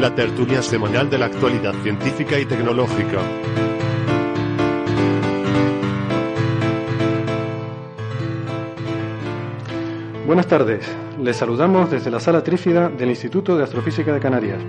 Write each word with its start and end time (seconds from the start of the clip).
la 0.00 0.14
tertulia 0.14 0.62
semanal 0.62 1.10
de 1.10 1.18
la 1.18 1.26
actualidad 1.26 1.74
científica 1.82 2.38
y 2.38 2.46
tecnológica. 2.46 3.18
Buenas 10.24 10.46
tardes, 10.46 10.86
les 11.20 11.36
saludamos 11.36 11.90
desde 11.90 12.12
la 12.12 12.20
sala 12.20 12.44
trífida 12.44 12.88
del 12.88 13.08
Instituto 13.08 13.56
de 13.56 13.64
Astrofísica 13.64 14.12
de 14.12 14.20
Canarias. 14.20 14.60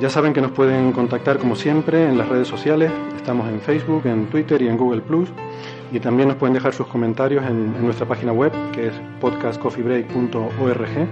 Ya 0.00 0.10
saben 0.10 0.32
que 0.32 0.40
nos 0.40 0.50
pueden 0.50 0.90
contactar 0.92 1.38
como 1.38 1.54
siempre 1.54 2.08
en 2.08 2.18
las 2.18 2.28
redes 2.28 2.48
sociales, 2.48 2.90
estamos 3.16 3.48
en 3.48 3.60
Facebook, 3.60 4.06
en 4.06 4.26
Twitter 4.26 4.60
y 4.60 4.68
en 4.68 4.76
Google 4.76 5.02
y 5.92 6.00
también 6.00 6.28
nos 6.28 6.36
pueden 6.36 6.54
dejar 6.54 6.74
sus 6.74 6.88
comentarios 6.88 7.44
en, 7.44 7.74
en 7.76 7.84
nuestra 7.84 8.06
página 8.06 8.32
web 8.32 8.52
que 8.72 8.88
es 8.88 8.92
podcastcoffeebreak.org. 9.20 11.08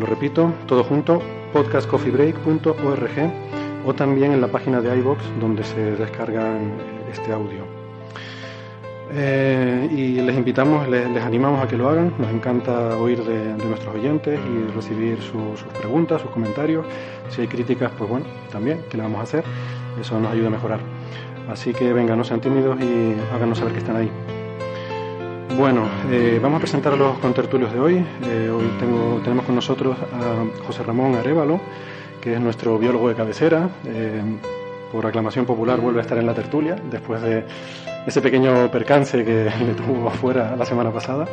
Lo 0.00 0.06
repito, 0.06 0.52
todo 0.66 0.82
junto, 0.82 1.22
podcastcoffeebreak.org 1.52 3.32
o 3.86 3.94
también 3.94 4.32
en 4.32 4.40
la 4.40 4.48
página 4.48 4.80
de 4.80 4.96
iBox 4.98 5.22
donde 5.40 5.62
se 5.62 5.96
descargan 5.96 6.72
este 7.10 7.32
audio. 7.32 7.71
Eh, 9.14 9.88
y 9.90 10.20
les 10.22 10.36
invitamos, 10.36 10.88
les, 10.88 11.22
animamos 11.22 11.62
a 11.62 11.68
que 11.68 11.76
lo 11.76 11.88
hagan. 11.88 12.14
Nos 12.18 12.30
encanta 12.30 12.96
oír 12.96 13.22
de, 13.22 13.54
nuestros 13.64 13.94
oyentes 13.94 14.40
y 14.40 14.70
recibir 14.72 15.20
su, 15.20 15.56
sus 15.56 15.68
preguntas, 15.78 16.22
sus 16.22 16.30
comentarios. 16.30 16.86
Si 17.28 17.42
hay 17.42 17.48
críticas, 17.48 17.92
pues 17.96 18.08
bueno, 18.08 18.26
también, 18.50 18.80
¿qué 18.90 18.96
le 18.96 19.02
vamos 19.02 19.20
a 19.20 19.24
hacer? 19.24 19.44
Eso 20.00 20.18
nos 20.18 20.32
ayuda 20.32 20.48
a 20.48 20.50
mejorar. 20.50 20.80
Así 21.50 21.72
que 21.74 21.92
venga, 21.92 22.16
no 22.16 22.24
sean 22.24 22.40
tímidos 22.40 22.80
y 22.80 23.14
háganos 23.34 23.58
saber 23.58 23.74
que 23.74 23.80
están 23.80 23.96
ahí. 23.96 24.10
Bueno, 25.58 25.86
eh, 26.10 26.40
vamos 26.42 26.58
a 26.58 26.60
presentar 26.60 26.94
a 26.94 26.96
los 26.96 27.18
contertulios 27.18 27.72
de 27.72 27.80
hoy. 27.80 28.06
Eh, 28.24 28.48
hoy 28.50 28.64
tengo, 28.80 29.20
tenemos 29.22 29.44
con 29.44 29.54
nosotros 29.54 29.98
a 29.98 30.64
José 30.64 30.82
Ramón 30.82 31.14
Arevalo, 31.16 31.60
que 32.22 32.34
es 32.34 32.40
nuestro 32.40 32.78
biólogo 32.78 33.10
de 33.10 33.14
cabecera. 33.14 33.68
Por 34.90 35.06
aclamación 35.06 35.46
popular 35.46 35.80
vuelve 35.80 36.00
a 36.00 36.02
estar 36.02 36.18
en 36.18 36.26
la 36.26 36.34
tertulia 36.34 36.76
después 36.90 37.20
de 37.22 37.44
ese 38.06 38.20
pequeño 38.20 38.70
percance 38.70 39.24
que 39.24 39.50
le 39.66 39.74
tuvo 39.74 40.08
afuera 40.08 40.54
la 40.56 40.64
semana 40.64 40.90
pasada. 40.90 41.26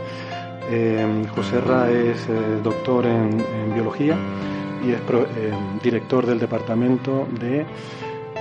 Eh, 0.72 1.25
José 1.35 1.62
Ra 1.62 1.90
es 1.90 2.28
eh, 2.30 2.59
doctor 2.63 3.06
en, 3.06 3.40
en, 3.40 3.74
biología 3.74 4.16
y 4.85 4.91
es 4.91 5.02
pro, 5.02 5.24
eh, 5.24 5.52
director 5.81 6.28
del 6.28 6.40
departamento 6.40 7.28
de 7.40 7.66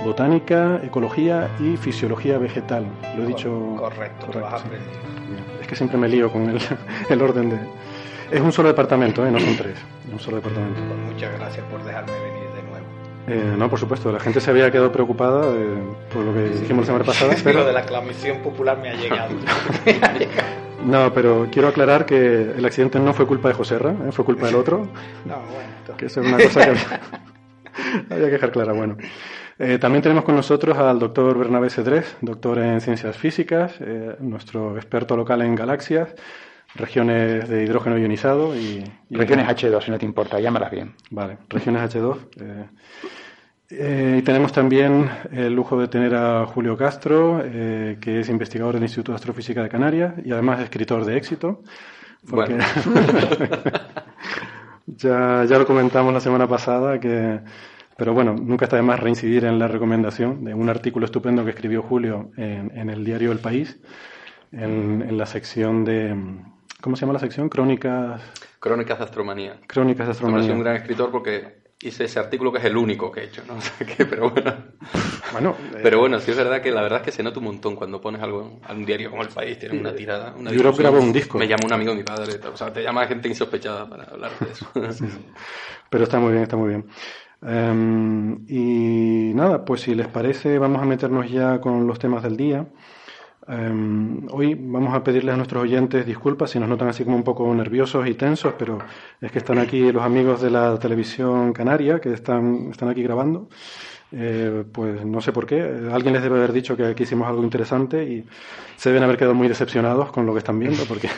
botánica, 0.03 0.79
ecología 0.83 1.49
y 1.59 1.75
fisiología 1.77 2.37
vegetal. 2.37 2.85
Lo 3.17 3.23
he 3.23 3.27
dicho 3.27 3.75
correcto. 3.77 4.27
correcto 4.27 4.39
lo 4.39 4.47
has 4.47 4.61
sí. 4.61 4.67
Es 5.61 5.67
que 5.67 5.75
siempre 5.75 5.97
me 5.97 6.07
lío 6.07 6.31
con 6.31 6.49
el, 6.49 6.59
el 7.09 7.21
orden 7.21 7.49
de. 7.49 7.59
Es 8.31 8.41
un 8.41 8.51
solo 8.51 8.67
departamento, 8.67 9.25
¿eh? 9.25 9.31
no 9.31 9.39
son 9.39 9.57
tres. 9.57 9.77
Un 10.11 10.19
solo 10.19 10.37
departamento. 10.37 10.79
Pues 10.87 11.13
muchas 11.13 11.33
gracias 11.39 11.65
por 11.65 11.83
dejarme 11.83 12.11
venir. 12.11 12.48
Eh, 13.27 13.55
no, 13.57 13.69
por 13.69 13.79
supuesto, 13.79 14.11
la 14.11 14.19
gente 14.19 14.41
se 14.41 14.49
había 14.49 14.71
quedado 14.71 14.91
preocupada 14.91 15.53
eh, 15.53 15.83
por 16.11 16.23
lo 16.23 16.33
que 16.33 16.49
dijimos 16.59 16.81
la 16.81 16.85
semana 16.85 17.05
pasada. 17.05 17.35
Pero 17.43 17.59
lo 17.59 17.65
de 17.65 17.73
la 17.73 17.81
aclamación 17.81 18.39
popular 18.39 18.77
me 18.77 18.89
ha 18.89 18.95
llegado. 18.95 19.35
me 19.85 19.91
ha 19.91 20.13
llegado. 20.13 20.69
No, 20.85 21.13
pero 21.13 21.47
quiero 21.51 21.67
aclarar 21.67 22.05
que 22.05 22.15
el 22.55 22.65
accidente 22.65 22.99
no 22.99 23.13
fue 23.13 23.27
culpa 23.27 23.49
de 23.49 23.53
Joserra, 23.53 23.91
¿eh? 23.91 24.11
fue 24.11 24.23
culpa 24.25 24.47
del 24.47 24.55
otro. 24.55 24.87
No, 25.25 25.35
bueno. 25.35 25.97
Que 25.97 26.05
eso 26.05 26.21
es 26.21 26.27
una 26.27 26.37
cosa 26.37 26.63
que 26.63 26.69
había, 26.69 27.01
había 28.09 28.25
que 28.25 28.31
dejar 28.31 28.51
clara. 28.51 28.73
Bueno, 28.73 28.95
eh, 29.61 29.77
también 29.77 30.01
tenemos 30.01 30.23
con 30.23 30.35
nosotros 30.35 30.77
al 30.77 30.99
doctor 30.99 31.37
Bernabé 31.37 31.69
Cedrés, 31.69 32.15
doctor 32.21 32.59
en 32.59 32.79
ciencias 32.79 33.17
físicas, 33.17 33.75
eh, 33.81 34.15
nuestro 34.19 34.77
experto 34.77 35.17
local 35.17 35.41
en 35.41 35.53
galaxias, 35.53 36.15
regiones 36.75 37.47
de 37.49 37.63
hidrógeno 37.63 37.97
ionizado 37.97 38.55
y... 38.55 38.83
y 39.09 39.15
regiones 39.15 39.47
H2, 39.47 39.83
si 39.83 39.91
no 39.91 39.97
te 39.97 40.05
importa, 40.05 40.39
llámalas 40.39 40.71
bien. 40.71 40.93
Vale, 41.09 41.37
regiones 41.49 41.93
H2. 41.93 42.17
Eh, 42.39 42.65
eh, 43.71 44.15
y 44.19 44.21
tenemos 44.23 44.51
también 44.51 45.09
el 45.31 45.53
lujo 45.53 45.79
de 45.79 45.87
tener 45.87 46.15
a 46.15 46.45
Julio 46.45 46.75
Castro, 46.75 47.41
eh, 47.43 47.97
que 48.01 48.19
es 48.19 48.29
investigador 48.29 48.75
del 48.75 48.83
Instituto 48.83 49.11
de 49.11 49.17
Astrofísica 49.17 49.61
de 49.61 49.69
Canarias 49.69 50.13
y 50.23 50.31
además 50.31 50.61
escritor 50.61 51.05
de 51.05 51.17
éxito. 51.17 51.61
Porque 52.27 52.55
bueno. 52.55 52.65
ya, 54.87 55.45
ya 55.45 55.57
lo 55.57 55.65
comentamos 55.65 56.13
la 56.13 56.19
semana 56.19 56.47
pasada 56.47 56.99
que 56.99 57.39
pero 57.99 58.13
bueno, 58.13 58.33
nunca 58.33 58.63
está 58.63 58.77
de 58.77 58.81
más 58.81 58.97
reincidir 58.97 59.43
en 59.43 59.59
la 59.59 59.67
recomendación 59.67 60.45
de 60.45 60.53
un 60.53 60.69
artículo 60.69 61.05
estupendo 61.05 61.43
que 61.43 61.49
escribió 61.49 61.81
Julio 61.81 62.31
en, 62.37 62.71
en 62.73 62.89
el 62.89 63.03
diario 63.03 63.33
El 63.33 63.39
País, 63.39 63.77
en, 64.53 65.01
en, 65.01 65.17
la 65.17 65.25
sección 65.25 65.83
de. 65.83 66.15
¿Cómo 66.81 66.95
se 66.95 67.01
llama 67.01 67.13
la 67.13 67.19
sección? 67.19 67.49
Crónicas. 67.49 68.21
Crónicas 68.59 68.97
de 68.99 69.03
Astromanía. 69.03 69.59
Crónicas 69.67 70.07
de 70.07 70.11
Astromanía. 70.11 70.47
Soy 70.47 70.55
un 70.55 70.63
gran 70.63 70.77
escritor 70.77 71.11
porque 71.11 71.59
hice 71.81 72.05
ese 72.05 72.19
artículo 72.19 72.51
que 72.51 72.59
es 72.59 72.65
el 72.65 72.77
único 72.77 73.11
que 73.11 73.21
he 73.21 73.23
hecho, 73.25 73.43
¿no? 73.45 73.55
O 73.57 73.61
sea 73.61 73.85
que, 73.85 74.05
pero 74.05 74.29
bueno. 74.29 74.53
bueno 75.33 75.55
eh, 75.73 75.79
pero 75.83 75.99
bueno, 75.99 76.19
sí 76.19 76.31
es 76.31 76.37
verdad 76.37 76.61
que 76.61 76.71
la 76.71 76.81
verdad 76.81 76.99
es 76.99 77.05
que 77.05 77.11
se 77.11 77.21
nota 77.21 77.39
un 77.39 77.45
montón 77.45 77.75
cuando 77.75 77.99
pones 77.99 78.21
algo 78.21 78.61
a 78.63 78.73
un 78.73 78.85
diario 78.85 79.09
como 79.09 79.23
El 79.23 79.29
País, 79.29 79.59
tiene 79.59 79.77
una 79.77 79.93
tirada. 79.93 80.33
Una 80.37 80.51
Yo 80.51 80.71
grabó 80.73 80.99
un 80.99 81.11
disco. 81.11 81.37
Me 81.37 81.47
llama 81.47 81.63
un 81.65 81.73
amigo 81.73 81.91
de 81.91 81.97
mi 81.97 82.03
padre, 82.03 82.39
o 82.47 82.55
sea, 82.55 82.71
te 82.71 82.81
llama 82.81 83.05
gente 83.07 83.27
insospechada 83.27 83.89
para 83.89 84.05
hablar 84.05 84.31
de 84.39 84.51
eso. 84.51 84.65
sí, 84.93 85.05
sí. 85.09 85.25
Pero 85.89 86.05
está 86.05 86.19
muy 86.19 86.31
bien, 86.31 86.43
está 86.43 86.55
muy 86.55 86.69
bien. 86.69 86.85
Um, 87.41 88.45
y 88.49 89.33
nada, 89.33 89.63
pues 89.63 89.81
si 89.81 89.95
les 89.95 90.07
parece, 90.07 90.59
vamos 90.59 90.81
a 90.81 90.85
meternos 90.85 91.29
ya 91.29 91.59
con 91.59 91.87
los 91.87 91.99
temas 91.99 92.23
del 92.23 92.37
día. 92.37 92.67
Um, 93.49 94.27
hoy 94.29 94.53
vamos 94.53 94.93
a 94.93 95.03
pedirles 95.03 95.33
a 95.33 95.37
nuestros 95.37 95.63
oyentes 95.63 96.05
disculpas 96.05 96.51
si 96.51 96.59
nos 96.59 96.69
notan 96.69 96.89
así 96.89 97.03
como 97.03 97.15
un 97.15 97.23
poco 97.23 97.51
nerviosos 97.55 98.07
y 98.07 98.13
tensos, 98.13 98.53
pero 98.59 98.77
es 99.19 99.31
que 99.31 99.39
están 99.39 99.57
aquí 99.57 99.91
los 99.91 100.03
amigos 100.03 100.39
de 100.39 100.51
la 100.51 100.77
televisión 100.77 101.51
canaria 101.51 101.99
que 101.99 102.13
están, 102.13 102.69
están 102.69 102.89
aquí 102.89 103.01
grabando. 103.01 103.49
Eh, 104.11 104.65
pues 104.71 105.03
no 105.03 105.19
sé 105.19 105.31
por 105.31 105.47
qué. 105.47 105.61
Alguien 105.91 106.13
les 106.13 106.21
debe 106.21 106.37
haber 106.37 106.53
dicho 106.53 106.77
que 106.77 106.85
aquí 106.85 107.03
hicimos 107.03 107.27
algo 107.27 107.43
interesante 107.43 108.03
y 108.03 108.23
se 108.75 108.89
deben 108.89 109.03
haber 109.03 109.17
quedado 109.17 109.33
muy 109.33 109.47
decepcionados 109.47 110.11
con 110.11 110.27
lo 110.27 110.33
que 110.33 110.39
están 110.39 110.59
viendo 110.59 110.83
porque 110.85 111.09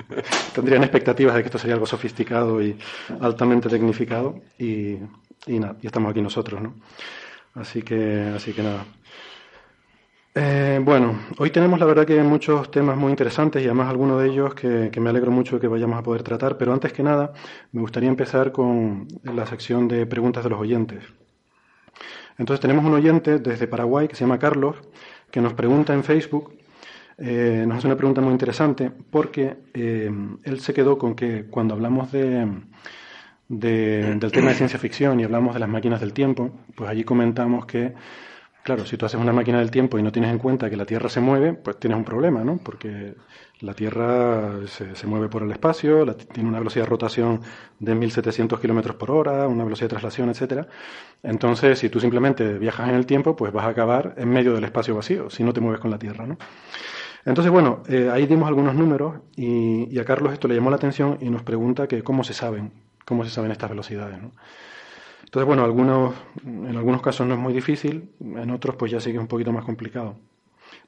tendrían 0.54 0.82
expectativas 0.82 1.36
de 1.36 1.40
que 1.40 1.46
esto 1.46 1.58
sería 1.58 1.74
algo 1.74 1.86
sofisticado 1.86 2.62
y 2.62 2.78
altamente 3.20 3.70
tecnificado 3.70 4.42
y, 4.58 4.96
y 5.46 5.58
nada, 5.58 5.76
y 5.80 5.86
estamos 5.86 6.10
aquí 6.10 6.20
nosotros, 6.20 6.60
¿no? 6.60 6.74
Así 7.54 7.80
que, 7.82 8.32
así 8.36 8.52
que 8.52 8.62
nada. 8.62 8.84
Eh, 10.40 10.78
bueno, 10.84 11.18
hoy 11.38 11.50
tenemos 11.50 11.80
la 11.80 11.86
verdad 11.86 12.06
que 12.06 12.22
muchos 12.22 12.70
temas 12.70 12.96
muy 12.96 13.10
interesantes 13.10 13.60
y 13.60 13.64
además 13.64 13.88
algunos 13.88 14.22
de 14.22 14.28
ellos 14.28 14.54
que, 14.54 14.88
me 15.00 15.10
alegro 15.10 15.32
mucho 15.32 15.58
que 15.58 15.66
vayamos 15.66 15.98
a 15.98 16.02
poder 16.04 16.22
tratar, 16.22 16.56
pero 16.56 16.72
antes 16.72 16.92
que 16.92 17.02
nada 17.02 17.32
me 17.72 17.80
gustaría 17.80 18.08
empezar 18.08 18.52
con 18.52 19.08
la 19.24 19.46
sección 19.46 19.88
de 19.88 20.06
preguntas 20.06 20.44
de 20.44 20.50
los 20.50 20.60
oyentes. 20.60 21.02
Entonces 22.38 22.60
tenemos 22.60 22.84
un 22.84 22.94
oyente 22.94 23.40
desde 23.40 23.66
Paraguay 23.66 24.06
que 24.06 24.14
se 24.14 24.20
llama 24.20 24.38
Carlos, 24.38 24.76
que 25.32 25.40
nos 25.40 25.54
pregunta 25.54 25.92
en 25.92 26.04
Facebook, 26.04 26.52
eh, 27.16 27.64
nos 27.66 27.78
hace 27.78 27.88
una 27.88 27.96
pregunta 27.96 28.20
muy 28.20 28.30
interesante, 28.30 28.92
porque 29.10 29.56
eh, 29.74 30.08
él 30.44 30.60
se 30.60 30.72
quedó 30.72 30.98
con 30.98 31.16
que 31.16 31.46
cuando 31.50 31.74
hablamos 31.74 32.12
de, 32.12 32.46
del 33.48 34.30
tema 34.30 34.50
de 34.50 34.54
ciencia 34.54 34.78
ficción 34.78 35.18
y 35.18 35.24
hablamos 35.24 35.54
de 35.54 35.58
las 35.58 35.68
máquinas 35.68 35.98
del 35.98 36.12
tiempo, 36.12 36.52
pues 36.76 36.88
allí 36.88 37.02
comentamos 37.02 37.66
que 37.66 37.92
Claro, 38.68 38.84
si 38.84 38.98
tú 38.98 39.06
haces 39.06 39.18
una 39.18 39.32
máquina 39.32 39.60
del 39.60 39.70
tiempo 39.70 39.98
y 39.98 40.02
no 40.02 40.12
tienes 40.12 40.30
en 40.30 40.38
cuenta 40.38 40.68
que 40.68 40.76
la 40.76 40.84
Tierra 40.84 41.08
se 41.08 41.20
mueve, 41.22 41.54
pues 41.54 41.78
tienes 41.80 41.96
un 41.96 42.04
problema, 42.04 42.44
¿no? 42.44 42.58
Porque 42.58 43.14
la 43.60 43.72
Tierra 43.72 44.58
se, 44.66 45.06
mueve 45.06 45.30
por 45.30 45.42
el 45.42 45.50
espacio, 45.52 46.04
tiene 46.14 46.50
una 46.50 46.58
velocidad 46.58 46.84
de 46.84 46.90
rotación 46.90 47.40
de 47.78 47.94
1700 47.94 48.60
kilómetros 48.60 48.96
por 48.96 49.10
hora, 49.10 49.48
una 49.48 49.64
velocidad 49.64 49.86
de 49.86 49.92
traslación, 49.92 50.28
etcétera. 50.28 50.68
Entonces, 51.22 51.78
si 51.78 51.88
tú 51.88 51.98
simplemente 51.98 52.58
viajas 52.58 52.90
en 52.90 52.96
el 52.96 53.06
tiempo, 53.06 53.34
pues 53.34 53.54
vas 53.54 53.64
a 53.64 53.68
acabar 53.70 54.12
en 54.18 54.28
medio 54.28 54.52
del 54.52 54.64
espacio 54.64 54.94
vacío, 54.94 55.30
si 55.30 55.44
no 55.44 55.54
te 55.54 55.62
mueves 55.62 55.80
con 55.80 55.90
la 55.90 55.98
Tierra, 55.98 56.26
¿no? 56.26 56.36
Entonces, 57.24 57.50
bueno, 57.50 57.82
eh, 57.88 58.10
ahí 58.12 58.26
dimos 58.26 58.48
algunos 58.48 58.74
números 58.74 59.14
y, 59.34 59.88
y, 59.90 59.98
a 59.98 60.04
Carlos 60.04 60.34
esto 60.34 60.46
le 60.46 60.56
llamó 60.56 60.68
la 60.68 60.76
atención 60.76 61.16
y 61.22 61.30
nos 61.30 61.42
pregunta 61.42 61.88
que 61.88 62.02
cómo 62.02 62.22
se 62.22 62.34
saben, 62.34 62.70
cómo 63.06 63.24
se 63.24 63.30
saben 63.30 63.50
estas 63.50 63.70
velocidades, 63.70 64.20
¿no? 64.20 64.32
Entonces, 65.28 65.46
bueno, 65.46 65.62
algunos, 65.62 66.14
en 66.42 66.74
algunos 66.74 67.02
casos 67.02 67.26
no 67.26 67.34
es 67.34 67.38
muy 67.38 67.52
difícil, 67.52 68.08
en 68.18 68.50
otros 68.50 68.76
pues 68.76 68.90
ya 68.90 68.98
sí 68.98 69.10
que 69.10 69.18
es 69.18 69.20
un 69.20 69.28
poquito 69.28 69.52
más 69.52 69.62
complicado. 69.62 70.16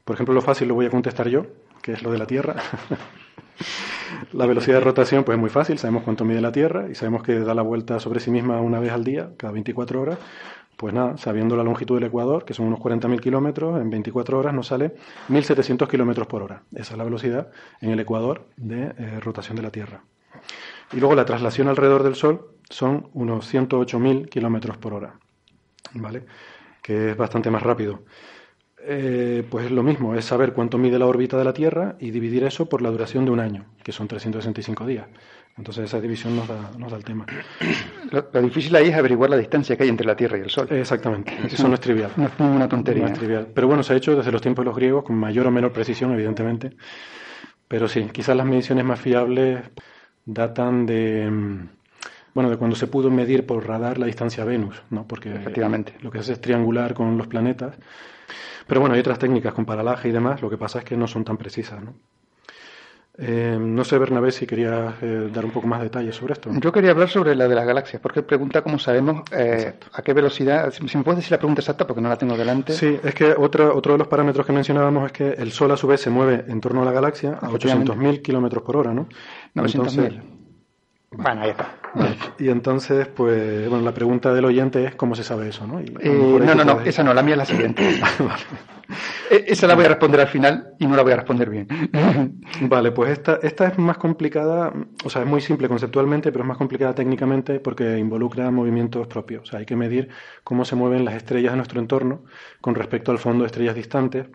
Por 0.03 0.15
ejemplo, 0.15 0.35
lo 0.35 0.41
fácil 0.41 0.67
lo 0.67 0.75
voy 0.75 0.87
a 0.87 0.91
contestar 0.91 1.29
yo, 1.29 1.45
que 1.83 1.93
es 1.93 2.03
lo 2.03 2.11
de 2.11 2.17
la 2.17 2.27
Tierra. 2.27 2.57
la 4.33 4.47
velocidad 4.47 4.79
de 4.79 4.85
rotación 4.85 5.25
pues 5.25 5.37
es 5.37 5.41
muy 5.41 5.51
fácil, 5.51 5.77
sabemos 5.77 6.05
cuánto 6.05 6.25
mide 6.25 6.41
la 6.41 6.53
Tierra 6.53 6.89
y 6.91 6.95
sabemos 6.95 7.23
que 7.23 7.39
da 7.39 7.53
la 7.53 7.61
vuelta 7.61 8.01
sobre 8.01 8.19
sí 8.19 8.31
misma 8.31 8.63
una 8.63 8.81
vez 8.81 8.93
al 8.93 9.05
día, 9.05 9.29
cada 9.37 9.53
24 9.53 10.01
horas. 10.01 10.19
Pues 10.79 10.95
nada, 10.95 11.19
sabiendo 11.19 11.55
la 11.55 11.63
longitud 11.63 11.97
del 11.97 12.05
Ecuador, 12.05 12.47
que 12.47 12.55
son 12.55 12.67
unos 12.67 12.81
40.000 12.81 13.21
kilómetros, 13.21 13.79
en 13.79 13.91
24 13.91 14.39
horas 14.39 14.55
nos 14.55 14.69
sale 14.69 14.95
1.700 15.29 15.87
kilómetros 15.87 16.27
por 16.27 16.43
hora. 16.43 16.63
Esa 16.75 16.95
es 16.95 16.97
la 16.97 17.05
velocidad 17.05 17.51
en 17.83 17.91
el 17.91 18.01
Ecuador 18.01 18.47
de 18.57 18.95
eh, 18.97 19.21
rotación 19.21 19.57
de 19.57 19.63
la 19.63 19.71
Tierra. 19.71 20.03
Y 20.95 20.97
luego 20.97 21.15
la 21.15 21.27
traslación 21.27 21.69
alrededor 21.69 22.03
del 22.05 22.15
Sol 22.15 22.55
son 22.71 23.11
unos 23.13 23.53
108.000 23.53 24.29
kilómetros 24.29 24.79
por 24.79 24.95
hora, 24.95 25.15
¿vale? 25.95 26.25
Que 26.81 27.11
es 27.11 27.17
bastante 27.17 27.51
más 27.51 27.63
rápido. 27.63 28.05
Eh, 28.83 29.45
pues 29.51 29.67
es 29.67 29.73
lo 29.73 29.83
mismo, 29.83 30.15
es 30.15 30.25
saber 30.25 30.55
cuánto 30.55 30.79
mide 30.79 30.99
la 30.99 31.07
órbita 31.07 31.37
de 31.37 31.45
la 31.45 31.53
Tierra 31.53 31.97
y 32.01 32.11
dividir 32.11 32.45
eso 32.45 32.67
por 32.67 32.81
la 32.81 32.91
duración 32.91 33.27
de 33.27 33.31
un 33.31 33.41
año, 33.41 33.67
que 33.83 33.93
son 33.93 34.09
365 34.09 34.87
días. 34.87 35.07
Entonces 35.59 35.85
esa 35.85 36.01
división 36.01 36.35
nos 36.37 36.49
da, 36.49 36.71
nos 36.79 36.91
da 36.91 36.97
el 36.97 37.05
tema. 37.05 37.27
Lo, 38.11 38.23
difícil 38.41 38.75
ahí 38.77 38.89
es 38.89 38.95
averiguar 38.95 39.29
la 39.29 39.37
distancia 39.37 39.77
que 39.77 39.83
hay 39.83 39.91
entre 39.91 40.07
la 40.07 40.17
Tierra 40.17 40.39
y 40.39 40.43
el 40.43 40.49
Sol. 40.49 40.69
Exactamente, 40.71 41.37
eso 41.45 41.69
no 41.69 41.75
es 41.75 41.81
trivial. 41.81 42.13
No 42.17 42.27
es 42.27 42.33
una 42.39 42.69
tontería. 42.69 43.03
No 43.03 43.13
es 43.13 43.19
trivial. 43.19 43.49
Pero 43.53 43.67
bueno, 43.67 43.83
se 43.83 43.93
ha 43.93 43.97
hecho 43.97 44.17
desde 44.17 44.33
los 44.33 44.41
tiempos 44.41 44.65
de 44.65 44.71
los 44.71 44.77
griegos 44.77 45.05
con 45.05 45.17
mayor 45.17 45.47
o 45.47 45.51
menor 45.51 45.73
precisión, 45.73 46.13
evidentemente. 46.13 46.77
Pero 47.69 47.89
sí, 47.89 48.09
quizás 48.13 48.35
las 48.35 48.47
mediciones 48.47 48.85
más 48.85 48.99
fiables 48.99 49.61
datan 50.25 50.87
de 50.87 51.31
mm, 51.31 51.69
bueno, 52.35 52.51
de 52.51 52.57
cuando 52.57 52.77
se 52.77 52.87
pudo 52.87 53.11
medir 53.11 53.47
por 53.47 53.67
radar 53.67 53.99
la 53.99 54.07
distancia 54.07 54.43
a 54.43 54.47
Venus, 54.47 54.83
¿no? 54.91 55.07
Porque 55.07 55.35
Efectivamente. 55.35 55.95
lo 56.01 56.11
que 56.11 56.19
hace 56.19 56.33
es 56.33 56.41
triangular 56.41 56.95
con 56.95 57.17
los 57.17 57.27
planetas. 57.27 57.77
Pero 58.67 58.81
bueno, 58.81 58.95
hay 58.95 59.01
otras 59.01 59.19
técnicas 59.19 59.53
con 59.53 59.65
paralaje 59.65 60.09
y 60.09 60.13
demás, 60.13 60.41
lo 60.43 60.49
que 60.49 60.57
pasa 60.57 60.79
es 60.79 60.85
que 60.85 60.97
no 60.97 61.07
son 61.07 61.25
tan 61.25 61.37
precisas, 61.37 61.83
¿no? 61.83 61.95
Eh, 63.23 63.59
no 63.61 63.85
sé, 63.85 63.99
Bernabé, 63.99 64.31
si 64.31 64.47
quería 64.47 64.95
eh, 65.03 65.29
dar 65.31 65.45
un 65.45 65.51
poco 65.51 65.67
más 65.67 65.81
de 65.81 65.85
detalles 65.85 66.17
sobre 66.17 66.33
esto. 66.33 66.51
Yo 66.59 66.73
quería 66.73 66.93
hablar 66.93 67.11
sobre 67.11 67.35
la 67.35 67.49
de 67.49 67.55
las 67.55 67.67
galaxias, 67.67 68.01
porque 68.01 68.23
pregunta 68.23 68.63
cómo 68.63 68.79
sabemos 68.79 69.25
eh, 69.31 69.75
a 69.93 70.03
qué 70.03 70.15
velocidad. 70.15 70.73
Si 70.73 70.97
me 70.97 71.05
puedes 71.05 71.19
decir 71.19 71.33
la 71.33 71.39
pregunta 71.39 71.61
exacta, 71.61 71.87
porque 71.87 72.01
no 72.01 72.09
la 72.09 72.17
tengo 72.17 72.35
delante. 72.37 72.73
Sí, 72.73 72.99
es 73.03 73.15
que 73.15 73.35
otro, 73.37 73.77
otro 73.77 73.93
de 73.93 73.99
los 73.99 74.09
parámetros 74.09 74.47
que 74.47 74.53
mencionábamos 74.53 75.05
es 75.07 75.13
que 75.13 75.29
el 75.33 75.53
Sol 75.53 75.71
a 75.73 75.77
su 75.77 75.87
vez 75.87 76.01
se 76.01 76.09
mueve 76.09 76.45
en 76.49 76.61
torno 76.63 76.81
a 76.81 76.85
la 76.87 76.93
galaxia 76.93 77.33
a 77.33 77.51
800.000 77.51 78.23
kilómetros 78.23 78.63
por 78.63 78.79
hora, 78.79 78.95
¿no? 78.95 79.07
900.000. 79.55 80.23
Bueno, 81.11 81.43
ahí 81.43 81.51
está. 81.51 81.75
Y 82.39 82.49
entonces, 82.49 83.09
pues, 83.09 83.69
bueno, 83.69 83.85
la 83.85 83.93
pregunta 83.93 84.33
del 84.33 84.45
oyente 84.45 84.85
es 84.85 84.95
cómo 84.95 85.15
se 85.15 85.25
sabe 85.25 85.49
eso, 85.49 85.67
¿no? 85.67 85.81
Eh, 85.81 86.41
no, 86.45 86.55
no, 86.55 86.65
no, 86.65 86.81
esa 86.81 87.03
no, 87.03 87.13
la 87.13 87.23
mía 87.23 87.35
es 87.35 87.39
la 87.39 87.47
siguiente. 87.47 88.01
E, 89.31 89.45
esa 89.47 89.69
la 89.69 89.77
voy 89.77 89.85
a 89.85 89.89
responder 89.89 90.21
al 90.21 90.27
final 90.27 90.75
y 90.79 90.87
no 90.87 90.97
la 90.97 91.03
voy 91.03 91.13
a 91.13 91.17
responder 91.17 91.49
bien. 91.49 91.69
vale, 92.63 92.91
pues 92.91 93.11
esta, 93.13 93.39
esta 93.43 93.69
es 93.69 93.79
más 93.79 93.99
complicada, 93.99 94.73
o 95.05 95.11
sea, 95.11 95.23
es 95.23 95.29
muy 95.29 95.41
simple 95.41 95.69
conceptualmente, 95.69 96.33
pero 96.33 96.43
es 96.43 96.49
más 96.49 96.59
complicada 96.59 96.95
técnicamente 96.95 97.61
porque 97.61 97.99
involucra 97.99 98.51
movimientos 98.51 99.07
propios. 99.07 99.43
O 99.45 99.47
sea, 99.47 99.61
hay 99.61 99.67
que 99.67 99.77
medir 99.77 100.09
cómo 100.43 100.65
se 100.65 100.75
mueven 100.75 101.05
las 101.05 101.15
estrellas 101.15 101.53
de 101.53 101.59
nuestro 101.59 101.81
entorno 101.81 102.25
con 102.61 102.75
respecto 102.75 103.13
al 103.13 103.19
fondo 103.19 103.45
de 103.45 103.47
estrellas 103.47 103.77
distantes. 103.77 104.27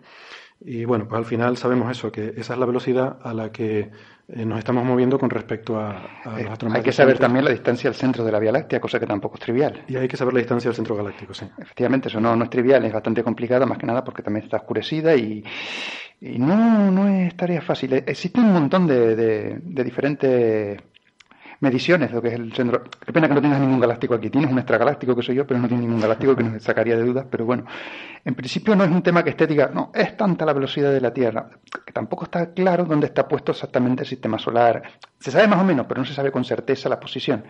Y 0.60 0.84
bueno, 0.84 1.06
pues 1.06 1.18
al 1.18 1.24
final 1.24 1.56
sabemos 1.56 1.90
eso, 1.90 2.10
que 2.10 2.32
esa 2.36 2.54
es 2.54 2.58
la 2.58 2.66
velocidad 2.66 3.18
a 3.22 3.34
la 3.34 3.52
que 3.52 3.90
eh, 4.28 4.44
nos 4.44 4.58
estamos 4.58 4.84
moviendo 4.84 5.18
con 5.18 5.30
respecto 5.30 5.78
a, 5.78 5.90
a 6.24 6.40
eh, 6.40 6.48
Hay 6.72 6.82
que 6.82 6.92
saber 6.92 7.18
también 7.18 7.44
la 7.44 7.50
distancia 7.50 7.88
al 7.88 7.94
centro 7.94 8.24
de 8.24 8.32
la 8.32 8.38
Vía 8.38 8.52
Láctea, 8.52 8.80
cosa 8.80 8.98
que 8.98 9.06
tampoco 9.06 9.34
es 9.36 9.40
trivial. 9.40 9.84
Y 9.86 9.96
hay 9.96 10.08
que 10.08 10.16
saber 10.16 10.34
la 10.34 10.40
distancia 10.40 10.70
al 10.70 10.74
centro 10.74 10.96
galáctico, 10.96 11.34
sí. 11.34 11.46
Efectivamente, 11.58 12.08
eso 12.08 12.20
no, 12.20 12.34
no 12.34 12.44
es 12.44 12.50
trivial, 12.50 12.84
es 12.84 12.92
bastante 12.92 13.22
complicado, 13.22 13.66
más 13.66 13.78
que 13.78 13.86
nada 13.86 14.02
porque 14.02 14.22
también 14.22 14.44
está 14.44 14.56
oscurecida 14.56 15.14
y, 15.14 15.44
y 16.20 16.38
no, 16.38 16.90
no 16.90 17.06
es 17.06 17.36
tarea 17.36 17.60
fácil. 17.60 17.92
Existen 17.92 18.44
un 18.44 18.52
montón 18.54 18.86
de, 18.86 19.14
de, 19.14 19.58
de 19.62 19.84
diferentes 19.84 20.80
mediciones 21.60 22.10
lo 22.12 22.20
que 22.20 22.28
es 22.28 22.34
el 22.34 22.52
centro. 22.52 22.84
Qué 23.04 23.12
pena 23.12 23.28
que 23.28 23.34
no 23.34 23.42
tengas 23.42 23.60
ningún 23.60 23.80
galáctico 23.80 24.14
aquí. 24.14 24.30
Tienes 24.30 24.50
un 24.50 24.58
extragaláctico 24.58 25.14
que 25.16 25.22
soy 25.22 25.36
yo, 25.36 25.46
pero 25.46 25.60
no 25.60 25.68
tienes 25.68 25.86
ningún 25.86 26.00
galáctico 26.00 26.36
que 26.36 26.44
nos 26.44 26.62
sacaría 26.62 26.96
de 26.96 27.04
dudas. 27.04 27.26
Pero 27.30 27.44
bueno, 27.44 27.64
en 28.24 28.34
principio 28.34 28.74
no 28.76 28.84
es 28.84 28.90
un 28.90 29.02
tema 29.02 29.22
que 29.22 29.30
esté 29.30 29.46
diga, 29.46 29.70
no, 29.72 29.90
es 29.94 30.16
tanta 30.16 30.44
la 30.44 30.52
velocidad 30.52 30.92
de 30.92 31.00
la 31.00 31.12
Tierra, 31.12 31.48
que 31.84 31.92
tampoco 31.92 32.24
está 32.24 32.52
claro 32.52 32.84
dónde 32.84 33.06
está 33.06 33.26
puesto 33.26 33.52
exactamente 33.52 34.02
el 34.02 34.08
sistema 34.08 34.38
solar. 34.38 34.82
Se 35.18 35.30
sabe 35.30 35.46
más 35.48 35.60
o 35.60 35.64
menos, 35.64 35.86
pero 35.86 36.00
no 36.00 36.06
se 36.06 36.14
sabe 36.14 36.30
con 36.30 36.44
certeza 36.44 36.88
la 36.88 37.00
posición. 37.00 37.44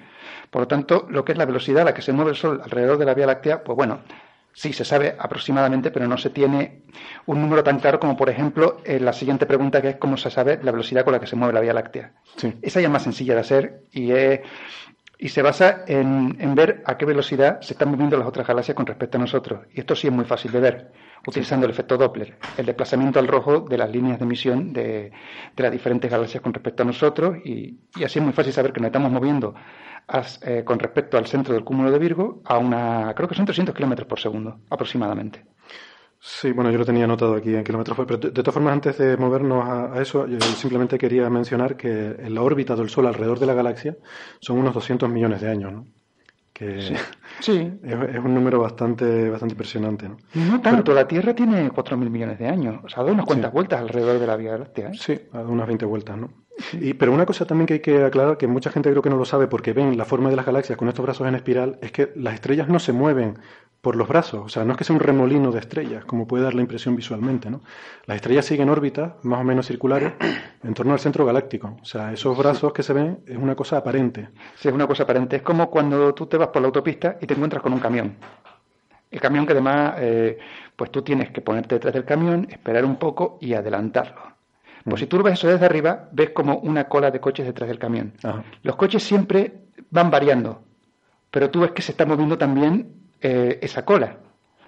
Por 0.50 0.62
lo 0.62 0.68
tanto, 0.68 1.06
lo 1.10 1.24
que 1.24 1.32
es 1.32 1.38
la 1.38 1.44
velocidad 1.44 1.82
a 1.82 1.86
la 1.86 1.94
que 1.94 2.02
se 2.02 2.12
mueve 2.12 2.30
el 2.30 2.36
Sol 2.36 2.60
alrededor 2.62 2.98
de 2.98 3.04
la 3.04 3.14
Vía 3.14 3.26
Láctea, 3.26 3.64
pues 3.64 3.76
bueno, 3.76 4.00
Sí, 4.58 4.72
se 4.72 4.86
sabe 4.86 5.14
aproximadamente, 5.18 5.90
pero 5.90 6.08
no 6.08 6.16
se 6.16 6.30
tiene 6.30 6.80
un 7.26 7.42
número 7.42 7.62
tan 7.62 7.78
claro 7.78 8.00
como, 8.00 8.16
por 8.16 8.30
ejemplo, 8.30 8.78
en 8.86 9.04
la 9.04 9.12
siguiente 9.12 9.44
pregunta 9.44 9.82
que 9.82 9.90
es 9.90 9.96
cómo 9.96 10.16
se 10.16 10.30
sabe 10.30 10.58
la 10.62 10.72
velocidad 10.72 11.04
con 11.04 11.12
la 11.12 11.20
que 11.20 11.26
se 11.26 11.36
mueve 11.36 11.52
la 11.52 11.60
Vía 11.60 11.74
Láctea. 11.74 12.14
Esa 12.62 12.80
ya 12.80 12.86
es 12.86 12.90
más 12.90 13.02
sencilla 13.02 13.34
de 13.34 13.40
hacer 13.40 13.82
y, 13.92 14.12
y 15.18 15.28
se 15.28 15.42
basa 15.42 15.84
en, 15.86 16.38
en, 16.40 16.54
ver 16.54 16.82
a 16.86 16.96
qué 16.96 17.04
velocidad 17.04 17.60
se 17.60 17.74
están 17.74 17.90
moviendo 17.90 18.16
las 18.16 18.26
otras 18.26 18.46
galaxias 18.46 18.74
con 18.74 18.86
respecto 18.86 19.18
a 19.18 19.20
nosotros. 19.20 19.66
Y 19.74 19.80
esto 19.80 19.94
sí 19.94 20.06
es 20.06 20.12
muy 20.14 20.24
fácil 20.24 20.50
de 20.52 20.60
ver, 20.60 20.92
utilizando 21.26 21.66
el 21.66 21.72
efecto 21.72 21.98
Doppler, 21.98 22.38
el 22.56 22.64
desplazamiento 22.64 23.18
al 23.18 23.28
rojo 23.28 23.60
de 23.60 23.76
las 23.76 23.90
líneas 23.90 24.18
de 24.18 24.24
emisión 24.24 24.72
de, 24.72 25.12
de 25.54 25.62
las 25.62 25.70
diferentes 25.70 26.10
galaxias 26.10 26.42
con 26.42 26.54
respecto 26.54 26.82
a 26.82 26.86
nosotros. 26.86 27.36
Y, 27.44 27.80
y 27.94 28.04
así 28.04 28.20
es 28.20 28.24
muy 28.24 28.32
fácil 28.32 28.54
saber 28.54 28.72
que 28.72 28.80
nos 28.80 28.88
estamos 28.88 29.12
moviendo 29.12 29.54
eh, 30.42 30.62
con 30.64 30.78
respecto 30.78 31.18
al 31.18 31.26
centro 31.26 31.54
del 31.54 31.64
cúmulo 31.64 31.90
de 31.90 31.98
Virgo 31.98 32.40
a 32.44 32.58
una, 32.58 33.12
creo 33.14 33.28
que 33.28 33.34
son 33.34 33.44
300 33.44 33.74
kilómetros 33.74 34.06
por 34.06 34.20
segundo 34.20 34.60
aproximadamente. 34.70 35.44
Sí, 36.20 36.52
bueno, 36.52 36.70
yo 36.70 36.78
lo 36.78 36.84
tenía 36.84 37.04
anotado 37.04 37.34
aquí 37.34 37.54
en 37.54 37.62
kilómetros 37.62 37.96
pero 38.06 38.18
de, 38.18 38.30
todas 38.30 38.54
formas, 38.54 38.72
antes 38.72 38.98
de 38.98 39.16
movernos 39.16 39.64
a, 39.64 40.00
eso, 40.00 40.26
yo 40.26 40.40
simplemente 40.40 40.98
quería 40.98 41.28
mencionar 41.28 41.76
que 41.76 42.16
en 42.18 42.34
la 42.34 42.42
órbita 42.42 42.74
del 42.74 42.88
Sol 42.88 43.06
alrededor 43.06 43.38
de 43.38 43.46
la 43.46 43.54
galaxia 43.54 43.96
son 44.40 44.58
unos 44.58 44.74
200 44.74 45.08
millones 45.08 45.40
de 45.40 45.50
años, 45.50 45.72
¿no? 45.72 45.86
Que 46.52 46.80
sí. 47.40 47.78
Es, 47.84 48.18
un 48.18 48.34
número 48.34 48.60
bastante, 48.60 49.28
bastante 49.28 49.52
impresionante, 49.52 50.08
¿no? 50.08 50.16
No 50.34 50.60
tanto, 50.60 50.94
la 50.94 51.06
Tierra 51.06 51.34
tiene 51.34 51.70
4.000 51.70 52.10
millones 52.10 52.38
de 52.38 52.48
años, 52.48 52.80
o 52.82 52.88
sea, 52.88 53.04
da 53.04 53.12
unas 53.12 53.26
cuantas 53.26 53.52
vueltas 53.52 53.80
alrededor 53.80 54.18
de 54.18 54.26
la 54.26 54.36
Vía 54.36 54.56
Láctea. 54.56 54.88
¿eh? 54.88 54.94
Sí, 54.94 55.20
ha 55.32 55.38
dado 55.38 55.50
unas 55.50 55.66
20 55.66 55.84
vueltas, 55.84 56.16
¿no? 56.16 56.45
Y, 56.72 56.94
pero 56.94 57.12
una 57.12 57.26
cosa 57.26 57.44
también 57.44 57.66
que 57.66 57.74
hay 57.74 57.80
que 57.80 58.04
aclarar, 58.04 58.38
que 58.38 58.46
mucha 58.46 58.70
gente 58.70 58.90
creo 58.90 59.02
que 59.02 59.10
no 59.10 59.16
lo 59.16 59.24
sabe 59.24 59.46
porque 59.46 59.72
ven 59.72 59.96
la 59.98 60.04
forma 60.04 60.30
de 60.30 60.36
las 60.36 60.46
galaxias 60.46 60.78
con 60.78 60.88
estos 60.88 61.04
brazos 61.04 61.28
en 61.28 61.34
espiral, 61.34 61.78
es 61.82 61.92
que 61.92 62.12
las 62.16 62.34
estrellas 62.34 62.68
no 62.68 62.78
se 62.78 62.92
mueven 62.92 63.38
por 63.86 63.94
los 63.94 64.08
brazos, 64.08 64.44
o 64.44 64.48
sea, 64.48 64.64
no 64.64 64.72
es 64.72 64.78
que 64.78 64.84
sea 64.84 64.96
un 64.96 65.00
remolino 65.00 65.52
de 65.52 65.60
estrellas, 65.60 66.04
como 66.04 66.26
puede 66.26 66.42
dar 66.42 66.54
la 66.54 66.60
impresión 66.60 66.96
visualmente, 66.96 67.50
¿no? 67.50 67.60
Las 68.06 68.16
estrellas 68.16 68.44
siguen 68.44 68.68
órbitas, 68.68 69.12
más 69.22 69.40
o 69.40 69.44
menos 69.44 69.66
circulares, 69.66 70.14
en 70.64 70.74
torno 70.74 70.92
al 70.92 70.98
centro 70.98 71.24
galáctico. 71.24 71.76
O 71.80 71.84
sea, 71.84 72.12
esos 72.12 72.36
brazos 72.36 72.72
que 72.72 72.82
se 72.82 72.92
ven 72.92 73.20
es 73.26 73.36
una 73.36 73.54
cosa 73.54 73.76
aparente. 73.76 74.30
Sí, 74.56 74.66
es 74.66 74.74
una 74.74 74.88
cosa 74.88 75.04
aparente. 75.04 75.36
Es 75.36 75.42
como 75.42 75.70
cuando 75.70 76.12
tú 76.14 76.26
te 76.26 76.36
vas 76.36 76.48
por 76.48 76.62
la 76.62 76.66
autopista 76.66 77.16
y 77.20 77.26
te 77.26 77.34
encuentras 77.34 77.62
con 77.62 77.72
un 77.74 77.78
camión. 77.78 78.16
El 79.08 79.20
camión 79.20 79.46
que 79.46 79.52
además, 79.52 79.94
eh, 79.98 80.36
pues 80.74 80.90
tú 80.90 81.02
tienes 81.02 81.30
que 81.30 81.40
ponerte 81.40 81.76
detrás 81.76 81.94
del 81.94 82.04
camión, 82.04 82.48
esperar 82.50 82.84
un 82.84 82.96
poco 82.96 83.38
y 83.40 83.54
adelantarlo. 83.54 84.35
Pues 84.88 85.00
si 85.00 85.06
tú 85.06 85.22
ves 85.22 85.34
eso 85.34 85.48
desde 85.48 85.66
arriba, 85.66 86.08
ves 86.12 86.30
como 86.30 86.58
una 86.58 86.84
cola 86.84 87.10
de 87.10 87.20
coches 87.20 87.44
detrás 87.44 87.68
del 87.68 87.78
camión. 87.78 88.12
Los 88.62 88.76
coches 88.76 89.02
siempre 89.02 89.52
van 89.90 90.10
variando, 90.10 90.62
pero 91.30 91.50
tú 91.50 91.60
ves 91.60 91.72
que 91.72 91.82
se 91.82 91.92
está 91.92 92.06
moviendo 92.06 92.38
también 92.38 92.92
eh, 93.20 93.58
esa 93.62 93.84
cola 93.84 94.16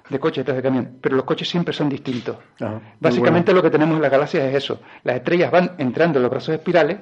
de 0.09 0.19
coches 0.19 0.39
detrás 0.39 0.57
del 0.57 0.65
camión, 0.65 0.99
pero 1.01 1.15
los 1.17 1.25
coches 1.25 1.49
siempre 1.49 1.73
son 1.73 1.89
distintos. 1.89 2.37
Básicamente 2.99 3.53
lo 3.53 3.63
que 3.63 3.71
tenemos 3.71 3.97
en 3.97 4.03
las 4.03 4.11
galaxias 4.11 4.45
es 4.45 4.55
eso. 4.57 4.81
Las 5.05 5.17
estrellas 5.17 5.51
van 5.51 5.73
entrando 5.79 6.19
en 6.19 6.23
los 6.23 6.31
brazos 6.31 6.55
espirales 6.55 6.99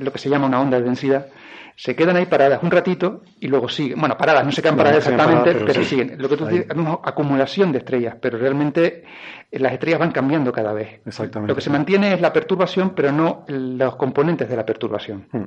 lo 0.00 0.12
que 0.12 0.18
se 0.18 0.28
llama 0.28 0.46
una 0.46 0.60
onda 0.60 0.78
de 0.78 0.84
densidad, 0.84 1.26
se 1.78 1.94
quedan 1.94 2.16
ahí 2.16 2.26
paradas 2.26 2.60
un 2.64 2.72
ratito 2.72 3.22
y 3.38 3.46
luego 3.46 3.68
siguen. 3.68 4.00
Bueno, 4.00 4.18
paradas, 4.18 4.44
no 4.44 4.50
se 4.50 4.60
quedan 4.60 4.76
paradas 4.76 4.98
exactamente, 4.98 5.54
pero, 5.64 5.84
siguen. 5.84 6.20
Lo 6.20 6.28
que 6.28 6.36
tú 6.36 6.44
dices 6.44 6.66
es 6.68 6.76
una 6.76 6.98
acumulación 7.04 7.70
de 7.70 7.78
estrellas, 7.78 8.16
pero 8.20 8.36
realmente 8.36 9.04
eh, 9.48 9.58
las 9.60 9.74
estrellas 9.74 10.00
van 10.00 10.10
cambiando 10.10 10.50
cada 10.50 10.72
vez. 10.72 11.00
Exactamente. 11.06 11.52
Lo 11.52 11.54
que 11.54 11.60
se 11.60 11.70
mantiene 11.70 12.12
es 12.12 12.20
la 12.20 12.32
perturbación, 12.32 12.96
pero 12.96 13.12
no 13.12 13.44
los 13.46 13.94
componentes 13.94 14.48
de 14.48 14.56
la 14.56 14.66
perturbación. 14.66 15.28
Hmm. 15.30 15.44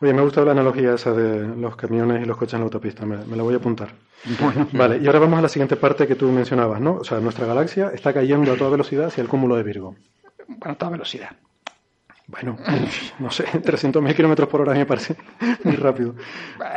Oye, 0.00 0.14
me 0.14 0.22
gusta 0.22 0.44
la 0.44 0.52
analogía 0.52 0.94
esa 0.94 1.12
de 1.12 1.56
los 1.56 1.74
camiones 1.74 2.22
y 2.22 2.24
los 2.24 2.36
coches 2.36 2.54
en 2.54 2.60
la 2.60 2.66
autopista, 2.66 3.04
me, 3.04 3.16
la 3.36 3.42
voy 3.42 3.54
a 3.54 3.56
apuntar. 3.56 3.88
Bueno. 4.40 4.68
Vale, 4.72 4.98
y 4.98 5.06
ahora 5.06 5.18
vamos 5.18 5.40
a 5.40 5.42
la 5.42 5.48
siguiente 5.48 5.74
parte 5.74 6.06
que 6.06 6.14
tú 6.14 6.30
mencionabas, 6.30 6.80
¿no? 6.80 6.94
O 6.94 7.04
sea, 7.04 7.18
nuestra 7.18 7.46
galaxia 7.46 7.90
está 7.92 8.12
cayendo 8.12 8.52
a 8.52 8.56
toda 8.56 8.70
velocidad 8.70 9.06
hacia 9.06 9.22
el 9.22 9.28
cúmulo 9.28 9.56
de 9.56 9.64
Virgo. 9.64 9.96
Bueno, 10.46 10.72
a 10.72 10.74
toda 10.76 10.92
velocidad. 10.92 11.30
Bueno, 12.26 12.56
no 13.18 13.30
sé, 13.30 13.44
300.000 13.44 14.14
kilómetros 14.14 14.48
por 14.48 14.62
hora 14.62 14.72
me 14.72 14.86
parece 14.86 15.16
muy 15.64 15.76
rápido. 15.76 16.14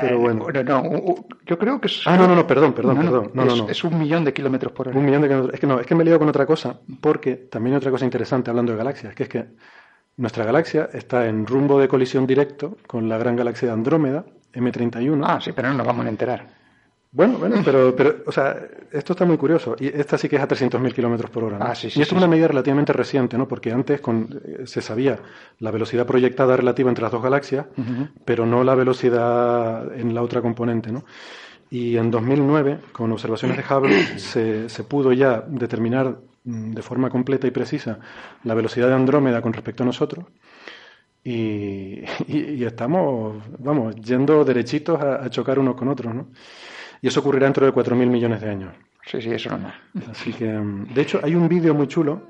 Pero 0.01 0.19
bueno. 0.19 0.45
no, 0.63 1.15
yo 1.45 1.57
creo 1.57 1.79
que 1.79 1.87
es. 1.87 2.01
Ah, 2.05 2.17
no, 2.17 2.27
no, 2.27 2.35
no, 2.35 2.45
perdón, 2.45 2.73
perdón, 2.73 2.97
perdón. 2.97 3.31
No, 3.33 3.43
es, 3.43 3.49
no, 3.49 3.55
no. 3.63 3.69
es 3.69 3.83
un 3.83 3.97
millón 3.97 4.25
de 4.25 4.33
kilómetros 4.33 4.73
por 4.73 4.89
hora. 4.89 4.97
Un 4.97 5.05
millón 5.05 5.21
de 5.21 5.27
kilómetros. 5.29 5.53
Es 5.53 5.59
que 5.59 5.67
no, 5.67 5.79
es 5.79 5.87
que 5.87 5.95
me 5.95 6.01
he 6.01 6.05
liado 6.05 6.19
con 6.19 6.27
otra 6.27 6.45
cosa, 6.45 6.79
porque 6.99 7.35
también 7.35 7.75
hay 7.75 7.77
otra 7.77 7.91
cosa 7.91 8.05
interesante 8.05 8.49
hablando 8.49 8.73
de 8.73 8.77
galaxias, 8.77 9.15
que 9.15 9.23
es 9.23 9.29
que 9.29 9.45
nuestra 10.17 10.43
galaxia 10.43 10.89
está 10.93 11.27
en 11.27 11.45
rumbo 11.45 11.79
de 11.79 11.87
colisión 11.87 12.27
directo 12.27 12.77
con 12.85 13.07
la 13.07 13.17
gran 13.17 13.35
galaxia 13.35 13.69
de 13.69 13.73
Andrómeda, 13.73 14.25
M31. 14.53 15.23
Ah, 15.25 15.39
sí, 15.39 15.51
pero 15.53 15.69
no 15.69 15.75
nos 15.75 15.87
vamos 15.87 16.05
a 16.05 16.09
enterar. 16.09 16.47
Bueno, 17.11 17.37
bueno, 17.37 17.61
pero, 17.63 17.95
pero, 17.95 18.17
o 18.25 18.31
sea, 18.31 18.57
esto 18.91 19.13
está 19.13 19.25
muy 19.25 19.37
curioso. 19.37 19.75
Y 19.79 19.87
esta 19.87 20.17
sí 20.17 20.27
que 20.27 20.35
es 20.35 20.41
a 20.41 20.47
300.000 20.47 20.93
kilómetros 20.93 21.31
por 21.31 21.45
hora. 21.45 21.57
¿no? 21.57 21.65
Ah, 21.65 21.75
sí, 21.75 21.89
sí, 21.89 21.99
y 21.99 22.01
esto 22.01 22.15
es 22.15 22.17
una 22.17 22.27
medida 22.27 22.47
relativamente 22.47 22.93
reciente, 22.93 23.37
¿no? 23.37 23.47
Porque 23.47 23.71
antes 23.71 24.01
con, 24.01 24.41
eh, 24.45 24.63
se 24.65 24.81
sabía 24.81 25.19
la 25.59 25.71
velocidad 25.71 26.05
proyectada 26.05 26.57
relativa 26.57 26.89
entre 26.89 27.03
las 27.03 27.11
dos 27.11 27.23
galaxias, 27.23 27.65
pero 28.25 28.45
no 28.45 28.63
la 28.63 28.75
velocidad 28.75 29.93
en 29.97 30.13
la 30.13 30.21
otra 30.21 30.41
componente, 30.41 30.91
¿no? 30.91 31.05
Y 31.69 31.97
en 31.97 32.11
2009, 32.11 32.79
con 32.91 33.11
observaciones 33.11 33.57
de 33.57 33.63
Hubble, 33.63 34.19
se, 34.19 34.69
se 34.69 34.83
pudo 34.83 35.11
ya 35.13 35.41
determinar 35.47 36.17
mm, 36.43 36.71
de 36.71 36.81
forma 36.81 37.09
completa 37.09 37.47
y 37.47 37.51
precisa 37.51 37.99
la 38.43 38.53
velocidad 38.53 38.87
de 38.87 38.95
Andrómeda 38.95 39.41
con 39.41 39.53
respecto 39.53 39.83
a 39.83 39.85
nosotros. 39.85 40.25
Y, 41.23 42.03
y, 42.27 42.63
estamos, 42.63 43.43
vamos, 43.59 43.95
yendo 43.95 44.45
derechitos 44.45 45.01
a, 45.01 45.25
a 45.25 45.29
chocar 45.29 45.59
unos 45.59 45.75
con 45.75 45.89
otros, 45.89 46.13
¿no? 46.13 46.27
Y 47.01 47.07
eso 47.07 47.19
ocurrirá 47.19 47.45
dentro 47.45 47.65
de 47.65 47.73
4.000 47.73 48.07
millones 48.07 48.41
de 48.41 48.49
años. 48.49 48.73
Sí, 49.05 49.21
sí, 49.21 49.31
eso 49.31 49.57
no. 49.57 49.71
Así 50.11 50.33
que, 50.33 50.45
mm, 50.51 50.93
de 50.93 51.01
hecho, 51.01 51.19
hay 51.23 51.35
un 51.35 51.47
vídeo 51.47 51.73
muy 51.73 51.87
chulo 51.87 52.23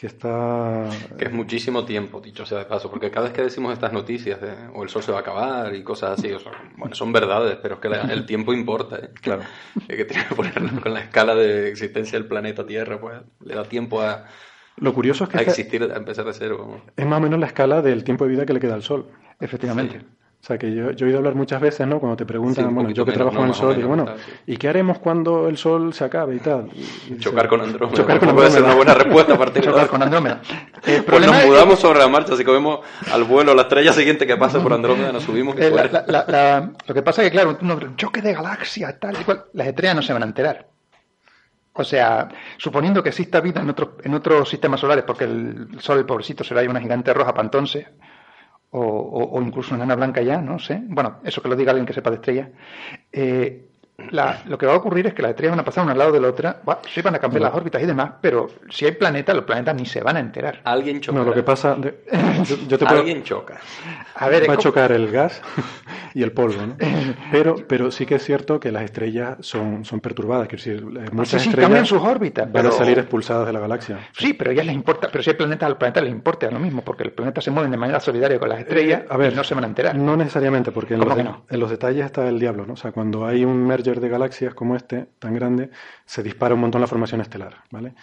que 0.00 0.06
está... 0.06 0.88
Que 1.18 1.26
es 1.26 1.32
muchísimo 1.32 1.84
tiempo, 1.84 2.22
dicho 2.22 2.46
sea 2.46 2.60
de 2.60 2.64
paso, 2.64 2.90
porque 2.90 3.10
cada 3.10 3.26
vez 3.26 3.34
que 3.34 3.42
decimos 3.42 3.74
estas 3.74 3.92
noticias 3.92 4.40
de 4.40 4.54
o 4.72 4.82
el 4.82 4.88
sol 4.88 5.02
se 5.02 5.12
va 5.12 5.18
a 5.18 5.20
acabar 5.20 5.74
y 5.74 5.82
cosas 5.82 6.18
así, 6.18 6.30
bueno, 6.78 6.94
son 6.94 7.12
verdades, 7.12 7.58
pero 7.60 7.74
es 7.74 7.80
que 7.80 7.88
el 7.88 8.24
tiempo 8.24 8.54
importa. 8.54 8.96
¿eh? 8.96 9.10
Claro. 9.20 9.42
Es 9.86 9.96
que 9.96 10.06
tiene 10.06 10.26
que 10.26 10.34
ponerlo 10.34 10.80
con 10.80 10.94
la 10.94 11.00
escala 11.00 11.34
de 11.34 11.68
existencia 11.68 12.18
del 12.18 12.26
planeta 12.26 12.66
Tierra, 12.66 12.98
pues 12.98 13.20
le 13.44 13.54
da 13.54 13.64
tiempo 13.64 14.00
a... 14.00 14.24
Lo 14.78 14.94
curioso 14.94 15.24
es 15.24 15.30
que... 15.30 15.38
A 15.38 15.42
existir, 15.42 15.82
a 15.82 15.96
empezar 15.96 16.24
de 16.24 16.32
cero. 16.32 16.80
Es 16.96 17.06
más 17.06 17.18
o 17.18 17.20
menos 17.20 17.38
la 17.38 17.46
escala 17.48 17.82
del 17.82 18.02
tiempo 18.02 18.24
de 18.24 18.30
vida 18.30 18.46
que 18.46 18.54
le 18.54 18.60
queda 18.60 18.72
al 18.72 18.82
Sol. 18.82 19.06
Efectivamente. 19.38 20.00
O 20.42 20.42
sea, 20.42 20.56
que 20.56 20.74
yo, 20.74 20.92
yo, 20.92 21.04
he 21.04 21.08
oído 21.08 21.18
hablar 21.18 21.34
muchas 21.34 21.60
veces, 21.60 21.86
¿no? 21.86 22.00
Cuando 22.00 22.16
te 22.16 22.24
preguntan, 22.24 22.74
bueno, 22.74 22.88
yo 22.90 23.04
que 23.04 23.12
trabajo 23.12 23.42
en 23.42 23.48
el 23.48 23.54
sol, 23.54 23.76
digo, 23.76 23.88
bueno, 23.88 24.06
¿y 24.46 24.56
qué 24.56 24.68
haremos 24.68 24.98
cuando 24.98 25.46
el 25.48 25.58
sol 25.58 25.92
se 25.92 26.02
acabe 26.02 26.36
y 26.36 26.38
tal? 26.38 26.70
chocar 27.18 27.46
con 27.46 27.60
Andrómeda. 27.60 27.94
Chocar 27.94 28.18
con 28.18 28.34
Puede 28.34 28.50
ser 28.50 28.62
una 28.62 28.74
buena 28.74 28.94
respuesta 28.94 29.34
a 29.34 29.38
partir 29.38 29.62
de 29.62 29.68
Chocar 29.68 29.88
con 29.88 30.02
Andrómeda. 30.02 30.40
pues 30.82 31.26
nos 31.26 31.44
mudamos 31.44 31.78
sobre 31.78 31.98
la 31.98 32.08
marcha, 32.08 32.32
así 32.32 32.44
que 32.44 32.50
vemos 32.50 32.80
al 33.12 33.24
vuelo, 33.24 33.54
la 33.54 33.62
estrella 33.62 33.92
siguiente 33.92 34.26
que 34.26 34.38
pasa 34.38 34.62
por 34.62 34.72
Andrómeda, 34.72 35.12
nos 35.12 35.24
subimos 35.24 35.56
y 35.56 35.62
eh, 35.62 35.70
Lo 35.70 36.94
que 36.94 37.02
pasa 37.02 37.22
es 37.22 37.28
que, 37.28 37.32
claro, 37.32 37.58
un 37.60 37.96
choque 37.96 38.22
de 38.22 38.32
galaxia, 38.32 38.98
tal 38.98 39.20
y 39.20 39.24
cual, 39.24 39.44
las 39.52 39.66
estrellas 39.66 39.96
no 39.96 40.02
se 40.02 40.14
van 40.14 40.22
a 40.22 40.26
enterar. 40.26 40.66
O 41.74 41.84
sea, 41.84 42.28
suponiendo 42.56 43.02
que 43.02 43.10
exista 43.10 43.40
vida 43.40 43.60
en, 43.60 43.70
otros 43.70 43.90
en 44.02 44.14
otros 44.14 44.48
sistemas 44.48 44.80
solares, 44.80 45.04
porque 45.04 45.24
el 45.24 45.80
Sol, 45.80 45.98
el 45.98 46.06
pobrecito, 46.06 46.44
será 46.44 46.62
una 46.62 46.80
gigante 46.80 47.12
roja 47.12 47.32
para 47.32 47.44
entonces, 47.44 47.86
o, 48.70 49.30
o, 49.32 49.42
incluso 49.42 49.74
una 49.74 49.84
nana 49.84 49.96
blanca 49.96 50.22
ya, 50.22 50.40
no 50.40 50.58
sé. 50.58 50.80
Bueno, 50.86 51.18
eso 51.24 51.42
que 51.42 51.48
lo 51.48 51.56
diga 51.56 51.72
alguien 51.72 51.86
que 51.86 51.92
sepa 51.92 52.10
de 52.10 52.16
estrellas. 52.16 52.48
Eh, 53.12 53.69
lo 54.46 54.58
que 54.58 54.66
va 54.66 54.74
a 54.74 54.76
ocurrir 54.76 55.06
es 55.06 55.14
que 55.14 55.22
las 55.22 55.30
estrellas 55.30 55.52
van 55.52 55.60
a 55.60 55.64
pasar 55.64 55.84
una 55.84 55.92
al 55.92 55.98
lado 55.98 56.12
de 56.12 56.20
la 56.20 56.28
otra, 56.28 56.60
sí 56.92 57.02
van 57.02 57.14
a 57.14 57.18
cambiar 57.18 57.42
las 57.42 57.54
órbitas 57.54 57.82
y 57.82 57.86
demás, 57.86 58.12
pero 58.20 58.48
si 58.68 58.84
hay 58.86 58.92
planetas, 58.92 59.34
los 59.34 59.44
planetas 59.44 59.74
ni 59.74 59.86
se 59.86 60.02
van 60.02 60.16
a 60.16 60.20
enterar. 60.20 60.60
Alguien 60.64 61.00
choca. 61.00 61.18
No, 61.18 61.24
lo 61.24 61.32
que 61.32 61.42
pasa. 61.42 61.76
yo, 62.68 62.78
te 62.78 62.84
Alguien 62.84 63.22
choca. 63.22 63.60
A 64.14 64.28
ver, 64.28 64.48
va 64.48 64.54
a 64.54 64.58
chocar 64.58 64.92
el 64.92 65.10
gas 65.10 65.40
y 66.14 66.22
el 66.22 66.32
polvo, 66.32 66.66
¿no? 66.66 66.76
Pero, 67.30 67.56
pero 67.68 67.90
sí 67.90 68.06
que 68.06 68.16
es 68.16 68.24
cierto 68.24 68.58
que 68.58 68.72
las 68.72 68.82
estrellas 68.82 69.36
son, 69.40 69.84
son 69.84 70.00
perturbadas, 70.00 70.48
que 70.48 70.56
decir, 70.56 70.84
muchas 71.12 71.42
sí, 71.42 71.48
estrellas 71.48 71.68
cambian 71.68 71.86
sus 71.86 72.02
órbitas. 72.02 72.50
Van 72.50 72.66
a 72.66 72.72
salir 72.72 72.98
expulsadas 72.98 73.46
de 73.46 73.52
la 73.52 73.60
galaxia. 73.60 73.98
Sí, 74.12 74.34
pero 74.34 74.52
ya 74.52 74.64
les 74.64 74.74
importa, 74.74 75.08
pero 75.10 75.22
si 75.22 75.30
hay 75.30 75.36
planetas, 75.36 75.68
al 75.68 75.78
planeta 75.78 76.00
les 76.00 76.10
importa 76.10 76.50
lo 76.50 76.58
mismo, 76.58 76.82
porque 76.82 77.04
los 77.04 77.12
planetas 77.12 77.44
se 77.44 77.50
mueven 77.50 77.70
de 77.70 77.76
manera 77.76 78.00
solidaria 78.00 78.38
con 78.38 78.48
las 78.48 78.60
estrellas 78.60 79.02
a 79.08 79.16
ver, 79.16 79.32
y 79.32 79.36
no 79.36 79.44
se 79.44 79.54
van 79.54 79.64
a 79.64 79.66
enterar. 79.66 79.94
No 79.96 80.16
necesariamente, 80.16 80.72
porque 80.72 80.94
en 80.94 81.00
los, 81.00 81.18
en 81.18 81.60
los 81.60 81.70
detalles 81.70 82.06
está 82.06 82.28
el 82.28 82.38
diablo, 82.38 82.66
¿no? 82.66 82.74
O 82.74 82.76
sea, 82.76 82.92
cuando 82.92 83.26
hay 83.26 83.44
un 83.44 83.66
merger 83.66 83.89
de 83.98 84.08
galaxias 84.08 84.54
como 84.54 84.76
este, 84.76 85.06
tan 85.18 85.34
grande, 85.34 85.70
se 86.04 86.22
dispara 86.22 86.54
un 86.54 86.60
montón 86.60 86.80
la 86.80 86.86
formación 86.86 87.20
estelar, 87.20 87.64
¿vale? 87.70 87.94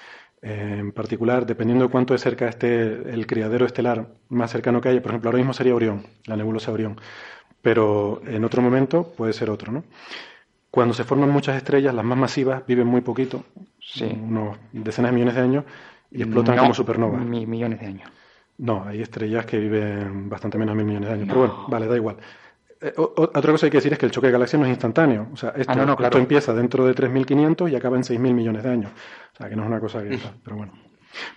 Eh, 0.41 0.77
en 0.79 0.91
particular, 0.91 1.45
dependiendo 1.45 1.85
de 1.85 1.91
cuánto 1.91 2.13
de 2.13 2.19
cerca 2.19 2.47
esté 2.47 3.09
el 3.11 3.25
criadero 3.25 3.65
estelar 3.65 4.07
más 4.29 4.51
cercano 4.51 4.81
que 4.81 4.89
haya, 4.89 5.01
por 5.01 5.11
ejemplo, 5.11 5.29
ahora 5.29 5.37
mismo 5.37 5.53
sería 5.53 5.73
Orión, 5.73 6.05
la 6.25 6.35
nebulosa 6.35 6.71
Orión, 6.71 6.99
pero 7.61 8.21
en 8.25 8.43
otro 8.43 8.61
momento 8.61 9.13
puede 9.15 9.33
ser 9.33 9.49
otro, 9.49 9.71
¿no? 9.71 9.83
Cuando 10.69 10.93
se 10.93 11.05
forman 11.05 11.29
muchas 11.29 11.55
estrellas, 11.55 11.93
las 11.95 12.05
más 12.05 12.17
masivas 12.17 12.65
viven 12.67 12.87
muy 12.87 13.01
poquito, 13.01 13.45
unos 14.21 14.57
decenas 14.73 15.11
de 15.11 15.15
millones 15.15 15.35
de 15.35 15.41
años, 15.41 15.63
y 16.11 16.21
explotan 16.21 16.57
como 16.57 16.73
supernovas. 16.73 17.21
millones 17.25 17.79
de 17.79 17.85
años. 17.85 18.11
No, 18.57 18.83
hay 18.85 19.01
estrellas 19.01 19.45
que 19.45 19.59
viven 19.59 20.29
bastante 20.29 20.57
menos 20.57 20.75
de 20.75 20.83
mil 20.83 20.87
millones 20.87 21.09
de 21.09 21.15
años. 21.15 21.27
Pero 21.27 21.39
bueno, 21.39 21.65
vale, 21.67 21.87
da 21.87 21.95
igual. 21.95 22.17
Eh, 22.79 22.93
otra 22.95 23.51
cosa 23.51 23.61
que 23.61 23.65
hay 23.67 23.71
que 23.71 23.77
decir 23.77 23.93
es 23.93 23.99
que 23.99 24.05
el 24.05 24.11
choque 24.11 24.27
de 24.27 24.33
galaxias 24.33 24.59
no 24.59 24.65
es 24.65 24.71
instantáneo. 24.71 25.27
O 25.33 25.37
sea, 25.37 25.49
esto, 25.55 25.73
ah, 25.75 26.09
empieza 26.13 26.53
dentro 26.53 26.85
de 26.85 26.93
3.500 26.93 27.71
y 27.71 27.75
acaba 27.75 27.97
en 27.97 28.03
6.000 28.03 28.33
millones 28.33 28.63
de 28.63 28.69
años. 28.69 28.91
O 29.33 29.37
sea, 29.37 29.49
que 29.49 29.55
no 29.55 29.63
es 29.63 29.67
una 29.67 29.79
cosa 29.79 30.03
que 30.03 30.17
pero 30.43 30.57
bueno. 30.57 30.86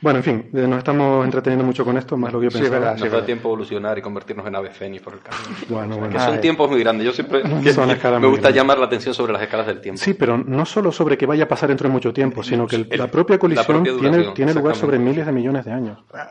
Bueno, 0.00 0.18
en 0.18 0.22
fin, 0.22 0.50
eh, 0.52 0.66
nos 0.66 0.78
estamos 0.78 1.24
entreteniendo 1.24 1.64
mucho 1.64 1.84
con 1.84 1.96
esto, 1.96 2.16
más 2.16 2.32
lo 2.32 2.40
que 2.40 2.46
yo 2.46 2.50
pensaba. 2.50 2.66
Sí, 2.66 2.72
verdad, 2.72 2.98
nos 2.98 3.10
da 3.10 3.24
tiempo 3.24 3.48
evolucionar 3.48 3.98
y 3.98 4.02
convertirnos 4.02 4.46
en 4.46 4.54
aves 4.54 4.76
fénix 4.76 5.02
por 5.02 5.14
el 5.14 5.20
camino. 5.20 5.56
Bueno, 5.68 5.96
bueno. 5.98 6.12
Que 6.12 6.20
son 6.20 6.40
tiempos 6.40 6.70
muy 6.70 6.80
grandes. 6.80 7.06
Yo 7.06 7.12
siempre 7.12 7.42
me 7.44 8.26
gusta 8.26 8.50
llamar 8.50 8.78
la 8.78 8.86
atención 8.86 9.14
sobre 9.14 9.32
las 9.32 9.42
escalas 9.42 9.66
del 9.66 9.80
tiempo. 9.80 10.00
Sí, 10.00 10.14
pero 10.14 10.36
no 10.38 10.66
solo 10.66 10.92
sobre 10.92 11.16
que 11.16 11.26
vaya 11.26 11.44
a 11.44 11.48
pasar 11.48 11.68
dentro 11.68 11.88
de 11.88 11.92
mucho 11.92 12.12
tiempo, 12.12 12.42
sino 12.42 12.66
que 12.66 12.86
la 12.96 13.08
propia 13.08 13.38
colisión 13.38 13.84
tiene, 13.84 14.24
tiene 14.32 14.54
lugar 14.54 14.76
sobre 14.76 14.98
miles 14.98 15.26
de 15.26 15.32
millones 15.32 15.64
de 15.64 15.72
años. 15.72 15.98
Ah, 16.12 16.30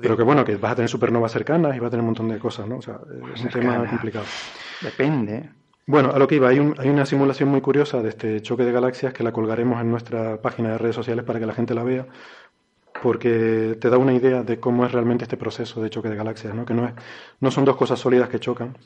pero 0.00 0.16
que 0.16 0.22
bueno, 0.22 0.44
que 0.44 0.56
vas 0.56 0.72
a 0.72 0.76
tener 0.76 0.88
supernovas 0.88 1.30
cercanas 1.30 1.76
y 1.76 1.78
vas 1.78 1.88
a 1.88 1.90
tener 1.90 2.00
un 2.00 2.06
montón 2.06 2.28
de 2.28 2.38
cosas, 2.38 2.66
¿no? 2.66 2.78
O 2.78 2.82
sea, 2.82 2.98
es 3.34 3.42
un 3.42 3.48
tema 3.48 3.86
complicado. 3.88 4.24
Depende. 4.80 5.50
Bueno, 5.86 6.12
a 6.12 6.18
lo 6.18 6.26
que 6.26 6.36
iba, 6.36 6.48
hay, 6.48 6.58
hay, 6.78 6.88
una 6.88 7.04
simulación 7.04 7.50
muy 7.50 7.60
curiosa 7.60 8.00
de 8.00 8.08
este 8.08 8.40
choque 8.40 8.64
de 8.64 8.72
galaxias 8.72 9.12
que 9.12 9.22
la 9.22 9.32
colgaremos 9.32 9.80
en 9.80 9.90
nuestra 9.90 10.40
página 10.40 10.70
de 10.70 10.78
redes 10.78 10.96
sociales 10.96 11.24
para 11.24 11.38
que 11.38 11.46
la 11.46 11.52
gente 11.52 11.74
la 11.74 11.84
vea, 11.84 12.06
porque 13.02 13.76
te 13.78 13.90
da 13.90 13.98
una 13.98 14.14
idea 14.14 14.42
de 14.42 14.58
cómo 14.58 14.86
es 14.86 14.92
realmente 14.92 15.24
este 15.24 15.36
proceso 15.36 15.82
de 15.82 15.90
choque 15.90 16.08
de 16.08 16.16
galaxias, 16.16 16.54
¿no? 16.54 16.64
Que 16.64 16.72
no, 16.72 16.86
es, 16.86 16.94
no 17.40 17.50
son 17.50 17.66
dos 17.66 17.76
cosas 17.76 17.98
sólidas 17.98 18.28
que 18.30 18.40
chocan. 18.40 18.76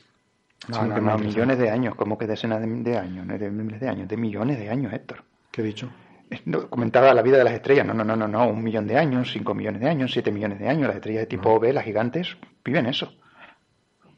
No, 0.67 0.85
no, 0.85 0.99
no, 0.99 1.17
millones 1.17 1.57
de 1.57 1.69
años, 1.69 1.95
como 1.95 2.17
que 2.17 2.27
decenas 2.27 2.59
de, 2.59 2.67
de 2.67 2.97
años, 2.97 3.25
no 3.25 3.37
de 3.37 3.49
miles 3.49 3.79
de 3.79 3.87
años, 3.87 4.07
de 4.09 4.17
millones 4.17 4.59
de 4.59 4.69
años, 4.69 4.91
Héctor. 4.91 5.23
¿Qué 5.51 5.61
he 5.61 5.65
dicho? 5.65 5.89
comentaba 6.69 7.13
la 7.13 7.21
vida 7.21 7.37
de 7.37 7.43
las 7.43 7.53
estrellas. 7.53 7.85
No, 7.85 7.93
no, 7.93 8.03
no, 8.03 8.15
no, 8.15 8.27
no. 8.27 8.49
Un 8.49 8.63
millón 8.63 8.87
de 8.87 8.97
años, 8.97 9.31
cinco 9.31 9.53
millones 9.55 9.81
de 9.81 9.89
años, 9.89 10.11
siete 10.11 10.31
millones 10.31 10.59
de 10.59 10.67
años. 10.67 10.87
Las 10.87 10.97
estrellas 10.97 11.21
de 11.21 11.27
tipo 11.27 11.59
B, 11.59 11.73
las 11.73 11.83
gigantes, 11.83 12.37
viven 12.63 12.85
eso. 12.85 13.13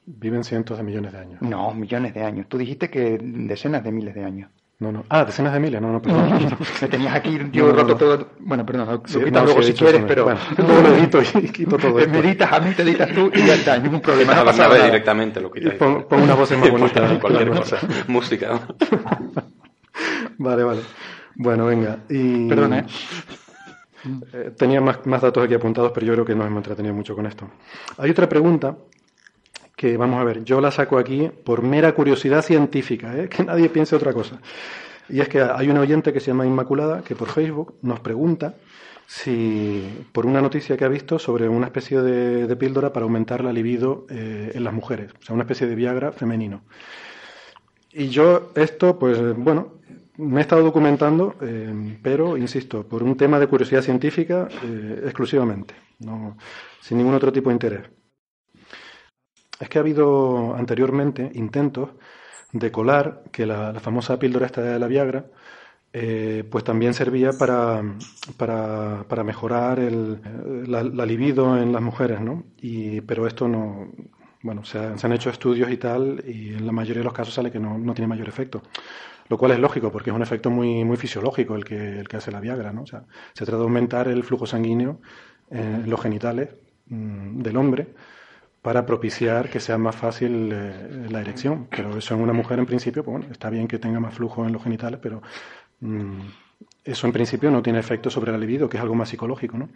Viven 0.05 0.43
cientos 0.43 0.77
de 0.77 0.83
millones 0.83 1.13
de 1.13 1.19
años. 1.19 1.41
No, 1.41 1.73
millones 1.73 2.13
de 2.13 2.23
años. 2.23 2.47
Tú 2.49 2.57
dijiste 2.57 2.89
que 2.89 3.19
decenas 3.21 3.83
de 3.83 3.91
miles 3.91 4.15
de 4.15 4.23
años. 4.23 4.49
No, 4.79 4.91
no. 4.91 5.05
Ah, 5.09 5.23
decenas 5.25 5.53
de 5.53 5.59
miles. 5.59 5.79
No, 5.79 5.91
no, 5.91 6.01
perdón. 6.01 6.57
Me 6.81 6.87
tenías 6.87 7.13
aquí, 7.13 7.39
yo 7.51 7.71
roto 7.71 7.95
todo. 7.95 8.27
Bueno, 8.39 8.65
perdón, 8.65 8.87
lo 8.89 9.03
quitas 9.03 9.43
luego 9.43 9.61
si 9.61 9.73
quieres, 9.73 10.03
pero. 10.07 10.23
Bueno, 10.23 10.39
luego 10.57 10.81
lo 10.81 10.95
edito 10.95 11.21
y 11.21 11.49
quito 11.51 11.77
todo. 11.77 11.93
Me 11.93 12.19
editas 12.19 12.51
a 12.51 12.59
mí, 12.59 12.73
te 12.73 12.81
editas 12.81 13.13
tú 13.13 13.29
y 13.31 13.45
ya 13.45 13.53
está, 13.53 13.77
ningún 13.77 14.01
problema. 14.01 14.33
No 14.33 14.45
pasa 14.45 14.67
nada. 14.67 14.85
directamente 14.85 15.39
lo 15.39 15.51
quitas. 15.51 15.75
Pon, 15.75 16.07
pon 16.09 16.23
una 16.23 16.33
voz 16.33 16.51
más 16.57 16.71
bonita. 16.71 17.19
Cualquier 17.19 17.49
cosa. 17.51 17.77
Música. 18.07 18.59
vale, 20.39 20.63
vale. 20.63 20.81
Bueno, 21.35 21.67
venga. 21.67 21.99
Y... 22.09 22.47
Perdón, 22.49 22.73
¿eh? 22.73 22.85
¿eh? 24.33 24.51
Tenía 24.57 24.81
más, 24.81 25.05
más, 25.05 25.21
datos 25.21 25.43
aquí 25.45 25.53
apuntados, 25.53 25.91
pero 25.93 26.07
yo 26.07 26.13
creo 26.13 26.25
que 26.25 26.35
nos 26.35 26.47
hemos 26.47 26.57
entretenido 26.57 26.93
mucho 26.95 27.15
con 27.15 27.27
esto. 27.27 27.47
Hay 27.97 28.09
otra 28.09 28.27
pregunta 28.27 28.75
que, 29.81 29.97
vamos 29.97 30.21
a 30.21 30.23
ver, 30.23 30.43
yo 30.43 30.61
la 30.61 30.69
saco 30.69 30.99
aquí 30.99 31.31
por 31.43 31.63
mera 31.63 31.95
curiosidad 31.95 32.43
científica, 32.43 33.17
¿eh? 33.17 33.27
que 33.35 33.43
nadie 33.43 33.67
piense 33.67 33.95
otra 33.95 34.13
cosa. 34.13 34.39
Y 35.09 35.21
es 35.21 35.27
que 35.27 35.41
hay 35.41 35.69
una 35.69 35.81
oyente 35.81 36.13
que 36.13 36.19
se 36.19 36.27
llama 36.27 36.45
Inmaculada 36.45 37.01
que 37.01 37.15
por 37.15 37.29
Facebook 37.29 37.73
nos 37.81 37.99
pregunta 37.99 38.53
si 39.07 40.05
por 40.11 40.27
una 40.27 40.39
noticia 40.39 40.77
que 40.77 40.85
ha 40.85 40.87
visto 40.87 41.17
sobre 41.17 41.49
una 41.49 41.65
especie 41.65 41.99
de, 41.99 42.55
píldora 42.57 42.93
para 42.93 43.05
aumentar 43.05 43.43
la 43.43 43.51
libido 43.51 44.05
eh, 44.07 44.51
en 44.53 44.63
las 44.63 44.71
mujeres, 44.71 45.13
o 45.19 45.25
sea, 45.25 45.33
una 45.33 45.45
especie 45.45 45.65
de 45.65 45.73
Viagra 45.73 46.11
femenino. 46.11 46.61
Y 47.91 48.09
yo 48.09 48.51
esto, 48.53 48.99
pues 48.99 49.35
bueno, 49.35 49.79
me 50.17 50.41
he 50.41 50.43
estado 50.43 50.61
documentando, 50.61 51.35
eh, 51.41 51.97
pero, 52.03 52.37
insisto, 52.37 52.87
por 52.87 53.01
un 53.01 53.17
tema 53.17 53.39
de 53.39 53.47
curiosidad 53.47 53.81
científica 53.81 54.47
exclusivamente, 55.03 55.73
no, 55.99 56.37
sin 56.79 56.99
ningún 56.99 57.15
otro 57.15 57.33
tipo 57.33 57.49
de 57.49 57.55
interés. 57.55 58.00
Es 59.61 59.69
que 59.69 59.77
ha 59.77 59.81
habido 59.81 60.55
anteriormente 60.55 61.31
intentos 61.35 61.91
de 62.51 62.71
colar 62.71 63.23
que 63.31 63.45
la, 63.45 63.79
famosa 63.79 64.17
píldora 64.17 64.47
esta 64.47 64.61
de 64.61 64.79
la 64.79 64.87
Viagra, 64.87 65.25
eh, 65.93 66.43
pues 66.49 66.63
también 66.63 66.95
servía 66.95 67.31
para, 67.31 67.83
para, 68.37 69.23
mejorar 69.23 69.79
el, 69.79 70.19
la, 70.67 71.05
libido 71.05 71.57
en 71.57 71.71
las 71.71 71.81
mujeres, 71.81 72.19
¿no? 72.21 72.43
Y, 72.57 73.01
pero 73.01 73.27
esto 73.27 73.47
no, 73.47 73.91
bueno, 74.41 74.65
se, 74.65 74.79
han 74.79 75.13
hecho 75.13 75.29
estudios 75.29 75.69
y 75.69 75.77
tal, 75.77 76.23
y 76.25 76.55
en 76.55 76.65
la 76.65 76.71
mayoría 76.71 77.01
de 77.01 77.05
los 77.05 77.13
casos 77.13 77.35
sale 77.35 77.51
que 77.51 77.59
no, 77.59 77.77
no, 77.77 77.93
tiene 77.93 78.07
mayor 78.07 78.27
efecto. 78.27 78.63
Lo 79.29 79.37
cual 79.37 79.51
es 79.51 79.59
lógico, 79.59 79.91
porque 79.91 80.09
es 80.09 80.15
un 80.15 80.23
efecto 80.23 80.49
muy, 80.49 80.83
muy 80.83 80.97
fisiológico 80.97 81.55
el 81.55 81.63
que, 81.63 81.99
el 81.99 82.07
que 82.07 82.17
hace 82.17 82.31
la 82.31 82.39
Viagra, 82.39 82.73
¿no? 82.73 82.81
O 82.81 82.87
sea, 82.87 83.03
se 83.33 83.45
trata 83.45 83.57
de 83.57 83.63
aumentar 83.63 84.07
el 84.07 84.23
flujo 84.23 84.47
sanguíneo 84.47 84.99
en 85.51 85.87
los 85.89 86.01
genitales 86.01 86.49
mm, 86.87 87.41
del 87.41 87.57
hombre 87.57 87.89
para 88.61 88.85
propiciar 88.85 89.49
que 89.49 89.59
sea 89.59 89.77
más 89.77 89.95
fácil 89.95 90.51
eh, 90.53 91.07
la 91.09 91.21
erección. 91.21 91.67
Pero 91.69 91.97
eso 91.97 92.13
en 92.13 92.21
una 92.21 92.33
mujer, 92.33 92.59
en 92.59 92.65
principio, 92.65 93.03
pues 93.03 93.17
bueno, 93.17 93.31
está 93.31 93.49
bien 93.49 93.67
que 93.67 93.79
tenga 93.79 93.99
más 93.99 94.13
flujo 94.13 94.45
en 94.45 94.53
los 94.53 94.63
genitales, 94.63 94.99
pero 95.01 95.21
Mm, 95.81 96.19
eso 96.83 97.07
en 97.07 97.13
principio 97.13 97.51
no 97.51 97.61
tiene 97.61 97.79
efecto 97.79 98.09
sobre 98.09 98.31
la 98.31 98.37
libido, 98.37 98.69
que 98.69 98.77
es 98.77 98.83
algo 98.83 98.95
más 98.95 99.09
psicológico. 99.09 99.57
¿no? 99.57 99.69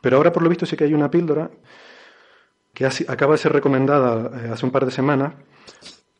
Pero 0.00 0.18
ahora 0.18 0.32
por 0.32 0.42
lo 0.42 0.48
visto 0.48 0.66
sí 0.66 0.76
que 0.76 0.84
hay 0.84 0.94
una 0.94 1.10
píldora 1.10 1.50
que 2.72 2.86
acaba 2.86 3.32
de 3.32 3.38
ser 3.38 3.52
recomendada 3.52 4.30
eh, 4.44 4.50
hace 4.52 4.64
un 4.64 4.72
par 4.72 4.84
de 4.84 4.92
semanas 4.92 5.34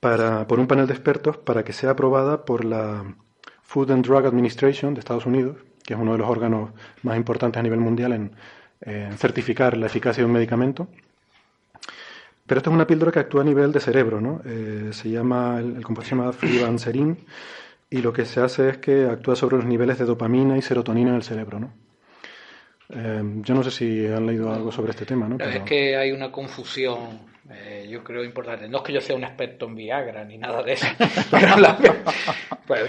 para, 0.00 0.46
por 0.46 0.58
un 0.58 0.66
panel 0.66 0.86
de 0.86 0.94
expertos 0.94 1.36
para 1.38 1.64
que 1.64 1.72
sea 1.72 1.90
aprobada 1.90 2.44
por 2.44 2.64
la 2.64 3.04
Food 3.62 3.92
and 3.92 4.04
Drug 4.04 4.26
Administration 4.26 4.94
de 4.94 5.00
Estados 5.00 5.26
Unidos, 5.26 5.56
que 5.84 5.94
es 5.94 6.00
uno 6.00 6.12
de 6.12 6.18
los 6.18 6.28
órganos 6.28 6.70
más 7.02 7.16
importantes 7.16 7.60
a 7.60 7.62
nivel 7.62 7.80
mundial 7.80 8.12
en, 8.12 8.32
certificar 9.16 9.76
la 9.76 9.86
eficacia 9.86 10.22
de 10.22 10.26
un 10.26 10.32
medicamento. 10.32 10.88
Pero 12.52 12.58
esto 12.58 12.68
es 12.68 12.74
una 12.74 12.86
píldora 12.86 13.10
que 13.10 13.18
actúa 13.18 13.40
a 13.40 13.44
nivel 13.46 13.72
de 13.72 13.80
cerebro, 13.80 14.20
¿no? 14.20 14.42
Eh, 14.44 14.90
se 14.92 15.08
llama, 15.08 15.58
el, 15.58 15.74
el 15.74 15.82
compuesto 15.82 16.10
se 16.10 16.16
llama 16.16 16.34
flibanserin 16.34 17.16
y 17.88 18.02
lo 18.02 18.12
que 18.12 18.26
se 18.26 18.42
hace 18.42 18.68
es 18.68 18.76
que 18.76 19.06
actúa 19.06 19.36
sobre 19.36 19.56
los 19.56 19.64
niveles 19.64 19.98
de 19.98 20.04
dopamina 20.04 20.58
y 20.58 20.60
serotonina 20.60 21.08
en 21.08 21.16
el 21.16 21.22
cerebro, 21.22 21.60
¿no? 21.60 21.72
Eh, 22.90 23.22
yo 23.36 23.54
no 23.54 23.62
sé 23.62 23.70
si 23.70 24.06
han 24.06 24.26
leído 24.26 24.52
algo 24.52 24.70
sobre 24.70 24.90
este 24.90 25.06
tema, 25.06 25.30
¿no? 25.30 25.42
Es 25.42 25.60
que 25.60 25.96
hay 25.96 26.12
una 26.12 26.30
confusión, 26.30 27.20
eh, 27.50 27.88
yo 27.90 28.04
creo 28.04 28.22
importante. 28.22 28.68
No 28.68 28.76
es 28.76 28.84
que 28.84 28.92
yo 28.92 29.00
sea 29.00 29.16
un 29.16 29.24
experto 29.24 29.64
en 29.64 29.74
Viagra 29.74 30.22
ni 30.22 30.36
nada 30.36 30.62
de 30.62 30.74
eso, 30.74 30.86
pero 31.30 31.56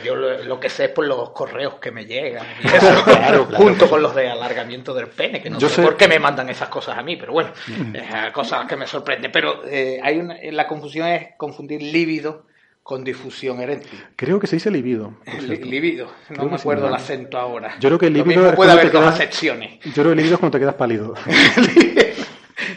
yo 0.04 0.16
lo, 0.16 0.60
que 0.60 0.70
sé 0.70 0.86
es 0.86 0.90
por 0.92 1.06
los 1.06 1.32
correos 1.32 1.76
que 1.76 1.92
me 1.92 2.06
llegan, 2.06 2.46
y 2.64 2.68
eso, 2.68 3.04
claro, 3.04 3.48
junto 3.54 3.90
con 3.90 4.02
los 4.02 4.16
de 4.16 4.30
alargamiento 4.30 4.94
del 4.94 5.08
pene, 5.08 5.42
que 5.42 5.50
no 5.50 5.60
sé, 5.60 5.82
por 5.82 5.98
qué 5.98 6.08
me 6.08 6.20
mandan 6.20 6.50
esas 6.50 6.70
cosas 6.70 6.98
a 6.98 7.04
mí, 7.04 7.16
pero 7.16 7.34
bueno, 7.34 7.52
mm. 7.68 7.96
eh, 7.96 8.32
cosas 8.34 8.66
que 8.68 8.76
me 8.76 8.88
sorprenden. 8.88 9.32
Pero 9.32 9.62
hay 10.02 10.20
una, 10.20 10.38
la 10.52 10.68
confusión 10.68 11.08
es 11.08 11.30
confundir 11.38 11.82
líbido 11.82 12.46
con 12.84 13.04
difusión 13.06 13.62
eréctil. 13.62 14.04
Creo 14.18 14.40
que 14.40 14.48
se 14.48 14.58
dice 14.58 14.70
libido. 14.70 15.16
libido, 15.48 16.12
no 16.30 16.46
me 16.46 16.56
acuerdo 16.56 16.90
el 16.90 16.94
acento 16.94 17.38
ahora. 17.38 17.76
Yo 17.80 17.90
creo 17.90 18.00
que 18.00 18.08
el 18.08 18.14
libido 18.14 18.54
puede 18.56 18.74
haber 18.74 18.92
dos 18.92 19.06
acepciones. 19.06 19.80
Yo 19.86 19.94
creo 19.94 20.06
que 20.06 20.12
el 20.12 20.18
libido 20.18 20.36
es 20.36 20.40
cuando 20.40 20.58
te 20.58 20.60
quedas 20.60 20.76
pálido. 20.76 21.14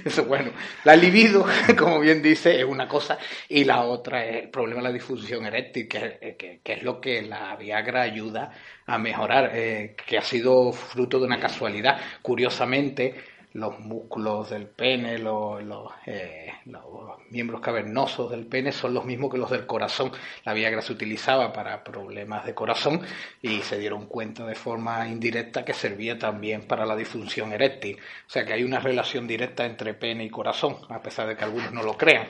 Eso 0.06 0.24
bueno. 0.26 0.52
La 0.84 0.94
libido, 0.94 1.44
como 1.78 1.98
bien 1.98 2.22
dice, 2.22 2.60
es 2.60 2.64
una 2.64 2.86
cosa 2.86 3.18
y 3.48 3.64
la 3.64 3.82
otra 3.82 4.24
es 4.24 4.44
el 4.44 4.50
problema 4.50 4.80
de 4.80 4.88
la 4.88 4.92
difusión 4.92 5.44
eréctil, 5.44 5.88
que, 5.88 6.36
que, 6.62 6.72
es 6.72 6.82
lo 6.84 7.00
que 7.00 7.22
la 7.22 7.56
Viagra 7.56 8.02
ayuda 8.02 8.52
a 8.86 8.98
mejorar, 8.98 9.50
eh, 9.52 9.96
que 10.06 10.16
ha 10.16 10.22
sido 10.22 10.72
fruto 10.72 11.18
de 11.18 11.26
una 11.26 11.40
casualidad. 11.40 11.98
Curiosamente, 12.22 13.14
los 13.56 13.80
músculos 13.80 14.50
del 14.50 14.66
pene, 14.66 15.18
los, 15.18 15.62
eh, 16.04 16.52
los, 16.66 16.84
miembros 17.30 17.62
cavernosos 17.62 18.30
del 18.30 18.46
pene 18.46 18.70
son 18.70 18.92
los 18.92 19.06
mismos 19.06 19.32
que 19.32 19.38
los 19.38 19.50
del 19.50 19.64
corazón. 19.64 20.12
La 20.44 20.52
Viagra 20.52 20.82
se 20.82 20.92
utilizaba 20.92 21.54
para 21.54 21.82
problemas 21.82 22.44
de 22.44 22.54
corazón 22.54 23.00
y 23.40 23.62
se 23.62 23.78
dieron 23.78 24.06
cuenta 24.06 24.44
de 24.44 24.54
forma 24.54 25.08
indirecta 25.08 25.64
que 25.64 25.72
servía 25.72 26.18
también 26.18 26.66
para 26.66 26.84
la 26.84 26.94
disfunción 26.94 27.50
eréctil. 27.52 27.96
O 27.96 28.30
sea 28.30 28.44
que 28.44 28.52
hay 28.52 28.62
una 28.62 28.78
relación 28.78 29.26
directa 29.26 29.64
entre 29.64 29.94
pene 29.94 30.24
y 30.24 30.30
corazón, 30.30 30.76
a 30.90 31.00
pesar 31.00 31.26
de 31.26 31.36
que 31.36 31.44
algunos 31.44 31.72
no 31.72 31.82
lo 31.82 31.96
crean. 31.96 32.28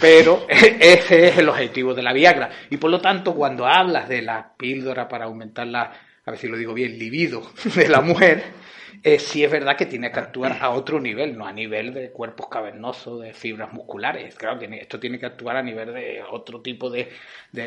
Pero 0.00 0.46
ese 0.48 1.28
es 1.28 1.38
el 1.38 1.48
objetivo 1.48 1.92
de 1.92 2.02
la 2.04 2.12
Viagra. 2.12 2.50
Y 2.70 2.76
por 2.76 2.90
lo 2.90 3.00
tanto, 3.00 3.34
cuando 3.34 3.66
hablas 3.66 4.08
de 4.08 4.22
la 4.22 4.54
píldora 4.56 5.08
para 5.08 5.24
aumentar 5.24 5.66
la, 5.66 5.92
a 6.24 6.30
ver 6.30 6.38
si 6.38 6.46
lo 6.46 6.56
digo 6.56 6.72
bien, 6.72 6.96
libido 6.98 7.42
de 7.74 7.88
la 7.88 8.00
mujer, 8.00 8.67
eh, 9.02 9.18
sí 9.18 9.44
es 9.44 9.50
verdad 9.50 9.76
que 9.76 9.86
tiene 9.86 10.10
que 10.10 10.18
actuar 10.18 10.58
a 10.60 10.70
otro 10.70 11.00
nivel, 11.00 11.36
no 11.36 11.46
a 11.46 11.52
nivel 11.52 11.94
de 11.94 12.10
cuerpos 12.10 12.48
cavernosos, 12.48 13.20
de 13.20 13.32
fibras 13.32 13.72
musculares. 13.72 14.34
Claro, 14.34 14.58
tiene, 14.58 14.80
esto 14.80 14.98
tiene 14.98 15.18
que 15.18 15.26
actuar 15.26 15.56
a 15.56 15.62
nivel 15.62 15.94
de 15.94 16.22
otro 16.30 16.60
tipo 16.60 16.90
de, 16.90 17.08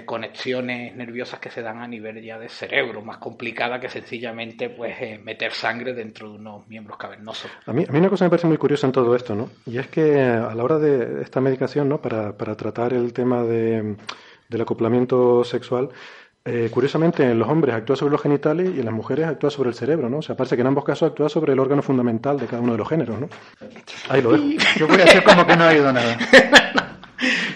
conexiones 0.06 0.96
nerviosas 0.96 1.40
que 1.40 1.50
se 1.50 1.62
dan 1.62 1.80
a 1.82 1.88
nivel 1.88 2.22
ya 2.22 2.38
de 2.38 2.50
cerebro, 2.50 3.02
más 3.02 3.18
complicada 3.18 3.80
que 3.80 3.90
sencillamente 3.90 4.70
pues 4.70 4.96
eh, 5.02 5.20
meter 5.24 5.52
sangre 5.54 5.94
dentro 5.94 6.30
de 6.30 6.36
unos 6.36 6.68
miembros 6.68 6.98
cavernosos. 6.98 7.50
A 7.66 7.74
mí, 7.74 7.86
a 7.88 7.92
mí 7.92 8.00
una 8.00 8.10
cosa 8.10 8.26
me 8.26 8.30
parece 8.30 8.48
muy 8.48 8.58
curiosa 8.58 8.88
en 8.88 8.94
todo 8.94 9.16
esto, 9.16 9.36
¿no? 9.36 9.50
Y 9.66 9.78
es 9.78 9.88
que 9.88 10.20
a 10.20 10.54
la 10.54 10.64
hora 10.64 10.78
de 10.80 11.22
esta 11.22 11.42
medicación, 11.42 11.90
¿no? 11.90 12.02
Para, 12.02 12.38
para 12.38 12.56
tratar 12.56 12.94
el 12.94 13.14
tema 13.14 13.44
de, 13.44 13.96
del 14.50 14.62
acoplamiento 14.62 15.44
sexual, 15.44 15.90
eh, 16.44 16.70
curiosamente, 16.72 17.24
en 17.24 17.38
los 17.38 17.48
hombres 17.48 17.76
actúa 17.76 17.96
sobre 17.96 18.14
los 18.14 18.22
genitales 18.22 18.72
y 18.76 18.80
en 18.80 18.86
las 18.86 18.94
mujeres 18.94 19.28
actúa 19.28 19.52
sobre 19.52 19.70
el 19.70 19.76
cerebro, 19.76 20.10
¿no? 20.10 20.18
O 20.18 20.22
sea, 20.24 20.36
parece 20.36 20.56
que 20.56 20.62
en 20.62 20.68
ambos 20.68 20.84
casos 20.84 21.10
actúa 21.10 21.30
sobre 21.30 21.54
el 21.54 21.60
órgano 21.60 21.84
fundamental 21.84 22.40
de 22.40 22.48
cada 22.48 22.64
uno 22.64 22.72
de 22.72 22.80
los 22.80 22.90
géneros, 22.90 23.20
¿no? 23.20 23.30
Ahí 24.10 24.24
lo 24.24 24.32
dejo. 24.32 24.46
Yo 24.78 24.88
voy 24.88 25.02
a 25.02 25.04
hacer 25.04 25.24
como 25.24 25.46
que 25.46 25.56
no 25.56 25.66
ha 25.66 25.70
oído 25.70 25.94
nada. 25.94 26.18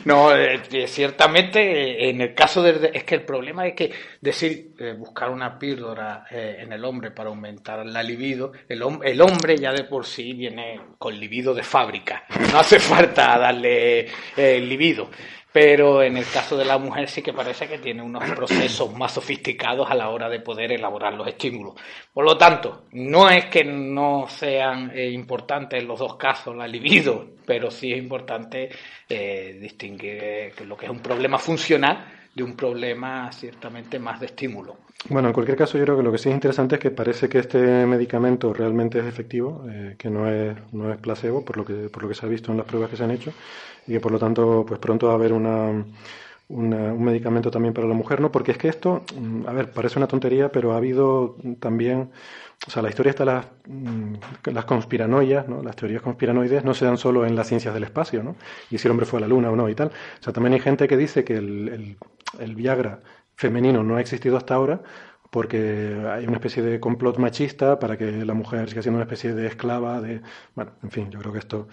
No, 0.06 0.36
eh, 0.36 0.62
eh, 0.72 0.88
ciertamente 0.88 2.08
en 2.08 2.22
el 2.22 2.36
caso 2.36 2.62
de... 2.62 2.92
Es 2.94 3.04
que 3.06 3.16
el 3.16 3.24
problema 3.24 3.66
es 3.66 3.74
que 3.74 3.92
decir, 4.22 4.76
buscar 5.00 5.32
una 5.32 5.58
píldora 5.58 6.26
en 6.30 6.72
el 6.72 6.86
hombre 6.86 7.10
para 7.10 7.30
aumentar 7.30 7.84
la 7.84 8.04
libido, 8.04 8.52
el, 8.70 8.84
el, 9.04 9.22
hombre 9.22 9.58
ya 9.58 9.74
de 9.74 9.86
por 9.86 10.06
sí 10.06 10.34
viene 10.34 10.80
con 11.00 11.20
libido 11.20 11.56
de 11.56 11.64
fábrica, 11.64 12.26
no 12.52 12.60
hace 12.60 12.80
falta 12.80 13.40
darle 13.40 14.08
libido 14.38 15.10
pero 15.56 16.04
en 16.04 16.18
el 16.18 16.26
caso 16.26 16.58
de 16.58 16.66
la 16.66 16.78
mujer 16.78 17.08
sí 17.08 17.22
que 17.22 17.32
parece 17.32 17.66
que 17.66 17.78
tiene 17.78 18.02
unos 18.04 18.30
procesos 18.32 18.92
más 18.94 19.14
sofisticados 19.14 19.90
a 19.90 19.96
la 19.96 20.10
hora 20.10 20.28
de 20.28 20.42
poder 20.42 20.74
elaborar 20.74 21.14
los 21.14 21.30
estímulos. 21.30 21.76
Por 22.14 22.26
lo 22.26 22.38
tanto, 22.38 22.88
no 22.92 23.30
es 23.30 23.46
que 23.46 23.64
no 23.64 24.26
sean 24.28 24.92
eh, 24.94 25.10
importantes 25.10 25.82
los 25.86 25.98
dos 25.98 26.18
casos 26.18 26.58
la 26.58 26.68
libido, 26.68 27.36
pero 27.46 27.72
sí 27.72 27.94
es 27.94 28.00
importante 28.00 28.68
eh, 29.08 29.58
distinguir 29.62 30.18
eh, 30.22 30.54
lo 30.66 30.76
que 30.76 30.88
es 30.88 30.92
un 30.92 31.00
problema 31.00 31.38
funcional 31.40 32.06
de 32.36 32.44
un 32.44 32.56
problema 32.56 33.32
ciertamente 33.32 33.98
más 33.98 34.20
de 34.20 34.28
estímulo. 34.28 34.76
Bueno, 35.10 35.30
en 35.30 35.34
cualquier 35.34 35.58
caso, 35.58 35.78
yo 35.78 35.86
creo 35.86 35.98
que 35.98 36.04
lo 36.04 36.12
que 36.12 36.18
sí 36.18 36.30
es 36.30 36.36
interesante 36.36 36.76
es 36.76 36.82
que 36.82 36.92
parece 36.92 37.30
que 37.30 37.40
este 37.40 37.86
medicamento 37.86 38.54
realmente 38.54 39.00
es 39.00 39.06
efectivo, 39.06 39.64
que 39.98 40.10
no 40.10 40.28
es, 40.30 40.56
no 40.74 40.92
es 40.92 40.98
placebo, 40.98 41.46
por 41.46 41.58
lo 41.58 41.66
que, 41.66 41.90
por 41.90 42.04
lo 42.04 42.10
que 42.10 42.16
se 42.16 42.26
ha 42.26 42.30
visto 42.30 42.52
en 42.52 42.58
las 42.58 42.66
pruebas 42.66 42.90
que 42.90 42.98
se 42.98 43.04
han 43.04 43.12
hecho, 43.12 43.32
y 43.88 43.94
que 43.94 44.00
por 44.00 44.12
lo 44.12 44.20
tanto 44.20 44.66
pues 44.68 44.80
pronto 44.80 45.08
va 45.08 45.14
a 45.14 45.16
haber 45.16 45.32
una, 45.32 45.86
un 46.48 47.04
medicamento 47.04 47.50
también 47.50 47.74
para 47.74 47.88
la 47.88 47.94
mujer, 47.94 48.22
¿no? 48.22 48.32
Porque 48.32 48.52
es 48.52 48.58
que 48.58 48.68
esto, 48.68 49.04
mm, 49.20 49.48
a 49.48 49.54
ver, 49.54 49.72
parece 49.72 49.98
una 49.98 50.08
tontería, 50.08 50.52
pero 50.52 50.74
ha 50.74 50.78
habido 50.78 51.38
también, 51.60 52.12
o 52.68 52.70
sea, 52.72 52.82
la 52.82 52.90
historia 52.90 53.12
está 53.12 53.26
las, 53.26 53.46
mm, 53.68 54.16
las 54.46 54.66
conspiranoias, 54.66 55.48
¿no? 55.48 55.62
Las 55.62 55.76
teorías 55.76 56.02
conspiranoides 56.02 56.64
no 56.64 56.74
se 56.74 56.86
dan 56.86 56.98
solo 56.98 57.26
en 57.26 57.36
las 57.36 57.48
ciencias 57.48 57.74
del 57.74 57.84
espacio, 57.84 58.24
¿no? 58.24 58.36
Y 58.72 58.78
si 58.78 58.88
el 58.88 58.92
hombre 58.92 59.06
fue 59.06 59.20
a 59.20 59.22
la 59.22 59.28
luna 59.28 59.52
o 59.52 59.56
no 59.56 59.70
y 59.70 59.76
tal. 59.76 59.90
O 59.90 60.24
sea, 60.24 60.34
también 60.34 60.54
hay 60.54 60.60
gente 60.60 60.88
que 60.88 60.98
dice 60.98 61.24
que 61.24 61.36
el, 61.36 61.70
el, 61.70 61.98
el 62.40 62.56
Viagra 62.56 63.02
femenino 63.36 63.84
no 63.84 63.98
ha 63.98 64.02
existido 64.02 64.38
hasta 64.38 64.56
ahora 64.56 64.82
porque 65.30 66.02
hay 66.10 66.26
una 66.28 66.38
especie 66.38 66.64
de 66.64 66.80
complot 66.80 67.18
machista 67.18 67.78
para 67.78 67.98
que 67.98 68.26
la 68.26 68.34
mujer 68.34 68.70
siga 68.70 68.82
siendo 68.82 68.98
una 68.98 69.04
especie 69.04 69.34
de 69.34 69.48
esclava 69.48 70.00
de... 70.02 70.22
Bueno, 70.56 70.72
en 70.82 70.92
fin, 70.92 71.12
yo 71.12 71.20
creo 71.20 71.34
que 71.34 71.40
esto 71.40 71.68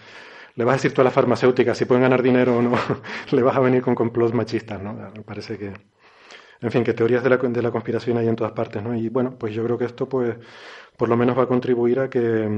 le 0.57 0.65
vas 0.65 0.75
a 0.75 0.77
decir 0.77 0.93
tú 0.93 1.01
a 1.01 1.05
las 1.05 1.13
farmacéuticas 1.15 1.79
si 1.79 1.85
pueden 1.85 2.03
ganar 2.03 2.23
dinero 2.23 2.59
o 2.59 2.63
no, 2.63 2.73
le 3.31 3.43
vas 3.43 3.57
a 3.57 3.61
venir 3.61 3.83
con 3.83 3.95
complots 3.95 4.35
machistas, 4.35 4.83
¿no? 4.83 4.95
Me 4.95 5.23
parece 5.23 5.59
que, 5.59 5.73
en 6.63 6.71
fin, 6.71 6.85
que 6.85 6.95
teorías 6.95 7.23
de 7.23 7.31
la, 7.31 7.37
de 7.37 7.63
la 7.63 7.71
conspiración 7.71 8.19
hay 8.19 8.29
en 8.29 8.37
todas 8.37 8.53
partes, 8.53 8.83
¿no? 8.83 8.95
Y 8.95 9.09
bueno, 9.09 9.35
pues 9.37 9.53
yo 9.55 9.65
creo 9.65 9.77
que 9.77 9.85
esto, 9.85 10.09
pues, 10.09 10.37
por 10.97 11.09
lo 11.09 11.17
menos 11.17 11.37
va 11.37 11.43
a 11.43 11.47
contribuir 11.47 11.99
a 12.01 12.09
que, 12.09 12.49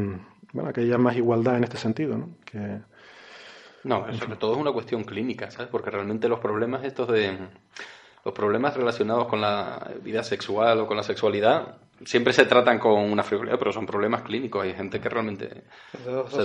bueno, 0.52 0.72
que 0.72 0.82
haya 0.82 0.98
más 0.98 1.16
igualdad 1.16 1.56
en 1.56 1.64
este 1.64 1.78
sentido, 1.78 2.18
¿no? 2.18 2.28
Que, 2.44 2.80
no, 3.84 4.06
sobre 4.14 4.36
todo 4.36 4.54
es 4.54 4.58
una 4.58 4.72
cuestión 4.72 5.04
clínica, 5.04 5.50
¿sabes? 5.50 5.68
Porque 5.68 5.90
realmente 5.90 6.28
los 6.28 6.40
problemas 6.40 6.84
estos 6.84 7.08
de 7.08 7.36
los 8.24 8.32
problemas 8.32 8.74
relacionados 8.74 9.26
con 9.26 9.42
la 9.42 9.90
vida 10.02 10.22
sexual 10.22 10.80
o 10.80 10.86
con 10.86 10.96
la 10.96 11.02
sexualidad 11.02 11.76
siempre 12.04 12.32
se 12.32 12.44
tratan 12.46 12.78
con 12.78 12.92
una 12.92 13.22
frivolidad, 13.22 13.58
pero 13.58 13.72
son 13.72 13.86
problemas 13.86 14.22
clínicos. 14.22 14.64
Hay 14.64 14.74
gente 14.74 15.00
que 15.00 15.08
realmente. 15.08 15.64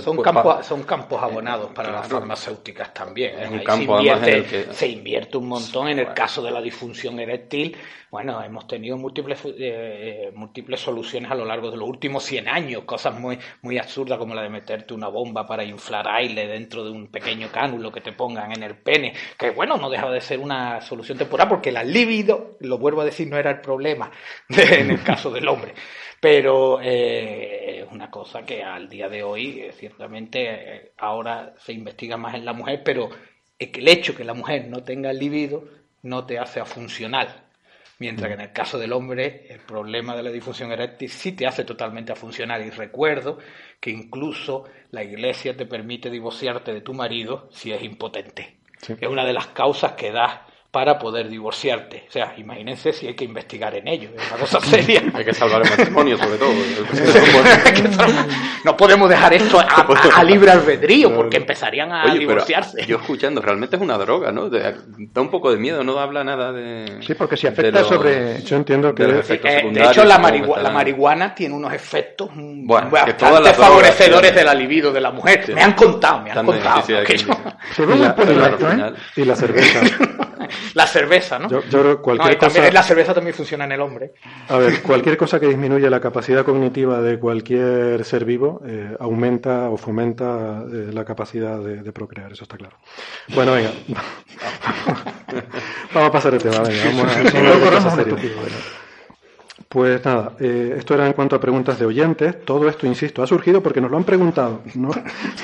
son, 0.02 0.22
campos, 0.22 0.66
son 0.66 0.82
campos 0.84 1.22
abonados 1.22 1.70
para 1.72 1.90
las 1.92 2.08
farmacéuticas 2.08 2.92
también. 2.94 3.38
Es 3.38 3.50
¿eh? 3.50 3.52
un 3.52 3.60
campo 3.60 3.98
se, 3.98 4.02
invierte, 4.02 4.30
en 4.30 4.36
el 4.36 4.44
que... 4.46 4.74
se 4.74 4.88
invierte 4.88 5.36
un 5.36 5.48
montón 5.48 5.88
en 5.88 5.98
el 5.98 6.12
caso 6.14 6.42
de 6.42 6.50
la 6.50 6.60
disfunción 6.60 7.18
eréctil. 7.20 7.76
Bueno, 8.10 8.42
hemos 8.42 8.66
tenido 8.66 8.96
múltiples, 8.96 9.44
eh, 9.44 9.52
eh, 9.56 10.32
múltiples 10.34 10.80
soluciones 10.80 11.30
a 11.30 11.34
lo 11.36 11.44
largo 11.44 11.70
de 11.70 11.76
los 11.76 11.88
últimos 11.88 12.24
100 12.24 12.48
años, 12.48 12.82
cosas 12.82 13.16
muy, 13.16 13.38
muy 13.62 13.78
absurdas 13.78 14.18
como 14.18 14.34
la 14.34 14.42
de 14.42 14.48
meterte 14.48 14.94
una 14.94 15.06
bomba 15.06 15.46
para 15.46 15.62
inflar 15.62 16.08
aire 16.08 16.48
dentro 16.48 16.84
de 16.84 16.90
un 16.90 17.06
pequeño 17.06 17.50
cánulo 17.52 17.92
que 17.92 18.00
te 18.00 18.12
pongan 18.12 18.50
en 18.50 18.64
el 18.64 18.74
pene, 18.74 19.14
que 19.38 19.50
bueno, 19.50 19.76
no 19.76 19.88
deja 19.88 20.10
de 20.10 20.20
ser 20.20 20.40
una 20.40 20.80
solución 20.80 21.18
temporal 21.18 21.48
porque 21.48 21.70
la 21.70 21.84
libido, 21.84 22.56
lo 22.58 22.78
vuelvo 22.78 23.02
a 23.02 23.04
decir, 23.04 23.28
no 23.28 23.36
era 23.36 23.50
el 23.52 23.60
problema 23.60 24.10
en 24.48 24.90
el 24.90 25.02
caso 25.04 25.30
del 25.30 25.46
hombre. 25.50 25.74
Pero 26.20 26.80
eh, 26.82 27.80
es 27.80 27.92
una 27.92 28.10
cosa 28.10 28.42
que 28.42 28.62
al 28.62 28.88
día 28.88 29.08
de 29.08 29.22
hoy, 29.22 29.60
eh, 29.60 29.72
ciertamente, 29.72 30.48
eh, 30.48 30.92
ahora 30.98 31.54
se 31.58 31.72
investiga 31.72 32.16
más 32.16 32.34
en 32.34 32.44
la 32.44 32.52
mujer, 32.52 32.82
pero 32.84 33.08
el 33.58 33.88
hecho 33.88 34.14
que 34.14 34.24
la 34.24 34.34
mujer 34.34 34.68
no 34.68 34.82
tenga 34.82 35.12
libido 35.12 35.64
no 36.02 36.26
te 36.26 36.38
hace 36.38 36.60
a 36.60 36.64
funcional. 36.64 37.46
Mientras 37.98 38.28
que 38.28 38.34
en 38.34 38.40
el 38.40 38.52
caso 38.52 38.78
del 38.78 38.94
hombre, 38.94 39.46
el 39.50 39.60
problema 39.60 40.16
de 40.16 40.22
la 40.22 40.30
disfunción 40.30 40.72
eréctil 40.72 41.10
sí 41.10 41.32
te 41.32 41.46
hace 41.46 41.64
totalmente 41.64 42.12
a 42.12 42.16
funcional. 42.16 42.64
Y 42.64 42.70
recuerdo 42.70 43.38
que 43.78 43.90
incluso 43.90 44.64
la 44.90 45.04
iglesia 45.04 45.54
te 45.54 45.66
permite 45.66 46.08
divorciarte 46.08 46.72
de 46.72 46.80
tu 46.80 46.94
marido 46.94 47.50
si 47.52 47.72
es 47.72 47.82
impotente. 47.82 48.60
Es 48.88 49.06
una 49.06 49.26
de 49.26 49.34
las 49.34 49.48
causas 49.48 49.92
que 49.92 50.10
da 50.12 50.46
para 50.70 50.98
poder 50.98 51.28
divorciarte. 51.28 52.04
O 52.08 52.12
sea, 52.12 52.32
imagínense 52.36 52.92
si 52.92 53.08
hay 53.08 53.14
que 53.14 53.24
investigar 53.24 53.74
en 53.74 53.88
ello, 53.88 54.10
es 54.16 54.30
una 54.30 54.40
cosa 54.40 54.60
seria. 54.60 55.02
hay 55.14 55.24
que 55.24 55.34
salvar 55.34 55.62
el 55.62 55.70
matrimonio, 55.70 56.16
sobre 56.16 56.38
todo. 56.38 56.50
no 58.64 58.76
podemos 58.76 59.08
dejar 59.08 59.34
esto 59.34 59.58
a, 59.58 60.24
libre 60.24 60.52
albedrío, 60.52 61.12
porque 61.14 61.38
empezarían 61.38 61.92
a 61.92 62.14
divorciarse. 62.14 62.86
yo 62.86 62.98
escuchando, 62.98 63.40
realmente 63.40 63.76
es 63.76 63.82
una 63.82 63.98
droga, 63.98 64.30
¿no? 64.30 64.48
da 64.48 65.20
un 65.20 65.30
poco 65.30 65.50
de 65.50 65.58
miedo, 65.58 65.82
no 65.82 65.98
habla 65.98 66.22
nada 66.22 66.52
de... 66.52 66.98
Sí, 67.00 67.14
porque 67.14 67.36
si 67.36 67.48
afecta 67.48 67.82
sobre... 67.84 68.40
Yo 68.42 68.56
entiendo 68.56 68.94
que... 68.94 69.06
De, 69.06 69.20
eh, 69.20 69.70
de 69.72 69.82
hecho, 69.82 70.04
la, 70.04 70.18
la, 70.18 70.70
marihuana 70.70 71.34
tiene 71.34 71.54
unos 71.54 71.72
efectos 71.72 72.30
bueno, 72.34 72.90
bastante 72.90 73.54
favorecedores 73.54 74.34
de 74.34 74.44
la 74.44 74.54
libido 74.54 74.92
de 74.92 75.00
la 75.00 75.10
mujer. 75.10 75.52
Me 75.52 75.62
han 75.62 75.72
contado, 75.72 76.22
me 76.22 76.30
han 76.30 76.46
contado. 76.46 76.82
Se 76.82 77.86
ve 77.86 78.12
y 79.16 79.24
la 79.24 79.34
cerveza. 79.34 79.80
la 80.74 80.86
cerveza, 80.86 81.38
¿no? 81.38 81.48
Yo, 81.48 81.62
creo 81.62 82.02
cualquier 82.02 82.38
cosa... 82.38 82.70
la 82.70 82.82
cerveza 82.82 83.14
también 83.14 83.34
funciona 83.34 83.64
en 83.64 83.72
el 83.72 83.80
hombre. 83.80 84.12
A 84.48 84.58
ver, 84.58 84.82
cualquier 84.82 85.16
cosa 85.16 85.40
que 85.40 85.46
disminuya 85.46 85.90
la 85.90 86.00
capacidad 86.00 86.44
cognitiva 86.44 87.00
de 87.00 87.18
cualquier 87.18 88.04
ser 88.04 88.24
vivo 88.24 88.60
eh, 88.66 88.96
aumenta 88.98 89.70
o 89.70 89.76
fomenta 89.76 90.64
eh, 90.70 90.90
la 90.92 91.04
capacidad 91.04 91.60
de, 91.60 91.90
procrear, 91.92 92.32
eso 92.32 92.44
está 92.44 92.56
claro. 92.56 92.76
Bueno, 93.34 93.52
venga. 93.52 93.72
vamos 95.92 96.08
a 96.08 96.12
pasar 96.12 96.34
el 96.34 96.42
tema, 96.42 96.60
venga. 96.60 96.84
Vamos 96.84 97.16
a, 97.16 97.22
vamos 97.70 97.98
a 97.98 98.04
pues 99.70 100.04
nada, 100.04 100.32
eh, 100.40 100.74
esto 100.78 100.94
era 100.94 101.06
en 101.06 101.12
cuanto 101.12 101.36
a 101.36 101.40
preguntas 101.40 101.78
de 101.78 101.86
oyentes. 101.86 102.44
Todo 102.44 102.68
esto, 102.68 102.88
insisto, 102.88 103.22
ha 103.22 103.26
surgido 103.28 103.62
porque 103.62 103.80
nos 103.80 103.88
lo 103.88 103.98
han 103.98 104.02
preguntado. 104.02 104.62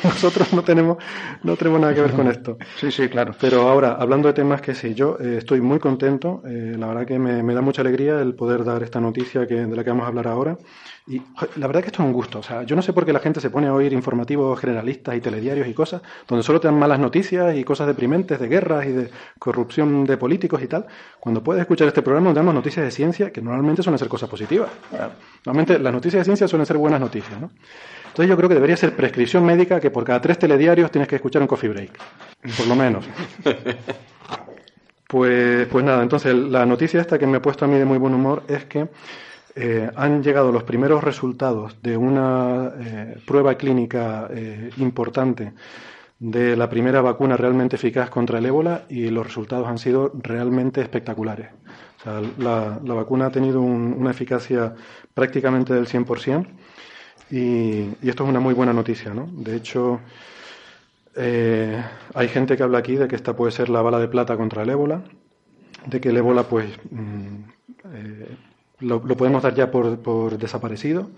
Nosotros 0.02 0.52
no 0.52 0.64
tenemos, 0.64 0.98
no 1.44 1.54
tenemos 1.54 1.80
nada 1.80 1.94
que 1.94 2.00
ver 2.00 2.10
con 2.10 2.26
esto. 2.26 2.58
Sí, 2.74 2.90
sí, 2.90 3.08
claro. 3.08 3.36
Pero 3.40 3.68
ahora, 3.68 3.92
hablando 3.92 4.26
de 4.26 4.34
temas 4.34 4.60
que 4.60 4.74
sí, 4.74 4.94
yo 4.94 5.16
eh, 5.20 5.36
estoy 5.38 5.60
muy 5.60 5.78
contento. 5.78 6.42
Eh, 6.44 6.74
la 6.76 6.88
verdad 6.88 7.06
que 7.06 7.20
me, 7.20 7.40
me, 7.44 7.54
da 7.54 7.60
mucha 7.60 7.82
alegría 7.82 8.20
el 8.20 8.34
poder 8.34 8.64
dar 8.64 8.82
esta 8.82 9.00
noticia 9.00 9.46
que, 9.46 9.64
de 9.64 9.76
la 9.76 9.84
que 9.84 9.90
vamos 9.90 10.06
a 10.06 10.08
hablar 10.08 10.26
ahora. 10.26 10.58
Y 11.08 11.22
la 11.56 11.68
verdad 11.68 11.82
que 11.82 11.86
esto 11.86 12.02
es 12.02 12.06
un 12.06 12.12
gusto. 12.12 12.40
O 12.40 12.42
sea, 12.42 12.64
yo 12.64 12.74
no 12.74 12.82
sé 12.82 12.92
por 12.92 13.06
qué 13.06 13.12
la 13.12 13.20
gente 13.20 13.40
se 13.40 13.48
pone 13.48 13.68
a 13.68 13.72
oír 13.72 13.92
informativos 13.92 14.58
generalistas 14.58 15.14
y 15.14 15.20
telediarios 15.20 15.68
y 15.68 15.74
cosas 15.74 16.02
donde 16.26 16.42
solo 16.42 16.58
te 16.58 16.66
dan 16.66 16.78
malas 16.78 16.98
noticias 16.98 17.56
y 17.56 17.62
cosas 17.62 17.86
deprimentes 17.86 18.40
de 18.40 18.48
guerras 18.48 18.86
y 18.86 18.92
de 18.92 19.10
corrupción 19.38 20.04
de 20.04 20.16
políticos 20.16 20.60
y 20.62 20.66
tal. 20.66 20.86
Cuando 21.20 21.44
puedes 21.44 21.60
escuchar 21.60 21.86
este 21.86 22.02
programa 22.02 22.26
donde 22.26 22.40
damos 22.40 22.54
noticias 22.54 22.84
de 22.84 22.90
ciencia 22.90 23.30
que 23.30 23.40
normalmente 23.40 23.84
suelen 23.84 24.00
ser 24.00 24.08
cosas 24.08 24.28
positivas. 24.28 24.68
Normalmente 25.44 25.78
las 25.78 25.92
noticias 25.92 26.20
de 26.20 26.24
ciencia 26.24 26.48
suelen 26.48 26.66
ser 26.66 26.76
buenas 26.76 27.00
noticias, 27.00 27.40
¿no? 27.40 27.50
Entonces 28.08 28.28
yo 28.28 28.36
creo 28.36 28.48
que 28.48 28.54
debería 28.54 28.76
ser 28.76 28.96
prescripción 28.96 29.44
médica 29.44 29.78
que 29.78 29.90
por 29.90 30.02
cada 30.02 30.20
tres 30.20 30.40
telediarios 30.40 30.90
tienes 30.90 31.06
que 31.06 31.16
escuchar 31.16 31.40
un 31.40 31.46
coffee 31.46 31.68
break. 31.68 31.90
Por 32.56 32.66
lo 32.66 32.74
menos. 32.74 33.06
Pues, 35.08 35.68
pues 35.68 35.84
nada, 35.84 36.02
entonces 36.02 36.34
la 36.34 36.66
noticia 36.66 37.00
esta 37.00 37.16
que 37.16 37.28
me 37.28 37.36
ha 37.36 37.40
puesto 37.40 37.64
a 37.64 37.68
mí 37.68 37.78
de 37.78 37.84
muy 37.84 37.96
buen 37.96 38.12
humor 38.12 38.42
es 38.48 38.64
que 38.64 38.88
eh, 39.58 39.90
han 39.96 40.22
llegado 40.22 40.52
los 40.52 40.64
primeros 40.64 41.02
resultados 41.02 41.80
de 41.82 41.96
una 41.96 42.72
eh, 42.78 43.16
prueba 43.24 43.54
clínica 43.54 44.28
eh, 44.30 44.68
importante 44.76 45.54
de 46.18 46.54
la 46.58 46.68
primera 46.68 47.00
vacuna 47.00 47.38
realmente 47.38 47.76
eficaz 47.76 48.10
contra 48.10 48.38
el 48.38 48.44
ébola 48.44 48.84
y 48.90 49.08
los 49.08 49.26
resultados 49.26 49.66
han 49.66 49.78
sido 49.78 50.12
realmente 50.22 50.82
espectaculares. 50.82 51.48
la, 52.38 52.78
vacuna 52.82 53.26
ha 53.26 53.30
tenido 53.30 53.62
una 53.62 54.10
eficacia 54.10 54.74
prácticamente 55.14 55.72
del 55.72 55.86
100% 55.86 56.46
y, 57.30 57.36
y, 57.38 58.08
esto 58.10 58.24
es 58.24 58.28
una 58.28 58.40
muy 58.40 58.52
buena 58.52 58.74
noticia. 58.74 59.14
¿no? 59.14 59.26
De 59.32 59.56
hecho, 59.56 60.00
hay 61.16 62.28
gente 62.28 62.58
que 62.58 62.62
habla 62.62 62.78
aquí 62.78 62.96
de 62.96 63.08
que 63.08 63.16
esta 63.16 63.34
puede 63.34 63.52
ser 63.52 63.70
la 63.70 63.80
bala 63.80 63.98
de 63.98 64.08
plata 64.08 64.36
contra 64.36 64.64
el 64.64 64.70
ébola, 64.70 65.02
de 65.86 66.00
que 66.00 66.10
el 66.10 66.16
ébola 66.18 66.42
pues 66.42 66.68
mm, 66.90 67.44
lo, 68.80 69.02
podemos 69.02 69.42
dar 69.42 69.54
ya 69.54 69.70
por, 69.70 69.98
por 70.00 70.38
desaparecido. 70.38 71.10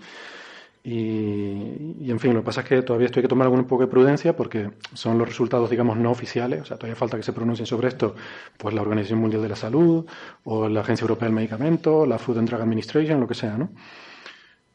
Y, 0.81 2.09
en 2.09 2.19
fin, 2.19 2.33
lo 2.33 2.39
que 2.39 2.45
pasa 2.45 2.61
es 2.61 2.67
que 2.67 2.81
todavía 2.81 3.07
esto 3.07 3.19
hay 3.19 3.23
que 3.23 3.27
tomar 3.27 3.45
algún 3.45 3.65
poco 3.65 3.83
de 3.83 3.87
prudencia 3.87 4.35
porque 4.35 4.71
son 4.93 5.17
los 5.17 5.27
resultados, 5.27 5.69
digamos, 5.69 5.97
no 5.97 6.09
oficiales. 6.09 6.61
O 6.61 6.65
sea, 6.65 6.77
todavía 6.77 6.95
falta 6.95 7.17
que 7.17 7.23
se 7.23 7.33
pronuncien 7.33 7.65
sobre 7.65 7.89
esto 7.89 8.15
pues 8.57 8.73
la 8.73 8.81
Organización 8.81 9.19
Mundial 9.19 9.41
de 9.41 9.49
la 9.49 9.55
Salud 9.55 10.05
o 10.45 10.69
la 10.69 10.81
Agencia 10.81 11.03
Europea 11.03 11.27
del 11.27 11.35
Medicamento, 11.35 12.05
la 12.05 12.17
Food 12.17 12.39
and 12.39 12.49
Drug 12.49 12.61
Administration, 12.61 13.19
lo 13.19 13.27
que 13.27 13.35
sea, 13.35 13.57
¿no? 13.57 13.69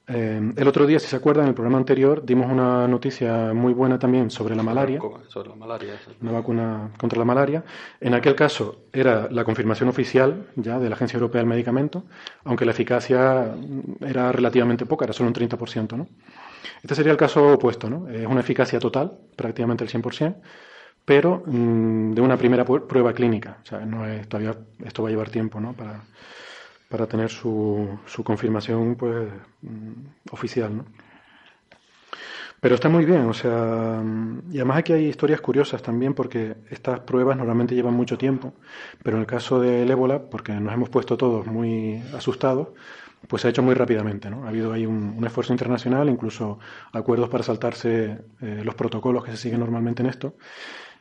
Eh, 0.07 0.53
el 0.57 0.69
otro 0.69 0.87
día, 0.87 0.99
si 0.99 1.07
se 1.07 1.17
acuerdan, 1.17 1.45
en 1.45 1.49
el 1.51 1.55
programa 1.55 1.79
anterior 1.79 2.25
dimos 2.25 2.51
una 2.51 2.87
noticia 2.87 3.55
muy 3.55 3.73
buena 3.73 3.99
también 3.99 4.31
sobre 4.31 4.55
la 4.55 4.63
malaria. 4.63 5.01
Sobre 5.29 5.49
la 5.49 5.55
malaria. 5.55 5.95
Una 6.21 6.33
vacuna 6.33 6.91
contra 6.99 7.19
la 7.19 7.25
malaria. 7.25 7.65
En 8.01 8.13
aquel 8.13 8.35
caso 8.35 8.85
era 8.93 9.29
la 9.31 9.45
confirmación 9.45 9.89
oficial 9.89 10.49
ya 10.57 10.79
de 10.79 10.91
la 10.91 10.97
Agencia 10.97 11.17
Europea 11.17 11.41
del 11.41 11.49
Medicamento, 11.49 12.05
aunque 12.45 12.67
la 12.67 12.73
eficacia 12.73 13.55
era 14.01 14.31
relativamente 14.31 14.85
poca, 14.85 15.07
era 15.07 15.15
solo 15.15 15.29
un 15.29 15.35
30%. 15.35 15.97
¿no? 15.97 16.07
Este 16.83 16.95
sería 16.95 17.13
el 17.13 17.19
caso 17.19 17.55
opuesto, 17.55 17.89
¿no? 17.89 18.09
Es 18.09 18.27
una 18.27 18.41
eficacia 18.41 18.79
total, 18.79 19.13
prácticamente 19.37 19.85
el 19.85 19.91
100%, 19.91 20.37
pero 21.05 21.43
mm, 21.47 22.13
de 22.13 22.21
una 22.21 22.37
primera 22.37 22.65
prueba 22.65 23.15
clínica. 23.15 23.59
O 23.63 23.67
sea, 23.67 23.81
no 23.87 24.07
es, 24.07 24.29
todavía 24.29 24.55
esto 24.85 25.03
va 25.03 25.09
a 25.09 25.13
llevar 25.13 25.31
tiempo 25.31 25.61
¿no? 25.61 25.73
para 25.73 26.03
para 26.89 27.07
tener 27.07 27.31
su, 27.31 27.99
su 28.07 28.23
confirmación 28.25 28.97
pues 28.97 29.29
mm, 29.63 30.33
oficial, 30.33 30.77
¿no? 30.77 30.85
Pero 32.65 32.77
está 32.77 32.89
muy 32.89 33.05
bien, 33.05 33.27
o 33.29 33.35
sea, 33.35 34.03
y 34.51 34.57
además 34.57 34.79
aquí 34.79 34.95
hay 34.95 35.05
historias 35.05 35.43
curiosas 35.43 35.83
también 35.83 36.15
porque 36.15 36.57
estas 36.71 37.01
pruebas 37.01 37.37
normalmente 37.37 37.75
llevan 37.75 37.93
mucho 37.93 38.17
tiempo, 38.17 38.55
pero 39.03 39.19
en 39.19 39.21
el 39.21 39.27
caso 39.27 39.61
del 39.61 39.91
ébola, 39.91 40.31
porque 40.31 40.55
nos 40.55 40.73
hemos 40.73 40.89
puesto 40.89 41.19
todos 41.19 41.47
muy 41.47 42.03
asustados, 42.17 42.69
pues 43.29 43.43
se 43.43 43.49
ha 43.49 43.51
hecho 43.51 43.63
muy 43.63 43.75
rápidamente, 43.75 44.31
¿no? 44.31 44.47
Ha 44.47 44.49
habido 44.49 44.73
ahí 44.73 44.87
un, 44.87 45.23
esfuerzo 45.27 45.53
internacional, 45.53 46.09
incluso 46.09 46.59
acuerdos 46.93 47.29
para 47.29 47.45
saltarse 47.45 48.19
eh, 48.41 48.63
los 48.65 48.75
protocolos 48.75 49.25
que 49.25 49.33
se 49.33 49.37
siguen 49.37 49.61
normalmente 49.61 50.03
en 50.03 50.09
esto, 50.09 50.37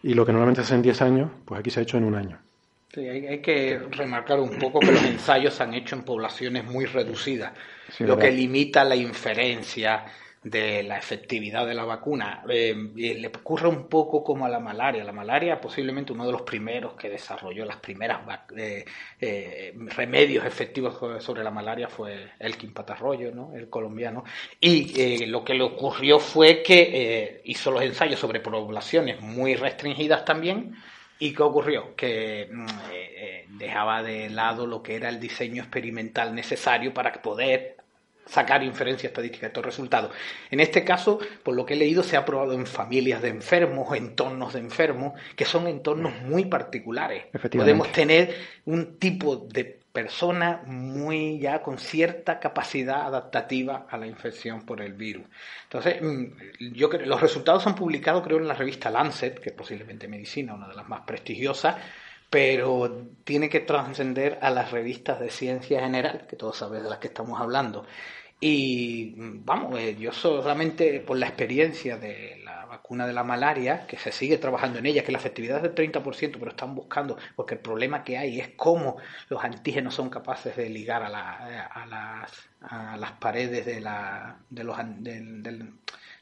y 0.01 0.15
lo 0.15 0.25
que 0.25 0.33
normalmente 0.33 0.63
se 0.63 0.65
hace 0.65 0.75
en 0.75 0.81
10 0.81 1.01
años, 1.01 1.31
pues 1.45 1.61
aquí 1.61 1.69
se 1.69 1.79
ha 1.79 1.83
hecho 1.83 1.97
en 1.97 2.03
un 2.03 2.15
año. 2.15 2.39
Sí, 2.93 3.07
hay, 3.07 3.39
que 3.39 3.79
remarcar 3.89 4.39
un 4.39 4.59
poco 4.59 4.79
que 4.79 4.91
los 4.91 5.03
ensayos 5.03 5.55
se 5.55 5.63
han 5.63 5.73
hecho 5.73 5.95
en 5.95 6.03
poblaciones 6.03 6.63
muy 6.63 6.85
reducidas, 6.85 7.53
lo 7.97 8.19
que 8.19 8.29
limita 8.29 8.83
la 8.83 8.95
inferencia 8.95 10.05
de 10.43 10.83
la 10.83 10.97
efectividad 10.97 11.65
de 11.65 11.73
la 11.73 11.85
vacuna. 11.85 12.43
Eh, 12.47 12.75
le 12.95 13.27
ocurre 13.27 13.67
un 13.67 13.87
poco 13.87 14.23
como 14.23 14.45
a 14.45 14.49
la 14.49 14.59
malaria. 14.59 15.03
La 15.03 15.11
malaria 15.11 15.59
posiblemente 15.59 16.13
uno 16.13 16.25
de 16.25 16.33
los 16.33 16.43
primeros 16.43 16.93
que 16.93 17.09
desarrolló 17.09 17.65
las 17.65 17.77
primeras 17.77 18.19
eh, 18.55 18.85
eh, 19.19 19.73
remedios 19.95 20.45
efectivos 20.45 21.23
sobre 21.23 21.43
la 21.43 21.49
malaria 21.49 21.87
fue 21.87 22.33
Elkin 22.37 22.73
Patarroyo, 22.73 23.31
¿no? 23.31 23.55
el 23.55 23.69
colombiano. 23.69 24.23
Y 24.59 25.25
lo 25.25 25.43
que 25.43 25.55
le 25.55 25.63
ocurrió 25.63 26.19
fue 26.19 26.61
que 26.61 27.41
hizo 27.45 27.71
los 27.71 27.81
ensayos 27.81 28.19
sobre 28.19 28.39
poblaciones 28.39 29.19
muy 29.19 29.55
restringidas 29.55 30.25
también, 30.25 30.75
¿Y 31.23 31.33
qué 31.33 31.41
ocurrió? 31.41 31.95
Que 31.95 32.49
mm, 32.51 32.65
eh, 32.65 33.13
eh, 33.15 33.45
dejaba 33.47 34.03
de 34.03 34.29
lado 34.29 34.67
lo 34.67 34.83
que 34.83 34.95
era 34.95 35.07
el 35.07 35.21
diseño 35.21 35.63
experimental 35.63 36.35
necesario 36.35 36.93
para 36.93 37.13
poder 37.13 37.77
sacar 38.25 38.61
inferencia 38.61 39.07
estadística 39.07 39.45
de 39.45 39.47
estos 39.47 39.63
resultados. 39.63 40.11
En 40.51 40.59
este 40.59 40.83
caso, 40.83 41.19
por 41.43 41.55
lo 41.55 41.65
que 41.65 41.75
he 41.75 41.77
leído, 41.77 42.03
se 42.03 42.17
ha 42.17 42.25
probado 42.25 42.51
en 42.51 42.67
familias 42.67 43.21
de 43.21 43.29
enfermos, 43.29 43.95
entornos 43.95 44.51
de 44.51 44.59
enfermos, 44.59 45.13
que 45.37 45.45
son 45.45 45.67
entornos 45.67 46.13
muy 46.23 46.43
particulares. 46.43 47.23
Podemos 47.53 47.89
tener 47.93 48.35
un 48.65 48.97
tipo 48.97 49.37
de 49.37 49.79
personas 49.93 50.65
muy 50.67 51.37
ya 51.39 51.61
con 51.61 51.77
cierta 51.77 52.39
capacidad 52.39 53.03
adaptativa 53.05 53.85
a 53.89 53.97
la 53.97 54.07
infección 54.07 54.65
por 54.65 54.81
el 54.81 54.93
virus. 54.93 55.23
Entonces, 55.65 56.01
mm, 56.01 56.73
yo 56.73 56.89
los 56.89 57.21
resultados 57.21 57.61
son 57.61 57.75
publicados 57.75 58.23
creo 58.23 58.39
en 58.39 58.47
la 58.47 58.55
revista 58.55 58.89
Lancet, 58.89 59.39
que 59.39 59.49
es 59.49 59.55
posiblemente 59.55 60.07
medicina, 60.07 60.55
una 60.55 60.67
de 60.67 60.75
las 60.75 60.89
más 60.89 61.01
prestigiosas, 61.01 61.75
pero 62.27 63.09
tiene 63.23 63.47
que 63.49 63.59
trascender 63.59 64.39
a 64.41 64.49
las 64.49 64.71
revistas 64.71 65.19
de 65.19 65.29
ciencia 65.29 65.81
general, 65.81 66.25
que 66.27 66.35
todos 66.35 66.57
sabéis 66.57 66.83
de 66.83 66.89
las 66.89 66.97
que 66.97 67.07
estamos 67.07 67.39
hablando. 67.39 67.85
Y 68.39 69.13
mm, 69.15 69.45
vamos, 69.45 69.79
eh, 69.79 69.95
yo 69.99 70.11
solamente 70.11 71.01
por 71.01 71.17
la 71.17 71.27
experiencia 71.27 71.97
de 71.97 72.41
vacuna 72.73 73.05
de 73.05 73.13
la 73.13 73.23
malaria, 73.23 73.85
que 73.87 73.97
se 73.97 74.11
sigue 74.11 74.37
trabajando 74.37 74.79
en 74.79 74.85
ella, 74.87 75.03
que 75.03 75.11
la 75.11 75.19
efectividad 75.19 75.57
es 75.57 75.63
del 75.63 75.75
30%, 75.75 76.37
pero 76.39 76.49
están 76.49 76.73
buscando, 76.75 77.17
porque 77.35 77.55
el 77.55 77.61
problema 77.61 78.03
que 78.03 78.17
hay 78.17 78.39
es 78.39 78.49
cómo 78.55 78.97
los 79.29 79.43
antígenos 79.43 79.93
son 79.93 80.09
capaces 80.09 80.55
de 80.55 80.69
ligar 80.69 81.03
a, 81.03 81.09
la, 81.09 81.65
a, 81.65 81.85
las, 81.85 82.31
a 82.61 82.97
las 82.97 83.11
paredes 83.13 83.65
de 83.65 83.79
la, 83.79 84.37
de, 84.49 84.63
los, 84.63 84.77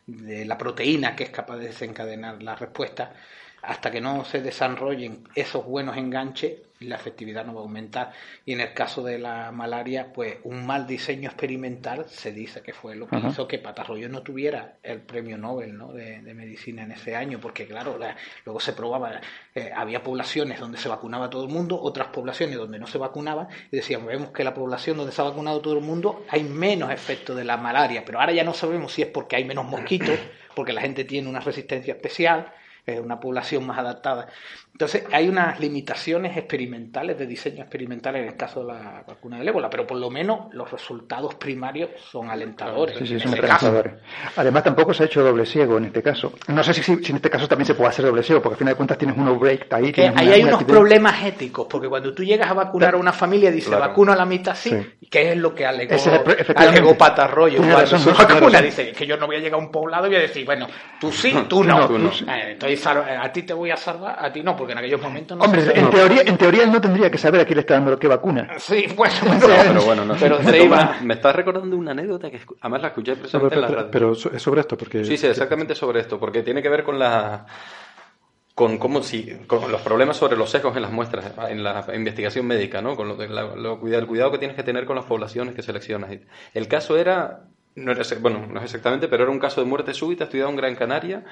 de 0.08 0.46
la 0.46 0.58
proteína 0.58 1.16
que 1.16 1.24
es 1.24 1.30
capaz 1.30 1.58
de 1.58 1.68
desencadenar 1.68 2.44
la 2.44 2.56
respuesta 2.56 3.14
hasta 3.62 3.92
que 3.92 4.02
no 4.02 4.26
se 4.26 4.42
desarrollen 4.42 5.24
esos 5.36 5.66
buenos 5.66 5.96
enganches, 5.96 6.60
la 6.82 6.96
efectividad 6.96 7.46
no 7.46 7.54
va 7.54 7.62
a 7.62 7.64
aumentar. 7.64 8.12
Y 8.46 8.54
en 8.54 8.62
el 8.62 8.74
caso 8.74 9.04
de 9.04 9.20
la 9.20 9.52
malaria, 9.52 10.12
pues 10.14 10.38
un 10.44 10.66
mal 10.66 10.88
diseño 10.88 11.30
experimental 11.30 12.06
se 12.10 12.32
dice 12.32 12.62
que 12.62 12.74
fue 12.74 12.96
lo 12.96 13.08
que 13.08 13.18
hizo 13.18 13.48
que 13.48 13.60
Patarroyo 13.60 14.10
no 14.10 14.22
tuviera 14.22 14.78
el 14.84 15.02
premio 15.02 15.38
Nobel 15.38 15.78
¿no? 15.78 15.94
de, 15.94 16.22
medicina 16.34 16.84
en 16.84 16.92
ese 16.92 17.16
año, 17.16 17.40
porque 17.40 17.68
claro, 17.68 18.00
luego 18.46 18.60
se 18.60 18.74
probaba, 18.74 19.22
eh, 19.54 19.72
había 19.76 20.02
poblaciones 20.04 20.60
donde 20.60 20.78
se 20.78 20.90
vacunaba 20.90 21.30
todo 21.30 21.44
el 21.44 21.52
mundo, 21.52 21.80
otras 21.80 22.08
poblaciones 22.08 22.58
donde 22.58 22.80
no 22.80 22.88
se 22.88 22.98
vacunaba, 22.98 23.48
y 23.72 23.76
decían, 23.76 24.06
vemos 24.06 24.32
que 24.32 24.44
la 24.44 24.54
población 24.54 24.98
donde 24.98 25.12
se 25.12 25.22
ha 25.22 25.26
vacunado 25.26 25.62
todo 25.62 25.76
el 25.78 25.84
mundo 25.84 26.26
hay 26.30 26.44
menos 26.44 26.92
efecto 26.92 27.36
de 27.36 27.44
la 27.44 27.58
malaria, 27.58 28.04
pero 28.06 28.20
ahora 28.20 28.34
ya 28.34 28.44
no 28.44 28.54
sabemos 28.54 28.94
si 28.94 29.04
es 29.04 29.08
porque 29.10 29.36
hay 29.36 29.46
menos 29.46 29.66
mosquitos, 29.66 30.18
porque 30.56 30.74
la 30.74 30.82
gente 30.82 31.04
tiene 31.04 31.30
una 31.30 31.42
resistencia 31.42 31.94
especial, 31.94 32.52
una 32.88 33.20
población 33.20 33.66
más 33.66 33.78
adaptada. 33.78 34.28
Entonces, 34.82 35.04
hay 35.12 35.30
unas 35.30 35.60
limitaciones 35.60 36.36
experimentales, 36.36 37.16
de 37.16 37.28
diseño 37.28 37.62
experimental 37.62 38.16
en 38.16 38.30
el 38.30 38.36
caso 38.36 38.62
de 38.62 38.74
la 38.74 39.04
vacuna 39.08 39.38
del 39.38 39.48
ébola, 39.48 39.70
pero 39.70 39.86
por 39.86 39.98
lo 39.98 40.10
menos 40.10 40.52
los 40.54 40.72
resultados 40.72 41.36
primarios 41.36 41.92
son 42.12 42.32
alentadores. 42.32 42.98
Sí, 42.98 43.06
sí, 43.06 43.20
son 43.20 43.36
alentadores. 43.36 43.94
Además, 44.36 44.64
tampoco 44.64 44.92
se 44.92 45.04
ha 45.04 45.06
hecho 45.06 45.22
doble 45.24 45.46
ciego 45.46 45.78
en 45.78 45.86
este 45.86 46.02
caso. 46.02 46.34
No 46.48 46.64
sé 46.64 46.74
si, 46.74 46.82
si, 46.82 47.12
en 47.12 47.18
este 47.18 47.30
caso 47.30 47.48
también 47.48 47.68
se 47.68 47.76
puede 47.76 47.90
hacer 47.90 48.06
doble 48.06 48.24
ciego, 48.24 48.42
porque 48.42 48.56
al 48.56 48.58
final 48.58 48.74
de 48.74 48.78
cuentas 48.78 48.98
tienes 48.98 49.16
un 49.16 49.28
outbreak 49.28 49.72
ahí. 49.72 49.94
ahí 50.16 50.30
hay 50.30 50.44
unos 50.46 50.64
problemas 50.64 51.24
éticos, 51.26 51.68
porque 51.70 51.88
cuando 51.88 52.12
tú 52.12 52.24
llegas 52.24 52.50
a 52.50 52.54
vacunar 52.56 52.96
a 52.96 52.98
una 52.98 53.14
familia, 53.14 53.52
dice 53.52 53.70
vacuno 53.76 54.14
a 54.14 54.16
la 54.16 54.26
mitad 54.26 54.56
sí, 54.56 54.76
que 55.12 55.34
es 55.34 55.38
lo 55.38 55.54
que 55.54 55.64
alegó, 55.68 55.96
alegó 56.56 56.98
Patarroyo 56.98 57.60
cuando 57.60 58.00
su 58.00 58.10
vacuna. 58.10 58.62
Dice 58.64 58.94
que 58.94 59.06
yo 59.06 59.16
no 59.18 59.28
voy 59.28 59.36
a 59.36 59.40
llegar 59.40 59.60
a 59.60 59.64
un 59.64 59.72
poblado 59.72 60.08
y 60.08 60.10
voy 60.10 60.18
a 60.18 60.22
decir, 60.22 60.44
bueno, 60.44 60.68
tú 61.00 61.12
sí, 61.12 61.36
tú 61.48 61.64
no. 61.64 61.86
Eh, 61.86 62.54
entonces, 62.54 62.88
a 62.88 63.32
ti 63.32 63.44
te 63.44 63.54
voy 63.54 63.70
a 63.70 63.78
salvar, 63.78 64.18
a 64.18 64.32
ti 64.32 64.42
no, 64.42 64.56
porque 64.56 64.71
en 64.72 64.78
aquellos 64.78 65.02
momentos 65.02 65.38
no 65.38 65.44
Hombre, 65.44 65.64
en, 65.74 65.90
teoría, 65.90 66.22
en 66.26 66.38
teoría 66.38 66.64
él 66.64 66.72
no 66.72 66.82
tendría 66.82 67.10
que 67.10 67.18
saber 67.18 67.42
a 67.42 67.46
quién 67.46 67.56
le 67.58 67.62
está 67.62 67.76
dando 67.76 67.98
qué 67.98 68.08
vacuna. 68.08 68.50
Sí, 68.58 68.86
bueno, 68.96 69.14
pero 69.42 69.84
bueno, 69.84 70.06
no 70.06 70.16
pero 70.20 70.40
me, 70.40 70.64
iba... 70.64 70.98
me 71.02 71.14
estás 71.14 71.36
recordando 71.36 71.76
una 71.76 71.92
anécdota 71.92 72.30
que 72.30 72.40
además 72.62 72.82
la 72.82 72.88
escuché 72.90 73.16
precisamente 73.16 73.56
pero, 73.56 73.68
en 73.68 73.72
la 73.72 73.78
radio. 73.78 73.92
Pero 73.92 74.12
es 74.14 74.42
sobre 74.42 74.62
esto, 74.62 74.78
porque... 74.78 75.04
Sí, 75.06 75.18
sí, 75.18 75.28
exactamente 75.28 75.76
sobre 75.76 76.00
esto, 76.00 76.20
porque 76.20 76.44
tiene 76.44 76.62
que 76.62 76.70
ver 76.70 76.84
con 76.84 77.00
la 77.00 77.46
con 78.54 78.78
cómo 78.78 79.02
si 79.02 79.38
con 79.48 79.72
los 79.72 79.82
problemas 79.82 80.18
sobre 80.18 80.38
los 80.38 80.50
sesgos 80.50 80.76
en 80.76 80.82
las 80.82 80.92
muestras 80.92 81.34
en 81.50 81.64
la 81.64 81.86
investigación 81.96 82.46
médica 82.46 82.82
no 82.82 82.96
con 82.96 83.08
lo, 83.08 83.16
lo, 83.56 83.88
el 83.88 84.08
cuidado 84.08 84.32
que 84.32 84.38
tienes 84.38 84.58
que 84.58 84.64
tener 84.64 84.86
con 84.86 84.96
las 84.96 85.06
poblaciones 85.06 85.56
que 85.56 85.62
seleccionas. 85.62 86.12
El 86.54 86.68
caso 86.68 86.98
era 86.98 87.46
no 87.76 87.92
era 87.92 88.04
bueno 88.20 88.46
no 88.48 88.60
es 88.60 88.66
exactamente 88.66 89.08
pero 89.08 89.24
era 89.24 89.32
un 89.32 89.40
caso 89.40 89.62
de 89.62 89.68
muerte 89.68 89.94
súbita 89.94 90.26
estudiado 90.26 90.50
en 90.50 90.58
Gran 90.58 90.76
Canaria 90.76 91.24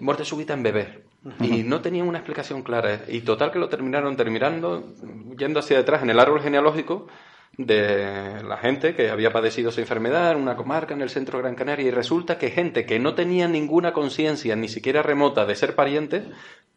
muerte 0.00 0.24
súbita 0.24 0.54
en 0.54 0.62
bebé. 0.62 1.04
Y 1.40 1.62
no 1.64 1.80
tenían 1.80 2.08
una 2.08 2.18
explicación 2.18 2.62
clara. 2.62 3.02
Y 3.08 3.20
total 3.20 3.50
que 3.50 3.58
lo 3.58 3.68
terminaron 3.68 4.16
terminando 4.16 4.94
yendo 5.36 5.60
hacia 5.60 5.76
detrás 5.76 6.02
en 6.02 6.10
el 6.10 6.20
árbol 6.20 6.40
genealógico 6.40 7.08
de 7.56 8.40
la 8.44 8.56
gente 8.58 8.94
que 8.94 9.10
había 9.10 9.32
padecido 9.32 9.70
esa 9.70 9.80
enfermedad 9.80 10.30
en 10.30 10.38
una 10.38 10.54
comarca 10.54 10.94
en 10.94 11.02
el 11.02 11.10
centro 11.10 11.38
de 11.38 11.42
Gran 11.42 11.56
Canaria 11.56 11.88
y 11.88 11.90
resulta 11.90 12.38
que 12.38 12.50
gente 12.50 12.86
que 12.86 13.00
no 13.00 13.14
tenía 13.14 13.48
ninguna 13.48 13.92
conciencia 13.92 14.54
ni 14.54 14.68
siquiera 14.68 15.02
remota 15.02 15.44
de 15.44 15.56
ser 15.56 15.74
parientes 15.74 16.22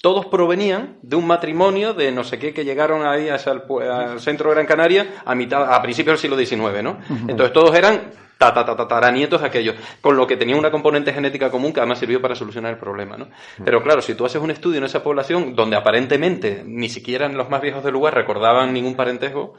todos 0.02 0.26
provenían 0.26 0.98
de 1.04 1.16
un 1.16 1.28
matrimonio 1.28 1.94
de 1.94 2.12
no 2.12 2.24
sé 2.24 2.40
qué 2.40 2.54
que 2.54 2.66
llegaron 2.66 3.06
ahí 3.06 3.30
al 3.30 4.20
centro 4.20 4.50
de 4.50 4.56
Gran 4.56 4.66
Canaria 4.66 5.22
a 5.24 5.36
mitad 5.36 5.72
a 5.72 5.82
principios 5.84 6.20
del 6.20 6.48
siglo 6.48 6.64
XIX, 6.64 6.84
¿no? 6.84 6.98
Entonces 7.28 7.54
todos 7.54 7.76
eran 7.76 8.12
tataranietos 8.42 9.44
aquellos, 9.44 9.76
con 10.02 10.18
lo 10.18 10.26
que 10.26 10.38
tenía 10.38 10.56
una 10.56 10.72
componente 10.72 11.14
genética 11.14 11.52
común 11.52 11.72
que 11.72 11.80
además 11.80 12.00
sirvió 12.00 12.22
para 12.22 12.36
solucionar 12.36 12.74
el 12.74 12.80
problema, 12.80 13.18
¿no? 13.18 13.28
Pero 13.64 13.82
claro, 13.82 14.02
si 14.02 14.16
tú 14.16 14.26
haces 14.26 14.42
un 14.42 14.52
estudio 14.52 14.80
en 14.80 14.86
esa 14.86 15.04
población 15.04 15.56
donde 15.56 15.76
aparentemente 15.76 16.64
ni 16.66 16.90
siquiera 16.90 17.28
los 17.30 17.50
más 17.50 17.62
viejos 17.62 17.84
del 17.84 17.94
lugar 17.94 18.16
recordaban 18.16 18.74
ningún 18.74 18.96
parentesco, 18.96 19.56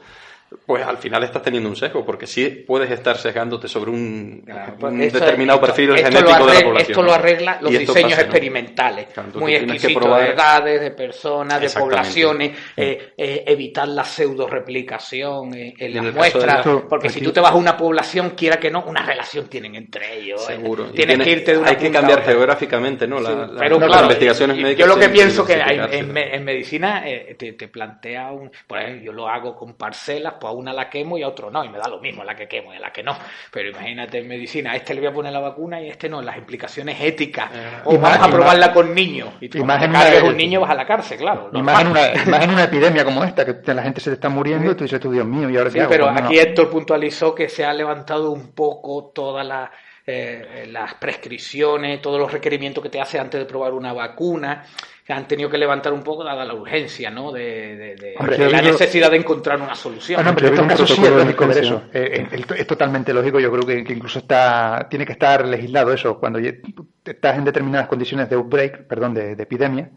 pues 0.65 0.85
al 0.85 0.97
final 0.97 1.23
estás 1.23 1.41
teniendo 1.41 1.69
un 1.69 1.75
sesgo, 1.75 2.05
porque 2.05 2.27
sí 2.27 2.49
puedes 2.49 2.89
estar 2.91 3.17
sesgándote 3.17 3.67
sobre 3.67 3.91
un, 3.91 4.45
pues 4.79 5.13
determinado 5.13 5.59
perfil 5.59 5.95
genético 5.95 6.45
de 6.45 6.53
la 6.53 6.61
población. 6.61 6.77
Esto 6.77 7.03
lo 7.03 7.13
arregla 7.13 7.57
los 7.61 7.71
diseños 7.71 8.17
experimentales, 8.19 9.07
muy 9.35 9.55
exquisitos 9.55 10.17
de 10.17 10.27
edades, 10.29 10.81
de 10.81 10.91
personas, 10.91 11.59
de 11.59 11.69
poblaciones, 11.69 12.57
eh, 12.77 13.13
eh, 13.17 13.43
evitar 13.47 13.87
la 13.87 14.03
pseudo 14.03 14.47
replicación 14.47 15.53
eh, 15.53 15.73
en, 15.77 15.95
las 15.95 16.13
muestras, 16.13 16.65
porque 16.89 17.09
si 17.09 17.21
tú 17.21 17.31
te 17.31 17.39
vas 17.39 17.51
a 17.51 17.55
una 17.55 17.75
población, 17.75 18.31
quiera 18.31 18.57
que 18.57 18.69
no, 18.69 18.83
una 18.83 19.05
relación 19.05 19.47
tienen 19.47 19.75
entre 19.75 20.17
ellos. 20.17 20.45
Seguro. 20.45 20.85
Tienes 20.91 21.19
que 21.19 21.29
irte 21.29 21.51
de 21.53 21.57
una 21.57 21.69
Hay 21.69 21.77
que 21.77 21.91
cambiar 21.91 22.23
geográficamente, 22.23 23.07
¿no? 23.07 23.17
pero 23.57 23.79
las 23.79 24.01
investigaciones 24.01 24.57
médicas. 24.57 24.79
Yo 24.79 24.87
lo 24.87 24.99
que 24.99 25.09
pienso 25.09 25.45
que 25.45 25.53
en, 25.53 26.15
en, 26.17 26.43
medicina 26.43 27.03
te, 27.37 27.53
te, 27.53 27.67
plantea 27.67 28.31
un. 28.31 28.51
Por 28.67 28.79
ejemplo, 28.79 29.05
yo 29.05 29.13
lo 29.13 29.27
hago 29.27 29.55
con 29.55 29.73
parcelas 29.73 30.35
pues 30.43 30.51
a 30.51 30.57
una 30.57 30.73
la 30.73 30.89
quemo 30.89 31.17
y 31.17 31.23
a 31.23 31.29
otro 31.29 31.49
no, 31.49 31.63
y 31.63 31.69
me 31.69 31.77
da 31.77 31.87
lo 31.87 32.01
mismo 32.01 32.21
la 32.23 32.35
que 32.35 32.47
quemo 32.49 32.73
y 32.73 32.77
a 32.77 32.79
la 32.81 32.91
que 32.91 33.01
no. 33.01 33.15
Pero 33.49 33.69
imagínate 33.69 34.17
en 34.17 34.27
medicina, 34.27 34.73
a 34.73 34.75
este 34.75 34.93
le 34.93 34.99
voy 34.99 35.09
a 35.09 35.13
poner 35.13 35.31
la 35.31 35.39
vacuna 35.39 35.81
y 35.81 35.87
a 35.87 35.91
este 35.91 36.09
no, 36.09 36.21
las 36.21 36.37
implicaciones 36.37 36.99
éticas. 36.99 37.49
Eh, 37.53 37.81
o 37.85 37.97
vamos 37.97 38.27
a 38.27 38.29
probarla 38.29 38.73
con 38.73 38.93
niños. 38.93 39.29
Y 39.39 39.47
tú 39.47 39.65
cargas 39.65 40.23
un 40.23 40.35
niño 40.35 40.59
vas 40.59 40.71
a 40.71 40.75
la 40.75 40.85
cárcel, 40.85 41.17
claro. 41.17 41.49
Imagina 41.53 41.89
una, 41.91 42.43
una, 42.43 42.63
epidemia 42.65 43.05
como 43.05 43.23
esta, 43.23 43.45
que 43.45 43.73
la 43.73 43.83
gente 43.83 44.01
se 44.01 44.09
te 44.09 44.15
está 44.15 44.27
muriendo 44.27 44.71
y 44.71 44.75
tú 44.75 44.83
dices, 44.83 44.99
tú, 44.99 45.11
Dios 45.11 45.25
mío, 45.25 45.49
y 45.49 45.57
ahora 45.57 45.69
sí, 45.69 45.79
pero 45.87 46.09
aquí 46.09 46.37
Héctor 46.37 46.69
puntualizó 46.69 47.33
que 47.33 47.47
se 47.47 47.63
ha 47.63 47.73
levantado 47.73 48.31
un 48.31 48.51
poco 48.51 49.11
toda 49.13 49.43
la 49.45 49.71
eh, 50.05 50.67
las 50.69 50.95
prescripciones, 50.95 52.01
todos 52.01 52.19
los 52.19 52.29
requerimientos 52.29 52.83
que 52.83 52.89
te 52.89 52.99
hace 52.99 53.17
antes 53.17 53.39
de 53.39 53.45
probar 53.45 53.71
una 53.71 53.93
vacuna, 53.93 54.65
que 55.05 55.11
han 55.11 55.27
tenido 55.27 55.49
que 55.49 55.57
levantar 55.57 55.91
un 55.91 56.01
poco 56.01 56.23
dada 56.23 56.45
la 56.45 56.53
urgencia, 56.53 57.09
¿no? 57.09 57.31
De, 57.31 58.15
la 58.17 58.61
necesidad 58.61 59.11
de 59.11 59.17
encontrar 59.17 59.59
una 59.61 59.75
solución. 59.75 60.25
Ah, 60.25 60.33
en 60.37 60.45
estos 60.45 60.67
casos 60.67 60.89
sí 60.89 61.03
es 61.03 61.11
lógico 61.11 61.45
ver 61.45 61.57
eso. 61.57 61.83
Eh, 61.93 62.27
eh, 62.31 62.45
es 62.57 62.67
totalmente 62.67 63.13
lógico. 63.13 63.39
Yo 63.39 63.51
creo 63.51 63.65
que, 63.65 63.93
incluso 63.93 64.19
está 64.19 64.87
tiene 64.89 65.05
que 65.05 65.11
estar 65.11 65.45
legislado 65.45 65.91
eso. 65.91 66.17
Cuando 66.17 66.39
estás 66.39 67.37
en 67.37 67.43
determinadas 67.43 67.87
condiciones 67.87 68.29
de 68.29 68.35
outbreak, 68.35 68.87
perdón, 68.87 69.13
de, 69.13 69.33
epidemia, 69.33 69.89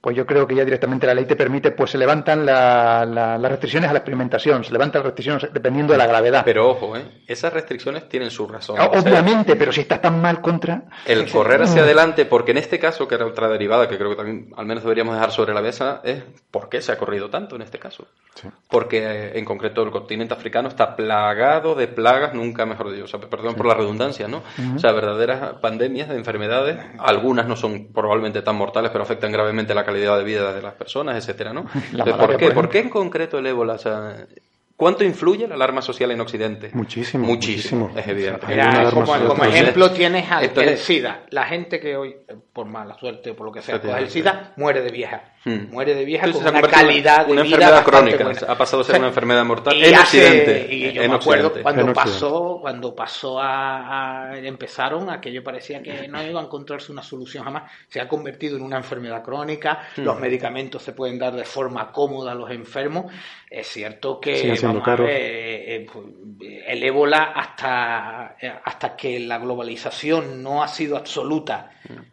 pues 0.00 0.16
yo 0.16 0.24
creo 0.24 0.46
que 0.46 0.54
ya 0.54 0.64
directamente 0.64 1.06
la 1.06 1.12
ley 1.12 1.26
te 1.26 1.36
permite, 1.36 1.72
pues 1.72 1.90
se 1.90 1.98
levantan 1.98 2.46
las 2.46 3.42
restricciones 3.42 3.90
a 3.90 3.92
la 3.92 3.98
experimentación, 3.98 4.64
se 4.64 4.72
levantan 4.72 5.00
las 5.00 5.06
restricciones 5.06 5.52
dependiendo 5.52 5.92
de 5.92 5.98
la 5.98 6.06
gravedad. 6.06 6.42
Pero 6.44 6.70
ojo, 6.70 6.96
¿eh? 6.96 7.04
esas 7.26 7.52
restricciones 7.52 8.08
tienen 8.08 8.30
su 8.30 8.46
razón. 8.46 8.78
Obviamente, 8.80 9.56
pero 9.56 9.72
si 9.72 9.82
estás 9.82 10.00
tan 10.00 10.20
mal 10.22 10.40
contra... 10.40 10.84
El 11.04 11.30
correr 11.30 11.62
hacia 11.62 11.82
adelante, 11.82 12.24
porque 12.24 12.52
en 12.52 12.58
este 12.58 12.78
caso, 12.78 13.06
que 13.06 13.14
era 13.14 13.26
otra 13.26 13.48
derivada 13.48 13.88
que 13.88 13.98
creo 13.98 14.10
que 14.10 14.16
también 14.16 14.54
al 14.56 14.64
menos 14.64 14.84
deberíamos 14.84 15.14
dejar 15.14 15.32
sobre 15.32 15.52
la 15.52 15.60
mesa, 15.60 16.00
es 16.02 16.22
por 16.50 16.70
qué 16.70 16.80
se 16.80 16.92
ha 16.92 16.98
corrido 16.98 17.28
tanto 17.28 17.56
en 17.56 17.62
este 17.62 17.78
caso. 17.78 18.06
Porque 18.70 19.04
eh, 19.04 19.38
en 19.38 19.44
concreto 19.44 19.82
el 19.82 19.90
continente 19.90 20.32
africano 20.32 20.68
está 20.68 20.96
plagado 20.96 21.74
de 21.74 21.88
plagas, 21.88 22.32
nunca 22.32 22.64
mejor 22.64 22.90
dicho, 22.90 23.04
o 23.04 23.08
sea, 23.08 23.20
perdón 23.20 23.54
por 23.54 23.66
la 23.66 23.74
redundancia, 23.74 24.28
¿no? 24.28 24.42
O 24.74 24.78
sea, 24.78 24.92
verdaderas 24.92 25.54
pandemias 25.60 26.08
de 26.08 26.16
enfermedades, 26.16 26.78
algunas 26.98 27.46
no 27.46 27.56
son 27.56 27.88
probablemente 27.92 28.40
tan 28.40 28.56
mortales, 28.56 28.90
pero 28.90 29.04
afectan 29.04 29.30
gravemente 29.30 29.74
la 29.74 29.84
calidad 29.92 30.18
de 30.18 30.24
vida 30.24 30.52
de 30.52 30.62
las 30.62 30.74
personas, 30.74 31.16
etcétera, 31.16 31.52
¿no? 31.52 31.64
¿por, 32.18 32.36
qué? 32.36 32.50
¿por 32.50 32.68
qué 32.68 32.78
en 32.80 32.90
concreto 32.90 33.38
el 33.38 33.46
ébola? 33.46 33.78
¿Cuánto 34.80 35.04
influye 35.04 35.46
la 35.46 35.56
alarma 35.56 35.82
social 35.82 36.10
en 36.10 36.22
Occidente? 36.22 36.70
Muchísimo. 36.72 37.26
Muchísimo, 37.26 37.92
es 37.94 38.08
evidente. 38.08 38.46
como, 38.94 39.44
ejemplo 39.44 39.90
tienes 39.90 40.30
al 40.30 40.44
el 40.44 40.78
SIDA. 40.78 41.26
La 41.28 41.44
gente 41.44 41.78
que 41.78 41.96
hoy, 41.96 42.16
por 42.54 42.64
mala 42.64 42.96
suerte 42.98 43.32
o 43.32 43.36
por 43.36 43.48
lo 43.48 43.52
que 43.52 43.60
sea, 43.60 43.76
el 43.76 44.08
SIDA 44.08 44.54
muere 44.56 44.80
de 44.80 44.90
vieja 44.90 45.34
Hmm. 45.42 45.70
Muere 45.72 45.94
de 45.94 46.04
vieja 46.04 46.26
Entonces, 46.26 46.50
con 46.52 46.60
una 46.60 46.68
calidad 46.68 47.24
de 47.26 47.32
una 47.32 47.42
vida 47.42 47.54
enfermedad 47.56 47.84
crónica. 47.84 48.24
buena. 48.24 48.40
Ha 48.46 48.58
pasado 48.58 48.82
a 48.82 48.84
ser 48.84 48.98
una 48.98 49.08
enfermedad 49.08 49.44
mortal 49.46 49.74
Y 49.74 49.84
en 49.86 49.94
hace- 49.94 50.22
Occidente. 50.22 50.74
Y 50.74 50.92
yo 50.92 51.02
en 51.02 51.10
me 51.10 51.16
acuerdo 51.16 51.46
Occidente. 51.46 51.62
cuando 51.62 51.80
En 51.82 51.88
Occidente. 51.88 52.12
pasó, 52.12 52.58
cuando 52.60 52.94
pasó 52.94 53.40
a, 53.40 54.28
a- 54.32 54.38
empezaron, 54.38 55.08
aquello 55.08 55.42
parecía 55.42 55.82
que 55.82 56.06
no 56.08 56.22
iba 56.22 56.40
a 56.40 56.44
encontrarse 56.44 56.92
una 56.92 57.02
solución 57.02 57.42
jamás. 57.44 57.70
Se 57.88 58.02
ha 58.02 58.06
convertido 58.06 58.58
en 58.58 58.62
una 58.64 58.76
enfermedad 58.76 59.22
crónica. 59.22 59.78
Hmm. 59.96 60.02
Los 60.02 60.20
medicamentos 60.20 60.82
se 60.82 60.92
pueden 60.92 61.18
dar 61.18 61.34
de 61.34 61.44
forma 61.44 61.90
cómoda 61.90 62.32
a 62.32 62.34
los 62.34 62.50
enfermos. 62.50 63.10
Es 63.48 63.66
cierto 63.66 64.20
que 64.20 64.54
vamos 64.62 64.86
a 64.86 64.94
ver, 64.96 65.10
eh, 65.10 65.74
eh, 65.76 65.86
pues, 65.90 66.04
el 66.66 66.82
ébola 66.82 67.32
hasta 67.34 68.36
eh, 68.40 68.52
hasta 68.62 68.94
que 68.94 69.18
la 69.20 69.38
globalización 69.38 70.42
no 70.42 70.62
ha 70.62 70.68
sido 70.68 70.96
absoluta 70.98 71.70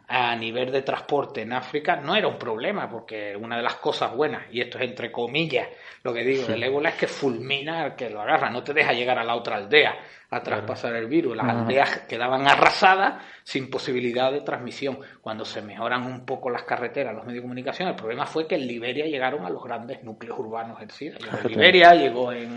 a 0.08 0.34
nivel 0.34 0.72
de 0.72 0.82
transporte 0.82 1.42
en 1.42 1.52
África 1.52 1.96
no 1.96 2.16
era 2.16 2.26
un 2.26 2.38
problema 2.38 2.88
porque 2.88 3.36
una 3.36 3.58
de 3.58 3.62
las 3.62 3.76
cosas 3.76 4.14
buenas 4.14 4.42
y 4.50 4.62
esto 4.62 4.78
es 4.78 4.84
entre 4.84 5.12
comillas 5.12 5.68
lo 6.02 6.14
que 6.14 6.24
digo 6.24 6.46
del 6.46 6.62
ébola 6.62 6.88
es 6.88 6.94
que 6.94 7.06
fulmina 7.06 7.82
al 7.84 7.94
que 7.94 8.08
lo 8.08 8.22
agarra 8.22 8.48
no 8.48 8.62
te 8.62 8.72
deja 8.72 8.94
llegar 8.94 9.18
a 9.18 9.24
la 9.24 9.36
otra 9.36 9.56
aldea 9.56 9.98
a 10.30 10.42
traspasar 10.42 10.94
el 10.96 11.06
virus 11.06 11.34
las 11.36 11.48
aldeas 11.48 12.00
quedaban 12.08 12.46
arrasadas 12.46 13.22
sin 13.44 13.70
posibilidad 13.70 14.30
de 14.30 14.42
transmisión 14.42 14.98
cuando 15.22 15.44
se 15.46 15.62
mejoran 15.62 16.04
un 16.04 16.26
poco 16.26 16.50
las 16.50 16.64
carreteras 16.64 17.14
los 17.14 17.24
medios 17.24 17.38
de 17.38 17.42
comunicación 17.42 17.88
el 17.88 17.94
problema 17.94 18.26
fue 18.26 18.46
que 18.46 18.56
en 18.56 18.66
Liberia 18.66 19.06
llegaron 19.06 19.46
a 19.46 19.50
los 19.50 19.64
grandes 19.64 20.02
núcleos 20.04 20.38
urbanos 20.38 20.80
del 20.80 20.90
SIDA 20.90 21.16
Llegó 21.18 21.38
en 21.44 21.48
Liberia 21.48 21.94
llegó 21.94 22.32
en, 22.32 22.56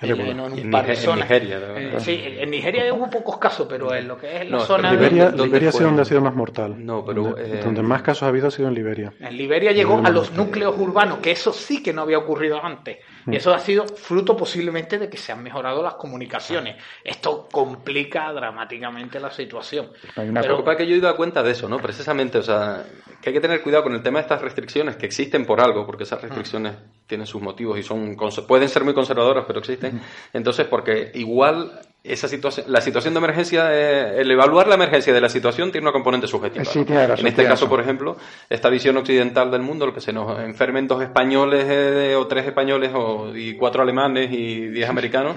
en 0.00 0.40
un 0.40 0.58
en 0.58 0.70
par 0.72 0.84
de 0.84 0.92
Nige- 0.94 0.96
en 0.96 1.02
zonas 1.04 1.30
Nigeria. 1.30 1.58
Eh, 1.76 1.94
sí 2.00 2.20
en 2.24 2.50
Nigeria 2.50 2.92
hubo 2.92 3.08
pocos 3.08 3.38
casos 3.38 3.68
pero 3.70 3.94
en 3.94 4.08
lo 4.08 4.18
que 4.18 4.38
es 4.42 4.50
la 4.50 4.56
No, 4.58 4.64
zona 4.64 4.90
Liberia, 4.90 5.26
¿dónde 5.30 5.44
Liberia 5.44 5.68
ha 5.68 5.72
sido 5.72 5.86
donde 5.86 6.02
ha 6.02 6.06
sido 6.06 6.20
más 6.22 6.34
mortal. 6.34 6.74
No, 6.84 7.04
pero, 7.04 7.22
Donde, 7.22 7.58
eh, 7.58 7.62
donde 7.62 7.82
más 7.82 8.02
casos 8.02 8.24
ha 8.24 8.26
habido 8.26 8.48
ha 8.48 8.50
sido 8.50 8.66
en 8.66 8.74
Liberia. 8.74 9.12
En 9.20 9.36
Liberia 9.36 9.70
llegó 9.70 10.00
a 10.04 10.10
los 10.10 10.32
núcleos 10.32 10.76
urbanos, 10.76 11.18
que 11.18 11.30
eso 11.30 11.52
sí 11.52 11.82
que 11.84 11.92
no 11.92 12.02
había 12.02 12.18
ocurrido 12.18 12.60
antes. 12.64 12.98
Y 13.26 13.36
eso 13.36 13.52
ha 13.54 13.58
sido 13.58 13.86
fruto 13.86 14.36
posiblemente 14.36 14.98
de 14.98 15.08
que 15.08 15.16
se 15.16 15.32
han 15.32 15.42
mejorado 15.42 15.82
las 15.82 15.94
comunicaciones. 15.94 16.76
Esto 17.04 17.48
complica 17.50 18.32
dramáticamente 18.32 19.20
la 19.20 19.30
situación. 19.30 19.90
Hay 20.16 20.28
una 20.28 20.40
Lo 20.42 20.62
Pero- 20.62 20.72
es 20.72 20.76
que 20.78 20.86
yo 20.86 20.94
he 20.94 20.98
ido 20.98 21.08
a 21.08 21.16
cuenta 21.16 21.42
de 21.42 21.52
eso, 21.52 21.68
¿no? 21.68 21.78
Precisamente, 21.78 22.38
o 22.38 22.42
sea, 22.42 22.84
que 23.20 23.30
hay 23.30 23.34
que 23.34 23.40
tener 23.40 23.62
cuidado 23.62 23.84
con 23.84 23.94
el 23.94 24.02
tema 24.02 24.18
de 24.18 24.22
estas 24.22 24.42
restricciones 24.42 24.96
que 24.96 25.06
existen 25.06 25.46
por 25.46 25.60
algo, 25.60 25.86
porque 25.86 26.04
esas 26.04 26.20
restricciones 26.22 26.74
tienen 27.06 27.26
sus 27.26 27.42
motivos 27.42 27.78
y 27.78 27.82
son 27.82 28.16
pueden 28.46 28.68
ser 28.68 28.84
muy 28.84 28.94
conservadoras, 28.94 29.44
pero 29.46 29.58
existen. 29.58 30.00
Entonces, 30.32 30.66
porque 30.66 31.10
igual 31.14 31.80
esa 32.04 32.26
situación, 32.26 32.66
la 32.68 32.80
situación 32.80 33.14
de 33.14 33.18
emergencia, 33.18 33.68
eh, 33.72 34.20
el 34.20 34.30
evaluar 34.30 34.66
la 34.66 34.74
emergencia 34.74 35.12
de 35.12 35.20
la 35.20 35.28
situación 35.28 35.70
tiene 35.70 35.86
una 35.86 35.92
componente 35.92 36.26
subjetiva. 36.26 36.64
Sí, 36.64 36.80
¿no? 36.80 36.84
tiene 36.84 37.06
razón, 37.06 37.20
en 37.20 37.26
este 37.28 37.42
tiene 37.42 37.50
caso, 37.50 37.64
razón. 37.66 37.68
por 37.68 37.80
ejemplo, 37.80 38.16
esta 38.50 38.68
visión 38.70 38.96
occidental 38.96 39.50
del 39.50 39.62
mundo, 39.62 39.86
lo 39.86 39.94
que 39.94 40.00
se 40.00 40.12
nos 40.12 40.38
enfermen 40.40 40.88
dos 40.88 41.02
españoles 41.02 41.64
eh, 41.68 42.16
o 42.16 42.26
tres 42.26 42.46
españoles 42.46 42.90
o, 42.94 43.36
y 43.36 43.56
cuatro 43.56 43.82
alemanes 43.82 44.32
y 44.32 44.68
diez 44.68 44.88
americanos, 44.88 45.36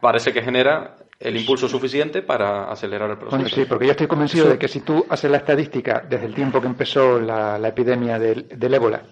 parece 0.00 0.32
que 0.32 0.40
genera 0.42 0.96
el 1.20 1.36
impulso 1.36 1.68
suficiente 1.68 2.22
para 2.22 2.70
acelerar 2.70 3.10
el 3.10 3.16
proceso. 3.16 3.36
Bueno, 3.36 3.54
sí, 3.54 3.64
porque 3.66 3.86
yo 3.86 3.90
estoy 3.92 4.06
convencido 4.06 4.48
de 4.48 4.58
que 4.58 4.68
si 4.68 4.80
tú 4.80 5.04
haces 5.08 5.30
la 5.30 5.38
estadística 5.38 6.02
desde 6.08 6.26
el 6.26 6.34
tiempo 6.34 6.60
que 6.60 6.66
empezó 6.66 7.20
la, 7.20 7.58
la 7.58 7.68
epidemia 7.68 8.18
del, 8.18 8.46
del 8.48 8.74
ébola 8.74 9.02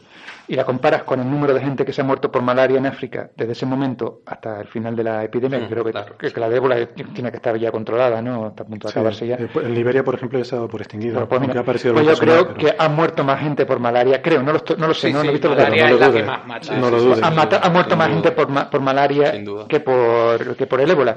y 0.46 0.56
la 0.56 0.64
comparas 0.64 1.04
con 1.04 1.20
el 1.20 1.30
número 1.30 1.54
de 1.54 1.60
gente 1.60 1.84
que 1.84 1.92
se 1.92 2.02
ha 2.02 2.04
muerto 2.04 2.30
por 2.30 2.42
malaria 2.42 2.76
en 2.78 2.84
África 2.86 3.30
desde 3.34 3.52
ese 3.52 3.64
momento 3.64 4.20
hasta 4.26 4.60
el 4.60 4.66
final 4.68 4.94
de 4.94 5.02
la 5.04 5.24
epidemia, 5.24 5.58
que 5.58 5.64
Mm, 5.66 5.68
creo 5.70 5.84
que, 5.84 5.90
claro. 5.92 6.16
que 6.18 6.40
la 6.40 6.46
ébola 6.48 6.86
tiene 7.14 7.30
que 7.30 7.36
estar 7.36 7.56
ya 7.56 7.70
controlada, 7.72 8.20
¿no? 8.20 8.48
Está 8.48 8.62
a 8.64 8.66
punto 8.66 8.88
de 8.88 8.92
Sí, 8.92 8.98
acabarse 8.98 9.26
ya. 9.26 9.36
eh, 9.36 9.48
En 9.62 9.74
Liberia, 9.74 10.04
por 10.04 10.14
ejemplo, 10.16 10.38
ya 10.38 10.44
se 10.44 10.54
ha 10.54 10.58
dado 10.58 10.68
por 10.68 10.82
extinguida. 10.82 11.12
Bueno, 11.14 11.28
pues 11.28 11.40
mira, 11.40 11.62
pues 11.64 11.82
yo 11.82 11.94
creo 11.94 12.46
pero- 12.48 12.54
que 12.54 12.74
ha 12.78 12.88
muerto 12.88 13.24
más 13.24 13.40
gente 13.40 13.64
por 13.64 13.78
malaria, 13.80 14.20
creo, 14.20 14.42
no 14.42 14.52
lo, 14.52 14.58
estoy- 14.58 14.76
no 14.78 14.86
lo 14.86 14.94
sé, 14.94 15.06
Sí, 15.08 15.12
no, 15.14 15.20
sí, 15.20 15.26
no 15.26 15.30
he 15.30 15.32
visto 15.32 15.48
los 15.48 15.56
datos. 15.56 15.76
no 15.76 15.88
lo 15.88 15.98
la 15.98 16.06
que 16.06 16.12
dudes. 16.12 16.26
más 16.26 16.46
mata. 16.46 16.76
No 16.76 16.90
lo 16.90 16.96
Sí, 16.96 17.02
sí, 17.02 17.04
dudes. 17.06 17.18
sí. 17.18 17.24
Ha, 17.24 17.30
mata- 17.30 17.60
ha 17.62 17.70
muerto 17.70 17.90
Sin 17.90 17.98
más 17.98 18.08
duda. 18.08 18.14
gente 18.14 18.32
por, 18.32 18.48
ma- 18.50 18.70
por 18.70 18.80
malaria 18.80 19.32
que 19.68 19.80
por, 19.80 20.56
que 20.56 20.66
por 20.66 20.80
el 20.80 20.90
ébola. 20.90 21.16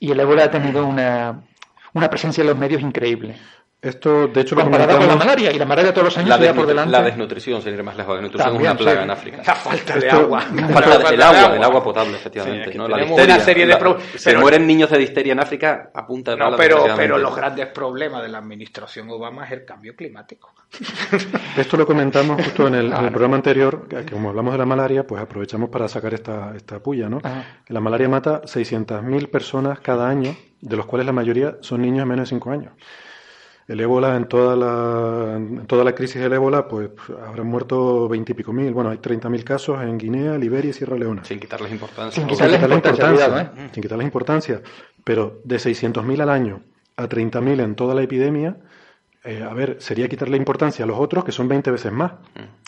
Y 0.00 0.10
el 0.10 0.20
ébola 0.20 0.44
ha 0.44 0.50
tenido 0.50 0.86
una, 0.86 1.40
una 1.92 2.08
presencia 2.08 2.40
en 2.42 2.48
los 2.48 2.56
medios 2.58 2.80
increíble. 2.82 3.36
Esto, 3.84 4.28
de 4.28 4.40
hecho, 4.40 4.54
lo 4.54 4.62
Comparada 4.62 4.96
con 4.96 5.06
la 5.06 5.16
malaria, 5.16 5.52
y 5.52 5.58
la 5.58 5.66
malaria 5.66 5.92
todos 5.92 6.06
los 6.06 6.18
años 6.18 6.30
La, 6.30 6.38
se 6.38 6.54
por 6.54 6.66
delante. 6.66 6.90
la 6.90 7.02
desnutrición, 7.02 7.60
sin 7.62 7.74
ir 7.74 7.82
más 7.82 7.96
lejos. 7.96 8.14
La 8.14 8.22
desnutrición 8.22 8.52
También, 8.52 8.72
es 8.72 8.72
una 8.72 8.78
plaga 8.78 8.98
sí. 9.00 9.04
en 9.04 9.10
África. 9.10 9.42
La 9.46 9.54
falta 9.54 9.92
de 9.94 9.98
Esto- 10.06 10.16
agua. 10.20 10.40
Falta 10.40 10.98
de- 10.98 11.14
el 11.14 11.22
agua, 11.22 11.56
el 11.56 11.62
agua 11.64 11.84
potable, 11.84 12.16
efectivamente. 12.16 12.72
Sí, 12.72 12.78
¿no? 12.78 12.88
La 12.88 13.04
una 13.04 13.40
serie 13.40 13.64
de 13.66 13.72
La- 13.72 13.78
pro- 13.78 13.98
se 14.16 14.30
pero- 14.30 14.40
mueren 14.40 14.66
niños 14.66 14.90
de 14.90 14.98
disteria 14.98 15.32
en 15.34 15.40
África 15.40 15.90
a 15.94 16.06
punta 16.06 16.30
de 16.32 16.38
No, 16.38 16.56
pero, 16.56 16.84
pero 16.96 17.18
los 17.18 17.36
grandes 17.36 17.66
problemas 17.66 18.22
de 18.22 18.28
la 18.30 18.38
administración 18.38 19.10
Obama 19.10 19.44
es 19.44 19.52
el 19.52 19.64
cambio 19.64 19.94
climático. 19.94 20.52
Esto 21.56 21.76
lo 21.76 21.86
comentamos 21.86 22.42
justo 22.42 22.66
en 22.68 22.74
el, 22.74 22.86
en 22.92 23.04
el 23.04 23.10
programa 23.10 23.36
anterior, 23.36 23.86
que 23.88 24.04
como 24.06 24.30
hablamos 24.30 24.52
de 24.52 24.58
la 24.58 24.66
malaria, 24.66 25.06
pues 25.06 25.20
aprovechamos 25.22 25.68
para 25.70 25.88
sacar 25.88 26.14
esta, 26.14 26.52
esta 26.56 26.80
puya, 26.80 27.08
¿no? 27.08 27.20
La 27.68 27.80
malaria 27.80 28.08
mata 28.08 28.42
600.000 28.42 29.28
personas 29.30 29.80
cada 29.80 30.08
año, 30.08 30.34
de 30.60 30.76
los 30.76 30.86
cuales 30.86 31.06
la 31.06 31.12
mayoría 31.12 31.56
son 31.60 31.82
niños 31.82 31.98
de 32.00 32.06
menos 32.06 32.28
de 32.28 32.34
5 32.34 32.50
años. 32.50 32.72
El 33.66 33.80
ébola, 33.80 34.16
en 34.16 34.26
toda 34.26 34.56
la, 34.56 35.36
en 35.36 35.66
toda 35.66 35.84
la 35.84 35.94
crisis 35.94 36.20
del 36.20 36.34
ébola, 36.34 36.68
pues 36.68 36.90
habrán 37.26 37.46
muerto 37.46 38.08
20 38.08 38.32
y 38.32 38.34
pico 38.34 38.52
mil. 38.52 38.72
Bueno, 38.72 38.90
hay 38.90 38.98
30.000 38.98 39.42
casos 39.42 39.82
en 39.82 39.96
Guinea, 39.96 40.36
Liberia 40.36 40.70
y 40.70 40.74
Sierra 40.74 40.96
Leona. 40.96 41.24
Sin 41.24 41.40
quitarles 41.40 41.72
importancia. 41.72 42.12
Sin 42.12 42.24
Sin 42.24 42.28
quitarle 42.28 42.56
quitarle 42.56 42.74
importancia, 42.74 43.26
importancia, 43.26 43.64
¿eh? 43.64 43.70
sin 43.72 43.82
quitarle 43.82 44.04
importancia. 44.04 44.62
Pero 45.02 45.40
de 45.44 45.56
600.000 45.56 46.20
al 46.20 46.28
año 46.28 46.60
a 46.96 47.08
30.000 47.08 47.62
en 47.62 47.74
toda 47.74 47.94
la 47.94 48.02
epidemia, 48.02 48.56
eh, 49.24 49.42
a 49.42 49.54
ver, 49.54 49.78
sería 49.80 50.08
quitarle 50.08 50.36
importancia 50.36 50.84
a 50.84 50.88
los 50.88 50.98
otros, 50.98 51.24
que 51.24 51.32
son 51.32 51.48
20 51.48 51.70
veces 51.70 51.90
más. 51.90 52.12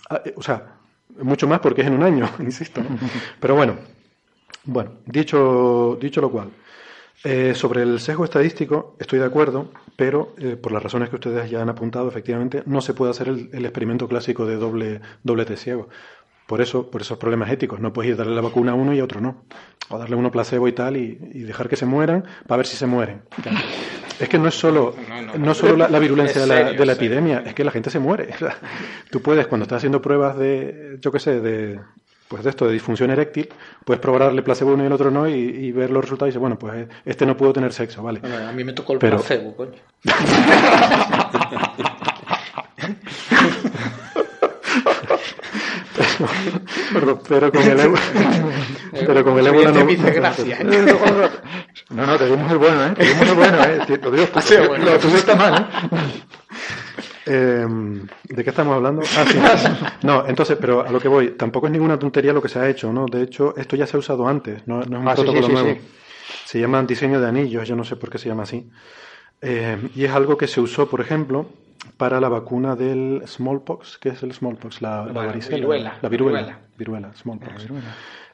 Ah, 0.09 0.23
eh, 0.25 0.33
o 0.37 0.43
sea, 0.43 0.77
mucho 1.21 1.47
más 1.47 1.61
porque 1.61 1.83
es 1.83 1.87
en 1.87 1.95
un 1.95 2.03
año, 2.03 2.29
insisto. 2.39 2.83
¿no? 2.83 2.99
Pero 3.41 3.55
bueno, 3.55 3.77
bueno, 4.65 4.93
dicho, 5.05 5.99
dicho 6.01 6.21
lo 6.21 6.31
cual, 6.31 6.51
eh, 7.29 7.55
sobre 7.57 7.83
el 7.83 7.99
sesgo 7.99 8.25
estadístico 8.25 8.95
estoy 9.01 9.19
de 9.19 9.25
acuerdo, 9.25 9.71
pero 9.97 10.33
eh, 10.39 10.57
por 10.57 10.71
las 10.71 10.83
razones 10.83 11.09
que 11.11 11.17
ustedes 11.17 11.51
ya 11.51 11.61
han 11.61 11.69
apuntado, 11.69 12.09
efectivamente, 12.09 12.63
no 12.67 12.81
se 12.81 12.95
puede 12.95 13.11
hacer 13.11 13.29
el, 13.29 13.51
el 13.53 13.65
experimento 13.65 14.07
clásico 14.07 14.47
de 14.47 14.55
doble, 14.57 15.01
doblete 15.25 15.57
ciego. 15.57 15.89
Por 16.47 16.61
eso, 16.61 16.89
por 16.89 17.01
esos 17.01 17.19
problemas 17.19 17.51
éticos, 17.51 17.81
no 17.81 17.93
puedes 17.93 18.11
ir 18.11 18.15
a 18.15 18.19
darle 18.19 18.37
la 18.37 18.43
vacuna 18.43 18.71
a 18.73 18.75
uno 18.77 18.95
y 18.95 19.01
a 19.01 19.05
otro 19.05 19.21
no. 19.21 19.43
O 19.89 19.99
darle 19.99 20.15
uno 20.15 20.31
placebo 20.31 20.69
y 20.69 20.73
tal 20.73 20.97
y, 20.97 21.19
y 21.33 21.41
dejar 21.41 21.69
que 21.69 21.75
se 21.75 21.87
mueran 21.87 22.25
para 22.47 22.59
ver 22.59 22.67
si 22.67 22.77
se 22.77 22.87
mueren. 22.87 23.23
Es 24.21 24.29
que 24.29 24.39
no 24.39 24.47
es 24.47 24.55
solo, 24.55 24.95
No, 25.09 25.23
no, 25.23 25.33
no, 25.33 25.47
no. 25.47 25.55
solo 25.55 25.77
la, 25.77 25.89
la 25.89 25.99
virulencia 25.99 26.41
de 26.41 26.47
la, 26.47 26.73
de 26.73 26.87
la 26.87 26.93
epidemia, 26.93 27.43
es 27.45 27.55
que 27.55 27.65
la 27.65 27.73
gente 27.73 27.91
se 27.91 27.99
muere. 27.99 28.29
Tú 29.11 29.21
puedes, 29.21 29.49
cuando 29.49 29.65
estás 29.65 29.79
haciendo 29.79 30.01
pruebas 30.01 30.39
de, 30.39 30.99
yo 31.01 31.11
qué 31.11 31.19
sé, 31.19 31.41
de, 31.41 31.81
pues 32.29 32.43
de 32.45 32.51
esto, 32.51 32.67
de 32.67 32.73
disfunción 32.73 33.11
eréctil, 33.11 33.49
puedes 33.85 34.01
probar 34.01 34.23
darle 34.23 34.43
placebo 34.43 34.73
uno 34.75 34.83
y 34.83 34.87
el 34.87 34.93
otro 34.93 35.11
no 35.11 35.29
y, 35.29 35.33
y 35.35 35.73
ver 35.73 35.91
los 35.91 36.03
resultados 36.05 36.29
y 36.29 36.31
dices, 36.31 36.41
bueno, 36.41 36.59
pues 36.59 36.87
este 37.05 37.25
no 37.27 37.37
pudo 37.37 37.53
tener 37.53 37.73
sexo, 37.73 38.03
vale. 38.03 38.21
A 38.49 38.53
mí 38.53 38.65
me 38.65 38.73
tocó 38.73 38.93
el 38.95 38.99
Pero- 38.99 39.19
placebo, 39.19 39.55
coño. 39.57 39.73
Pero, 46.93 47.19
pero 47.29 47.53
con 47.53 47.63
el 47.63 47.81
ébola, 47.81 48.01
pero 49.07 49.25
con 49.25 49.39
el 49.39 49.47
ébola 49.47 49.71
no. 49.73 49.85
me 49.85 49.95
gracias. 49.97 50.61
No, 51.91 52.07
no, 52.07 52.17
te 52.17 52.27
dimos 52.27 52.51
el 52.51 52.59
bueno, 52.59 52.87
¿eh? 52.87 52.93
Te 52.97 53.05
dimos 53.05 53.29
el 53.29 53.35
bueno, 53.35 53.65
¿eh? 53.65 53.99
Lo 54.03 54.11
digo, 54.11 54.27
bueno. 54.69 54.85
lo 54.85 54.99
tuyo 54.99 55.17
está 55.17 55.37
mal, 55.37 55.55
¿eh? 55.55 55.97
Eh, 57.27 57.67
¿De 58.25 58.45
qué 58.45 58.51
estamos 58.51 58.75
hablando? 58.77 59.03
Ah, 59.17 59.25
sí. 59.27 59.39
No, 60.07 60.27
entonces, 60.27 60.57
pero 60.61 60.87
a 60.87 60.91
lo 60.91 61.01
que 61.01 61.09
voy, 61.09 61.31
tampoco 61.33 61.67
es 61.67 61.73
ninguna 61.73 61.99
tontería 61.99 62.33
lo 62.33 62.41
que 62.41 62.49
se 62.49 62.59
ha 62.61 62.69
hecho, 62.69 62.93
¿no? 62.93 63.07
De 63.07 63.23
hecho, 63.23 63.55
esto 63.57 63.75
ya 63.77 63.87
se 63.87 63.97
ha 63.97 64.01
usado 64.01 64.29
antes, 64.29 64.67
no, 64.67 64.77
no 64.83 64.97
es 64.99 65.03
un 65.03 65.09
Ah, 65.09 65.17
sí, 65.17 65.23
protocolo 65.23 65.47
sí, 65.49 65.53
nuevo. 65.53 65.79
Se 66.45 66.61
llama 66.61 66.83
diseño 66.85 67.21
de 67.21 67.27
anillos, 67.29 67.67
yo 67.67 67.75
no 67.77 67.85
sé 67.85 67.97
por 67.97 68.11
qué 68.11 68.19
se 68.19 68.29
llama 68.29 68.45
así. 68.45 68.71
Eh, 69.43 69.77
y 69.95 70.05
es 70.05 70.13
algo 70.13 70.37
que 70.37 70.47
se 70.47 70.61
usó, 70.61 70.89
por 70.89 71.01
ejemplo, 71.01 71.47
para 71.97 72.21
la 72.21 72.29
vacuna 72.29 72.77
del 72.77 73.23
smallpox. 73.27 73.99
¿Qué 73.99 74.11
es 74.11 74.23
el 74.23 74.33
smallpox? 74.33 74.81
La, 74.81 75.05
la 75.07 75.13
varicela. 75.27 75.57
viruela, 75.57 75.99
La 76.01 76.09
viruela. 76.09 76.39
viruela. 76.41 76.61
Viruela, 76.79 77.13
smallpox. 77.17 77.67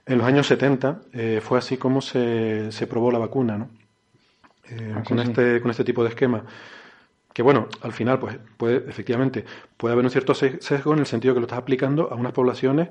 En 0.05 0.19
los 0.19 0.27
años 0.27 0.47
70 0.47 1.01
eh, 1.13 1.41
fue 1.43 1.59
así 1.59 1.77
como 1.77 2.01
se, 2.03 2.71
se 2.73 2.87
probó 2.87 3.11
la 3.11 3.19
vacuna, 3.19 3.57
¿no? 3.57 3.71
Eh, 4.69 4.95
Ah, 4.97 5.03
con, 5.07 5.19
este, 5.19 5.61
con 5.61 5.71
este 5.71 5.85
tipo 5.85 6.03
de 6.03 6.11
esquema. 6.11 6.45
Que 7.33 7.43
bueno, 7.43 7.69
al 7.83 7.93
final, 7.93 8.19
pues 8.19 8.39
puede, 8.57 8.89
efectivamente, 8.89 9.45
puede 9.77 9.93
haber 9.95 10.05
un 10.05 10.11
cierto 10.11 10.35
se- 10.35 10.61
sesgo 10.61 10.93
en 10.93 11.01
el 11.01 11.07
sentido 11.07 11.35
que 11.35 11.41
lo 11.41 11.47
estás 11.47 11.59
aplicando 11.61 12.11
a 12.13 12.15
unas 12.15 12.33
poblaciones 12.33 12.89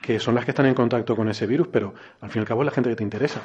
que 0.00 0.20
son 0.20 0.34
las 0.34 0.44
que 0.44 0.52
están 0.52 0.66
en 0.66 0.74
contacto 0.74 1.16
con 1.16 1.28
ese 1.28 1.46
virus, 1.46 1.68
pero 1.68 1.94
al 2.20 2.30
fin 2.30 2.40
y 2.40 2.42
al 2.42 2.48
cabo 2.48 2.62
es 2.62 2.66
la 2.66 2.72
gente 2.72 2.90
que 2.90 2.96
te 2.96 3.04
interesa. 3.04 3.40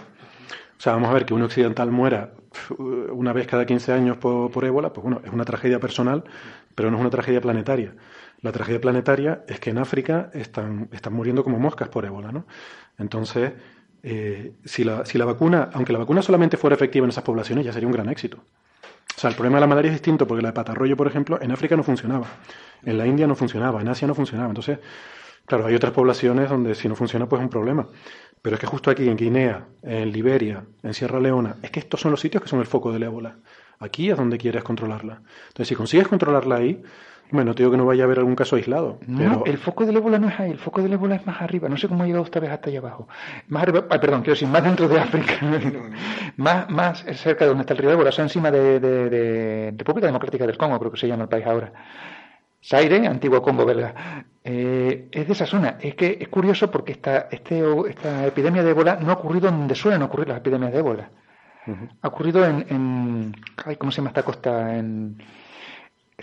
O 0.77 0.81
sea, 0.81 0.93
vamos 0.93 1.09
a 1.09 1.13
ver 1.13 1.25
que 1.25 1.33
un 1.33 1.41
occidental 1.43 1.91
muera 1.91 2.33
pf, 2.51 2.75
una 3.13 3.33
vez 3.33 3.47
cada 3.47 3.65
15 3.65 3.91
años 3.93 4.17
por, 4.17 4.51
por 4.51 4.65
ébola, 4.65 4.93
pues 4.93 5.03
bueno, 5.03 5.21
es 5.25 5.31
una 5.33 5.45
tragedia 5.45 5.79
personal, 5.79 6.23
pero 6.75 6.91
no 6.91 6.97
es 6.97 7.01
una 7.01 7.09
tragedia 7.09 7.41
planetaria. 7.41 7.95
La 8.41 8.51
tragedia 8.51 8.79
planetaria 8.81 9.43
es 9.47 9.59
que 9.59 9.71
en 9.71 9.79
África 9.79 10.29
están, 10.33 10.89
están 10.91 11.13
muriendo 11.13 11.43
como 11.43 11.59
moscas 11.59 11.89
por 11.89 12.05
ébola, 12.05 12.31
¿no? 12.31 12.45
Entonces, 12.99 13.53
eh, 14.03 14.53
si, 14.65 14.83
la, 14.83 15.05
si 15.05 15.17
la 15.17 15.25
vacuna, 15.25 15.69
aunque 15.73 15.93
la 15.93 15.99
vacuna 15.99 16.21
solamente 16.21 16.57
fuera 16.57 16.75
efectiva 16.75 17.05
en 17.05 17.09
esas 17.09 17.23
poblaciones, 17.23 17.65
ya 17.65 17.73
sería 17.73 17.87
un 17.87 17.93
gran 17.93 18.09
éxito. 18.09 18.39
O 19.17 19.19
sea, 19.19 19.31
el 19.31 19.35
problema 19.35 19.57
de 19.57 19.61
la 19.61 19.67
malaria 19.67 19.89
es 19.89 19.95
distinto 19.95 20.27
porque 20.27 20.43
la 20.43 20.49
de 20.49 20.53
patarroyo, 20.53 20.95
por 20.95 21.07
ejemplo, 21.07 21.41
en 21.41 21.51
África 21.51 21.75
no 21.75 21.81
funcionaba, 21.81 22.27
en 22.83 22.99
la 22.99 23.07
India 23.07 23.25
no 23.25 23.33
funcionaba, 23.33 23.81
en 23.81 23.87
Asia 23.87 24.07
no 24.07 24.13
funcionaba. 24.13 24.49
Entonces, 24.49 24.77
claro, 25.47 25.65
hay 25.65 25.73
otras 25.73 25.91
poblaciones 25.91 26.51
donde 26.51 26.75
si 26.75 26.87
no 26.87 26.95
funciona, 26.95 27.27
pues 27.27 27.39
es 27.39 27.45
un 27.45 27.49
problema. 27.49 27.87
Pero 28.43 28.57
es 28.57 28.59
que 28.59 28.67
justo 28.67 28.91
aquí, 28.91 29.09
en 29.09 29.17
Guinea, 29.17 29.65
en 29.81 30.11
Liberia, 30.11 30.63
en 30.83 30.93
Sierra 30.93 31.19
Leona, 31.19 31.55
es 31.63 31.71
que 31.71 31.79
estos 31.79 31.99
son 31.99 32.11
los 32.11 32.21
sitios 32.21 32.43
que 32.43 32.47
son 32.47 32.59
el 32.59 32.67
foco 32.67 32.91
del 32.91 33.01
ébola. 33.01 33.37
Aquí 33.79 34.11
es 34.11 34.17
donde 34.17 34.37
quieres 34.37 34.63
controlarla. 34.63 35.23
Entonces, 35.47 35.67
si 35.67 35.73
consigues 35.73 36.07
controlarla 36.07 36.57
ahí, 36.57 36.83
bueno, 37.29 37.53
te 37.53 37.63
digo 37.63 37.71
que 37.71 37.77
no 37.77 37.85
vaya 37.85 38.03
a 38.03 38.05
haber 38.05 38.19
algún 38.19 38.35
caso 38.35 38.55
aislado. 38.55 38.99
No, 39.05 39.43
el 39.45 39.57
foco 39.57 39.85
del 39.85 39.97
ébola 39.97 40.17
no 40.17 40.29
es 40.29 40.39
ahí, 40.39 40.51
el 40.51 40.59
foco 40.59 40.81
del 40.81 40.93
ébola 40.93 41.15
es 41.15 41.25
más 41.25 41.41
arriba. 41.41 41.67
No 41.67 41.75
sé 41.75 41.89
cómo 41.89 42.03
ha 42.03 42.05
llegado 42.05 42.23
esta 42.23 42.39
vez 42.39 42.51
hasta 42.51 42.69
allá 42.69 42.79
abajo. 42.79 43.07
Más 43.49 43.63
arriba, 43.63 43.87
perdón, 43.87 44.21
quiero 44.21 44.33
decir, 44.33 44.47
más 44.47 44.63
dentro 44.63 44.87
de 44.87 44.99
África. 44.99 45.33
más, 46.37 46.69
más 46.69 47.05
cerca 47.15 47.43
de 47.43 47.49
donde 47.49 47.63
está 47.63 47.73
el 47.73 47.79
río 47.79 47.91
Ébola, 47.91 48.09
o 48.09 48.11
sea, 48.13 48.23
encima 48.23 48.49
de, 48.49 48.79
de, 48.79 49.73
República 49.77 50.07
Democrática 50.07 50.47
del 50.47 50.57
Congo, 50.57 50.79
creo 50.79 50.91
que 50.91 50.97
se 50.97 51.07
llama 51.07 51.23
el 51.23 51.29
país 51.29 51.45
ahora. 51.45 51.73
Zaire, 52.63 53.05
antiguo 53.07 53.41
Congo 53.41 53.65
belga. 53.65 54.25
Eh, 54.43 55.09
es 55.11 55.27
de 55.27 55.33
esa 55.33 55.45
zona. 55.45 55.77
Es 55.81 55.95
que 55.95 56.17
es 56.21 56.29
curioso 56.29 56.71
porque 56.71 56.93
esta, 56.93 57.27
este, 57.29 57.61
esta 57.89 58.25
epidemia 58.25 58.63
de 58.63 58.69
ébola 58.69 58.97
no 59.01 59.11
ha 59.11 59.15
ocurrido 59.15 59.51
donde 59.51 59.75
suelen 59.75 60.01
ocurrir 60.01 60.29
las 60.29 60.37
epidemias 60.37 60.71
de 60.71 60.79
ébola. 60.79 61.09
Ha 62.01 62.07
ocurrido 62.07 62.45
en, 62.45 62.65
en 62.69 63.35
ay, 63.65 63.75
¿cómo 63.75 63.91
se 63.91 63.97
llama 63.97 64.11
esta 64.11 64.23
costa? 64.23 64.77
En, 64.77 65.17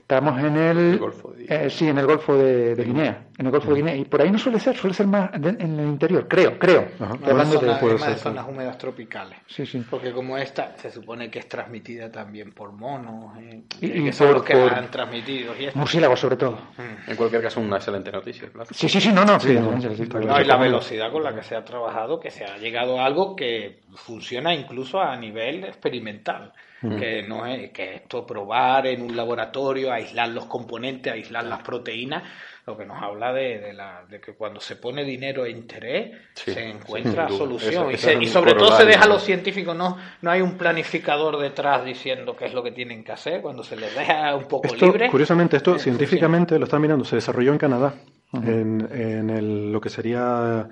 Estamos 0.05 0.39
en 0.39 0.55
el, 0.59 0.99
Golfo 0.99 1.31
de... 1.31 1.47
Eh, 1.49 1.71
sí, 1.71 1.89
en 1.89 1.97
el 1.97 2.05
Golfo 2.05 2.37
de, 2.37 2.75
Guinea, 2.75 3.29
en 3.39 3.47
el 3.47 3.51
Golfo 3.51 3.71
de 3.71 3.77
Guinea 3.77 3.97
y 3.97 4.05
por 4.05 4.21
ahí 4.21 4.31
no 4.31 4.39
suele 4.39 4.61
ser, 4.61 4.77
suele 4.77 4.93
ser 4.93 5.07
más 5.07 5.31
en 5.33 5.47
el 5.47 5.87
interior, 5.87 6.29
creo, 6.29 6.59
creo. 6.59 6.89
Hablando 7.01 7.59
de, 7.59 7.69
de 7.69 8.17
zonas 8.17 8.47
húmedas 8.47 8.77
tropicales. 8.77 9.39
Sí, 9.47 9.65
sí. 9.65 9.83
Porque 9.89 10.13
como 10.13 10.37
esta 10.37 10.77
se 10.77 10.91
supone 10.91 11.31
que 11.31 11.39
es 11.39 11.49
transmitida 11.49 12.13
también 12.13 12.53
por 12.53 12.73
monos, 12.73 13.39
eh, 13.39 13.63
y, 13.81 14.05
que 14.05 14.13
son 14.13 14.35
los 14.35 14.43
que 14.43 14.53
han 14.53 14.91
transmitido 14.91 15.55
y 15.59 15.71
murciélagos 15.75 16.21
sobre 16.21 16.37
todo. 16.37 16.59
Mm. 16.77 17.11
En 17.11 17.17
cualquier 17.17 17.41
caso, 17.41 17.61
una 17.61 17.77
excelente 17.77 18.13
noticia. 18.13 18.51
Claro. 18.51 18.69
Sí, 18.75 18.91
sí, 18.91 19.01
sí, 19.01 19.11
no, 19.11 19.25
no, 19.25 19.41
sí, 19.41 19.55
no, 19.55 20.39
y 20.39 20.45
la 20.45 20.59
velocidad 20.59 21.11
con 21.11 21.25
la 21.25 21.35
que 21.35 21.43
se 21.43 21.57
ha 21.57 21.65
trabajado, 21.65 22.21
que 22.21 22.31
se 22.31 22.45
ha 22.45 22.59
llegado 22.59 23.01
a 23.01 23.07
algo 23.07 23.35
que 23.35 23.81
funciona 23.95 24.55
incluso 24.55 25.01
a 25.01 25.17
nivel 25.17 25.65
experimental 25.65 26.53
que 26.81 27.23
no 27.23 27.47
es 27.47 27.71
que 27.71 27.95
esto 27.95 28.27
probar 28.27 28.87
en 28.87 29.03
un 29.03 29.17
laboratorio, 29.17 29.93
aislar 29.93 30.29
los 30.29 30.47
componentes, 30.47 31.13
aislar 31.13 31.45
las 31.45 31.63
proteínas, 31.63 32.23
lo 32.67 32.77
que 32.77 32.85
nos 32.85 33.03
habla 33.03 33.33
de, 33.33 33.73
la, 33.73 34.05
de 34.09 34.21
que 34.21 34.35
cuando 34.35 34.61
se 34.61 34.77
pone 34.77 35.05
dinero 35.05 35.45
e 35.45 35.51
interés 35.51 36.13
se 36.35 36.69
encuentra 36.69 37.29
solución. 37.29 37.91
Y, 37.91 38.27
sobre 38.27 38.55
todo 38.55 38.77
se 38.77 38.85
deja 38.85 39.05
a 39.05 39.09
los 39.09 39.23
científicos, 39.23 39.77
no, 39.77 39.97
no 40.23 40.31
hay 40.31 40.41
un 40.41 40.57
planificador 40.57 41.39
detrás 41.39 41.85
diciendo 41.85 42.37
qué 42.37 42.47
es 42.47 42.55
lo 42.55 42.63
que 42.63 42.73
tienen 42.73 43.05
que 43.05 43.13
hacer, 43.13 43.41
cuando 43.41 43.63
se 43.63 43.77
les 43.77 43.95
deja 43.95 44.35
un 44.35 44.45
poco 44.45 44.75
libre. 44.75 45.11
Curiosamente, 45.11 45.57
esto 45.57 45.79
científicamente 45.79 46.59
lo 46.59 46.65
están 46.65 46.83
mirando, 46.83 47.05
se 47.05 47.17
desarrolló 47.17 47.53
en 47.53 47.59
Canadá, 47.59 47.95
en, 48.33 48.89
en 48.93 49.31
el, 49.31 49.73
lo 49.73 49.81
que 49.81 49.91
sería 49.91 50.69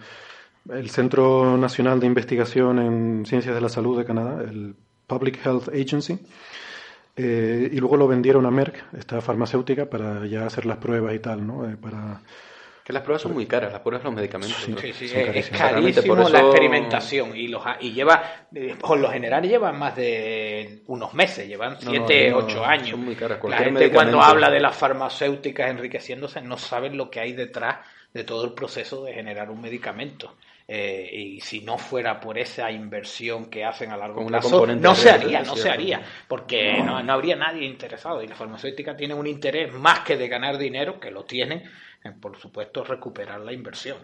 el 0.70 0.90
Centro 0.90 1.57
Nacional 1.57 2.00
de 2.00 2.07
Investigación 2.07 2.78
en 2.78 3.26
Ciencias 3.26 3.55
de 3.55 3.61
la 3.61 3.68
Salud 3.68 3.98
de 3.98 4.05
Canadá, 4.05 4.42
el 4.42 4.76
Public 5.12 5.44
Health 5.44 5.68
Agency, 5.68 6.18
eh, 7.16 7.68
y 7.70 7.76
luego 7.76 7.96
lo 7.96 8.08
vendieron 8.08 8.46
a 8.46 8.50
Merck, 8.50 8.84
esta 8.96 9.20
farmacéutica, 9.20 9.86
para 9.86 10.26
ya 10.26 10.46
hacer 10.46 10.64
las 10.64 10.78
pruebas 10.78 11.14
y 11.14 11.18
tal, 11.18 11.46
¿no? 11.46 11.68
Eh, 11.68 11.76
para, 11.76 12.22
que 12.84 12.92
las 12.92 13.02
pruebas 13.02 13.22
son 13.22 13.34
muy 13.34 13.46
caras, 13.46 13.70
las 13.70 13.80
pruebas 13.80 14.02
de 14.02 14.08
los 14.08 14.16
medicamentos. 14.16 14.56
Sí, 14.56 14.92
sí, 14.92 15.10
es 15.14 15.50
carísimo 15.50 16.16
la 16.28 16.40
experimentación 16.40 17.36
y, 17.36 17.46
los, 17.46 17.62
y 17.78 17.92
lleva, 17.92 18.48
por 18.80 18.98
lo 18.98 19.08
general 19.08 19.46
llevan 19.46 19.78
más 19.78 19.94
de 19.94 20.82
unos 20.86 21.14
meses, 21.14 21.46
llevan 21.46 21.76
7, 21.78 22.32
8 22.34 22.64
años. 22.64 22.90
Son 22.90 23.04
muy 23.04 23.14
caras. 23.14 23.38
La 23.44 23.58
gente 23.58 23.92
cuando 23.92 24.20
habla 24.20 24.50
de 24.50 24.58
las 24.58 24.74
farmacéuticas 24.74 25.70
enriqueciéndose 25.70 26.40
no 26.40 26.58
saben 26.58 26.96
lo 26.96 27.08
que 27.08 27.20
hay 27.20 27.34
detrás 27.34 27.86
de 28.12 28.24
todo 28.24 28.44
el 28.44 28.52
proceso 28.52 29.04
de 29.04 29.12
generar 29.12 29.48
un 29.50 29.60
medicamento. 29.60 30.34
Eh, 30.66 31.10
y 31.12 31.40
si 31.40 31.60
no 31.60 31.76
fuera 31.76 32.20
por 32.20 32.38
esa 32.38 32.70
inversión 32.70 33.46
que 33.46 33.64
hacen 33.64 33.90
a 33.90 33.96
largo 33.96 34.26
plazo, 34.26 34.66
no 34.66 34.94
se 34.94 35.10
haría, 35.10 35.42
no 35.42 35.56
se 35.56 35.68
haría, 35.68 36.02
porque 36.28 36.82
no. 36.82 36.96
habría 37.12 37.36
nadie 37.36 37.66
interesado. 37.66 38.22
Y 38.22 38.28
la 38.28 38.36
farmacéutica 38.36 38.96
tiene 38.96 39.14
un 39.14 39.26
interés 39.26 39.72
más 39.72 40.00
que 40.00 40.16
de 40.16 40.28
ganar 40.28 40.58
dinero, 40.58 41.00
que 41.00 41.10
lo 41.10 41.24
tienen, 41.24 41.64
en, 42.04 42.20
por 42.20 42.38
supuesto, 42.38 42.84
recuperar 42.84 43.40
la 43.40 43.52
inversión. 43.52 43.98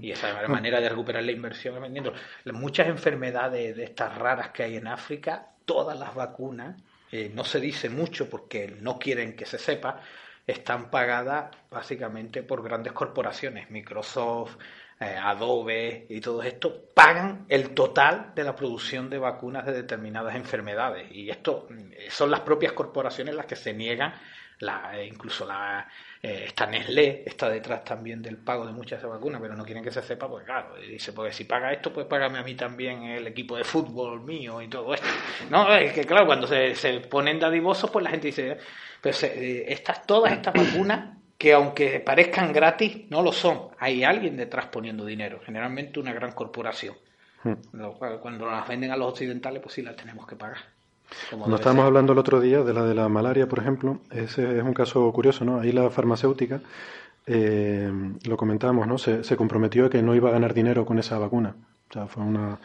Y 0.00 0.12
esa 0.12 0.46
manera 0.46 0.80
de 0.80 0.88
recuperar 0.88 1.24
la 1.24 1.32
inversión 1.32 1.74
es 1.74 1.82
vendiendo. 1.82 2.12
Muchas 2.52 2.86
enfermedades 2.86 3.76
de 3.76 3.82
estas 3.82 4.16
raras 4.16 4.50
que 4.50 4.62
hay 4.62 4.76
en 4.76 4.86
África, 4.86 5.48
todas 5.64 5.98
las 5.98 6.14
vacunas, 6.14 6.76
eh, 7.10 7.30
no 7.34 7.44
se 7.44 7.60
dice 7.60 7.90
mucho 7.90 8.30
porque 8.30 8.74
no 8.80 8.98
quieren 8.98 9.34
que 9.34 9.44
se 9.44 9.58
sepa, 9.58 10.00
están 10.46 10.90
pagadas 10.90 11.50
básicamente 11.70 12.42
por 12.42 12.62
grandes 12.62 12.92
corporaciones, 12.92 13.70
Microsoft, 13.70 14.56
eh, 15.02 15.16
Adobe 15.16 16.06
y 16.08 16.20
todo 16.20 16.42
esto, 16.42 16.86
pagan 16.94 17.46
el 17.48 17.70
total 17.70 18.32
de 18.34 18.44
la 18.44 18.54
producción 18.54 19.10
de 19.10 19.18
vacunas 19.18 19.66
de 19.66 19.72
determinadas 19.72 20.36
enfermedades. 20.36 21.10
Y 21.10 21.28
esto 21.28 21.66
eh, 21.70 22.06
son 22.10 22.30
las 22.30 22.40
propias 22.40 22.72
corporaciones 22.72 23.34
las 23.34 23.46
que 23.46 23.56
se 23.56 23.72
niegan, 23.72 24.14
la, 24.60 24.96
eh, 24.96 25.06
incluso 25.06 25.44
la, 25.44 25.88
esta 26.22 26.66
Nestlé 26.66 27.24
está 27.26 27.48
detrás 27.48 27.84
también 27.84 28.22
del 28.22 28.36
pago 28.36 28.64
de 28.64 28.72
muchas 28.72 29.02
vacunas, 29.02 29.40
pero 29.40 29.56
no 29.56 29.64
quieren 29.64 29.82
que 29.82 29.90
se 29.90 30.02
sepa, 30.02 30.28
porque 30.28 30.46
claro, 30.46 30.76
dice, 30.76 31.12
porque 31.12 31.32
si 31.32 31.44
paga 31.44 31.72
esto, 31.72 31.92
pues 31.92 32.06
págame 32.06 32.38
a 32.38 32.44
mí 32.44 32.54
también 32.54 33.02
el 33.02 33.26
equipo 33.26 33.56
de 33.56 33.64
fútbol 33.64 34.22
mío 34.22 34.62
y 34.62 34.68
todo 34.68 34.94
esto. 34.94 35.08
No, 35.50 35.74
es 35.74 35.92
que 35.92 36.04
claro, 36.04 36.26
cuando 36.26 36.46
se, 36.46 36.76
se 36.76 37.00
ponen 37.00 37.40
dadivosos, 37.40 37.90
pues 37.90 38.04
la 38.04 38.10
gente 38.10 38.28
dice, 38.28 38.56
pues 39.00 39.22
estas, 39.24 40.06
todas 40.06 40.32
estas 40.32 40.54
vacunas 40.54 41.21
que 41.42 41.52
aunque 41.54 41.98
parezcan 41.98 42.52
gratis, 42.52 43.10
no 43.10 43.20
lo 43.20 43.32
son. 43.32 43.62
Hay 43.80 44.04
alguien 44.04 44.36
detrás 44.36 44.66
poniendo 44.66 45.04
dinero, 45.04 45.40
generalmente 45.44 45.98
una 45.98 46.12
gran 46.12 46.30
corporación. 46.30 46.94
Hmm. 47.42 47.54
Cuando 48.22 48.48
las 48.48 48.68
venden 48.68 48.92
a 48.92 48.96
los 48.96 49.08
occidentales, 49.08 49.60
pues 49.60 49.74
sí 49.74 49.82
las 49.82 49.96
tenemos 49.96 50.24
que 50.24 50.36
pagar. 50.36 50.58
Cuando 51.30 51.56
estábamos 51.56 51.84
hablando 51.84 52.12
el 52.12 52.20
otro 52.20 52.40
día 52.40 52.62
de 52.62 52.72
la 52.72 52.84
de 52.84 52.94
la 52.94 53.08
malaria, 53.08 53.48
por 53.48 53.58
ejemplo, 53.58 53.98
ese 54.12 54.56
es 54.56 54.62
un 54.62 54.72
caso 54.72 55.12
curioso, 55.12 55.44
¿no? 55.44 55.58
Ahí 55.58 55.72
la 55.72 55.90
farmacéutica, 55.90 56.60
eh, 57.26 57.90
lo 58.24 58.36
comentábamos, 58.36 58.86
¿no? 58.86 58.96
Se, 58.96 59.24
se 59.24 59.36
comprometió 59.36 59.86
a 59.86 59.90
que 59.90 60.00
no 60.00 60.14
iba 60.14 60.28
a 60.28 60.32
ganar 60.32 60.54
dinero 60.54 60.86
con 60.86 61.00
esa 61.00 61.18
vacuna 61.18 61.56
fue 62.08 62.22
una... 62.22 62.58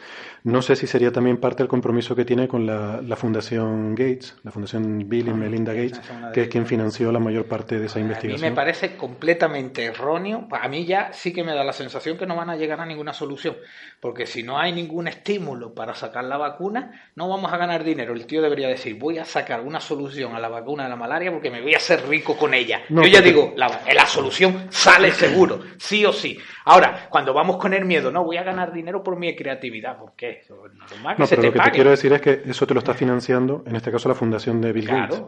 No 0.44 0.62
sé 0.62 0.76
si 0.76 0.88
sería 0.88 1.12
también 1.12 1.38
parte 1.38 1.64
del 1.64 1.68
compromiso 1.68 2.16
que 2.16 2.26
tiene 2.26 2.48
con 2.48 2.66
la, 2.66 3.16
Fundación 3.16 3.96
Gates, 3.96 4.38
la 4.44 4.52
Fundación 4.52 5.10
Bill 5.10 5.28
y 5.28 5.32
ah, 5.32 5.34
Melinda 5.34 5.74
Gates, 5.74 6.00
que 6.34 6.44
es 6.44 6.48
quien 6.48 6.66
financió 6.66 7.12
la 7.12 7.20
mayor 7.20 7.46
parte 7.46 7.80
de 7.80 7.88
esa 7.88 8.00
investigación. 8.00 8.44
A 8.44 8.46
mí 8.46 8.50
me 8.50 8.56
parece 8.56 8.96
completamente 8.96 9.86
erróneo. 9.86 10.48
A 10.52 10.68
mí 10.68 10.86
ya 10.86 11.12
sí 11.14 11.34
que 11.34 11.44
me 11.44 11.54
da 11.54 11.64
la 11.64 11.74
sensación 11.74 12.18
que 12.18 12.26
no 12.26 12.36
van 12.36 12.50
a 12.50 12.56
llegar 12.56 12.80
a 12.80 12.86
ninguna 12.86 13.14
solución, 13.14 13.58
porque 14.00 14.26
si 14.26 14.44
no 14.44 14.60
hay 14.60 14.72
ningún 14.72 15.08
estímulo 15.08 15.74
para 15.74 15.96
sacar 15.96 16.24
la 16.24 16.38
vacuna, 16.38 17.12
no 17.16 17.28
vamos 17.28 17.52
a 17.52 17.58
ganar 17.58 17.84
dinero. 17.84 18.14
El 18.14 18.26
tío 18.26 18.42
debería 18.42 18.68
decir, 18.68 18.98
voy 18.98 19.18
a 19.18 19.26
sacar 19.26 19.62
una 19.62 19.80
solución 19.80 20.36
a 20.36 20.40
la 20.40 20.48
vacuna 20.48 20.84
de 20.84 20.90
la 20.90 20.96
malaria 20.96 21.32
porque 21.32 21.52
me 21.52 21.62
voy 21.62 21.74
a 21.74 21.78
hacer 21.78 22.08
rico 22.08 22.38
con 22.38 22.54
ella. 22.54 22.82
Yo 22.90 23.04
ya 23.04 23.22
digo, 23.22 23.54
la, 23.58 23.82
la 23.94 24.06
solución 24.06 24.68
sale 24.70 25.12
seguro, 25.12 25.62
sí 25.78 26.06
o 26.06 26.14
sí. 26.14 26.40
Ahora, 26.66 27.08
cuando 27.10 27.34
vamos 27.34 27.58
con 27.58 27.74
el 27.74 27.86
miedo, 27.86 28.12
no, 28.12 28.24
voy 28.24 28.38
a 28.38 28.44
ganar 28.44 28.72
dinero 28.72 29.04
por 29.04 29.17
mi 29.18 29.36
creatividad, 29.36 29.98
¿por 29.98 30.14
qué? 30.14 30.42
no, 30.50 31.26
pero 31.28 31.42
lo 31.42 31.52
que 31.54 31.60
te 31.60 31.72
quiero 31.72 31.90
decir 31.90 32.14
es 32.14 32.22
que 32.22 32.42
eso 32.46 32.68
te 32.68 32.74
lo 32.74 32.80
está 32.80 32.94
financiando, 32.94 33.64
en 33.66 33.76
este 33.76 33.92
caso 33.92 34.10
la 34.10 34.16
fundación 34.16 34.62
de 34.62 34.74
Bill 34.74 34.88
Gates. 34.88 35.22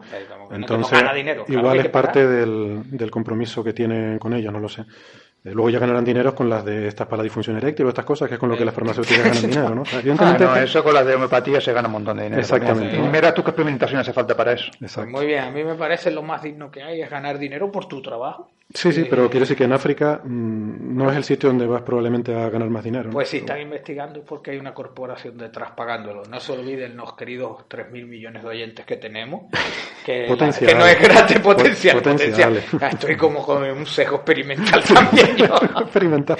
Entonces, 0.50 1.02
igual 1.48 1.80
es 1.80 1.88
parte 1.88 2.26
del, 2.26 2.82
del 2.84 3.10
compromiso 3.10 3.62
que 3.62 3.72
tiene 3.72 4.18
con 4.18 4.34
ellos, 4.34 4.52
no 4.52 4.60
lo 4.60 4.68
sé. 4.68 4.84
Eh, 5.42 5.52
luego 5.52 5.70
ya 5.70 5.78
ganarán 5.78 6.04
dinero 6.04 6.34
con 6.34 6.50
las 6.50 6.64
de 6.64 6.86
estas 6.86 7.06
para 7.06 7.18
la 7.18 7.22
disfunción 7.24 7.56
eréctil 7.56 7.86
o 7.86 7.88
estas 7.88 8.04
cosas, 8.04 8.28
que 8.28 8.34
es 8.34 8.40
con 8.40 8.50
lo 8.50 8.58
que 8.58 8.64
las 8.64 8.74
farmacéuticas 8.74 9.24
ganan 9.24 9.42
dinero, 9.50 9.74
¿no? 9.74 9.82
Ah, 10.18 10.36
no, 10.38 10.56
eso 10.56 10.84
con 10.84 10.92
las 10.92 11.06
de 11.06 11.14
homeopatía 11.14 11.60
se 11.60 11.72
gana 11.72 11.88
un 11.88 11.92
montón 11.92 12.18
de 12.18 12.24
dinero. 12.24 12.42
Exactamente. 12.42 12.96
Y 12.96 13.08
mira 13.08 13.32
tú 13.32 13.42
qué 13.42 13.50
experimentación 13.50 14.00
hace 14.00 14.12
falta 14.12 14.36
para 14.36 14.52
eso. 14.52 14.70
Pues 14.78 15.08
muy 15.08 15.26
bien, 15.26 15.44
a 15.44 15.50
mí 15.50 15.64
me 15.64 15.76
parece 15.76 16.10
lo 16.10 16.22
más 16.22 16.42
digno 16.42 16.70
que 16.70 16.82
hay 16.82 17.00
es 17.00 17.08
ganar 17.08 17.38
dinero 17.38 17.72
por 17.72 17.86
tu 17.86 18.02
trabajo. 18.02 18.50
Sí, 18.72 18.92
sí, 18.92 19.04
pero 19.10 19.28
quiero 19.28 19.40
decir 19.40 19.56
que 19.56 19.64
en 19.64 19.72
África 19.72 20.20
mm, 20.22 20.96
no 20.96 21.10
es 21.10 21.16
el 21.16 21.24
sitio 21.24 21.48
donde 21.48 21.66
vas 21.66 21.82
probablemente 21.82 22.32
a 22.32 22.48
ganar 22.50 22.70
más 22.70 22.84
dinero. 22.84 23.10
Pues 23.10 23.28
si 23.28 23.38
están 23.38 23.60
investigando 23.60 24.20
es 24.20 24.24
porque 24.24 24.52
hay 24.52 24.58
una 24.58 24.72
corporación 24.72 25.36
detrás 25.36 25.72
pagándolo. 25.72 26.22
No 26.30 26.38
se 26.38 26.52
olviden 26.52 26.96
los 26.96 27.14
queridos 27.14 27.64
3.000 27.68 28.06
millones 28.06 28.42
de 28.44 28.48
oyentes 28.48 28.86
que 28.86 28.96
tenemos, 28.96 29.46
que, 30.06 30.26
que 30.60 30.74
no 30.74 30.86
es 30.86 31.02
gratis 31.02 31.40
potencial. 31.40 31.96
potencial. 31.96 32.62
Ah, 32.80 32.90
estoy 32.92 33.16
como 33.16 33.44
con 33.44 33.64
un 33.64 33.86
sesgo 33.86 34.16
experimental 34.16 34.84
también. 34.94 35.29
Experimental. 35.82 36.38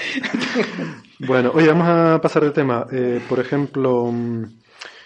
bueno, 1.19 1.51
oye, 1.53 1.67
vamos 1.67 1.87
a 1.87 2.19
pasar 2.21 2.43
de 2.43 2.51
tema. 2.51 2.85
Eh, 2.91 3.21
por 3.27 3.39
ejemplo, 3.39 4.05
mm, 4.11 4.43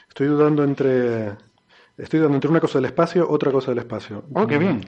estoy 0.10 0.28
dudando 0.28 0.64
entre 0.64 1.34
Estoy 1.98 2.20
dando 2.20 2.36
entre 2.36 2.50
una 2.50 2.60
cosa 2.60 2.78
del 2.78 2.86
espacio, 2.88 3.26
otra 3.30 3.54
cosa 3.54 3.72
del 3.72 3.78
espacio. 3.78 4.26
Oh, 4.34 4.46
qué 4.46 4.58
bien. 4.58 4.82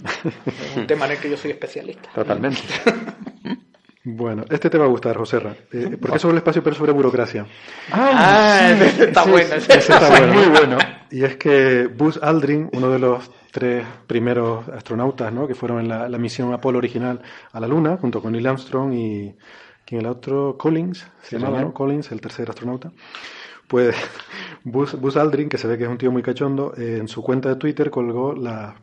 Un 0.75 0.85
tema 0.87 1.05
en 1.05 1.13
el 1.13 1.17
que 1.19 1.29
yo 1.29 1.37
soy 1.37 1.51
especialista. 1.51 2.09
Totalmente. 2.13 2.59
Bueno, 4.03 4.45
este 4.49 4.69
te 4.69 4.77
va 4.77 4.85
a 4.85 4.89
gustar, 4.89 5.17
José 5.17 5.39
Ra. 5.39 5.53
Eh, 5.71 5.97
¿Por 5.99 6.11
qué 6.11 6.19
sobre 6.19 6.33
el 6.33 6.37
espacio, 6.37 6.63
pero 6.63 6.75
sobre 6.75 6.91
burocracia? 6.93 7.45
Ah, 7.91 8.71
ese 8.73 9.05
está 9.05 9.23
Sí, 9.23 9.29
bueno. 9.29 9.55
ese 9.55 9.77
está 9.77 10.09
bueno. 10.09 10.33
Muy 10.33 10.45
bueno. 10.47 10.77
Y 11.11 11.23
es 11.23 11.35
que 11.37 11.87
Buzz 11.87 12.17
Aldrin, 12.21 12.69
uno 12.73 12.89
de 12.89 12.99
los 12.99 13.29
tres 13.57 13.85
primeros 14.05 14.67
astronautas 14.69 15.33
¿no? 15.33 15.47
que 15.47 15.55
fueron 15.55 15.79
en 15.79 15.87
la, 15.89 16.07
la 16.07 16.17
misión 16.19 16.53
Apolo 16.53 16.77
original 16.77 17.21
a 17.51 17.59
la 17.59 17.67
Luna, 17.67 17.97
junto 17.97 18.21
con 18.21 18.31
Neil 18.33 18.45
Armstrong 18.47 18.93
y 18.93 19.35
¿quién 19.85 20.01
el 20.01 20.07
otro? 20.07 20.57
Collins, 20.57 21.07
se 21.23 21.37
llamaba, 21.39 21.57
¿no? 21.61 21.73
Collins, 21.73 22.11
el 22.11 22.21
tercer 22.21 22.49
astronauta. 22.49 22.91
Pues 23.67 23.95
Buzz, 24.63 24.93
Buzz 24.99 25.17
Aldrin, 25.17 25.49
que 25.49 25.57
se 25.57 25.67
ve 25.67 25.77
que 25.77 25.85
es 25.85 25.89
un 25.89 25.97
tío 25.97 26.11
muy 26.11 26.21
cachondo, 26.21 26.73
eh, 26.77 26.97
en 26.99 27.07
su 27.07 27.23
cuenta 27.23 27.49
de 27.49 27.55
Twitter 27.55 27.89
colgó 27.89 28.33
la, 28.33 28.75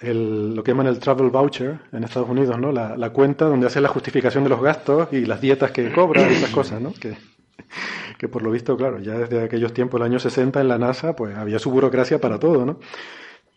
el- 0.00 0.54
lo 0.54 0.62
que 0.62 0.72
llaman 0.72 0.86
el 0.86 0.98
travel 0.98 1.30
voucher 1.30 1.80
en 1.92 2.04
Estados 2.04 2.28
Unidos, 2.28 2.58
¿no? 2.58 2.72
La, 2.72 2.96
la 2.96 3.10
cuenta 3.10 3.46
donde 3.46 3.66
hace 3.66 3.80
la 3.80 3.88
justificación 3.88 4.44
de 4.44 4.50
los 4.50 4.60
gastos 4.62 5.08
y 5.12 5.24
las 5.24 5.40
dietas 5.40 5.70
que 5.70 5.92
cobra 5.92 6.22
y 6.30 6.34
esas 6.34 6.50
cosas, 6.50 6.80
¿no? 6.80 6.92
Que, 6.92 7.16
que 8.18 8.28
por 8.28 8.42
lo 8.42 8.50
visto, 8.50 8.76
claro, 8.76 8.98
ya 9.00 9.14
desde 9.18 9.42
aquellos 9.44 9.72
tiempos, 9.72 10.00
el 10.00 10.06
año 10.06 10.18
60 10.18 10.60
en 10.60 10.68
la 10.68 10.78
NASA, 10.78 11.14
pues 11.16 11.36
había 11.36 11.58
su 11.58 11.70
burocracia 11.70 12.20
para 12.20 12.38
todo, 12.38 12.64
¿no? 12.66 12.78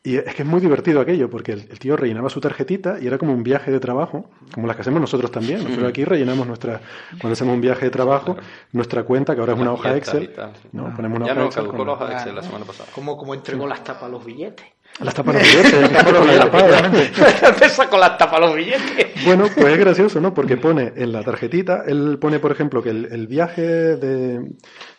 Y 0.05 0.17
es 0.17 0.35
que 0.35 0.41
es 0.41 0.45
muy 0.47 0.59
divertido 0.59 0.99
aquello, 0.99 1.29
porque 1.29 1.53
el, 1.53 1.61
el 1.71 1.79
tío 1.79 1.95
rellenaba 1.95 2.29
su 2.29 2.41
tarjetita 2.41 2.97
y 3.01 3.07
era 3.07 3.17
como 3.17 3.31
un 3.33 3.41
viaje 3.41 3.71
de 3.71 3.79
trabajo, 3.79 4.29
como 4.53 4.67
las 4.67 4.75
que 4.75 4.81
hacemos 4.81 4.99
nosotros 4.99 5.31
también. 5.31 5.59
Nosotros 5.63 5.87
aquí 5.89 6.03
rellenamos 6.03 6.45
nuestra, 6.45 6.81
cuando 7.21 7.31
hacemos 7.33 7.53
un 7.55 7.61
viaje 7.61 7.85
de 7.85 7.91
trabajo, 7.91 8.35
nuestra 8.73 9.03
cuenta, 9.03 9.33
que 9.33 9.39
ahora 9.39 9.53
es 9.53 9.59
una 9.59 9.71
hoja 9.71 9.95
Excel. 9.95 10.31
sí. 10.35 10.67
¿no? 10.73 10.93
Ponemos 10.93 11.17
una 11.19 11.27
Ya 11.27 11.31
hoja 11.31 11.39
no, 11.41 11.45
Excel 11.47 11.67
con- 11.67 11.87
la 11.87 11.93
hoja 11.93 12.11
Excel 12.13 12.35
la 12.35 12.43
semana 12.43 12.65
pasada. 12.65 12.89
¿Cómo, 12.93 13.15
cómo 13.17 13.33
entregó 13.33 13.65
las 13.65 13.81
tapas 13.83 14.03
a 14.03 14.09
los 14.09 14.25
billetes? 14.25 14.65
Las 14.99 15.13
tapas 15.15 15.35
los 15.35 15.41
billetes, 15.43 15.81
las 15.81 15.91
tapas 15.91 16.13
con 16.13 16.27
la 16.27 16.39
tapada. 16.39 16.81
¿Dónde 17.41 17.69
sacó 17.69 17.97
las 17.97 18.17
tapas 18.17 18.35
a 18.35 18.39
los 18.41 18.55
billetes? 18.55 19.25
Bueno, 19.25 19.45
pues 19.55 19.67
es 19.67 19.79
gracioso, 19.79 20.19
¿no? 20.19 20.33
Porque 20.33 20.57
pone 20.57 20.91
en 20.97 21.11
la 21.13 21.23
tarjetita, 21.23 21.83
él 21.87 22.17
pone, 22.19 22.39
por 22.39 22.51
ejemplo, 22.51 22.83
que 22.83 22.89
el, 22.89 23.05
el 23.11 23.25
viaje 23.27 23.61
de, 23.95 24.51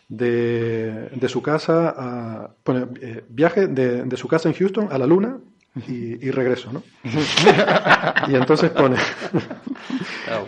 de, 0.07 1.09
de 1.13 1.29
su 1.29 1.41
casa 1.41 1.93
a. 1.97 2.49
Pone 2.63 2.87
eh, 3.01 3.23
viaje 3.29 3.67
de, 3.67 4.03
de 4.03 4.17
su 4.17 4.27
casa 4.27 4.49
en 4.49 4.55
Houston 4.55 4.87
a 4.91 4.97
la 4.97 5.05
luna 5.07 5.37
y, 5.87 6.25
y 6.25 6.31
regreso, 6.31 6.71
¿no? 6.71 6.83
y 8.29 8.35
entonces 8.35 8.69
pone 8.71 8.95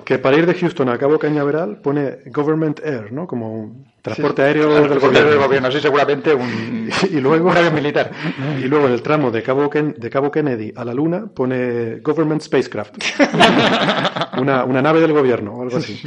que 0.05 0.17
para 0.19 0.37
ir 0.37 0.45
de 0.45 0.53
Houston 0.53 0.87
a 0.89 0.97
Cabo 0.97 1.19
Cañaveral 1.19 1.81
pone 1.81 2.19
Government 2.27 2.79
Air, 2.83 3.11
¿no? 3.11 3.27
Como 3.27 3.53
un 3.53 3.85
transporte 4.01 4.41
aéreo 4.41 4.73
del 4.73 4.89
del 4.89 4.99
gobierno. 4.99 5.41
gobierno, 5.43 5.71
sí, 5.71 5.79
seguramente 5.81 6.33
un, 6.33 6.89
Y 7.11 7.19
luego, 7.19 7.49
un 7.49 7.73
militar. 7.73 8.11
y 8.57 8.67
luego 8.67 8.87
en 8.87 8.93
el 8.93 9.01
tramo 9.01 9.29
de 9.31 9.43
Cabo, 9.43 9.69
Ken- 9.69 9.95
de 9.97 10.09
Cabo 10.09 10.31
Kennedy 10.31 10.71
a 10.75 10.85
la 10.85 10.93
Luna 10.93 11.25
pone 11.27 11.99
Government 11.99 12.41
Spacecraft. 12.41 12.95
una, 14.39 14.63
una 14.63 14.81
nave 14.81 15.01
del 15.01 15.11
gobierno 15.13 15.55
o 15.55 15.63
algo 15.63 15.77
así. 15.77 15.99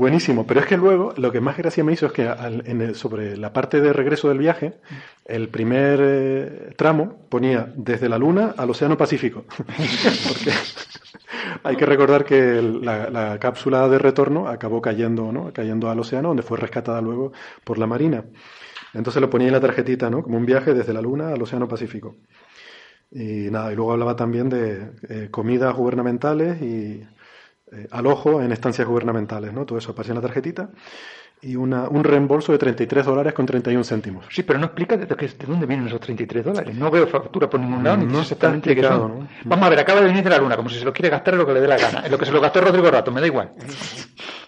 Buenísimo, 0.00 0.46
pero 0.46 0.60
es 0.60 0.66
que 0.66 0.78
luego 0.78 1.12
lo 1.18 1.30
que 1.30 1.42
más 1.42 1.58
gracia 1.58 1.84
me 1.84 1.92
hizo 1.92 2.06
es 2.06 2.12
que 2.12 2.26
al- 2.26 2.62
en 2.66 2.80
el- 2.80 2.94
sobre 2.94 3.36
la 3.36 3.52
parte 3.52 3.82
de 3.82 3.92
regreso 3.92 4.28
del 4.30 4.38
viaje, 4.38 4.78
el 5.26 5.50
primer 5.50 6.00
eh, 6.02 6.72
tramo 6.74 7.26
ponía 7.28 7.70
desde 7.76 8.08
la 8.08 8.16
Luna 8.16 8.54
al 8.56 8.70
Océano 8.70 8.96
Pacífico. 8.96 9.44
Porque 10.26 10.52
hay 11.64 11.76
que 11.76 11.84
recordar 11.84 12.24
que 12.24 12.62
la 12.62 13.38
cápsula 13.38 13.88
de 13.90 13.98
retorno 13.98 14.48
acabó 14.48 14.80
cayendo, 14.80 15.32
¿no? 15.32 15.52
cayendo 15.52 15.90
al 15.90 16.00
océano, 16.00 16.28
donde 16.28 16.42
fue 16.44 16.56
rescatada 16.56 17.02
luego 17.02 17.32
por 17.62 17.76
la 17.76 17.86
Marina. 17.86 18.24
Entonces 18.94 19.20
lo 19.20 19.28
ponía 19.28 19.48
en 19.48 19.52
la 19.54 19.60
tarjetita, 19.60 20.08
¿no? 20.08 20.22
Como 20.22 20.38
un 20.38 20.46
viaje 20.46 20.72
desde 20.72 20.94
la 20.94 21.02
Luna 21.02 21.28
al 21.34 21.42
Océano 21.42 21.68
Pacífico. 21.68 22.16
Y 23.12 23.50
nada, 23.50 23.72
y 23.72 23.76
luego 23.76 23.92
hablaba 23.92 24.16
también 24.16 24.48
de 24.48 24.92
eh, 25.08 25.28
comidas 25.30 25.74
gubernamentales 25.74 26.62
y 26.62 27.02
eh, 27.72 27.86
alojo 27.90 28.42
en 28.42 28.52
estancias 28.52 28.86
gubernamentales, 28.86 29.52
¿no? 29.52 29.64
Todo 29.66 29.78
eso 29.78 29.92
aparecía 29.92 30.12
en 30.12 30.16
la 30.16 30.26
tarjetita. 30.26 30.70
Y 31.42 31.56
una, 31.56 31.88
un 31.88 32.04
reembolso 32.04 32.52
de 32.52 32.58
33 32.58 33.06
dólares 33.06 33.32
con 33.32 33.46
31 33.46 33.82
céntimos. 33.82 34.26
Sí, 34.28 34.42
pero 34.42 34.58
no 34.58 34.66
explica 34.66 34.98
de, 34.98 35.06
de- 35.06 35.14
de 35.16 35.46
dónde 35.46 35.64
vienen 35.64 35.86
esos 35.86 35.98
33 36.00 36.44
dólares. 36.44 36.74
No 36.74 36.90
veo 36.90 37.06
factura 37.06 37.48
por 37.48 37.58
ningún 37.60 37.82
lado, 37.82 37.96
ni 37.96 38.04
No 38.04 38.22
sé 38.22 38.34
está 38.34 38.48
exactamente 38.48 38.74
qué 38.74 38.80
explicado, 38.80 39.08
son. 39.08 39.18
¿no? 39.20 39.28
Vamos 39.44 39.66
a 39.66 39.70
ver, 39.70 39.78
acaba 39.78 40.00
de 40.00 40.06
venir 40.08 40.22
de 40.22 40.28
la 40.28 40.36
luna, 40.36 40.56
como 40.56 40.68
si 40.68 40.78
se 40.78 40.84
lo 40.84 40.92
quiere 40.92 41.08
gastar 41.08 41.32
en 41.34 41.38
lo 41.40 41.46
que 41.46 41.54
le 41.54 41.60
dé 41.62 41.66
la 41.68 41.78
gana. 41.78 42.02
En 42.04 42.12
lo 42.12 42.18
que 42.18 42.26
se 42.26 42.32
lo 42.32 42.42
gastó 42.42 42.60
Rodrigo 42.60 42.90
Rato, 42.90 43.10
me 43.10 43.22
da 43.22 43.26
igual. 43.26 43.52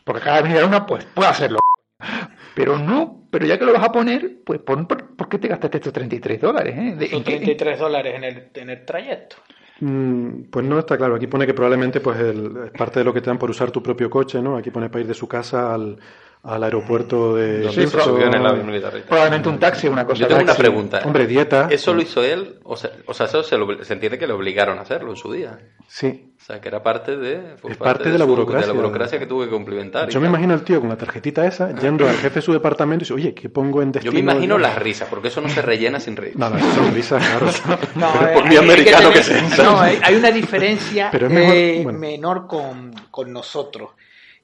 Porque 0.04 0.20
acaba 0.20 0.36
de 0.36 0.42
venir 0.42 0.56
de 0.56 0.62
la 0.62 0.66
luna, 0.68 0.84
pues 0.86 1.06
puede 1.14 1.30
hacerlo. 1.30 1.60
Pero 2.54 2.76
no, 2.78 3.26
pero 3.30 3.46
ya 3.46 3.58
que 3.58 3.64
lo 3.64 3.72
vas 3.72 3.84
a 3.84 3.92
poner, 3.92 4.40
pues 4.44 4.58
pon 4.60 4.86
por, 4.86 5.16
¿por 5.16 5.28
qué 5.30 5.38
te 5.38 5.48
gastaste 5.48 5.78
estos 5.78 5.92
33 5.94 6.40
dólares? 6.42 6.74
Eh? 6.76 6.94
De- 6.98 7.08
Son 7.08 7.18
¿en 7.20 7.24
qué- 7.24 7.36
33 7.36 7.78
dólares 7.78 8.14
en 8.16 8.24
el, 8.24 8.50
en 8.54 8.68
el 8.70 8.84
trayecto. 8.84 9.36
Mm, 9.80 10.44
Pues 10.50 10.64
no 10.66 10.78
está 10.78 10.96
claro. 10.96 11.14
Aquí 11.16 11.26
pone 11.26 11.46
que 11.46 11.54
probablemente 11.54 12.00
pues 12.00 12.18
el- 12.20 12.52
es 12.66 12.70
parte 12.72 13.00
de 13.00 13.04
lo 13.04 13.12
que 13.12 13.20
te 13.20 13.26
dan 13.28 13.38
por 13.38 13.50
usar 13.50 13.70
tu 13.70 13.82
propio 13.82 14.08
coche, 14.10 14.40
¿no? 14.40 14.56
Aquí 14.56 14.70
pone 14.70 14.88
para 14.88 15.00
ir 15.02 15.06
de 15.08 15.14
su 15.14 15.26
casa 15.26 15.74
al, 15.74 15.98
al 16.44 16.62
aeropuerto 16.64 17.34
de 17.36 17.62
Donde 17.62 17.72
se 17.72 17.80
Houston. 17.82 18.02
subió 18.14 18.26
en 18.26 18.34
el 18.34 18.46
avión 18.46 18.66
militar. 18.66 18.92
y 18.94 18.98
tal. 19.00 19.08
Probablemente 19.08 19.48
un 19.48 19.58
taxi, 19.58 19.88
una 19.88 20.04
cosa 20.06 20.20
Yo 20.20 20.28
tengo 20.28 20.42
una 20.42 20.54
pregunta. 20.54 21.02
Hombre, 21.04 21.26
dieta. 21.26 21.68
¿Eso 21.70 21.94
lo 21.94 22.02
hizo 22.02 22.22
él? 22.22 22.58
O 22.64 22.76
sea, 22.76 22.90
o 23.06 23.14
sea 23.14 23.26
eso 23.26 23.42
se, 23.42 23.56
lo- 23.56 23.82
se 23.84 23.92
entiende 23.94 24.18
que 24.18 24.26
le 24.26 24.32
obligaron 24.32 24.78
a 24.78 24.82
hacerlo 24.82 25.10
en 25.10 25.16
su 25.16 25.32
día. 25.32 25.58
Sí. 25.88 26.31
O 26.42 26.44
sea, 26.44 26.60
que 26.60 26.66
era 26.66 26.82
parte 26.82 27.16
de, 27.16 27.54
Es 27.70 27.76
parte 27.76 28.10
de 28.10 28.18
la 28.18 28.24
su- 28.24 28.30
burocracia. 28.30 28.66
de 28.66 28.72
la 28.74 28.80
burocracia 28.80 29.16
que 29.16 29.26
tuve 29.26 29.44
que 29.44 29.52
cumplimentar. 29.52 30.08
Yo 30.08 30.20
me 30.20 30.26
imagino 30.26 30.54
al 30.54 30.64
tío 30.64 30.80
con 30.80 30.88
la 30.88 30.96
tarjetita 30.96 31.46
esa 31.46 31.72
yendo 31.78 32.08
al 32.08 32.16
jefe 32.16 32.36
de 32.36 32.42
su 32.42 32.52
departamento 32.52 33.02
y 33.02 33.04
dice, 33.04 33.14
oye, 33.14 33.32
¿qué 33.32 33.48
pongo 33.48 33.80
en 33.80 33.88
Yo 33.90 33.92
destino? 33.92 34.12
me 34.14 34.18
imagino 34.18 34.56
Yo- 34.56 34.58
las 34.58 34.76
risas, 34.76 35.08
porque 35.08 35.28
eso 35.28 35.40
no 35.40 35.48
se 35.48 35.62
rellena 35.62 36.00
sin 36.00 36.16
reír. 36.16 36.36
No, 36.36 36.50
no, 36.50 36.58
son 36.74 36.92
risas, 36.92 37.24
claro. 37.24 37.46
No, 37.94 38.12
Pero 38.12 38.26
eh, 38.30 38.34
por 38.34 38.48
hay 38.48 38.56
americano 38.56 39.10
tener- 39.10 39.12
que 39.12 39.22
sea. 39.22 39.64
No, 39.64 39.80
hay, 39.80 39.98
hay 40.02 40.14
una 40.16 40.30
diferencia 40.32 41.08
Pero 41.12 41.28
es 41.28 41.32
mejor- 41.32 41.54
eh, 41.54 41.80
bueno. 41.84 41.98
menor 42.00 42.46
con, 42.48 42.92
con 43.12 43.32
nosotros. 43.32 43.90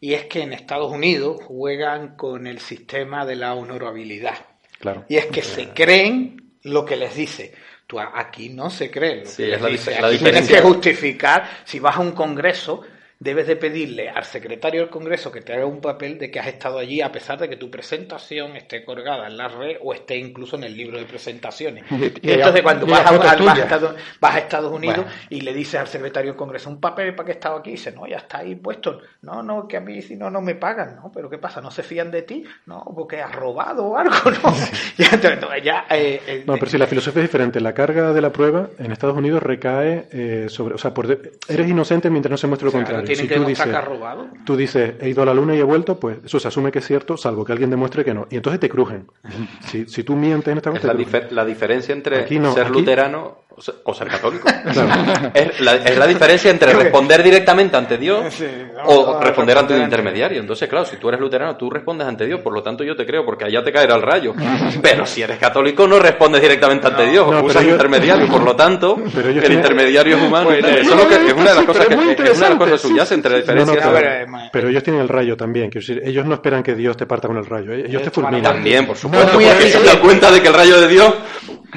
Y 0.01 0.15
es 0.15 0.27
que 0.27 0.43
en 0.43 0.53
Estados 0.53 0.93
Unidos 0.93 1.41
juegan 1.45 2.15
con 2.15 2.47
el 2.47 2.61
sistema 2.61 3.27
de 3.27 3.35
la 3.35 3.55
honorabilidad. 3.55 4.37
Claro. 4.79 5.05
Y 5.09 5.17
es 5.17 5.27
que 5.27 5.43
se 5.43 5.71
creen 5.71 6.53
lo 6.63 6.85
que 6.85 6.95
les 6.95 7.17
dice. 7.17 7.53
Tú 7.89 7.99
aquí 7.99 8.51
no 8.51 8.69
se 8.69 8.91
cree 8.91 9.23
lo 9.25 9.27
Sí, 9.27 9.37
que 9.45 9.45
es 9.45 9.49
les 9.49 9.63
la 9.63 9.69
dice. 9.71 9.91
dif- 9.93 10.01
la 10.03 10.07
Aquí 10.09 10.19
tienes 10.19 10.21
diferencia. 10.43 10.57
que 10.59 10.63
justificar. 10.63 11.49
Si 11.65 11.81
vas 11.81 11.97
a 11.97 12.01
un 12.01 12.13
congreso, 12.13 12.83
debes 13.21 13.47
de 13.49 13.57
pedirle 13.57 14.09
al 14.09 14.25
secretario 14.25 14.81
del 14.81 14.91
congreso 14.91 15.33
que 15.33 15.41
te 15.41 15.53
haga 15.53 15.67
un 15.67 15.81
papel 15.81 16.19
de 16.19 16.31
que 16.31 16.39
has 16.39 16.47
estado 16.47 16.79
allí 16.79 17.01
a 17.01 17.11
pesar 17.11 17.39
de 17.39 17.49
que 17.49 17.57
tu 17.57 17.69
presentación 17.71 18.55
esté 18.57 18.85
colgada 18.85 19.27
en 19.27 19.37
la 19.37 19.49
red 19.49 19.77
o 19.83 19.93
esté 19.93 20.17
incluso 20.17 20.57
en 20.57 20.65
el 20.65 20.77
libro 20.77 20.99
de 20.99 21.05
presentaciones. 21.05 21.85
Y- 21.91 22.29
y- 22.29 22.33
entonces 22.33 22.63
cuando 22.63 22.87
y 22.87 22.91
vas 22.91 23.07
a, 23.07 23.11
vas 23.19 23.41
a. 23.41 23.63
Estados, 23.63 23.95
vas 24.21 24.35
a 24.35 24.39
Estados 24.39 24.73
Unidos 24.73 24.99
Bueno. 24.99 25.13
y 25.31 25.41
le 25.41 25.53
dices 25.53 25.81
al 25.81 25.89
secretario 25.89 26.31
del 26.31 26.39
Congreso 26.39 26.71
un 26.71 26.81
papel 26.81 27.15
para 27.15 27.27
que 27.27 27.33
he 27.33 27.35
estado 27.35 27.57
aquí, 27.57 27.71
y 27.71 27.73
dice, 27.73 27.93
no, 27.93 28.07
ya 28.07 28.19
está 28.19 28.39
ahí 28.39 28.55
puesto. 28.55 29.01
No, 29.23 29.43
no, 29.43 29.67
que 29.67 29.77
a 29.77 29.81
mí 29.81 30.01
si 30.03 30.15
no, 30.17 30.31
no 30.31 30.41
me 30.41 30.55
pagan, 30.55 30.97
¿no? 30.97 31.11
Pero 31.13 31.29
¿qué 31.29 31.39
pasa? 31.39 31.61
¿No 31.61 31.71
se 31.71 31.83
fían 31.83 32.11
de 32.11 32.23
ti? 32.23 32.45
No, 32.67 32.85
porque 32.95 33.21
has 33.21 33.35
robado 33.35 33.85
o 33.87 33.97
algo, 33.97 34.15
¿no? 34.45 34.55
ya, 34.97 35.59
ya, 35.63 35.87
eh, 35.91 36.21
eh, 36.27 36.45
No, 36.47 36.55
pero 36.55 36.67
sí, 36.71 36.79
la 36.79 36.87
filosofía 36.87 37.23
es 37.23 37.29
diferente. 37.29 37.61
La 37.61 37.75
carga 37.75 38.13
de 38.13 38.21
la 38.21 38.31
prueba 38.31 38.69
en 38.79 38.93
Estados 38.93 39.17
Unidos 39.17 39.43
recae 39.43 40.07
eh, 40.13 40.47
sobre. 40.49 40.75
O 40.75 40.79
sea, 40.79 40.95
por 40.95 41.07
eres 41.09 41.69
inocente 41.69 42.11
mientras 42.11 42.31
no 42.31 42.37
se 42.37 42.47
muestre 42.47 42.67
lo 42.67 42.69
o 42.69 42.73
sea, 42.73 42.81
contrario. 42.83 43.08
Tienen 43.09 43.23
Si 43.25 43.29
que 43.29 43.35
tú 43.35 43.41
demostrar 43.43 43.69
dices, 43.69 43.81
que 43.81 43.85
has 43.87 43.99
robado. 43.99 44.29
tú 44.45 44.57
dices, 44.57 44.95
he 45.01 45.09
ido 45.09 45.23
a 45.23 45.27
la 45.27 45.35
luna 45.35 45.55
y 45.55 45.59
he 45.59 45.63
vuelto, 45.65 45.99
pues 45.99 46.19
eso 46.25 46.39
se 46.41 46.49
asume 46.49 46.71
que 46.73 46.79
es 46.79 46.87
cierto, 46.87 47.17
salvo 47.17 47.45
que 47.45 47.53
alguien 47.53 47.71
demuestre 47.71 48.05
que 48.05 48.15
no. 48.15 48.27
Y 48.31 48.37
entonces 48.37 48.61
te 48.61 48.69
crujen. 48.69 49.07
Si, 49.69 49.87
si 49.87 50.03
tú 50.03 50.15
mientes 50.17 50.49
en 50.51 50.59
esta 50.59 50.71
Es 50.71 50.81
cosa, 50.81 50.93
la, 50.95 50.99
difer- 50.99 51.45
diferencia 51.47 51.93
entre 51.93 52.19
Aquí 52.21 52.39
no, 52.39 52.53
ser 52.55 52.67
aquí- 52.67 52.73
luterano 52.79 53.39
o 53.85 53.95
ser, 53.95 54.09
católico. 54.09 54.49
es, 55.35 55.61
la, 55.61 55.75
es 55.77 55.97
la 55.99 56.07
diferencia 56.07 56.51
entre 56.51 56.73
responder 56.73 57.23
directamente 57.23 57.77
ante 57.77 57.99
Dios 57.99 58.33
Sí, 58.35 58.47
o 58.85 59.19
responder 59.21 59.59
ante 59.59 59.75
un 59.75 59.83
intermediario. 59.83 60.41
Entonces, 60.41 60.69
claro, 60.69 60.85
si 60.85 60.97
tú 60.97 61.09
eres 61.09 61.21
luterano, 61.21 61.57
tú 61.57 61.69
respondes 61.71 62.07
ante 62.07 62.27
Dios, 62.27 62.41
por 62.41 62.53
lo 62.53 62.63
tanto 62.63 62.85
yo 62.85 62.95
te 62.97 63.05
creo, 63.05 63.25
porque 63.25 63.45
allá 63.47 63.63
te 63.63 63.73
caerá 63.73 63.97
el 63.97 64.03
rayo. 64.03 64.35
Pero 64.83 65.07
si 65.07 65.23
eres 65.23 65.39
católico, 65.39 65.87
no 65.87 65.99
respondes 65.99 66.41
directamente 66.43 66.87
ante 66.87 67.07
Dios, 67.07 67.27
no, 67.27 67.33
pero 67.33 67.45
usas 67.47 67.63
ellos- 67.63 67.73
intermediario, 67.75 68.29
por 68.29 68.43
lo 68.43 68.55
tanto, 68.55 68.97
Pero 69.15 69.29
ellos 69.31 69.45
el 69.45 69.53
intermediario 69.53 70.17
es 70.17 70.23
humano. 70.23 70.53
Eso 70.53 70.67
es, 70.69 70.87
lo 70.89 71.09
que, 71.09 71.15
es 71.27 71.33
una 71.33 71.51
de 71.51 71.55
las 71.57 71.65
cosas 71.65 71.87
que 71.87 71.95
es 71.95 71.99
una 72.01 72.15
de 72.15 72.39
las 72.51 72.55
cosas 72.59 72.81
subyacentes 72.81 73.33
entre 73.33 73.55
la 73.55 73.61
No, 73.61 73.67
no, 73.67 73.73
diferencia. 73.73 74.51
Pero, 74.53 74.69
ellos 74.69 74.83
tienen 74.83 75.03
el 75.03 75.09
rayo 75.09 75.37
también. 75.37 75.71
Quiero 75.71 75.87
decir, 75.87 76.03
ellos 76.05 76.25
no 76.27 76.35
esperan 76.35 76.63
que 76.63 76.75
Dios 76.75 76.97
te 76.97 77.07
parta 77.07 77.29
con 77.29 77.37
el 77.37 77.47
rayo. 77.47 77.73
Ellos 77.73 78.03
te 78.03 78.11
fulminan. 78.11 78.43
También, 78.43 78.87
por 78.87 78.97
supuesto, 78.97 79.33
porque 79.33 79.71
se 79.71 79.83
dan 79.83 79.99
cuenta 79.99 80.31
de 80.31 80.41
que 80.43 80.49
el 80.49 80.55
rayo 80.55 80.81
de 80.81 80.89
Dios 80.89 81.15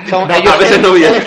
Son- 0.09 0.29
a 0.32 0.57
veces 0.57 0.79
no 0.79 0.93
viene. 0.93 1.17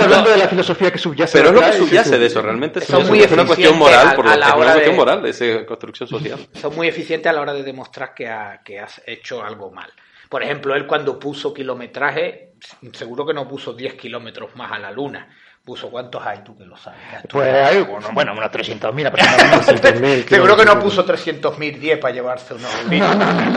La 0.44 0.50
filosofía 0.50 0.90
que 0.90 0.98
subyace. 0.98 1.36
Pero 1.38 1.48
es 1.48 1.54
lo 1.54 1.60
que 1.60 1.72
subyace 1.72 2.10
su- 2.10 2.18
de 2.18 2.26
eso, 2.26 2.42
realmente 2.42 2.78
es, 2.80 2.84
Son 2.86 3.02
es 3.02 3.08
muy 3.08 3.18
una 3.18 3.28
cuestión 3.28 3.48
eficientes 3.50 3.78
moral, 3.78 4.14
por 4.16 4.26
a- 4.28 4.36
la 4.36 4.46
es 4.48 4.52
una 4.54 4.54
hora 4.62 4.72
cuestión 4.72 4.92
de- 4.94 4.98
moral, 4.98 5.22
de 5.22 5.30
esa 5.30 5.66
construcción 5.66 6.08
social. 6.08 6.38
son 6.60 6.74
muy 6.76 6.88
eficientes 6.88 7.30
a 7.30 7.32
la 7.32 7.40
hora 7.40 7.52
de 7.52 7.62
demostrar 7.62 8.14
que, 8.14 8.28
ha- 8.28 8.60
que 8.64 8.78
has 8.80 9.02
hecho 9.06 9.42
algo 9.42 9.70
mal. 9.70 9.92
Por 10.28 10.42
ejemplo, 10.42 10.74
él 10.74 10.86
cuando 10.86 11.18
puso 11.18 11.52
kilometraje 11.54 12.52
seguro 12.92 13.24
que 13.26 13.34
no 13.34 13.46
puso 13.46 13.72
10 13.72 13.94
kilómetros 13.94 14.56
más 14.56 14.72
a 14.72 14.78
la 14.78 14.90
luna. 14.90 15.28
¿Puso 15.64 15.88
cuántos 15.90 16.20
hay 16.26 16.40
tú 16.44 16.54
que 16.58 16.66
lo 16.66 16.76
sabes? 16.76 17.00
Pues 17.30 17.48
hay, 17.54 17.80
bueno, 17.84 18.08
bueno 18.12 18.32
unos 18.32 18.50
300.000 18.50 19.06
aproximadamente. 19.06 20.28
seguro 20.28 20.56
que 20.58 20.64
no 20.66 20.78
puso 20.78 21.06
300.000 21.06 21.78
10 21.78 21.98
para 22.00 22.12
llevarse 22.12 22.52
unos. 22.52 22.70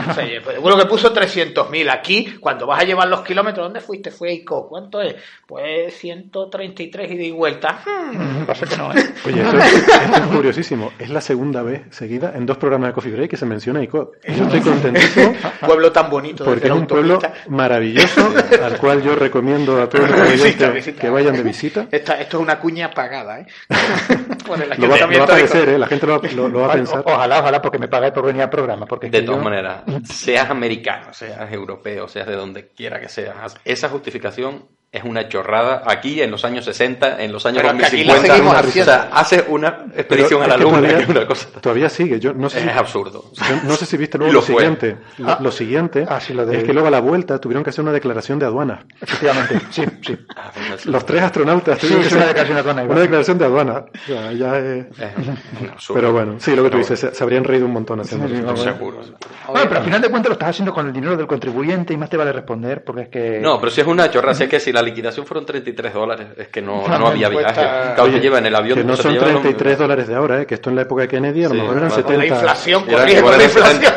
O 0.08 0.14
sea, 0.14 0.26
seguro 0.54 0.78
que 0.78 0.86
puso 0.86 1.12
300.000 1.12 1.90
aquí. 1.92 2.36
Cuando 2.40 2.66
vas 2.66 2.80
a 2.80 2.84
llevar 2.84 3.08
los 3.08 3.20
kilómetros, 3.20 3.66
¿dónde 3.66 3.80
fuiste? 3.80 4.10
Fue 4.10 4.30
a 4.30 4.32
ICO. 4.32 4.68
¿Cuánto 4.70 5.02
es? 5.02 5.16
Pues 5.46 5.94
133 5.98 7.10
y 7.10 7.16
de 7.18 7.32
vuelta. 7.32 7.78
Hmm. 7.84 8.46
Pasa 8.46 8.64
que 8.64 8.76
no, 8.78 8.90
¿eh? 8.94 9.06
Oye, 9.26 9.42
esto 9.42 9.58
es, 9.58 9.74
esto 9.74 10.16
es 10.16 10.26
curiosísimo. 10.34 10.92
Es 10.98 11.10
la 11.10 11.20
segunda 11.20 11.62
vez 11.62 11.82
seguida 11.90 12.32
en 12.34 12.46
dos 12.46 12.56
programas 12.56 12.88
de 12.88 12.94
Coffee 12.94 13.12
Break 13.12 13.30
que 13.32 13.36
se 13.36 13.44
menciona 13.44 13.82
ICO. 13.82 14.12
Yo 14.26 14.44
estoy 14.44 14.60
contentísimo 14.60 15.34
pueblo 15.66 15.92
tan 15.92 16.08
bonito. 16.08 16.42
porque 16.42 16.68
es 16.68 16.72
un 16.72 16.86
pueblo 16.86 17.18
maravilloso 17.48 18.32
al 18.64 18.78
cual 18.78 19.02
yo 19.02 19.14
recomiendo 19.14 19.82
a 19.82 19.90
todos 19.90 20.08
los 20.08 20.22
Visita, 20.22 20.38
oyentes 20.70 20.74
visita. 20.74 21.00
que 21.02 21.10
vayan 21.10 21.36
de 21.36 21.42
visita. 21.42 21.86
Esta- 21.98 22.20
esto 22.20 22.36
es 22.38 22.42
una 22.42 22.58
cuña 22.58 22.90
pagada, 22.90 23.40
¿eh? 23.40 23.46
Por 24.46 24.60
el 24.62 24.68
Lo 24.80 24.88
va, 24.88 24.96
lo 24.98 25.18
va 25.18 25.24
a 25.24 25.26
parecer, 25.26 25.68
¿eh? 25.68 25.78
La 25.78 25.86
gente 25.86 26.06
lo, 26.06 26.20
va- 26.20 26.28
lo- 26.28 26.48
lo 26.48 26.60
va 26.60 26.66
a 26.68 26.72
pensar. 26.72 27.02
Ojalá, 27.04 27.40
ojalá, 27.40 27.62
porque 27.62 27.78
me 27.78 27.88
pagáis 27.88 28.12
por 28.12 28.24
venir 28.26 28.42
al 28.42 28.50
programa. 28.50 28.86
Porque 28.86 29.10
De 29.10 29.22
todas 29.22 29.38
yo- 29.38 29.44
maneras, 29.44 29.82
seas 30.04 30.48
americano, 30.50 31.12
seas 31.12 31.52
europeo, 31.52 32.08
seas 32.08 32.26
de 32.26 32.34
donde 32.36 32.68
quiera 32.68 33.00
que 33.00 33.08
seas, 33.08 33.56
esa 33.64 33.88
justificación 33.88 34.66
es 34.90 35.04
una 35.04 35.28
chorrada 35.28 35.82
aquí 35.86 36.22
en 36.22 36.30
los 36.30 36.44
años 36.46 36.64
60, 36.64 37.22
en 37.22 37.30
los 37.30 37.44
años 37.44 37.58
Pero 37.62 37.74
es 37.74 37.80
que 37.80 37.86
aquí 37.86 38.04
la 38.04 38.14
2050. 38.14 38.34
seguimos 38.34 38.54
o 38.54 38.58
haciendo. 38.68 38.90
sea, 38.92 39.08
hace 39.12 39.44
una 39.48 39.68
expedición 39.94 40.40
Pero 40.40 40.44
a 40.44 40.46
la 40.46 40.56
luna, 40.56 40.76
todavía, 40.78 40.96
que 40.96 41.02
es 41.02 41.08
una 41.16 41.26
cosa. 41.26 41.48
todavía 41.60 41.88
sigue. 41.90 42.18
Yo 42.20 42.32
no 42.32 42.48
sé, 42.48 42.62
si, 42.62 42.68
Es 42.68 42.76
absurdo. 42.76 43.24
no 43.64 43.74
sé 43.76 43.84
si 43.84 43.96
viste 43.98 44.16
luego 44.16 44.32
lo 44.32 44.40
lo, 44.40 44.46
siguiente. 44.46 44.96
Lo, 45.18 45.28
Ah. 45.28 45.38
lo 45.42 45.52
siguiente 45.52 46.06
Ah, 46.08 46.20
sí, 46.20 46.32
lo 46.32 46.46
de- 46.46 46.56
es 46.58 46.64
que 46.64 46.72
luego 46.72 46.88
a 46.88 46.90
la 46.90 47.00
vuelta 47.00 47.38
tuvieron 47.38 47.62
que 47.64 47.68
hacer 47.70 47.82
una 47.82 47.92
declaración 47.92 48.38
de 48.38 48.46
aduana. 48.46 48.86
Efectivamente, 49.00 49.60
sí, 49.70 49.84
sí. 50.06 50.18
Ah, 50.34 50.52
Los 50.86 51.04
tres 51.04 51.22
astronautas 51.22 51.78
tuvieron 51.78 52.04
Sí, 52.04 52.08
que 52.08 52.14
es 52.14 52.22
una 52.22 52.30
hacer 52.30 52.34
declaración 52.46 52.56
de 52.56 52.60
aduana, 52.62 52.82
igual. 52.84 52.96
Una 52.96 53.02
declaración 53.02 53.38
de 53.38 53.44
aduana. 53.44 53.84
Sea, 54.06 54.32
ya 54.32 54.58
es- 54.58 54.86
Es 54.98 55.70
absurdo. 55.70 56.00
Pero 56.00 56.12
bueno, 56.14 56.34
sí, 56.38 56.56
lo 56.56 56.64
que 56.64 56.70
tú 56.70 56.78
dices, 56.78 56.98
se, 56.98 57.14
se 57.14 57.22
habrían 57.22 57.44
reído 57.44 57.66
un 57.66 57.72
montón 57.72 58.00
haciendo 58.00 58.26
Sí, 58.26 58.36
sí, 58.36 58.42
eso. 58.42 58.56
Seguro. 58.56 59.00
Bueno, 59.48 59.66
pero 59.68 59.80
al 59.80 59.84
final 59.84 60.00
de 60.00 60.08
cuentas 60.08 60.28
lo 60.30 60.32
estás 60.32 60.48
haciendo 60.48 60.72
con 60.72 60.86
el 60.86 60.92
dinero 60.94 61.14
del 61.14 61.26
contribuyente 61.26 61.92
y 61.92 61.96
más 61.98 62.08
te 62.08 62.16
vale 62.16 62.32
responder 62.32 62.82
porque 62.84 63.02
es 63.02 63.08
que... 63.08 63.40
No, 63.42 63.58
pero 63.60 63.70
si 63.70 63.82
es 63.82 63.86
una 63.86 64.10
chorrada, 64.10 64.34
si 64.34 64.44
es 64.44 64.48
que 64.48 64.60
si 64.60 64.72
la 64.80 64.86
liquidación 64.86 65.26
fueron 65.26 65.44
33 65.44 65.92
dólares, 65.92 66.28
es 66.36 66.48
que 66.48 66.62
no, 66.62 66.84
Ah, 66.86 66.98
no 66.98 67.08
había 67.08 67.30
cuesta- 67.30 67.52
viaje. 67.52 67.94
Claro, 67.94 68.10
te 68.12 68.20
lleva 68.20 68.38
en 68.38 68.46
el 68.46 68.54
avión. 68.54 68.78
Que 68.78 68.84
no 68.84 68.96
se 68.96 69.02
son 69.02 69.12
lleva 69.12 69.26
lo- 69.26 69.32
33 69.40 69.78
dólares 69.78 70.08
de 70.08 70.14
ahora, 70.14 70.42
¿eh? 70.42 70.46
que 70.46 70.54
esto 70.54 70.70
en 70.70 70.76
la 70.76 70.82
época 70.82 71.02
de 71.02 71.08
Kennedy 71.08 71.44
a 71.44 71.48
lo 71.48 71.54
Sí, 71.54 71.60
mejor 71.60 71.76
eran 71.76 71.88
bueno, 71.88 72.04
Con 72.04 72.12
la 72.14 72.20
70. 72.20 72.34
inflación, 72.36 72.84
Era 72.88 72.98
corrige 72.98 73.22
con 73.22 73.38
la 73.38 73.44
inflación. 73.44 73.92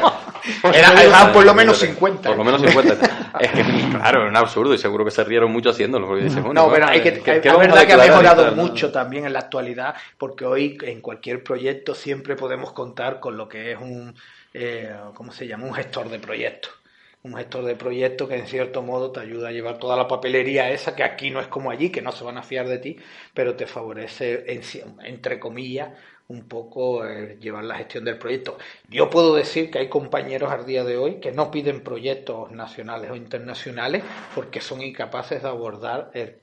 Era, 0.74 1.04
eran 1.04 1.32
por 1.32 1.46
lo 1.46 1.54
menos 1.54 1.78
50. 1.78 2.30
Por 2.30 2.38
lo 2.38 2.44
menos 2.44 2.62
50. 2.62 2.94
es 3.40 3.52
que, 3.52 3.64
claro, 3.92 4.24
es 4.24 4.30
un 4.30 4.38
absurdo 4.38 4.74
y 4.74 4.78
seguro 4.80 5.06
que 5.06 5.12
se 5.12 5.24
rieron 5.24 5.52
mucho 5.52 5.70
haciéndolo. 5.70 6.08
Porque 6.08 6.24
dices, 6.24 6.44
bueno, 6.44 6.64
No, 6.66 6.72
pero 6.72 6.88
hay 6.88 7.02
que, 7.02 7.20
¿qué- 7.22 7.38
es 7.38 7.58
verdad 7.58 7.86
que 7.86 7.94
ha 7.94 7.98
mejorado 7.98 8.44
tal, 8.46 8.56
no? 8.58 8.64
mucho 8.64 8.92
también 8.92 9.26
en 9.26 9.34
la 9.34 9.40
actualidad, 9.40 9.94
porque 10.18 10.46
hoy 10.46 10.78
en 10.82 11.00
cualquier 11.02 11.44
proyecto 11.44 11.94
siempre 11.94 12.36
podemos 12.36 12.74
contar 12.74 13.20
con 13.20 13.38
lo 13.38 13.48
que 13.48 13.74
es 13.74 13.78
un, 13.80 14.16
eh, 14.54 14.92
¿cómo 15.14 15.32
se 15.32 15.46
llama? 15.48 15.66
Un 15.66 15.74
gestor 15.74 16.10
de 16.10 16.20
proyectos. 16.20 16.72
Un 17.24 17.36
gestor 17.36 17.66
de 17.66 17.76
proyectos 17.76 18.28
que 18.30 18.36
en 18.36 18.48
cierto 18.48 18.82
modo 18.82 19.12
te 19.12 19.20
ayuda 19.20 19.50
a 19.50 19.52
llevar 19.52 19.78
toda 19.78 19.96
la 19.96 20.08
papelería 20.08 20.72
esa, 20.72 20.96
que 20.96 21.04
aquí 21.04 21.30
no 21.30 21.40
es 21.40 21.48
como 21.48 21.70
allí, 21.70 21.90
que 21.90 22.02
no 22.02 22.12
se 22.12 22.24
van 22.24 22.38
a 22.38 22.44
fiar 22.44 22.68
de 22.68 22.80
ti, 22.80 22.98
pero 23.34 23.56
te 23.56 23.68
favorece, 23.68 24.44
en 24.52 24.62
entre 25.04 25.40
comillas, 25.40 25.92
un 26.32 26.48
poco 26.48 27.04
llevar 27.40 27.66
la 27.66 27.76
gestión 27.76 28.06
del 28.06 28.18
proyecto. 28.18 28.58
Yo 28.90 29.10
puedo 29.10 29.36
decir 29.36 29.70
que 29.70 29.80
hay 29.80 29.90
compañeros 29.90 30.52
al 30.52 30.66
día 30.66 30.84
de 30.84 30.98
hoy 30.98 31.16
que 31.16 31.32
no 31.32 31.52
piden 31.52 31.82
proyectos 31.82 32.52
nacionales 32.52 33.12
o 33.12 33.16
internacionales 33.16 34.04
porque 34.34 34.62
son 34.62 34.82
incapaces 34.82 35.44
de 35.44 35.50
abordar 35.50 36.12
eh, 36.14 36.40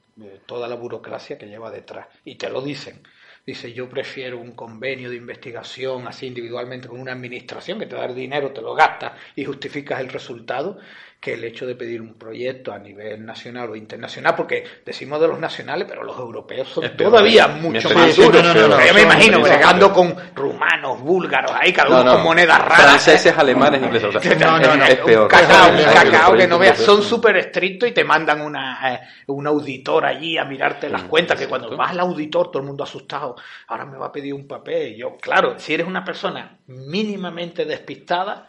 toda 0.46 0.68
la 0.68 0.76
burocracia 0.76 1.38
que 1.38 1.46
lleva 1.48 1.70
detrás. 1.70 2.06
Y 2.24 2.36
te 2.36 2.50
lo 2.50 2.60
dicen. 2.60 3.02
Dice, 3.48 3.72
yo 3.72 3.88
prefiero 3.88 4.38
un 4.38 4.52
convenio 4.52 5.08
de 5.08 5.16
investigación 5.16 6.06
así 6.06 6.26
individualmente 6.26 6.86
con 6.86 7.00
una 7.00 7.12
administración 7.12 7.78
que 7.78 7.86
te 7.86 7.96
da 7.96 8.04
el 8.04 8.14
dinero, 8.14 8.52
te 8.52 8.60
lo 8.60 8.74
gastas 8.74 9.12
y 9.36 9.46
justificas 9.46 10.00
el 10.00 10.10
resultado, 10.10 10.78
que 11.20 11.34
el 11.34 11.42
hecho 11.42 11.66
de 11.66 11.74
pedir 11.74 12.00
un 12.00 12.14
proyecto 12.14 12.72
a 12.72 12.78
nivel 12.78 13.26
nacional 13.26 13.70
o 13.70 13.76
internacional, 13.76 14.36
porque 14.36 14.64
decimos 14.86 15.20
de 15.20 15.26
los 15.26 15.40
nacionales, 15.40 15.86
pero 15.88 16.04
los 16.04 16.16
europeos 16.16 16.68
son 16.68 16.96
todavía 16.96 17.46
¿eh? 17.46 17.60
mucho 17.60 17.90
más 17.90 18.14
duros. 18.14 18.42
no, 18.44 18.54
no, 18.54 18.68
no, 18.68 18.86
yo 18.86 18.94
me 18.94 19.02
imagino 19.02 19.40
bregando 19.40 19.92
con 19.92 20.14
rumanos, 20.36 21.00
búlgaros, 21.00 21.50
ahí 21.58 21.72
cada 21.72 21.88
No, 21.88 21.94
uno 22.02 22.04
no. 22.04 22.12
con 22.14 22.22
monedas 22.24 22.58
raras. 22.60 22.82
Franceses, 22.82 23.36
alemanes, 23.36 23.82
ingleses. 23.82 24.38
No, 24.38 24.58
no, 24.60 24.76
no. 24.76 24.84
Es 24.84 24.96
peor. 24.98 25.28
Cacao, 25.28 25.70
un 25.70 25.82
cacao 25.82 26.36
que 26.36 26.46
no 26.46 26.58
veas, 26.58 26.78
son 26.78 27.02
súper 27.02 27.36
estrictos 27.38 27.88
y 27.88 27.92
te 27.92 28.04
mandan 28.04 28.40
una, 28.40 28.94
eh, 28.94 29.00
un 29.26 29.44
auditor 29.46 30.06
allí 30.06 30.38
a 30.38 30.44
mirarte 30.44 30.88
las 30.88 31.02
Mm, 31.02 31.08
cuentas, 31.08 31.38
que 31.38 31.48
cuando 31.48 31.76
vas 31.76 31.90
al 31.90 32.00
auditor 32.00 32.50
todo 32.52 32.60
el 32.62 32.66
mundo 32.68 32.84
asustado, 32.84 33.34
ahora 33.66 33.84
me 33.86 33.98
va 33.98 34.06
a 34.06 34.12
pedir 34.12 34.34
un 34.34 34.46
papel. 34.46 34.92
Y 34.94 34.98
yo, 34.98 35.16
claro, 35.16 35.58
si 35.58 35.74
eres 35.74 35.86
una 35.86 36.04
persona 36.04 36.58
mínimamente 36.66 37.64
despistada, 37.64 38.47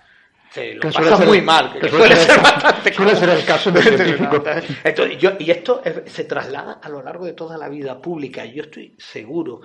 te 0.54 0.74
lo 0.76 0.82
Que 0.82 0.92
ser- 0.92 1.28
muy 1.28 1.42
mal, 1.42 1.74
que, 1.74 1.80
que 1.80 1.90
suele, 1.90 2.16
suele 2.16 2.34
ser 2.34 2.42
bastante 2.42 2.94
suele 2.94 3.16
ser 3.16 3.30
el 3.30 3.46
caso 3.46 3.72
de. 3.72 3.80
Entonces, 4.84 5.18
yo, 5.18 5.32
y 5.40 5.52
esto 5.52 5.82
es- 5.84 6.12
se 6.12 6.24
traslada 6.26 6.80
a 6.82 6.90
lo 6.90 7.02
largo 7.04 7.26
de 7.26 7.34
toda 7.34 7.58
la 7.58 7.70
vida 7.70 8.02
pública. 8.02 8.46
Yo 8.46 8.64
estoy 8.64 8.96
seguro 8.98 9.62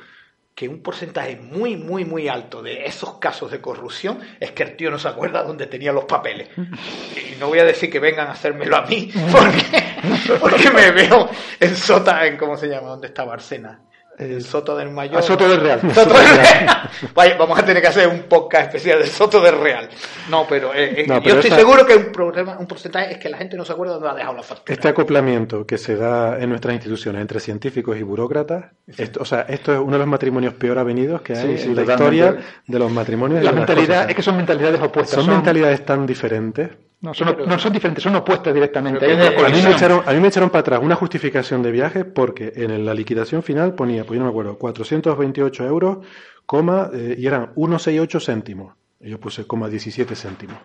que 0.55 0.69
un 0.69 0.83
porcentaje 0.83 1.35
muy, 1.35 1.77
muy, 1.77 2.05
muy 2.05 2.29
alto 2.29 2.63
de 2.63 2.85
esos 2.87 3.15
casos 3.19 3.51
de 3.51 3.61
corrupción 3.61 4.21
es 4.39 4.53
que 4.53 4.63
el 4.63 4.77
tío 4.77 4.89
no 4.89 5.01
se 5.01 5.09
acuerda 5.09 5.43
dónde 5.43 5.67
tenía 5.67 5.91
los 5.93 6.05
papeles. 6.05 6.49
Y 6.57 7.41
no 7.41 7.49
voy 7.49 7.59
a 7.59 7.65
decir 7.65 7.91
que 7.91 7.99
vengan 7.99 8.29
a 8.29 8.33
hacérmelo 8.33 8.77
a 8.77 8.83
mí, 8.83 9.11
porque, 9.33 10.39
porque 10.39 10.71
me 10.71 10.93
veo 10.93 11.29
en 11.59 11.75
Sota, 11.77 12.25
en 12.27 12.37
cómo 12.37 12.57
se 12.57 12.69
llama, 12.69 12.89
¿dónde 12.91 13.09
está 13.09 13.25
Barcena? 13.25 13.81
El 14.19 14.45
Soto 14.45 14.77
del 14.77 14.91
Mayor. 14.91 15.19
A 15.19 15.23
Soto 15.23 15.49
del 15.49 15.61
Real. 15.61 15.81
Soto 15.93 16.15
del 16.15 16.29
Real. 16.29 16.91
Vaya, 17.15 17.37
vamos 17.37 17.59
a 17.59 17.65
tener 17.65 17.83
que 17.83 17.89
hacer 17.89 18.07
un 18.09 18.21
podcast 18.23 18.67
especial 18.67 18.99
del 19.01 19.09
Soto 19.09 19.41
del 19.41 19.59
Real. 19.59 19.89
No, 20.31 20.47
pero, 20.49 20.73
eh, 20.75 21.03
eh, 21.03 21.05
No, 21.07 21.21
yo 21.21 21.35
estoy 21.35 21.49
esa- 21.51 21.59
seguro 21.59 21.85
que 21.85 21.97
un 21.97 22.13
problema, 22.13 22.57
un 22.59 22.67
porcentaje 22.67 23.13
es 23.15 23.19
que 23.19 23.29
la 23.29 23.39
gente 23.39 23.57
no 23.57 23.65
se 23.65 23.73
acuerda 23.73 23.95
dónde 23.95 24.09
ha 24.11 24.15
dejado 24.15 24.37
la 24.37 24.43
factura. 24.43 24.73
Este 24.73 24.89
acoplamiento 24.89 25.67
que 25.67 25.79
se 25.79 25.97
da 25.97 26.39
en 26.41 26.49
nuestras 26.51 26.75
instituciones 26.75 27.21
entre 27.21 27.41
científicos 27.41 27.97
y 27.97 28.03
burócratas, 28.03 28.67
esto, 28.97 29.21
o 29.21 29.25
sea, 29.25 29.43
esto 29.49 29.73
es 29.73 29.79
uno 29.81 29.93
de 29.93 29.99
los 29.99 30.07
matrimonios 30.09 30.55
peor 30.55 30.79
avenidos 30.79 31.21
que 31.23 31.33
hay 31.37 31.57
Sí, 31.57 31.59
sí, 31.65 31.69
en 31.71 31.77
la 31.77 31.83
totalmente. 31.83 32.15
historia 32.29 32.47
de 32.67 32.79
los 32.79 32.91
matrimonios. 32.93 33.43
La 33.45 33.53
mentalidad, 33.53 33.87
cosas. 33.97 34.11
es 34.11 34.17
que 34.17 34.23
son 34.23 34.37
mentalidades 34.37 34.81
opuestas. 34.81 35.25
son 35.25 35.35
mentalidades 35.35 35.85
tan 35.85 36.07
diferentes. 36.07 36.71
No, 37.05 37.13
son, 37.13 37.37
no 37.47 37.59
son 37.59 37.71
diferentes, 37.71 38.03
son 38.03 38.17
opuestas 38.17 38.55
directamente. 38.55 39.05
Hay 39.05 39.13
una 39.13 39.27
A 39.27 39.51
mí, 39.51 39.61
me 39.63 39.73
echaron, 39.73 40.03
a 40.07 40.13
mí 40.15 40.21
me 40.21 40.29
echaron 40.29 40.49
para 40.49 40.61
atrás 40.61 40.81
una 40.83 40.95
justificación 40.95 41.63
de 41.63 41.71
viaje 41.71 42.07
porque 42.07 42.55
en 42.57 42.87
la 42.87 42.95
liquidación 42.95 43.43
final 43.43 43.75
ponía, 43.75 44.05
pues 44.05 44.17
yo 44.17 44.21
no 44.21 44.25
me 44.25 44.31
acuerdo, 44.31 44.57
428 44.57 45.67
euros, 45.67 45.99
coma, 46.47 46.89
eh, 46.95 47.15
y 47.19 47.27
eran 47.27 47.53
168 47.57 48.21
céntimos. 48.21 48.75
Yo 49.01 49.21
puse 49.21 49.47
coma 49.47 49.69
17 49.69 50.17
céntimos. 50.17 50.57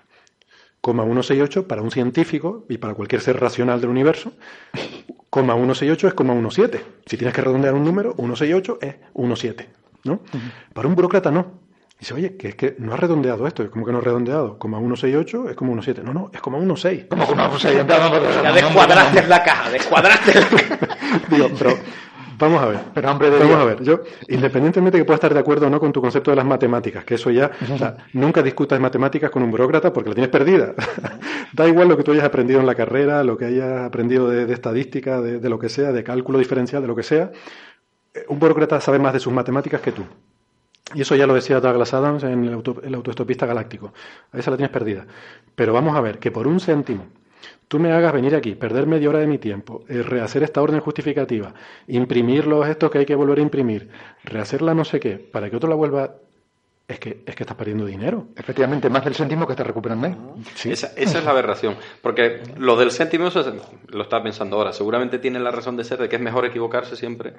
Coma 0.80 1.04
168 1.04 1.68
para 1.68 1.82
un 1.82 1.92
científico 1.92 2.66
y 2.70 2.78
para 2.78 2.94
cualquier 2.94 3.20
ser 3.20 3.38
racional 3.38 3.82
del 3.82 3.90
universo. 3.90 4.32
Coma 5.30 5.56
168 5.56 6.08
es 6.08 6.14
coma 6.14 6.34
17. 6.36 6.86
Si 7.06 7.18
tienes 7.18 7.36
que 7.36 7.42
redondear 7.42 7.74
un 7.74 7.84
número, 7.84 8.14
168 8.14 8.80
es 8.82 8.96
17. 9.14 9.70
¿no? 10.06 10.22
Para 10.74 10.88
un 10.88 10.96
burócrata 10.96 11.32
no. 11.32 11.60
Dice, 12.00 12.14
oye, 12.14 12.38
que 12.38 12.48
es 12.50 12.56
que 12.56 12.76
no 12.80 12.94
has 12.94 13.00
redondeado 13.00 13.46
esto. 13.46 13.70
¿Cómo 13.70 13.86
que 13.86 13.92
no 13.92 13.98
has 13.98 14.04
redondeado? 14.06 14.58
Coma 14.58 14.78
168 14.80 15.50
es 15.50 15.56
como 15.56 15.74
17. 15.74 16.02
No, 16.04 16.14
no, 16.14 16.32
es 16.34 16.40
como 16.42 16.58
16. 16.58 17.06
Como 17.10 17.28
que 17.28 17.34
vamos 17.36 17.66
a 17.66 17.74
ir, 17.74 17.84
vamos 17.86 18.12
a 18.18 18.20
ver. 18.20 18.44
Ya 18.44 18.52
descuadraste 18.54 19.28
la 19.28 19.44
caja, 19.44 19.70
descuadraste 19.70 20.34
la 20.40 20.48
caja. 20.48 20.98
Digo, 21.30 21.50
pero 21.60 21.72
vamos 22.38 22.62
a 22.64 22.68
ver. 22.68 22.80
Pero, 22.94 23.12
hombre, 23.12 23.30
de 23.30 23.40
vamos 23.40 23.50
Dios. 23.50 23.62
a 23.62 23.66
ver. 23.66 23.84
Yo, 23.84 24.00
independientemente 24.30 24.98
que 24.98 25.04
pueda 25.04 25.16
estar 25.16 25.34
de 25.34 25.40
acuerdo 25.42 25.68
o 25.68 25.70
no 25.70 25.78
con 25.82 25.92
tu 25.92 26.00
concepto 26.00 26.32
de 26.32 26.38
las 26.38 26.46
matemáticas, 26.46 27.04
que 27.04 27.16
eso 27.16 27.32
ya, 27.32 27.52
o 27.74 27.78
sea, 27.78 27.98
nunca 28.14 28.42
discutas 28.42 28.80
matemáticas 28.80 29.30
con 29.30 29.44
un 29.44 29.52
burócrata 29.52 29.92
porque 29.92 30.08
la 30.12 30.16
tienes 30.16 30.32
perdida. 30.32 30.74
da 31.52 31.68
igual 31.68 31.90
lo 31.90 31.98
que 31.98 32.04
tú 32.04 32.14
hayas 32.14 32.24
aprendido 32.24 32.62
en 32.62 32.66
la 32.66 32.76
carrera, 32.76 33.26
lo 33.26 33.38
que 33.38 33.44
hayas 33.44 33.82
aprendido 33.82 34.30
de, 34.30 34.46
de 34.46 34.54
estadística, 34.54 35.20
de, 35.20 35.40
de 35.40 35.50
lo 35.50 35.60
que 35.60 35.68
sea, 35.68 35.92
de 35.92 36.02
cálculo 36.06 36.40
diferencial, 36.40 36.82
de 36.82 36.88
lo 36.88 36.96
que 36.96 37.04
sea. 37.04 37.30
Eh, 38.14 38.24
Un 38.30 38.40
burócrata 38.40 38.80
sabe 38.80 39.00
más 39.00 39.12
de 39.12 39.20
sus 39.20 39.34
matemáticas 39.34 39.82
que 39.82 39.92
tú. 39.92 40.04
Y 40.96 41.02
eso 41.02 41.16
ya 41.16 41.28
lo 41.28 41.34
decía 41.34 41.60
Douglas 41.60 41.94
Adams 41.94 42.24
en 42.24 42.44
el, 42.46 42.54
auto- 42.54 42.82
el 42.84 42.94
autoestopista 42.96 43.46
galáctico. 43.46 43.94
A 44.32 44.38
esa 44.40 44.52
la 44.52 44.58
tienes 44.58 44.72
perdida. 44.72 45.06
Pero 45.56 45.74
vamos 45.74 45.96
a 45.96 46.02
ver, 46.02 46.20
que 46.20 46.32
por 46.32 46.48
un 46.48 46.60
céntimo 46.60 47.06
tú 47.68 47.78
me 47.80 47.92
hagas 47.92 48.12
venir 48.14 48.36
aquí, 48.36 48.56
perder 48.56 48.88
media 48.88 49.10
hora 49.10 49.20
de 49.20 49.28
mi 49.28 49.38
tiempo, 49.38 49.84
eh, 49.88 50.02
rehacer 50.02 50.42
esta 50.44 50.62
orden 50.62 50.80
justificativa, 50.80 51.54
imprimir 51.88 52.48
los 52.48 52.68
estos 52.68 52.90
que 52.90 52.98
hay 53.00 53.06
que 53.06 53.14
volver 53.16 53.38
a 53.38 53.42
imprimir, 53.44 53.90
rehacerla 54.24 54.74
no 54.74 54.84
sé 54.84 55.00
qué, 55.00 55.18
para 55.20 55.50
que 55.50 55.56
otro 55.56 55.70
la 55.70 55.76
vuelva, 55.76 56.16
es 56.88 57.00
que, 57.00 57.22
es 57.24 57.36
que 57.36 57.44
estás 57.44 57.56
perdiendo 57.56 57.86
dinero. 57.86 58.26
Efectivamente, 58.36 58.90
más 58.90 59.06
del 59.06 59.14
céntimo 59.14 59.46
que 59.46 59.54
está 59.54 59.64
recuperando. 59.64 60.08
¿eh? 60.08 60.16
Esa, 60.66 60.88
esa 60.98 61.20
es 61.20 61.24
la 61.24 61.30
aberración. 61.30 61.76
Porque 62.02 62.42
lo 62.58 62.76
del 62.76 62.90
céntimo, 62.92 63.28
eso 63.28 63.42
es- 63.42 63.54
lo 63.94 64.02
estaba 64.02 64.24
pensando 64.24 64.58
ahora. 64.58 64.74
Seguramente 64.74 65.20
tiene 65.20 65.40
la 65.40 65.52
razón 65.52 65.78
de 65.78 65.84
ser 65.84 66.00
de 66.00 66.10
que 66.10 66.16
es 66.16 66.22
mejor 66.24 66.46
equivocarse 66.46 66.96
siempre 66.96 67.36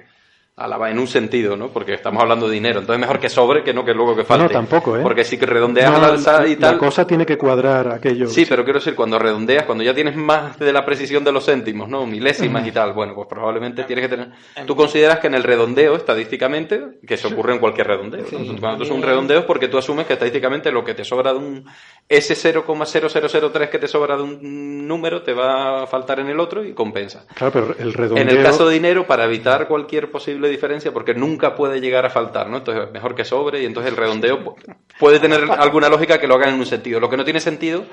en 0.57 0.99
un 0.99 1.07
sentido, 1.07 1.55
¿no? 1.55 1.69
Porque 1.69 1.93
estamos 1.93 2.21
hablando 2.21 2.47
de 2.47 2.53
dinero. 2.53 2.79
Entonces 2.79 2.99
mejor 2.99 3.19
que 3.19 3.29
sobre 3.29 3.63
que 3.63 3.73
no 3.73 3.83
que 3.83 3.93
luego 3.93 4.15
que 4.15 4.23
falte. 4.23 4.43
No, 4.43 4.49
tampoco, 4.49 4.97
¿eh? 4.97 4.99
Porque 5.01 5.23
si 5.23 5.37
que 5.37 5.45
redondeas 5.45 5.91
al 5.91 6.03
alza 6.03 6.47
y 6.47 6.55
tal. 6.55 6.73
La 6.73 6.77
cosa 6.77 7.07
tiene 7.07 7.25
que 7.25 7.37
cuadrar 7.37 7.91
aquello. 7.91 8.27
Sí, 8.27 8.45
pero 8.47 8.63
quiero 8.63 8.79
decir, 8.79 8.95
cuando 8.95 9.17
redondeas, 9.17 9.65
cuando 9.65 9.83
ya 9.83 9.93
tienes 9.93 10.15
más 10.15 10.59
de 10.59 10.71
la 10.71 10.85
precisión 10.85 11.23
de 11.23 11.31
los 11.31 11.45
céntimos, 11.45 11.89
¿no? 11.89 12.05
Milésimas 12.05 12.67
y 12.67 12.71
tal, 12.71 12.93
bueno, 12.93 13.15
pues 13.15 13.27
probablemente 13.27 13.83
tienes 13.85 14.07
que 14.07 14.09
tener. 14.09 14.31
Tú 14.65 14.75
consideras 14.75 15.19
que 15.19 15.27
en 15.27 15.35
el 15.35 15.43
redondeo, 15.43 15.95
estadísticamente, 15.95 16.99
que 17.07 17.17
se 17.17 17.27
ocurre 17.27 17.53
en 17.53 17.59
cualquier 17.59 17.87
redondeo. 17.87 18.25
Cuando 18.29 18.77
tú 18.77 18.83
haces 18.83 18.95
un 18.95 19.01
redondeo 19.01 19.39
es 19.39 19.45
porque 19.45 19.67
tú 19.67 19.77
asumes 19.77 20.05
que 20.05 20.13
estadísticamente 20.13 20.71
lo 20.71 20.83
que 20.83 20.93
te 20.93 21.03
sobra 21.03 21.33
de 21.33 21.39
un. 21.39 21.65
Ese 22.07 22.35
0,0003 22.35 23.69
que 23.69 23.79
te 23.79 23.87
sobra 23.87 24.17
de 24.17 24.23
un 24.23 24.87
número 24.87 25.23
te 25.23 25.33
va 25.33 25.83
a 25.83 25.87
faltar 25.87 26.19
en 26.19 26.27
el 26.27 26.39
otro 26.39 26.63
y 26.63 26.73
compensa. 26.73 27.25
Claro, 27.33 27.53
pero 27.53 27.75
el 27.79 27.93
redondeo. 27.93 28.21
En 28.21 28.29
el 28.29 28.43
caso 28.43 28.67
de 28.67 28.73
dinero, 28.73 29.07
para 29.07 29.25
evitar 29.25 29.67
cualquier 29.67 30.11
posible 30.11 30.40
diferencia, 30.49 30.91
porque 30.91 31.13
nunca 31.13 31.55
puede 31.55 31.79
llegar 31.81 32.05
a 32.05 32.09
faltar, 32.09 32.49
¿no? 32.49 32.57
Entonces, 32.57 32.91
mejor 32.91 33.15
que 33.15 33.25
sobre 33.25 33.61
y 33.61 33.65
entonces 33.65 33.91
el 33.91 33.97
redondeo 33.97 34.55
puede 34.99 35.19
tener 35.19 35.49
alguna 35.51 35.89
lógica 35.89 36.19
que 36.19 36.27
lo 36.27 36.35
hagan 36.35 36.55
en 36.55 36.59
un 36.59 36.65
sentido. 36.65 36.99
Lo 36.99 37.09
que 37.09 37.17
no 37.17 37.23
tiene 37.23 37.39
sentido 37.39 37.85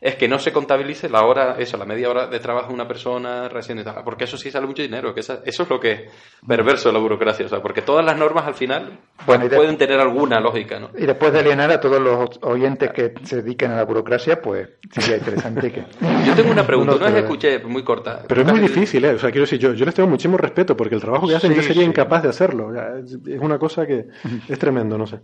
es 0.00 0.16
que 0.16 0.28
no 0.28 0.38
se 0.38 0.52
contabilice 0.52 1.08
la 1.08 1.24
hora, 1.24 1.56
eso, 1.58 1.76
la 1.76 1.84
media 1.84 2.10
hora 2.10 2.26
de 2.26 2.38
trabajo 2.38 2.68
de 2.68 2.74
una 2.74 2.86
persona 2.86 3.48
recién 3.48 3.78
y 3.78 3.84
tal, 3.84 4.02
porque 4.04 4.24
eso 4.24 4.36
sí 4.36 4.50
sale 4.50 4.66
mucho 4.66 4.82
dinero, 4.82 5.14
que 5.14 5.20
eso, 5.20 5.40
es 5.44 5.70
lo 5.70 5.80
que 5.80 5.92
es 5.92 6.00
perverso 6.46 6.88
de 6.88 6.92
la 6.94 6.98
burocracia, 6.98 7.46
o 7.46 7.48
sea, 7.48 7.62
porque 7.62 7.82
todas 7.82 8.04
las 8.04 8.16
normas 8.16 8.46
al 8.46 8.54
final 8.54 8.98
pueden 9.24 9.78
tener 9.78 9.98
alguna 10.00 10.40
lógica, 10.40 10.78
¿no? 10.78 10.90
Y 10.96 11.06
después 11.06 11.32
de 11.32 11.40
alienar 11.40 11.70
a 11.70 11.80
todos 11.80 12.00
los 12.00 12.38
oyentes 12.42 12.90
que 12.92 13.14
se 13.24 13.42
dediquen 13.42 13.70
a 13.72 13.76
la 13.76 13.84
burocracia, 13.84 14.40
pues 14.40 14.68
sería 14.90 15.16
interesante 15.16 15.72
que... 15.72 15.84
Yo 16.26 16.34
tengo 16.34 16.50
una 16.50 16.66
pregunta, 16.66 16.96
no, 16.98 17.06
una 17.06 17.18
escuché 17.18 17.58
muy 17.60 17.82
corta. 17.82 18.22
Pero 18.28 18.42
es 18.42 18.46
muy 18.46 18.60
difícil, 18.60 19.04
¿eh? 19.04 19.14
O 19.14 19.18
sea, 19.18 19.30
quiero 19.30 19.44
decir, 19.44 19.58
yo, 19.58 19.72
yo 19.72 19.84
les 19.84 19.94
tengo 19.94 20.08
muchísimo 20.08 20.36
respeto, 20.36 20.76
porque 20.76 20.94
el 20.94 21.00
trabajo 21.00 21.26
que 21.26 21.36
hacen 21.36 21.54
yo 21.54 21.62
sería 21.62 21.84
incapaz 21.84 22.22
de 22.22 22.28
hacerlo, 22.28 22.70
es 22.74 23.40
una 23.40 23.58
cosa 23.58 23.86
que 23.86 24.06
es 24.48 24.58
tremendo, 24.58 24.98
no 24.98 25.06
sé. 25.06 25.20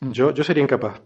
Yo, 0.00 0.32
yo 0.32 0.44
sería 0.44 0.62
incapaz. 0.62 1.00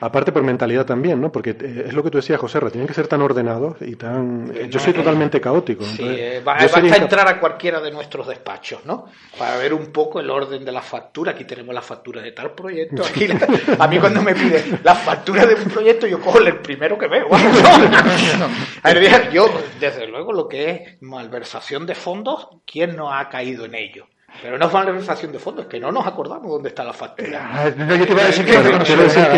Aparte 0.00 0.32
por 0.32 0.42
mentalidad 0.42 0.84
también, 0.84 1.20
¿no? 1.20 1.30
Porque 1.30 1.50
eh, 1.50 1.84
es 1.86 1.94
lo 1.94 2.02
que 2.02 2.10
tú 2.10 2.18
decías, 2.18 2.40
José, 2.40 2.58
tienen 2.70 2.88
que 2.88 2.94
ser 2.94 3.06
tan 3.06 3.22
ordenados 3.22 3.76
y 3.80 3.94
tan... 3.94 4.52
Eh, 4.52 4.66
yo 4.68 4.80
soy 4.80 4.92
totalmente 4.92 5.40
caótico. 5.40 5.84
Sí, 5.84 6.02
eh, 6.04 6.42
basta 6.44 6.80
entrar 6.80 7.28
a 7.28 7.38
cualquiera 7.38 7.80
de 7.80 7.92
nuestros 7.92 8.26
despachos, 8.26 8.84
¿no? 8.84 9.06
Para 9.38 9.56
ver 9.58 9.72
un 9.72 9.92
poco 9.92 10.18
el 10.18 10.30
orden 10.30 10.64
de 10.64 10.72
la 10.72 10.82
factura. 10.82 11.30
Aquí 11.30 11.44
tenemos 11.44 11.72
la 11.72 11.80
factura 11.82 12.20
de 12.22 12.32
tal 12.32 12.54
proyecto. 12.54 13.04
Aquí 13.04 13.28
a 13.78 13.86
mí 13.86 13.98
cuando 14.00 14.20
me 14.20 14.34
piden 14.34 14.80
la 14.82 14.96
factura 14.96 15.46
de 15.46 15.54
un 15.54 15.70
proyecto, 15.70 16.08
yo 16.08 16.20
cojo 16.20 16.40
el 16.40 16.58
primero 16.58 16.98
que 16.98 17.06
veo. 17.06 17.28
a 18.82 18.92
ver, 18.94 19.30
yo, 19.30 19.48
desde 19.78 20.08
luego, 20.08 20.32
lo 20.32 20.48
que 20.48 20.70
es 20.70 21.02
malversación 21.02 21.86
de 21.86 21.94
fondos, 21.94 22.48
¿quién 22.66 22.96
no 22.96 23.12
ha 23.12 23.28
caído 23.28 23.64
en 23.64 23.76
ello? 23.76 24.08
Pero 24.42 24.58
no 24.58 24.66
es 24.66 24.72
malversación 24.72 25.32
de 25.32 25.38
fondos, 25.38 25.64
es 25.64 25.70
que 25.70 25.80
no 25.80 25.90
nos 25.92 26.06
acordamos 26.06 26.50
dónde 26.50 26.68
está 26.68 26.84
la 26.84 26.92
factura. 26.92 27.68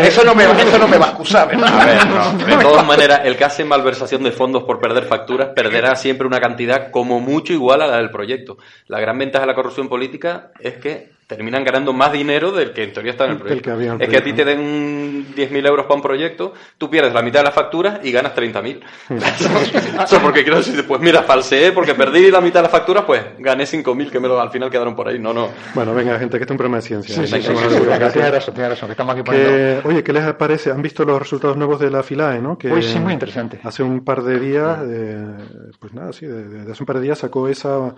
eso, 0.03 0.23
no 0.23 0.35
me, 0.35 0.45
va 0.97 1.05
a 1.05 1.09
excusar. 1.09 1.49
de 1.49 2.57
todas 2.61 2.85
maneras, 2.85 3.21
el 3.23 3.37
que 3.37 3.45
hace 3.45 3.63
malversación 3.65 4.23
de 4.23 4.31
fondos 4.31 4.63
por 4.63 4.79
perder 4.79 5.05
facturas 5.05 5.49
perderá 5.55 5.95
siempre 5.95 6.27
una 6.27 6.39
cantidad 6.39 6.91
como 6.91 7.19
mucho 7.19 7.53
igual 7.53 7.81
a 7.81 7.87
la 7.87 7.97
del 7.97 8.09
proyecto. 8.09 8.57
La 8.87 8.99
gran 8.99 9.17
ventaja 9.17 9.45
de 9.45 9.47
la 9.47 9.55
corrupción 9.55 9.89
política 9.89 10.51
es 10.59 10.77
que 10.77 11.18
terminan 11.29 11.63
ganando 11.63 11.93
más 11.93 12.11
dinero 12.11 12.51
del 12.51 12.73
que 12.73 12.83
en 12.83 12.91
teoría 12.91 13.11
está 13.11 13.25
en 13.25 13.31
el 13.33 13.37
proyecto. 13.37 13.79
es 13.79 14.09
que 14.09 14.17
a 14.17 14.23
ti 14.23 14.33
te 14.33 14.43
den 14.43 15.27
10.000 15.35 15.67
euros 15.67 15.85
para 15.85 15.95
un 15.95 16.01
proyecto, 16.01 16.53
tú 16.75 16.89
pierdes 16.89 17.13
la 17.13 17.21
mitad 17.21 17.41
de 17.41 17.43
las 17.43 17.53
facturas 17.53 17.99
y 18.01 18.11
ganas 18.11 18.35
30.000. 18.35 18.79
Eso 20.05 20.19
porque 20.23 20.41
quiero 20.41 20.57
decir, 20.57 20.83
pues 20.87 20.99
mira, 20.99 21.21
falseé 21.21 21.71
porque 21.71 21.93
perdí 21.93 22.31
la 22.31 22.41
mitad 22.41 22.61
de 22.61 22.63
las 22.63 22.71
facturas, 22.71 23.03
pues 23.05 23.21
gané 23.37 23.65
5.000 23.65 24.09
que 24.09 24.19
me 24.19 24.27
lo, 24.27 24.41
al 24.41 24.49
final 24.49 24.71
quedaron 24.71 24.95
por 24.95 25.07
ahí. 25.07 25.19
No, 25.19 25.31
no. 25.31 25.49
Bueno, 25.75 25.93
venga, 25.93 26.17
gente, 26.17 26.39
que 26.39 26.45
este 26.45 26.51
es 26.51 26.55
un 26.55 26.57
problema 26.57 26.77
de 26.77 26.81
ciencia. 26.81 27.13
Sí, 27.13 27.27
sí, 27.27 27.41
sí, 27.43 27.53
tienes 27.53 28.31
razón, 28.31 28.53
tienes 28.55 28.71
razón, 28.71 28.87
que 28.87 28.93
estamos 28.93 29.13
aquí 29.13 29.21
poniendo... 29.21 29.87
Oye, 29.87 30.03
¿qué 30.03 30.13
les 30.13 30.33
parece? 30.33 30.71
¿Han 30.71 30.81
visto 30.81 31.05
los 31.05 31.19
resultados 31.19 31.55
nuevos 31.55 31.79
de 31.79 31.91
la 31.91 32.01
FILAE, 32.01 32.41
no? 32.41 32.57
Que 32.57 32.81
sí, 32.81 32.97
muy 32.97 33.13
interesante. 33.13 33.59
Hace 33.63 33.83
un 33.83 34.03
par 34.03 34.23
de 34.23 34.39
días, 34.39 34.79
pues 35.79 35.93
nada, 35.93 36.11
sí, 36.11 36.25
de 36.25 36.71
hace 36.71 36.81
un 36.81 36.87
par 36.87 36.95
de 36.95 37.03
días 37.03 37.19
sacó 37.19 37.47
esa 37.47 37.93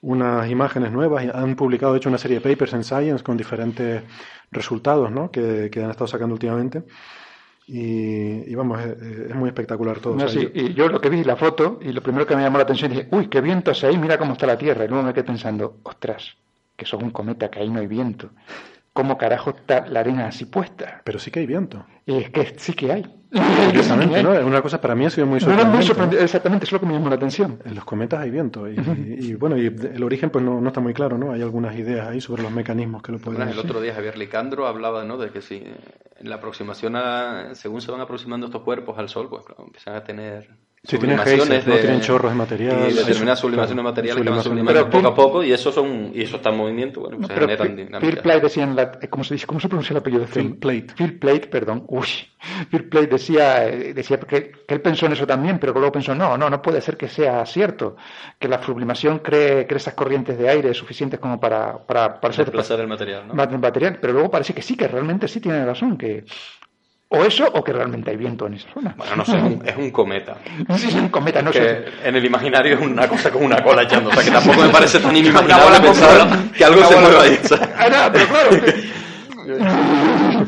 unas 0.00 0.48
imágenes 0.50 0.92
nuevas 0.92 1.24
y 1.24 1.30
han 1.32 1.56
publicado, 1.56 1.92
de 1.92 1.98
hecho, 1.98 2.08
una 2.08 2.18
serie 2.18 2.40
de 2.40 2.48
papers 2.48 2.74
en 2.74 2.84
Science 2.84 3.24
con 3.24 3.36
diferentes 3.36 4.02
resultados 4.50 5.10
¿no? 5.10 5.30
que, 5.30 5.68
que 5.70 5.82
han 5.82 5.90
estado 5.90 6.06
sacando 6.06 6.34
últimamente. 6.34 6.84
Y, 7.68 8.54
vamos, 8.54 8.80
es, 8.80 9.34
muy 9.34 9.48
espectacular 9.48 9.98
todo. 9.98 10.16
y 10.54 10.72
yo 10.74 10.88
lo 10.88 11.00
que 11.00 11.10
vi, 11.10 11.24
la 11.24 11.34
foto, 11.34 11.80
y 11.82 11.92
lo 11.92 12.00
primero 12.00 12.24
que 12.24 12.36
me 12.36 12.42
llamó 12.42 12.58
la 12.58 12.64
atención, 12.64 12.92
dije, 12.92 13.08
uy, 13.10 13.26
qué 13.28 13.40
viento 13.40 13.72
hace 13.72 13.88
ahí, 13.88 13.98
mira 13.98 14.18
cómo 14.18 14.34
está 14.34 14.46
la 14.46 14.56
Tierra. 14.56 14.84
Y 14.84 14.88
luego 14.88 15.02
me 15.02 15.12
quedé 15.12 15.24
pensando, 15.24 15.80
ostras, 15.82 16.36
que 16.76 16.86
son 16.86 17.02
un 17.02 17.10
cometa, 17.10 17.50
que 17.50 17.58
ahí 17.58 17.68
no 17.68 17.80
hay 17.80 17.88
viento. 17.88 18.30
¿Cómo 18.92 19.18
carajo 19.18 19.50
está 19.50 19.84
la 19.86 20.00
arena 20.00 20.28
así 20.28 20.44
puesta? 20.44 21.02
Pero 21.04 21.18
sí 21.18 21.30
que 21.32 21.40
hay 21.40 21.46
viento. 21.46 21.84
Y 22.06 22.18
es 22.18 22.30
que 22.30 22.54
sí 22.56 22.72
que 22.72 22.92
hay. 22.92 23.15
Curiosamente, 23.30 24.22
¿no? 24.22 24.34
Es 24.36 24.44
una 24.44 24.62
cosa 24.62 24.80
para 24.80 24.94
mí 24.94 25.04
ha 25.06 25.10
sido 25.10 25.26
muy 25.26 25.40
sorprendente. 25.40 26.22
Exactamente, 26.22 26.64
es 26.64 26.72
lo 26.72 26.80
que 26.80 26.86
me 26.86 26.94
llamó 26.94 27.08
la 27.08 27.16
atención. 27.16 27.60
En 27.64 27.74
los 27.74 27.84
cometas 27.84 28.20
hay 28.20 28.30
viento. 28.30 28.68
Y, 28.68 29.34
bueno, 29.34 29.56
y 29.56 29.66
el 29.66 30.02
origen 30.02 30.30
pues 30.30 30.44
no, 30.44 30.66
está 30.66 30.80
muy 30.80 30.94
claro, 30.94 31.18
¿no? 31.18 31.32
Hay 31.32 31.42
algunas 31.42 31.76
ideas 31.76 32.08
ahí 32.08 32.20
sobre 32.20 32.42
los 32.42 32.52
mecanismos 32.52 33.02
que 33.02 33.12
lo 33.12 33.18
pueden... 33.18 33.48
el 33.48 33.58
otro 33.58 33.80
día 33.80 33.94
Javier 33.94 34.16
Licandro 34.16 34.66
hablaba, 34.66 35.04
¿no? 35.04 35.16
De 35.16 35.30
que 35.30 35.42
si 35.42 35.56
en 35.56 36.30
la 36.30 36.36
aproximación, 36.36 36.96
a, 36.96 37.54
según 37.54 37.80
se 37.80 37.90
van 37.90 38.00
aproximando 38.00 38.46
estos 38.46 38.62
cuerpos 38.62 38.98
al 38.98 39.08
Sol, 39.08 39.28
pues 39.28 39.44
empiezan 39.58 39.96
a 39.96 40.04
tener 40.04 40.48
Sí, 40.86 40.98
tienen 40.98 41.18
geysers, 41.18 41.66
no 41.66 41.74
tienen 41.76 42.00
chorros 42.00 42.30
de 42.30 42.38
material. 42.38 42.90
Y 42.90 42.94
determinadas 42.94 43.40
sublimaciones 43.40 43.76
de 43.76 43.82
materiales 43.82 44.22
que 44.22 44.30
van 44.30 44.42
sublimando 44.42 44.90
poco 44.90 45.08
a 45.08 45.14
poco 45.14 45.42
y 45.42 45.52
eso 45.52 45.72
son 45.72 46.12
y 46.14 46.22
eso 46.22 46.36
está 46.36 46.50
en 46.50 46.56
movimiento, 46.56 47.00
bueno, 47.00 47.18
pues 47.18 47.28
se 47.28 47.68
dinámicas. 47.68 48.00
Phil 48.00 48.18
Plate 48.18 48.40
decía 48.40 48.64
en 48.64 48.76
la, 48.76 48.92
¿cómo 49.10 49.24
se 49.24 49.34
dice? 49.34 49.46
¿Cómo 49.46 49.58
se 49.58 49.68
pronuncia 49.68 49.92
el 49.94 49.98
apellido? 49.98 50.26
Phil 50.26 50.56
Plate. 50.56 50.86
Phil 50.96 51.18
Plate, 51.18 51.48
perdón. 51.48 51.84
Uy. 51.88 52.06
Phil 52.70 52.88
Plate 52.88 53.06
decía, 53.08 53.66
eh, 53.66 53.94
decía 53.94 54.18
que, 54.20 54.52
que, 54.66 54.74
él 54.74 54.80
pensó 54.80 55.06
en 55.06 55.12
eso 55.12 55.26
también, 55.26 55.58
pero 55.58 55.72
luego 55.72 55.90
pensó, 55.92 56.14
no, 56.14 56.38
no, 56.38 56.48
no 56.48 56.62
puede 56.62 56.80
ser 56.80 56.96
que 56.96 57.08
sea 57.08 57.44
cierto, 57.46 57.96
que 58.38 58.48
la 58.48 58.62
sublimación 58.62 59.18
cree, 59.18 59.66
cree 59.66 59.78
esas 59.78 59.94
corrientes 59.94 60.38
de 60.38 60.48
aire 60.48 60.72
suficientes 60.74 61.18
como 61.18 61.40
para, 61.40 61.78
para, 61.78 62.20
para 62.20 62.36
desplazar 62.36 62.80
el 62.80 62.88
material, 62.88 63.26
¿no? 63.28 63.34
material, 63.34 63.98
pero 64.00 64.12
luego 64.12 64.30
parece 64.30 64.54
que 64.54 64.62
sí, 64.62 64.76
que 64.76 64.86
realmente 64.86 65.28
sí 65.28 65.40
tiene 65.40 65.64
razón, 65.64 65.96
que 65.96 66.24
o 67.08 67.24
eso, 67.24 67.46
o 67.46 67.62
que 67.62 67.72
realmente 67.72 68.10
hay 68.10 68.16
viento 68.16 68.46
en 68.46 68.54
esa 68.54 68.68
zona. 68.72 68.94
Bueno, 68.96 69.16
no 69.16 69.24
sé, 69.24 69.36
es 69.64 69.76
un, 69.76 69.90
cometa. 69.90 70.36
Sí, 70.76 70.88
es 70.88 70.94
un 70.94 71.08
cometa, 71.08 71.40
no 71.40 71.52
sé. 71.52 71.84
En 72.04 72.16
el 72.16 72.24
imaginario 72.24 72.74
es 72.74 72.80
una 72.80 73.06
cosa 73.08 73.30
como 73.30 73.46
una 73.46 73.62
cola 73.62 73.82
echando. 73.82 74.10
O 74.10 74.12
sea, 74.12 74.24
que 74.24 74.30
tampoco 74.30 74.60
me 74.60 74.68
parece 74.68 74.98
tan 74.98 75.14
inimaginable 75.16 75.80
pensar 75.80 76.28
que 76.52 76.64
algo 76.64 76.84
se 76.84 76.96
mueva 76.96 77.22
ahí. 77.22 77.38
Ah, 77.78 77.88
no, 77.88 78.12
pero 78.12 78.26
claro. 78.26 78.50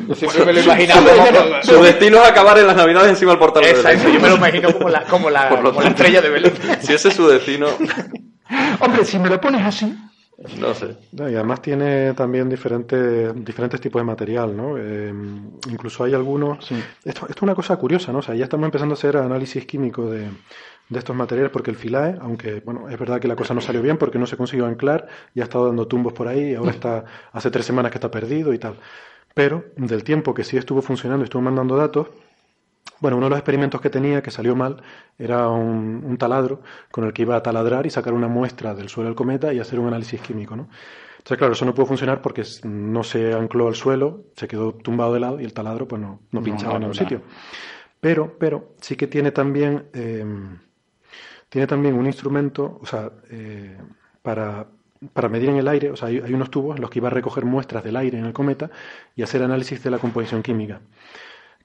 Yo 0.09 0.15
siempre 0.15 0.45
me 0.47 0.53
lo 0.55 0.61
imaginaba. 0.61 1.63
Su 1.63 1.81
destino 1.83 2.19
es 2.23 2.29
acabar 2.29 2.59
en 2.59 2.67
las 2.67 2.77
navidades 2.77 3.11
encima 3.11 3.31
del 3.33 3.39
portal 3.39 3.65
Exacto, 3.65 4.09
yo 4.09 4.21
me 4.21 4.29
lo 4.29 4.37
imagino 4.37 4.73
como 4.73 4.89
la, 4.89 5.03
como 5.05 5.31
la, 5.31 5.49
como 5.49 5.81
la 5.81 5.89
estrella 5.89 6.21
de 6.21 6.31
Belén. 6.31 6.53
Si 6.81 6.93
ese 6.93 7.09
es 7.09 7.15
su 7.15 7.29
destino. 7.29 7.69
Hombre, 8.81 9.05
si 9.05 9.19
me 9.19 9.29
lo 9.29 9.41
pones 9.41 9.65
así, 9.65 9.95
no 10.61 10.72
sé. 10.72 10.97
y 11.12 11.34
además 11.34 11.61
tiene 11.62 12.14
también 12.14 12.49
diferentes, 12.49 13.45
diferentes 13.45 13.80
tipos 13.80 14.01
de 14.01 14.05
material, 14.05 14.57
¿no? 14.57 14.76
Eh, 14.78 15.12
incluso 15.68 16.05
hay 16.05 16.14
algunos... 16.14 16.70
Esto, 17.05 17.26
es 17.28 17.43
una 17.43 17.57
cosa 17.57 17.76
curiosa, 17.76 18.12
¿no? 18.12 18.18
O 18.18 18.22
sea, 18.22 18.36
ya 18.36 18.45
estamos 18.45 18.66
empezando 18.66 18.93
a 18.93 18.97
hacer 18.97 19.16
análisis 19.16 19.66
químico 19.66 20.09
de, 20.09 20.28
de 20.89 20.99
estos 20.99 21.14
materiales 21.14 21.51
porque 21.51 21.70
el 21.70 21.76
filae, 21.76 22.16
aunque, 22.20 22.61
bueno, 22.61 22.89
es 22.89 22.99
verdad 22.99 23.20
que 23.20 23.28
la 23.28 23.36
cosa 23.36 23.53
no 23.53 23.61
salió 23.61 23.82
bien 23.82 23.99
porque 23.99 24.18
no 24.18 24.26
se 24.26 24.36
consiguió 24.36 24.66
anclar 24.66 25.09
y 25.34 25.41
ha 25.41 25.45
estado 25.45 25.66
dando 25.66 25.86
tumbos 25.86 26.12
por 26.12 26.28
ahí 26.28 26.53
y 26.53 26.55
ahora 26.55 26.70
está, 26.70 27.05
hace 27.32 27.51
tres 27.51 27.66
semanas 27.66 27.91
que 27.91 27.99
está 27.99 28.11
perdido 28.11 28.53
y 28.55 28.59
tal. 28.59 28.76
Pero 29.34 29.64
del 29.76 30.05
tiempo 30.05 30.34
que 30.34 30.45
sí 30.45 30.57
estuvo 30.57 30.82
funcionando 30.82 31.24
y 31.24 31.26
estuvo 31.26 31.43
mandando 31.43 31.76
datos, 31.76 32.09
bueno, 33.01 33.16
uno 33.16 33.26
de 33.26 33.30
los 33.30 33.38
experimentos 33.38 33.80
que 33.80 33.90
tenía, 33.90 34.22
que 34.22 34.30
salió 34.30 34.57
mal, 34.57 34.82
era 35.18 35.49
un, 35.49 36.16
taladro 36.18 36.62
con 36.90 37.05
el 37.05 37.12
que 37.12 37.22
iba 37.22 37.36
a 37.36 37.42
taladrar 37.42 37.86
y 37.86 37.90
sacar 37.90 38.12
una 38.12 38.28
muestra 38.28 38.74
del 38.74 38.88
suelo 38.88 39.09
del 39.09 39.16
cometa 39.16 39.53
y 39.53 39.61
hacer 39.61 39.78
un 39.78 39.86
análisis 39.86 40.20
químico, 40.20 40.57
¿no? 40.57 40.68
Entonces, 41.18 41.38
claro, 41.38 41.53
eso 41.53 41.64
no 41.64 41.74
pudo 41.74 41.86
funcionar 41.86 42.22
porque 42.22 42.42
no 42.64 43.05
se 43.05 43.34
ancló 43.34 43.68
al 43.68 43.74
suelo, 43.74 44.24
se 44.34 44.49
quedó 44.49 44.72
tumbado 44.72 45.14
de 45.14 45.20
lado 45.20 45.40
y 45.40 45.44
el 45.44 45.53
taladro 45.53 45.86
pues 45.86 46.01
no, 46.01 46.20
no 46.30 46.42
pinchaba 46.42 46.74
en 46.74 46.80
ningún 46.80 46.94
sitio. 46.94 47.22
Pero, 48.01 48.36
pero 48.38 48.74
sí 48.80 48.96
que 48.96 49.07
tiene 49.07 49.30
también, 49.32 49.88
em, 49.92 50.59
tiene 51.49 51.66
también 51.66 51.96
un 51.96 52.07
instrumento, 52.07 52.78
o 52.80 52.86
sea, 52.86 53.11
eh, 53.30 53.76
para, 54.22 54.68
para 55.12 55.28
medir 55.28 55.51
en 55.51 55.57
el 55.57 55.68
aire, 55.68 55.90
o 55.90 55.96
sea, 55.96 56.09
hay, 56.09 56.18
hay, 56.18 56.32
unos 56.32 56.51
tubos 56.51 56.76
en 56.76 56.82
los 56.82 56.90
que 56.90 57.01
iba 57.01 57.09
a 57.09 57.12
recoger 57.12 57.44
muestras 57.44 57.84
del 57.84 57.96
aire 57.96 58.18
en 58.18 58.24
el 58.24 58.32
cometa 58.32 58.70
y 59.14 59.22
hacer 59.22 59.42
análisis 59.42 59.82
de 59.82 59.90
la 59.90 59.99
composición 59.99 60.42
química. 60.42 60.80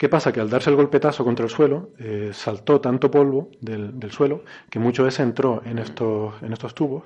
¿Qué 0.03 0.09
pasa? 0.09 0.33
Que 0.33 0.41
al 0.41 0.49
darse 0.49 0.69
el 0.69 0.75
golpetazo 0.75 1.23
contra 1.23 1.45
el 1.45 1.49
suelo, 1.49 1.91
eh, 1.97 2.31
saltó 2.33 2.81
tanto 2.81 3.09
polvo 3.09 3.51
del, 3.61 4.11
suelo 4.11 4.43
que 4.69 4.77
mucho 4.77 5.03
de 5.03 5.07
ese 5.07 5.23
entró 5.23 5.61
en 5.63 5.79
estos, 5.79 6.33
en 6.43 6.51
estos 6.51 6.75
tubos 6.75 7.05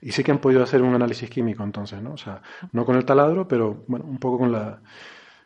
y 0.00 0.12
sí 0.12 0.24
que 0.24 0.30
han 0.30 0.38
podido 0.38 0.62
hacer 0.62 0.80
un 0.80 0.94
análisis 0.94 1.28
químico 1.28 1.62
entonces, 1.62 2.00
¿no? 2.00 2.14
O 2.14 2.16
sea, 2.16 2.40
no 2.72 2.86
con 2.86 2.96
el 2.96 3.04
taladro, 3.04 3.46
pero 3.46 3.84
bueno, 3.86 4.06
un 4.06 4.16
poco 4.16 4.38
con 4.38 4.50
la, 4.50 4.80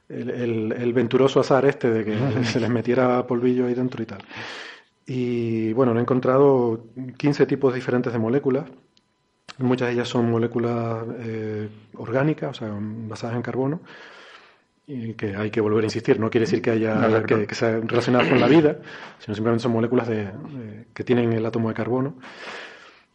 el, 0.08 0.92
venturoso 0.92 1.40
azar 1.40 1.64
este 1.64 1.90
de 1.90 2.04
que 2.04 2.44
se 2.44 2.60
les 2.60 2.70
metiera 2.70 3.26
polvillo 3.26 3.66
ahí 3.66 3.74
dentro 3.74 4.00
y 4.00 4.06
tal. 4.06 4.22
Y 5.04 5.72
bueno, 5.72 5.90
han 5.90 5.98
encontrado 5.98 6.86
15 7.18 7.46
tipos 7.46 7.74
diferentes 7.74 8.12
de 8.12 8.20
moléculas 8.20 8.66
Muchas 9.58 9.88
de 9.88 9.94
ellas 9.94 10.08
son 10.08 10.30
moléculas 10.30 11.04
eh, 11.18 11.68
orgánicas, 11.96 12.50
o 12.50 12.54
sea, 12.54 12.72
basadas 12.80 13.36
en 13.36 13.42
carbono, 13.42 13.80
y 14.86 15.14
que 15.14 15.36
hay 15.36 15.50
que 15.50 15.60
volver 15.60 15.82
a 15.82 15.86
insistir. 15.86 16.18
No 16.18 16.28
quiere 16.30 16.44
decir 16.46 16.60
que 16.62 16.70
haya 16.70 16.94
No, 16.96 17.08
no, 17.08 17.22
que, 17.24 17.46
que 17.46 17.54
sean 17.54 17.88
relacionadas 17.88 18.28
con 18.28 18.40
la 18.40 18.48
vida, 18.48 18.78
sino 19.18 19.34
simplemente 19.34 19.62
son 19.62 19.72
moléculas 19.72 20.08
de, 20.08 20.24
de- 20.26 20.86
que 20.92 21.04
tienen 21.04 21.32
el 21.32 21.46
átomo 21.46 21.68
de 21.68 21.74
carbono. 21.74 22.16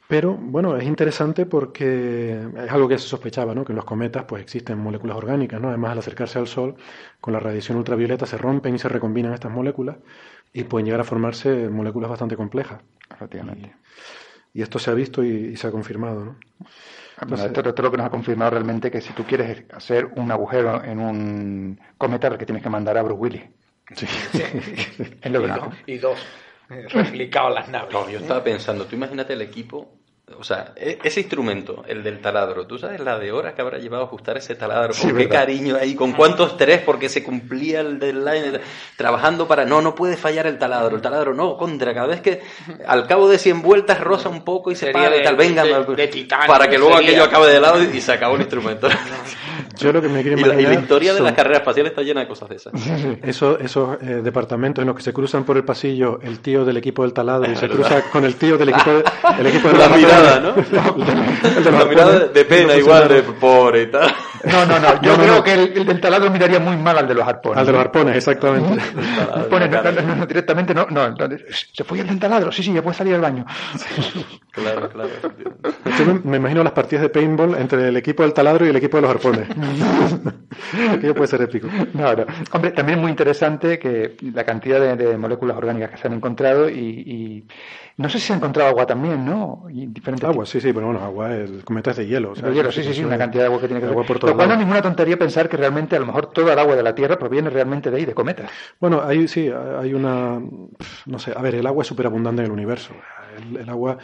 Pero 0.07 0.35
bueno, 0.35 0.77
es 0.77 0.85
interesante 0.85 1.45
porque 1.45 2.39
es 2.63 2.71
algo 2.71 2.87
que 2.87 2.97
se 2.97 3.07
sospechaba, 3.09 3.53
¿no? 3.53 3.65
Que 3.65 3.73
en 3.73 3.75
los 3.75 3.83
cometas 3.83 4.23
pues 4.23 4.41
existen 4.41 4.77
moléculas 4.77 5.17
orgánicas, 5.17 5.59
¿no? 5.59 5.67
Además, 5.67 5.91
al 5.91 5.99
acercarse 5.99 6.39
al 6.39 6.47
Sol, 6.47 6.75
con 7.19 7.33
la 7.33 7.41
radiación 7.41 7.77
ultravioleta 7.77 8.25
se 8.25 8.37
rompen 8.37 8.75
y 8.75 8.79
se 8.79 8.87
recombinan 8.87 9.33
estas 9.33 9.51
moléculas 9.51 9.97
y 10.53 10.63
pueden 10.63 10.85
llegar 10.85 11.01
a 11.01 11.03
formarse 11.03 11.67
moléculas 11.69 12.09
bastante 12.09 12.37
complejas. 12.37 12.81
Efectivamente. 13.13 13.75
Y 14.53 14.61
esto 14.61 14.79
se 14.79 14.89
ha 14.89 14.93
visto 14.93 15.25
y, 15.25 15.29
y 15.47 15.57
se 15.57 15.67
ha 15.67 15.71
confirmado, 15.71 16.23
¿no? 16.23 16.37
Bueno, 17.25 17.43
esto, 17.45 17.59
esto 17.61 17.69
es 17.75 17.83
lo 17.83 17.91
que 17.91 17.97
nos 17.97 18.05
ha 18.05 18.09
confirmado 18.11 18.51
realmente 18.51 18.91
que 18.91 19.01
si 19.01 19.11
tú 19.13 19.23
quieres 19.23 19.63
hacer 19.73 20.05
un 20.15 20.31
agujero 20.31 20.83
en 20.83 20.99
un 20.99 21.79
cometa, 21.97 22.37
que 22.37 22.45
tienes 22.45 22.61
que 22.61 22.69
mandar 22.69 22.97
a 22.97 23.01
Bruce 23.01 23.19
Willis. 23.19 23.43
Es 25.21 25.31
lo 25.31 25.43
Y 25.43 25.47
nos- 25.47 25.73
y 25.87 25.97
dos 25.97 26.19
eh, 26.69 26.85
replicados 26.89 27.53
las 27.53 27.69
naves. 27.69 27.93
No, 27.93 28.09
yo 28.09 28.19
estaba 28.19 28.43
pensando, 28.43 28.85
tú 28.85 28.95
imagínate 28.95 29.33
el 29.33 29.41
equipo, 29.41 29.96
o 30.37 30.43
sea, 30.43 30.73
e- 30.75 30.99
ese 31.03 31.21
instrumento, 31.21 31.83
el 31.87 32.03
del 32.03 32.19
taladro, 32.19 32.67
tú 32.67 32.77
sabes 32.77 32.99
la 32.99 33.17
de 33.17 33.31
horas 33.31 33.53
que 33.53 33.61
habrá 33.61 33.77
llevado 33.77 34.03
a 34.03 34.05
ajustar 34.07 34.35
ese 34.37 34.55
taladro, 34.55 34.91
Sí, 34.93 35.03
con 35.03 35.11
qué 35.11 35.23
verdad. 35.25 35.39
cariño 35.39 35.77
ahí, 35.79 35.95
con 35.95 36.11
cuánto 36.11 36.45
estrés, 36.45 36.81
porque 36.81 37.07
se 37.07 37.23
cumplía 37.23 37.79
el 37.79 37.97
deadline, 37.97 38.59
trabajando 38.97 39.47
para, 39.47 39.63
no, 39.63 39.81
no 39.81 39.95
puede 39.95 40.17
fallar 40.17 40.45
el 40.45 40.57
taladro, 40.57 40.97
el 40.97 41.01
taladro 41.01 41.33
no, 41.33 41.55
contra, 41.57 41.93
cada 41.93 42.07
vez 42.07 42.19
que 42.21 42.41
al 42.85 43.07
cabo 43.07 43.29
de 43.29 43.37
100 43.37 43.61
vueltas 43.61 44.01
roza 44.01 44.27
un 44.27 44.43
poco 44.43 44.69
y 44.69 44.75
se 44.75 44.87
Sería 44.87 45.03
para 45.03 45.15
y 45.15 45.19
de- 45.19 45.23
tal, 45.23 45.35
venga, 45.37 45.63
de- 45.63 45.69
de 45.95 46.27
para 46.45 46.67
que 46.69 46.77
luego 46.77 46.95
sería. 46.97 47.09
aquello 47.09 47.23
acabe 47.23 47.47
de 47.51 47.59
lado 47.61 47.81
y, 47.83 47.97
y 47.97 48.01
se 48.01 48.11
acabó 48.11 48.35
el 48.35 48.41
instrumento. 48.41 48.89
Yo 49.77 49.91
lo 49.93 50.01
que 50.01 50.09
me 50.09 50.21
quiero 50.21 50.37
y, 50.37 50.41
la, 50.41 50.47
y 50.47 50.49
la 50.49 50.53
imaginar 50.61 50.83
historia 50.83 51.11
de 51.13 51.17
son 51.17 51.25
las 51.25 51.35
carreras 51.35 51.59
espaciales 51.59 51.91
está 51.91 52.01
llena 52.01 52.21
de 52.21 52.27
cosas 52.27 52.49
de 52.49 52.55
esas. 52.55 52.73
esos, 53.23 53.59
esos 53.61 53.97
eh, 54.01 54.21
departamentos 54.23 54.81
en 54.81 54.87
los 54.87 54.95
que 54.97 55.03
se 55.03 55.13
cruzan 55.13 55.43
por 55.43 55.57
el 55.57 55.63
pasillo 55.63 56.19
el 56.21 56.39
tío 56.39 56.65
del 56.65 56.77
equipo 56.77 57.03
del 57.03 57.13
taladro 57.13 57.51
y 57.51 57.55
se 57.55 57.67
cruza 57.69 58.01
con 58.11 58.25
el 58.25 58.35
tío 58.35 58.57
del 58.57 58.69
equipo 58.69 58.91
de, 58.91 59.03
el 59.39 59.47
equipo 59.47 59.67
de 59.69 59.77
La 59.77 59.89
mirada. 59.89 60.39
¿no? 60.39 60.55
El 60.55 61.63
de 61.63 61.71
La 61.71 61.85
mirada 61.85 62.19
de 62.19 62.45
pena 62.45 62.75
igual, 62.75 63.07
de 63.07 63.21
pobre 63.23 63.83
y 63.83 63.87
tal. 63.91 64.13
No, 64.43 64.65
no, 64.65 64.79
no. 64.79 65.01
Yo 65.01 65.17
No, 65.17 65.23
creo 65.23 65.35
no. 65.37 65.43
que 65.43 65.53
el, 65.53 65.59
el 65.77 65.85
del 65.85 65.99
taladro 65.99 66.29
miraría 66.29 66.59
muy 66.59 66.77
mal 66.77 66.97
al 66.97 67.07
de 67.07 67.13
los 67.15 67.27
arpones. 67.27 67.57
Al 67.59 67.65
de 67.65 67.71
los 67.71 67.81
arpones, 67.81 68.15
exactamente. 68.17 68.81
Arpones, 69.33 69.69
no, 69.71 69.81
no, 69.83 69.91
no, 69.91 70.15
no, 70.15 70.25
directamente 70.25 70.73
no, 70.73 70.87
no. 70.89 71.15
Se 71.73 71.83
fue 71.83 71.99
el 71.99 72.07
del 72.07 72.19
taladro. 72.19 72.51
Sí, 72.51 72.63
sí, 72.63 72.71
ya 72.73 72.81
puede 72.81 72.95
salir 72.95 73.15
al 73.15 73.21
baño. 73.21 73.45
Claro, 74.51 74.89
claro. 74.89 75.09
Yo 75.97 76.05
me, 76.05 76.19
me 76.23 76.37
imagino 76.37 76.63
las 76.63 76.73
partidas 76.73 77.01
de 77.03 77.09
paintball 77.09 77.55
entre 77.55 77.87
el 77.89 77.97
equipo 77.97 78.23
del 78.23 78.33
taladro 78.33 78.65
y 78.65 78.69
el 78.69 78.75
equipo 78.75 78.97
de 78.97 79.01
los 79.01 79.11
arpones. 79.11 79.47
Aquello 80.91 81.15
puede 81.15 81.27
ser 81.27 81.41
épico. 81.41 81.67
No, 81.93 82.13
no. 82.13 82.25
Hombre, 82.51 82.71
también 82.71 82.99
es 82.99 83.01
muy 83.01 83.11
interesante 83.11 83.79
que 83.79 84.15
la 84.33 84.43
cantidad 84.43 84.79
de, 84.79 84.95
de 84.95 85.17
moléculas 85.17 85.57
orgánicas 85.57 85.91
que 85.91 85.97
se 85.97 86.07
han 86.07 86.13
encontrado 86.13 86.69
y, 86.69 86.75
y 86.79 87.47
no 87.97 88.09
sé 88.09 88.19
si 88.19 88.27
se 88.27 88.33
ha 88.33 88.35
encontrado 88.35 88.69
agua 88.69 88.85
también, 88.85 89.25
¿no? 89.25 89.65
Y 89.69 89.87
diferentes 89.87 90.23
Agua, 90.27 90.45
sí, 90.45 90.61
sí, 90.61 90.71
pero 90.71 90.85
bueno, 90.85 91.03
agua, 91.03 91.35
el 91.35 91.63
cometa 91.63 91.91
es 91.91 91.97
de 91.97 92.05
hielo. 92.05 92.31
o 92.31 92.35
sea, 92.35 92.51
hielo, 92.51 92.71
sí, 92.71 92.83
sí, 92.83 92.93
sí, 92.93 93.03
una 93.03 93.17
cantidad 93.17 93.43
de 93.43 93.47
agua 93.47 93.59
que 93.59 93.67
tiene 93.67 93.81
que 93.81 93.87
agua 93.87 94.03
por 94.03 94.19
todos 94.19 94.31
Lo 94.31 94.37
cual 94.37 94.49
no 94.49 94.53
es 94.53 94.59
ninguna 94.59 94.83
tontería 94.83 95.17
pensar 95.17 95.49
que 95.49 95.57
realmente 95.57 95.95
a 95.95 95.99
lo 95.99 96.05
mejor 96.05 96.27
toda 96.31 96.53
el 96.53 96.59
agua 96.59 96.75
de 96.75 96.83
la 96.83 96.93
Tierra 96.93 97.17
proviene 97.17 97.49
realmente 97.49 97.89
de 97.89 97.97
ahí, 97.97 98.05
de 98.05 98.13
cometas. 98.13 98.51
Bueno, 98.79 99.01
hay, 99.03 99.27
sí, 99.27 99.49
hay 99.49 99.93
una, 99.95 100.39
no 101.07 101.19
sé, 101.19 101.33
a 101.35 101.41
ver, 101.41 101.55
el 101.55 101.65
agua 101.65 101.81
es 101.81 101.87
súper 101.87 102.05
abundante 102.05 102.41
en 102.41 102.45
el 102.45 102.51
universo. 102.51 102.93
El, 103.35 103.57
el 103.57 103.69
agua, 103.69 103.97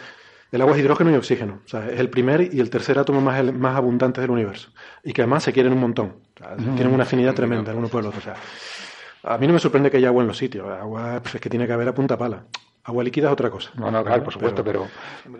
el 0.54 0.60
agua 0.62 0.74
es 0.74 0.80
hidrógeno 0.82 1.10
y 1.10 1.14
oxígeno. 1.14 1.60
O 1.64 1.68
sea, 1.68 1.86
es 1.88 1.98
el 2.00 2.10
primer 2.10 2.52
y 2.54 2.60
el 2.60 2.70
tercer 2.70 2.98
átomo 2.98 3.20
más, 3.20 3.40
el- 3.40 3.52
más 3.52 3.76
abundantes 3.76 4.22
del 4.22 4.30
universo. 4.30 4.70
Y 5.02 5.12
que 5.12 5.22
además 5.22 5.42
se 5.42 5.52
quieren 5.52 5.72
un 5.72 5.80
montón. 5.80 6.16
O 6.34 6.38
sea, 6.38 6.56
Tienen 6.56 6.88
una 6.92 7.04
afinidad 7.04 7.34
tremenda 7.34 7.72
el 7.72 7.78
uno 7.78 7.88
por 7.88 8.00
el 8.02 8.06
otro. 8.08 8.20
O 8.20 8.22
sea, 8.22 8.34
a 9.24 9.38
mí 9.38 9.46
no 9.46 9.52
me 9.52 9.58
sorprende 9.58 9.90
que 9.90 9.96
haya 9.98 10.08
agua 10.08 10.22
en 10.22 10.28
los 10.28 10.36
sitios. 10.38 10.68
Agua 10.68 11.20
pues, 11.22 11.34
es 11.36 11.40
que 11.40 11.48
tiene 11.50 11.66
que 11.66 11.72
haber 11.72 11.88
a 11.88 11.94
punta 11.94 12.16
pala. 12.18 12.44
Agua 12.84 13.02
líquida 13.02 13.28
es 13.28 13.32
otra 13.32 13.48
cosa. 13.50 13.70
No, 13.76 13.90
no, 13.90 14.04
claro, 14.04 14.22
por 14.24 14.32
supuesto, 14.34 14.62
pero, 14.62 14.86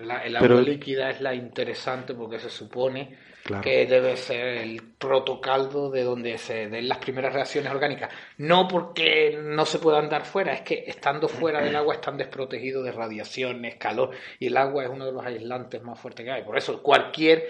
la- 0.02 0.20
el 0.24 0.36
Pero- 0.40 0.54
agua 0.54 0.66
líquida 0.66 1.10
es 1.10 1.20
la 1.20 1.34
interesante 1.34 2.14
porque 2.14 2.38
se 2.38 2.48
supone 2.48 3.16
Que 3.62 3.84
debe 3.86 4.16
ser 4.16 4.59
el 4.59 4.80
protocaldo 4.82 5.90
de 5.90 6.03
donde 6.03 6.38
se 6.38 6.70
den 6.70 6.88
las 6.88 6.97
primeras 6.97 7.34
reacciones 7.34 7.70
orgánicas. 7.70 8.11
No 8.38 8.66
porque 8.66 9.38
no 9.38 9.66
se 9.66 9.78
puedan 9.78 10.09
dar 10.09 10.24
fuera, 10.24 10.55
es 10.55 10.62
que 10.62 10.84
estando 10.86 11.28
fuera 11.28 11.61
del 11.61 11.76
agua 11.76 11.95
están 11.95 12.16
desprotegidos 12.16 12.84
de 12.84 12.92
radiaciones, 12.92 13.74
calor, 13.76 14.12
y 14.38 14.47
el 14.47 14.57
agua 14.57 14.84
es 14.84 14.88
uno 14.88 15.05
de 15.05 15.12
los 15.12 15.26
aislantes 15.26 15.82
más 15.82 16.01
fuertes 16.01 16.24
que 16.24 16.32
hay. 16.32 16.42
Por 16.42 16.57
eso, 16.57 16.82
cualquier 16.82 17.45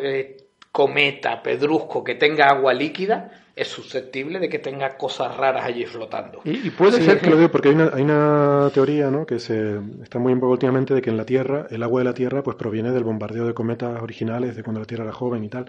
eh, 0.00 0.36
cometa, 0.72 1.42
pedrusco 1.42 2.02
que 2.02 2.14
tenga 2.14 2.46
agua 2.46 2.72
líquida 2.72 3.47
es 3.58 3.68
susceptible 3.68 4.38
de 4.38 4.48
que 4.48 4.58
tenga 4.58 4.96
cosas 4.96 5.36
raras 5.36 5.64
allí 5.64 5.84
flotando. 5.86 6.40
y, 6.44 6.66
y 6.66 6.70
puede 6.70 6.98
Sí, 6.98 7.04
ser 7.04 7.20
que 7.20 7.30
lo 7.30 7.36
digo 7.36 7.50
porque 7.50 7.68
hay 7.68 7.74
una, 7.74 7.90
hay 7.92 8.02
una 8.02 8.70
teoría 8.72 9.10
¿no? 9.10 9.26
que 9.26 9.38
se 9.38 9.78
está 10.02 10.18
muy 10.18 10.32
en 10.32 10.40
boga 10.40 10.52
últimamente 10.52 10.94
de 10.94 11.02
que 11.02 11.10
en 11.10 11.16
la 11.16 11.24
Tierra, 11.26 11.66
el 11.70 11.82
agua 11.82 12.00
de 12.00 12.04
la 12.06 12.14
Tierra, 12.14 12.42
pues 12.42 12.56
proviene 12.56 12.92
del 12.92 13.04
bombardeo 13.04 13.46
de 13.46 13.54
cometas 13.54 14.02
originales 14.02 14.56
de 14.56 14.62
cuando 14.62 14.80
la 14.80 14.86
Tierra 14.86 15.04
era 15.04 15.12
joven 15.12 15.44
y 15.44 15.48
tal. 15.48 15.66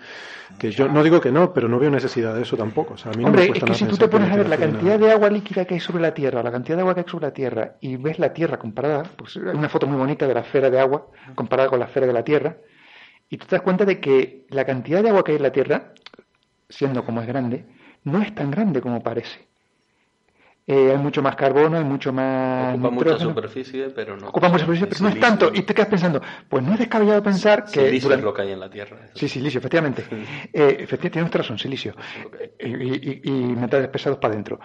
Que 0.57 0.71
yo 0.71 0.87
no 0.89 1.03
digo 1.03 1.21
que 1.21 1.31
no, 1.31 1.53
pero 1.53 1.67
no 1.67 1.79
veo 1.79 1.91
necesidad 1.91 2.35
de 2.35 2.43
eso 2.43 2.57
tampoco. 2.57 2.95
O 2.95 2.97
sea, 2.97 3.11
a 3.11 3.15
mí 3.15 3.25
no 3.25 3.29
Hombre, 3.29 3.43
me 3.43 3.57
es 3.57 3.63
que 3.63 3.73
si 3.73 3.85
tú 3.85 3.97
te 3.97 4.07
pones 4.07 4.31
a 4.31 4.35
ver 4.37 4.47
la 4.49 4.57
cantidad 4.57 4.97
de 4.99 5.11
agua 5.11 5.29
líquida 5.29 5.65
que 5.65 5.73
hay 5.75 5.79
sobre 5.79 6.01
la 6.01 6.13
Tierra, 6.13 6.41
la 6.43 6.51
cantidad 6.51 6.77
de 6.77 6.81
agua 6.81 6.93
que 6.95 7.01
hay 7.01 7.07
sobre 7.09 7.27
la 7.27 7.33
Tierra, 7.33 7.75
y 7.81 7.97
ves 7.97 8.17
la 8.19 8.33
Tierra 8.33 8.57
comparada, 8.59 9.03
pues 9.17 9.35
hay 9.37 9.57
una 9.57 9.69
foto 9.69 9.87
muy 9.87 9.97
bonita 9.97 10.27
de 10.27 10.33
la 10.33 10.41
esfera 10.41 10.69
de 10.69 10.79
agua 10.79 11.07
comparada 11.35 11.69
con 11.69 11.79
la 11.79 11.85
esfera 11.85 12.07
de 12.07 12.13
la 12.13 12.23
Tierra, 12.23 12.57
y 13.29 13.37
tú 13.37 13.47
te 13.47 13.55
das 13.57 13.63
cuenta 13.63 13.85
de 13.85 13.99
que 13.99 14.45
la 14.49 14.65
cantidad 14.65 15.03
de 15.03 15.09
agua 15.09 15.23
que 15.23 15.31
hay 15.33 15.37
en 15.37 15.43
la 15.43 15.51
Tierra, 15.51 15.93
siendo 16.69 17.05
como 17.05 17.21
es 17.21 17.27
grande, 17.27 17.65
no 18.04 18.22
es 18.22 18.34
tan 18.36 18.52
grande 18.52 18.82
como 18.82 19.02
parece. 19.02 19.47
Eh, 20.68 20.91
hay 20.91 20.97
mucho 20.97 21.24
más 21.24 21.36
carbono, 21.36 21.78
hay 21.78 21.84
mucho 21.84 22.14
más 22.14 22.76
Ocupa 22.76 22.91
mucha 22.91 23.18
superficie, 23.18 23.89
pero 23.89 24.16
no. 24.16 24.28
ocupa 24.28 24.50
mucha 24.50 24.66
superficie, 24.66 24.86
pero 24.88 25.02
no 25.02 25.10
es 25.10 25.20
tanto, 25.20 25.52
y 25.52 25.64
te 25.64 25.74
quedas 25.74 25.89
pensando, 25.89 26.22
pues 26.47 26.64
no 26.64 26.74
es 26.74 26.80
descabellado 26.80 27.24
pensar 27.24 27.64
que... 27.66 27.72
Silicio 27.72 28.02
durante- 28.10 28.22
es 28.22 28.26
lo 28.26 28.34
que 28.36 28.41
hay 28.43 28.52
en 28.52 28.60
la 28.60 28.70
Tierra. 28.70 28.97
eso 29.06 29.14
Sí, 29.16 29.28
silicio, 29.30 29.58
efectivamente. 29.58 30.04
Eh, 30.54 30.78
efectivamente, 30.82 31.10
tienes 31.10 31.34
razón, 31.34 31.58
silicio. 31.58 31.95
Y, 32.60 32.68
y- 32.68 33.22
y 33.24 33.32
metales 33.32 33.88
pesados 33.89 34.20
para 34.20 34.34
adentro. 34.34 34.60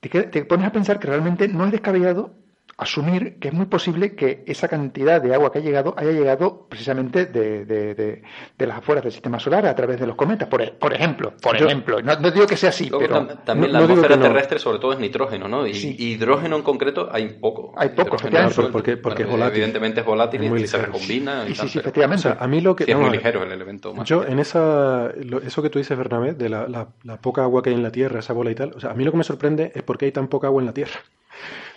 Te, 0.00 0.08
te 0.24 0.44
pones 0.44 0.66
a 0.66 0.72
pensar 0.72 0.98
que 0.98 1.06
realmente 1.06 1.46
no 1.46 1.64
es 1.66 1.70
descabellado 1.70 2.34
asumir 2.76 3.38
que 3.38 3.48
es 3.48 3.54
muy 3.54 3.66
posible 3.66 4.14
que 4.14 4.42
esa 4.46 4.68
cantidad 4.68 5.20
de 5.22 5.34
agua 5.34 5.52
que 5.52 5.58
ha 5.58 5.62
llegado 5.62 5.94
haya 5.96 6.10
llegado 6.12 6.66
precisamente 6.68 7.26
de, 7.26 7.64
de- 7.64 7.94
de- 7.94 8.22
de 8.58 8.66
las 8.66 8.78
afueras 8.78 9.04
del 9.04 9.12
sistema 9.12 9.38
solar 9.38 9.66
a 9.66 9.74
través 9.74 10.00
de 10.00 10.06
los 10.06 10.16
cometas, 10.16 10.48
por, 10.48 10.62
e- 10.62 10.72
por 10.72 10.92
ejemplo. 10.92 11.32
Por 11.40 11.56
Yo- 11.56 11.66
ejemplo. 11.66 12.02
No, 12.02 12.16
no 12.18 12.30
digo 12.30 12.46
que 12.46 12.56
sea 12.56 12.70
así, 12.70 12.90
pero 12.90 13.14
tam- 13.28 13.44
también 13.44 13.72
no- 13.72 13.78
la 13.78 13.84
atmósfera 13.84 14.16
no. 14.16 14.22
terrestre 14.22 14.58
sobre 14.58 14.78
todo 14.78 14.92
es 14.92 14.98
nitrógeno, 14.98 15.46
¿no? 15.48 15.66
Y 15.66 15.74
Sí. 15.74 15.96
hidrógeno 15.98 16.56
en 16.56 16.62
concreto 16.62 17.08
hay 17.12 17.28
poco. 17.40 17.72
Hay 17.76 17.90
poco, 17.90 18.16
efectivamente. 18.16 18.54
suelto. 18.54 18.72
Porque- 18.72 18.96
porque 18.96 19.22
es 19.22 19.28
volátil. 19.28 19.54
Evidentemente 19.56 20.00
es 20.00 20.06
volátil 20.06 20.42
Es 20.44 20.62
y 20.62 20.66
se 20.66 20.78
recombina. 20.78 21.44
y 21.48 21.54
sí, 21.54 21.68
sí, 21.68 21.78
O 21.78 21.80
efectivamente. 21.80 22.22
sea, 22.22 22.36
a 22.40 22.46
mí 22.48 22.60
lo 22.60 22.74
que... 22.74 22.84
Sí, 22.84 22.90
es 22.90 22.96
muy 22.98 23.10
ligero 23.10 23.42
el 23.42 23.52
elemento 23.52 23.94
más. 23.94 24.08
Yo 24.08 24.24
en 24.24 24.38
esa, 24.40 25.10
lo- 25.22 25.40
eso 25.40 25.62
que 25.62 25.70
tú 25.70 25.78
dices, 25.78 25.96
Bernabé, 25.96 26.34
de 26.34 26.48
la, 26.48 26.66
la- 26.68 26.88
la 27.04 27.16
poca 27.20 27.42
agua 27.42 27.62
que 27.62 27.70
hay 27.70 27.76
en 27.76 27.82
la 27.82 27.92
Tierra, 27.92 28.18
esa 28.20 28.32
bola 28.32 28.50
y 28.50 28.54
tal, 28.54 28.72
o 28.74 28.80
sea, 28.80 28.90
a 28.90 28.94
mí 28.94 29.04
lo 29.04 29.10
que 29.12 29.18
me 29.18 29.24
sorprende 29.24 29.70
es 29.74 29.82
por 29.82 29.96
qué 29.98 30.06
hay 30.06 30.12
tan 30.12 30.28
poca 30.28 30.48
agua 30.48 30.60
en 30.62 30.66
la 30.66 30.72
Tierra. 30.74 31.00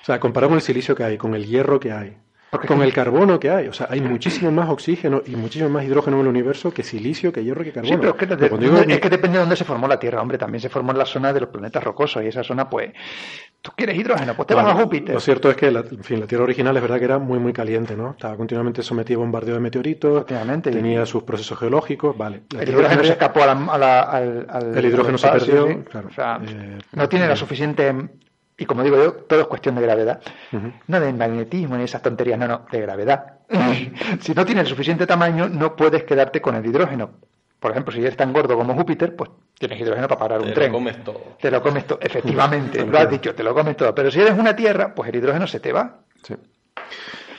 O 0.08 0.12
sea, 0.14 0.22
comparado 0.22 0.52
con 0.52 0.56
el 0.58 0.62
silicio 0.62 0.96
que 0.96 1.04
hay, 1.04 1.18
con 1.18 1.36
el 1.36 1.46
hierro 1.46 1.82
que 1.82 1.92
hay, 1.92 2.16
Porque- 2.50 2.66
con 2.66 2.82
el 2.82 2.94
carbono 2.94 3.38
que 3.42 3.50
hay, 3.50 3.68
o 3.68 3.74
sea, 3.74 3.88
hay 3.90 4.00
muchísimo 4.00 4.50
más 4.54 4.70
oxígeno 4.70 5.22
y 5.26 5.36
muchísimo 5.36 5.70
más 5.70 5.84
hidrógeno 5.84 6.16
en 6.16 6.22
el 6.22 6.28
universo 6.30 6.72
que 6.74 6.82
silicio, 6.82 7.34
que 7.34 7.44
hierro, 7.44 7.62
que 7.62 7.74
carbono. 7.74 7.94
Sí, 7.94 7.98
pero 8.00 8.12
es 8.12 8.16
que, 8.18 8.26
Pero 8.26 8.48
cuando 8.48 8.66
digo- 8.66 8.78
es 8.94 9.02
que 9.02 9.10
depende 9.10 9.38
de 9.38 9.42
dónde 9.42 9.58
se 9.58 9.66
formó 9.66 9.86
la 9.86 10.00
Tierra, 10.00 10.22
hombre. 10.22 10.38
También 10.38 10.62
se 10.62 10.70
formó 10.70 10.94
en 10.94 10.98
la 11.00 11.06
zona 11.06 11.34
de 11.34 11.42
los 11.42 11.50
planetas 11.50 11.84
rocosos 11.84 12.24
y 12.24 12.28
esa 12.28 12.42
zona, 12.42 12.70
pues, 12.70 12.94
tú 13.62 13.72
quieres 13.76 13.98
hidrógeno, 13.98 14.34
pues 14.34 14.48
te 14.48 14.54
vas 14.56 14.66
a 14.66 14.76
Júpiter. 14.76 15.14
Lo 15.14 15.20
cierto 15.20 15.50
es 15.50 15.58
que 15.58 15.72
la, 15.72 15.82
en 15.82 16.02
fin, 16.06 16.22
la 16.22 16.26
Tierra 16.26 16.46
original 16.46 16.74
es 16.78 16.82
verdad 16.82 17.00
que 17.00 17.04
era 17.06 17.20
muy 17.20 17.40
muy 17.40 17.52
caliente, 17.52 17.98
¿no? 17.98 18.12
Estaba 18.12 18.38
continuamente 18.38 18.82
sometida 18.84 19.18
a 19.18 19.20
bombardeo 19.20 19.56
de 19.56 19.60
meteoritos, 19.60 20.26
tenía 20.62 21.06
sus 21.06 21.24
procesos 21.24 21.60
geológicos, 21.60 22.18
vale. 22.18 22.44
La 22.54 22.62
El 22.62 22.70
hidrógeno 22.70 23.04
se 23.04 23.12
escapó 23.12 23.44
a 23.44 23.48
la- 23.48 23.74
a 23.74 23.78
la- 23.78 24.02
al, 24.04 24.48
al- 24.50 24.78
El 24.78 24.86
hidrógeno 24.86 25.18
se 25.18 25.28
perdió, 25.28 25.68
sí. 25.68 25.76
claro. 25.92 26.08
O 26.08 26.14
sea, 26.14 26.40
Eh, 26.48 26.78
no 26.94 27.10
tiene 27.10 27.28
la 27.28 27.36
suficiente. 27.36 27.94
Y 28.58 28.66
como 28.66 28.84
digo 28.84 28.98
yo, 28.98 29.14
todo 29.14 29.42
es 29.42 29.48
cuestión 29.48 29.76
de 29.76 29.82
gravedad. 29.84 30.20
No 30.88 31.00
de 31.00 31.14
magnetismo 31.14 31.78
ni 31.78 31.84
esas 31.84 32.02
tonterías, 32.02 32.40
no, 32.40 32.48
no, 32.48 32.66
de 32.72 32.82
gravedad. 32.82 33.34
si 34.20 34.34
no 34.34 34.46
tiene 34.46 34.62
el 34.62 34.68
suficiente 34.68 35.06
tamaño, 35.06 35.48
no 35.48 35.76
puedes 35.76 36.04
quedarte 36.04 36.42
con 36.42 36.56
el 36.56 36.66
hidrógeno. 36.66 37.12
Por 37.60 37.72
ejemplo, 37.72 37.92
si 37.94 38.00
eres 38.02 38.16
tan 38.18 38.34
gordo 38.34 38.56
como 38.56 38.74
Júpiter, 38.76 39.16
pues 39.16 39.30
tienes 39.58 39.80
hidrógeno 39.80 40.08
para 40.08 40.20
parar 40.20 40.38
Te 40.40 40.44
un 40.44 40.50
lo 40.50 40.56
tren. 40.56 40.72
comes 40.72 41.04
todo. 41.04 41.22
Te 41.40 41.50
lo 41.52 41.62
comes 41.62 41.86
todo, 41.88 42.00
efectivamente, 42.02 42.86
lo 42.92 42.98
has 42.98 43.10
dicho, 43.10 43.34
te 43.36 43.44
lo 43.44 43.54
comes 43.54 43.76
todo. 43.78 43.94
Pero 43.96 44.10
si 44.12 44.22
eres 44.22 44.38
una 44.38 44.56
Tierra, 44.56 44.94
pues 44.94 45.10
el 45.10 45.16
hidrógeno 45.16 45.46
se 45.48 45.60
te 45.60 45.72
va 45.72 46.00
sí. 46.24 46.36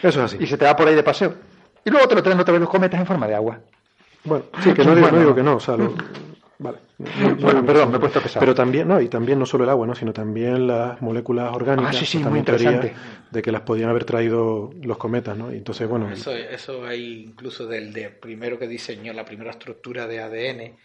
Eso 0.03 0.09
es 0.25 0.35
así. 0.35 0.37
y 0.41 0.47
se 0.47 0.57
te 0.57 0.65
va 0.65 0.75
por 0.77 0.87
ahí 0.89 0.95
de 0.95 1.03
paseo. 1.03 1.35
Y 1.85 1.91
luego 1.91 2.07
te 2.09 2.15
lo 2.15 2.23
traen 2.23 2.39
otra 2.39 2.53
vez 2.53 2.61
los 2.61 2.71
cometas 2.71 2.99
en 3.01 3.07
forma 3.07 3.27
de 3.27 3.35
agua. 3.35 3.59
Bueno, 4.25 4.45
sí, 4.63 4.73
que 4.73 4.85
no 4.85 4.95
digo, 4.95 5.11
no 5.11 5.19
digo 5.19 5.35
que 5.35 5.43
no, 5.43 5.57
o 5.57 5.61
sea, 5.61 5.77
lo- 5.77 5.95
Vale. 6.61 6.79
Bueno, 6.99 7.65
perdón, 7.65 7.93
me 7.93 7.99
he 7.99 8.01
puesto 8.01 8.21
pesado. 8.21 8.41
Pero 8.41 8.53
también, 8.53 8.89
no, 8.89 9.01
y 9.01 9.09
también 9.09 9.39
no 9.39 9.47
solo 9.47 9.63
el 9.63 9.71
agua, 9.71 9.87
¿no? 9.87 9.95
sino 9.95 10.13
también 10.13 10.67
las 10.67 11.01
moléculas 11.01 11.55
orgánicas. 11.55 11.95
Ah, 11.95 11.99
sí, 11.99 12.05
sí, 12.05 12.19
pues 12.19 12.31
muy 12.31 12.41
interesante. 12.41 12.93
De 13.31 13.43
que 13.43 13.53
las 13.53 13.61
podían 13.61 13.91
haber 13.91 14.05
traído 14.05 14.71
los 14.83 14.99
cometas, 14.99 15.37
¿no? 15.37 15.53
Y 15.53 15.59
entonces, 15.59 15.89
bueno, 15.89 16.11
Eso, 16.11 16.35
eso 16.35 16.85
hay 16.85 17.23
incluso 17.29 17.67
del 17.67 17.93
de 17.93 18.09
primero 18.09 18.59
que 18.59 18.67
diseñó 18.67 19.13
la 19.13 19.25
primera 19.25 19.53
estructura 19.53 20.09
de 20.09 20.21
ADN, 20.21 20.77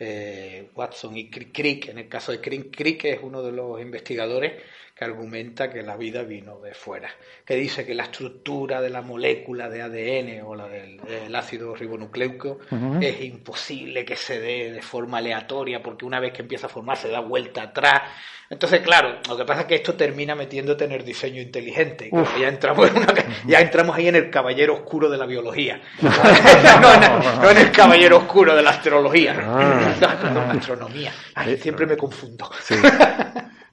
eh, 0.00 0.70
Watson 0.74 1.16
y 1.16 1.30
Crick, 1.30 1.52
Crick. 1.52 1.88
En 1.88 1.98
el 1.98 2.08
caso 2.08 2.32
de 2.32 2.40
Crick, 2.40 2.74
Crick 2.76 3.04
es 3.04 3.20
uno 3.22 3.42
de 3.42 3.52
los 3.52 3.80
investigadores 3.80 4.54
que 5.00 5.06
argumenta 5.06 5.70
que 5.70 5.82
la 5.82 5.96
vida 5.96 6.24
vino 6.24 6.60
de 6.60 6.74
fuera, 6.74 7.08
que 7.46 7.54
dice 7.54 7.86
que 7.86 7.94
la 7.94 8.02
estructura 8.02 8.82
de 8.82 8.90
la 8.90 9.00
molécula 9.00 9.70
de 9.70 9.80
ADN 9.80 10.42
o 10.44 10.54
la 10.54 10.68
del, 10.68 10.98
del 10.98 11.34
ácido 11.34 11.74
ribonucleico 11.74 12.58
es 13.00 13.22
imposible 13.22 14.04
que 14.04 14.14
se 14.14 14.38
dé 14.38 14.70
de 14.70 14.82
forma 14.82 15.16
aleatoria 15.16 15.82
porque 15.82 16.04
una 16.04 16.20
vez 16.20 16.34
que 16.34 16.42
empieza 16.42 16.66
a 16.66 16.68
formarse 16.68 17.08
da 17.08 17.20
vuelta 17.20 17.62
atrás. 17.62 18.02
Entonces, 18.50 18.80
claro, 18.80 19.20
lo 19.26 19.38
que 19.38 19.44
pasa 19.46 19.60
es 19.62 19.66
que 19.68 19.76
esto 19.76 19.94
termina 19.94 20.34
metiéndote 20.34 20.84
en 20.84 20.92
el 20.92 21.02
diseño 21.02 21.40
inteligente. 21.40 22.10
Uf. 22.12 22.38
ya 22.38 22.48
entramos 22.48 22.86
en 22.90 22.98
una- 22.98 23.14
ya 23.46 23.60
entramos 23.60 23.96
ahí 23.96 24.08
en 24.08 24.16
el 24.16 24.28
caballero 24.28 24.74
oscuro 24.74 25.08
de 25.08 25.16
la 25.16 25.24
biología. 25.24 25.80
no, 26.02 27.00
no, 27.00 27.42
no 27.42 27.50
en 27.50 27.56
el 27.56 27.72
caballero 27.72 28.18
oscuro 28.18 28.54
de 28.54 28.62
la 28.62 28.70
astrología. 28.70 29.34
Ah. 29.38 29.94
No, 29.98 30.08
perdón, 30.20 30.34
la 30.48 30.52
astronomía. 30.52 31.12
Ay, 31.34 31.56
siempre 31.56 31.86
me 31.86 31.96
confundo. 31.96 32.50
sí. 32.62 32.74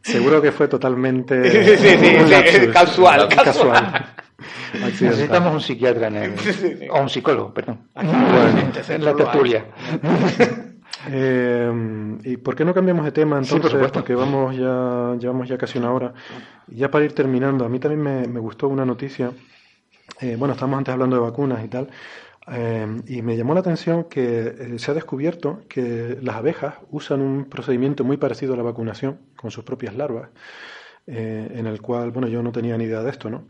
seguro 0.01 0.41
que 0.41 0.51
fue 0.51 0.67
totalmente 0.67 1.49
Sí, 1.77 1.77
sí, 1.77 1.97
sí, 1.97 2.15
un 2.15 2.25
sí, 2.27 2.31
lapsus. 2.31 2.67
casual, 2.73 3.27
casual. 3.29 4.05
Necesitamos 4.81 5.53
un 5.53 5.61
psiquiatra 5.61 6.07
en 6.07 6.15
el... 6.17 6.33
o 6.91 7.01
un 7.01 7.09
psicólogo, 7.09 7.53
perdón. 7.53 7.87
En 8.89 9.03
la 9.03 9.15
tertulia. 9.15 9.65
Eh, 11.09 12.17
¿Y 12.23 12.37
por 12.37 12.55
qué 12.55 12.65
no 12.65 12.73
cambiamos 12.73 13.05
de 13.05 13.11
tema 13.11 13.41
Sí, 13.43 13.49
por 13.49 13.57
entonces? 13.57 13.71
supuesto. 13.71 13.99
Porque 13.99 14.15
vamos 14.15 14.55
ya, 14.55 15.15
llevamos 15.19 15.47
ya 15.47 15.57
casi 15.57 15.77
una 15.77 15.91
hora. 15.91 16.13
Y 16.67 16.77
Ya 16.77 16.91
para 16.91 17.05
ir 17.05 17.13
terminando, 17.13 17.65
a 17.65 17.69
mí 17.69 17.79
también 17.79 18.01
me, 18.01 18.27
me 18.27 18.39
gustó 18.39 18.67
una 18.67 18.85
noticia. 18.85 19.31
Eh, 20.21 20.35
bueno, 20.37 20.53
estábamos 20.53 20.79
antes 20.79 20.93
hablando 20.93 21.15
de 21.15 21.21
vacunas 21.21 21.63
y 21.63 21.67
tal. 21.67 21.89
Eh, 22.49 23.01
y 23.07 23.21
me 23.21 23.35
llamó 23.35 23.53
la 23.53 23.59
atención 23.59 24.05
que 24.05 24.47
eh, 24.47 24.79
se 24.79 24.91
ha 24.91 24.93
descubierto 24.93 25.61
que 25.67 26.17
las 26.21 26.35
abejas 26.37 26.75
usan 26.91 27.21
un 27.21 27.45
procedimiento 27.45 28.03
muy 28.03 28.17
parecido 28.17 28.53
a 28.53 28.57
la 28.57 28.63
vacunación 28.63 29.19
con 29.35 29.51
sus 29.51 29.63
propias 29.63 29.95
larvas, 29.95 30.29
eh, 31.07 31.51
en 31.53 31.67
el 31.67 31.81
cual, 31.81 32.11
bueno, 32.11 32.27
yo 32.27 32.41
no 32.41 32.51
tenía 32.51 32.77
ni 32.77 32.85
idea 32.85 33.03
de 33.03 33.09
esto, 33.09 33.29
¿no? 33.29 33.47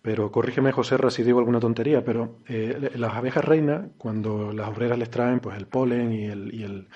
Pero 0.00 0.30
corrígeme, 0.32 0.72
José, 0.72 0.96
si 1.10 1.22
digo 1.22 1.40
alguna 1.40 1.60
tontería, 1.60 2.04
pero 2.04 2.38
eh, 2.48 2.92
las 2.94 3.14
abejas 3.14 3.44
reinas, 3.44 3.88
cuando 3.98 4.52
las 4.52 4.68
obreras 4.68 4.98
les 4.98 5.10
traen 5.10 5.40
pues 5.40 5.56
el 5.58 5.66
polen 5.66 6.12
y 6.12 6.26
el, 6.26 6.54
y 6.54 6.62
el, 6.62 6.88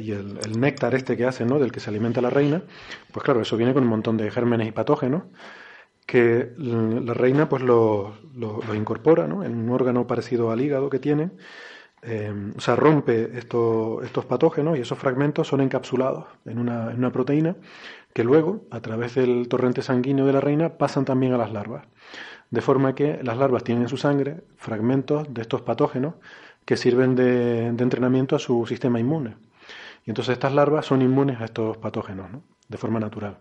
y 0.00 0.10
el, 0.10 0.38
el 0.44 0.60
néctar 0.60 0.94
este 0.94 1.16
que 1.16 1.24
hacen, 1.24 1.48
¿no? 1.48 1.58
Del 1.58 1.72
que 1.72 1.80
se 1.80 1.90
alimenta 1.90 2.20
la 2.20 2.30
reina, 2.30 2.62
pues 3.12 3.24
claro, 3.24 3.40
eso 3.40 3.56
viene 3.56 3.72
con 3.72 3.82
un 3.82 3.88
montón 3.88 4.16
de 4.16 4.30
gérmenes 4.30 4.68
y 4.68 4.72
patógenos 4.72 5.22
que 6.12 6.52
la 6.58 7.14
reina 7.14 7.48
pues 7.48 7.62
lo, 7.62 8.14
lo- 8.34 8.60
incorpora 8.74 9.26
¿no? 9.26 9.44
en 9.44 9.54
un 9.58 9.70
órgano 9.70 10.06
parecido 10.06 10.50
al 10.50 10.60
hígado 10.60 10.90
que 10.90 10.98
tiene, 10.98 11.30
eh, 12.02 12.34
o 12.56 12.60
sea, 12.60 12.76
rompe 12.76 13.16
esto- 13.38 14.02
estos 14.02 14.24
patógenos 14.26 14.78
y 14.78 14.82
esos 14.82 14.98
fragmentos 14.98 15.48
son 15.48 15.60
encapsulados 15.62 16.26
en 16.46 16.58
una, 16.58 16.90
en 16.92 16.98
una 16.98 17.12
proteína 17.12 17.56
que 18.14 18.24
luego, 18.24 18.64
a 18.70 18.80
través 18.80 19.14
del 19.16 19.48
torrente 19.48 19.82
sanguíneo 19.82 20.26
de 20.26 20.32
la 20.34 20.40
reina, 20.40 20.78
pasan 20.78 21.04
también 21.06 21.32
a 21.34 21.38
las 21.38 21.52
larvas. 21.52 21.84
De 22.50 22.60
forma 22.62 22.94
que 22.94 23.20
las 23.22 23.38
larvas 23.38 23.64
tienen 23.64 23.84
en 23.84 23.88
su 23.90 23.96
sangre 23.98 24.42
fragmentos 24.56 25.32
de 25.34 25.42
estos 25.42 25.62
patógenos 25.62 26.14
que 26.66 26.76
sirven 26.76 27.16
de, 27.16 27.72
de 27.72 27.82
entrenamiento 27.84 28.36
a 28.36 28.40
su 28.40 28.66
sistema 28.66 29.00
inmune. 29.00 29.36
Y 30.06 30.10
entonces 30.10 30.34
estas 30.34 30.54
larvas 30.54 30.86
son 30.86 31.02
inmunes 31.02 31.40
a 31.40 31.44
estos 31.46 31.76
patógenos, 31.78 32.30
¿no? 32.30 32.42
de 32.68 32.78
forma 32.78 33.00
natural. 33.00 33.38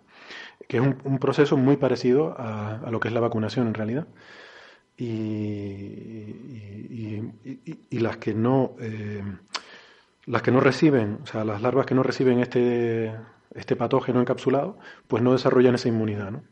Que 0.72 0.78
es 0.78 0.84
un, 0.84 1.20
proceso 1.20 1.58
muy 1.58 1.76
parecido 1.76 2.34
a, 2.38 2.90
lo 2.90 3.02
que 3.02 3.10
es 3.10 3.14
la 3.14 3.20
vacunación 3.20 3.68
en 3.68 3.74
realidad. 3.74 4.08
Y- 4.98 6.36
y 7.90 8.00
las 8.00 8.16
que 8.16 8.34
no 8.34 8.76
eh, 8.80 9.22
las 10.26 10.42
que 10.42 10.52
no 10.52 10.62
reciben, 10.62 11.20
o 11.24 11.28
sea, 11.28 11.44
las 11.44 11.62
larvas 11.62 11.86
que 11.86 11.94
no 11.96 12.04
reciben 12.04 12.40
este, 12.40 13.14
este 13.54 13.76
patógeno 13.76 14.22
encapsulado, 14.22 14.78
pues 15.08 15.22
no 15.22 15.34
desarrollan 15.34 15.76
esa 15.76 15.90
inmunidad, 15.90 16.32
¿no? 16.32 16.44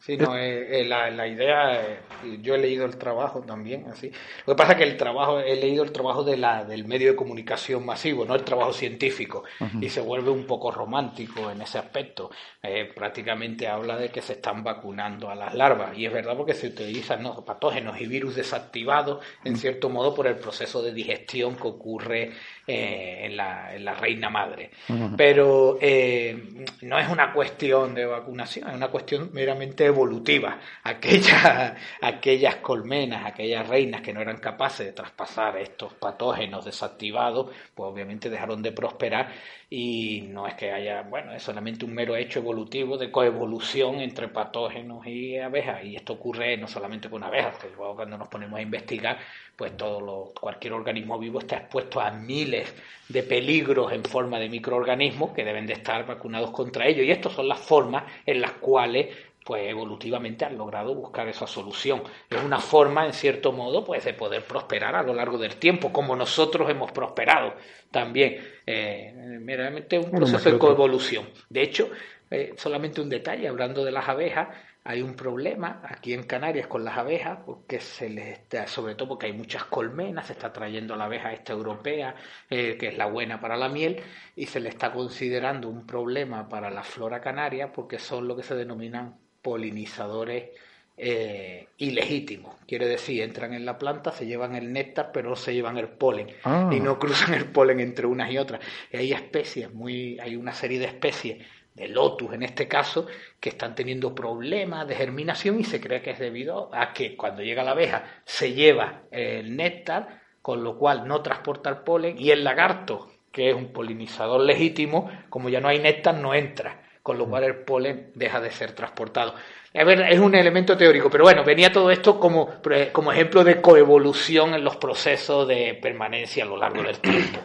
Sí, 0.00 0.16
no, 0.16 0.38
eh, 0.38 0.80
eh, 0.80 0.84
la, 0.84 1.10
la 1.10 1.26
idea, 1.26 1.82
eh, 1.82 1.98
yo 2.40 2.54
he 2.54 2.58
leído 2.58 2.86
el 2.86 2.96
trabajo 2.96 3.40
también, 3.40 3.86
así. 3.90 4.10
Lo 4.46 4.54
que 4.54 4.56
pasa 4.56 4.72
es 4.72 4.78
que 4.78 4.84
el 4.84 4.96
trabajo, 4.96 5.40
he 5.40 5.56
leído 5.56 5.82
el 5.82 5.90
trabajo 5.90 6.22
de 6.22 6.36
la, 6.36 6.64
del 6.64 6.86
medio 6.86 7.10
de 7.10 7.16
comunicación 7.16 7.84
masivo, 7.84 8.24
no 8.24 8.36
el 8.36 8.44
trabajo 8.44 8.72
científico, 8.72 9.42
y 9.80 9.88
se 9.88 10.00
vuelve 10.00 10.30
un 10.30 10.46
poco 10.46 10.70
romántico 10.70 11.50
en 11.50 11.62
ese 11.62 11.78
aspecto. 11.78 12.30
Eh, 12.62 12.90
prácticamente 12.94 13.66
habla 13.66 13.96
de 13.96 14.08
que 14.10 14.22
se 14.22 14.34
están 14.34 14.62
vacunando 14.62 15.30
a 15.30 15.34
las 15.34 15.54
larvas, 15.54 15.98
y 15.98 16.06
es 16.06 16.12
verdad 16.12 16.36
porque 16.36 16.54
se 16.54 16.68
utilizan 16.68 17.22
¿no? 17.24 17.44
patógenos 17.44 18.00
y 18.00 18.06
virus 18.06 18.36
desactivados, 18.36 19.24
en 19.44 19.56
cierto 19.56 19.90
modo, 19.90 20.14
por 20.14 20.28
el 20.28 20.36
proceso 20.36 20.80
de 20.80 20.92
digestión 20.92 21.56
que 21.56 21.66
ocurre 21.66 22.32
en, 22.66 23.36
la, 23.36 23.74
en 23.74 23.84
la 23.84 23.94
reina 23.94 24.30
madre. 24.30 24.70
Pero 25.16 25.78
eh, 25.80 26.64
no 26.82 26.98
es 26.98 27.08
una 27.08 27.32
cuestión 27.32 27.94
de 27.94 28.06
vacunación, 28.06 28.68
es 28.68 28.76
una 28.76 28.88
cuestión 28.88 29.30
meramente 29.32 29.87
evolutiva. 29.88 30.58
Aquellas, 30.84 31.74
aquellas 32.02 32.56
colmenas, 32.56 33.26
aquellas 33.26 33.68
reinas 33.68 34.00
que 34.00 34.12
no 34.12 34.20
eran 34.20 34.38
capaces 34.38 34.86
de 34.86 34.92
traspasar 34.92 35.56
estos 35.58 35.92
patógenos 35.94 36.64
desactivados, 36.64 37.50
pues 37.74 37.90
obviamente 37.90 38.30
dejaron 38.30 38.62
de 38.62 38.72
prosperar 38.72 39.28
y 39.70 40.22
no 40.30 40.46
es 40.46 40.54
que 40.54 40.72
haya, 40.72 41.02
bueno, 41.02 41.32
es 41.34 41.42
solamente 41.42 41.84
un 41.84 41.92
mero 41.92 42.16
hecho 42.16 42.38
evolutivo 42.38 42.96
de 42.96 43.10
coevolución 43.10 44.00
entre 44.00 44.28
patógenos 44.28 45.06
y 45.06 45.36
abejas. 45.38 45.84
Y 45.84 45.96
esto 45.96 46.14
ocurre 46.14 46.56
no 46.56 46.66
solamente 46.66 47.10
con 47.10 47.22
abejas, 47.22 47.58
que 47.58 47.68
luego 47.76 47.96
cuando 47.96 48.16
nos 48.16 48.28
ponemos 48.28 48.58
a 48.58 48.62
investigar, 48.62 49.18
pues 49.56 49.76
todo 49.76 50.00
lo, 50.00 50.32
cualquier 50.40 50.72
organismo 50.72 51.18
vivo 51.18 51.40
está 51.40 51.56
expuesto 51.56 52.00
a 52.00 52.10
miles 52.10 52.74
de 53.08 53.22
peligros 53.22 53.92
en 53.92 54.04
forma 54.04 54.38
de 54.38 54.48
microorganismos 54.48 55.32
que 55.32 55.44
deben 55.44 55.66
de 55.66 55.74
estar 55.74 56.06
vacunados 56.06 56.50
contra 56.50 56.86
ellos. 56.86 57.04
Y 57.04 57.10
estas 57.10 57.34
son 57.34 57.48
las 57.48 57.58
formas 57.58 58.04
en 58.24 58.40
las 58.40 58.52
cuales 58.52 59.08
pues 59.48 59.66
evolutivamente 59.66 60.44
han 60.44 60.58
logrado 60.58 60.94
buscar 60.94 61.26
esa 61.26 61.46
solución. 61.46 62.02
Es 62.28 62.44
una 62.44 62.58
forma, 62.58 63.06
en 63.06 63.14
cierto 63.14 63.50
modo, 63.50 63.82
pues 63.82 64.04
de 64.04 64.12
poder 64.12 64.44
prosperar 64.44 64.94
a 64.94 65.02
lo 65.02 65.14
largo 65.14 65.38
del 65.38 65.56
tiempo, 65.56 65.90
como 65.90 66.14
nosotros 66.14 66.68
hemos 66.68 66.92
prosperado 66.92 67.54
también. 67.90 68.46
Eh, 68.66 69.10
meramente 69.40 69.98
un 69.98 70.10
proceso 70.10 70.52
de 70.52 70.58
coevolución. 70.58 71.30
De 71.48 71.62
hecho, 71.62 71.88
eh, 72.30 72.52
solamente 72.58 73.00
un 73.00 73.08
detalle, 73.08 73.48
hablando 73.48 73.86
de 73.86 73.90
las 73.90 74.06
abejas, 74.06 74.48
hay 74.84 75.00
un 75.00 75.14
problema 75.14 75.80
aquí 75.82 76.12
en 76.12 76.24
Canarias 76.24 76.66
con 76.66 76.84
las 76.84 76.98
abejas, 76.98 77.38
porque 77.46 77.80
se 77.80 78.10
les 78.10 78.40
está, 78.40 78.66
sobre 78.66 78.96
todo 78.96 79.08
porque 79.08 79.28
hay 79.28 79.32
muchas 79.32 79.64
colmenas, 79.64 80.26
se 80.26 80.34
está 80.34 80.52
trayendo 80.52 80.94
la 80.94 81.06
abeja 81.06 81.32
esta 81.32 81.54
europea, 81.54 82.14
eh, 82.50 82.76
que 82.78 82.88
es 82.88 82.98
la 82.98 83.06
buena 83.06 83.40
para 83.40 83.56
la 83.56 83.70
miel, 83.70 84.02
y 84.36 84.44
se 84.44 84.60
le 84.60 84.68
está 84.68 84.92
considerando 84.92 85.70
un 85.70 85.86
problema 85.86 86.50
para 86.50 86.68
la 86.68 86.82
flora 86.82 87.22
canaria, 87.22 87.72
porque 87.72 87.98
son 87.98 88.28
lo 88.28 88.36
que 88.36 88.42
se 88.42 88.54
denominan 88.54 89.16
polinizadores 89.48 90.50
eh, 90.98 91.68
ilegítimos. 91.78 92.54
Quiere 92.66 92.86
decir, 92.86 93.22
entran 93.22 93.54
en 93.54 93.64
la 93.64 93.78
planta, 93.78 94.12
se 94.12 94.26
llevan 94.26 94.54
el 94.54 94.74
néctar, 94.74 95.10
pero 95.10 95.30
no 95.30 95.36
se 95.36 95.54
llevan 95.54 95.78
el 95.78 95.88
polen. 95.88 96.28
Ah. 96.44 96.68
Y 96.70 96.80
no 96.80 96.98
cruzan 96.98 97.32
el 97.32 97.46
polen 97.46 97.80
entre 97.80 98.06
unas 98.06 98.30
y 98.30 98.36
otras. 98.36 98.60
Y 98.92 98.98
hay 98.98 99.12
especies, 99.14 99.72
muy, 99.72 100.18
hay 100.20 100.36
una 100.36 100.52
serie 100.52 100.78
de 100.78 100.84
especies 100.84 101.46
de 101.72 101.88
lotus 101.88 102.34
en 102.34 102.42
este 102.42 102.68
caso, 102.68 103.06
que 103.40 103.48
están 103.48 103.74
teniendo 103.74 104.14
problemas 104.14 104.86
de 104.86 104.96
germinación 104.96 105.58
y 105.60 105.64
se 105.64 105.80
cree 105.80 106.02
que 106.02 106.10
es 106.10 106.18
debido 106.18 106.68
a 106.74 106.92
que 106.92 107.16
cuando 107.16 107.42
llega 107.42 107.62
la 107.62 107.70
abeja 107.70 108.04
se 108.26 108.52
lleva 108.52 109.04
el 109.10 109.56
néctar, 109.56 110.20
con 110.42 110.62
lo 110.62 110.76
cual 110.76 111.08
no 111.08 111.22
transporta 111.22 111.70
el 111.70 111.78
polen, 111.78 112.18
y 112.18 112.32
el 112.32 112.44
lagarto, 112.44 113.08
que 113.32 113.48
es 113.48 113.54
un 113.54 113.72
polinizador 113.72 114.42
legítimo, 114.42 115.10
como 115.30 115.48
ya 115.48 115.60
no 115.60 115.68
hay 115.68 115.78
néctar, 115.78 116.16
no 116.16 116.34
entra, 116.34 116.82
con 117.08 117.16
lo 117.16 117.24
cual 117.24 117.44
el 117.44 117.54
polen 117.56 118.10
deja 118.14 118.38
de 118.38 118.50
ser 118.50 118.72
transportado. 118.72 119.34
Es, 119.72 119.86
verdad, 119.86 120.08
es 120.10 120.18
un 120.18 120.34
elemento 120.34 120.76
teórico, 120.76 121.08
pero 121.08 121.24
bueno, 121.24 121.42
venía 121.42 121.72
todo 121.72 121.90
esto 121.90 122.20
como, 122.20 122.50
como 122.92 123.12
ejemplo 123.12 123.44
de 123.44 123.62
coevolución 123.62 124.52
en 124.52 124.62
los 124.62 124.76
procesos 124.76 125.48
de 125.48 125.78
permanencia 125.80 126.44
a 126.44 126.46
lo 126.46 126.58
largo 126.58 126.82
del 126.82 126.98
tiempo. 126.98 127.40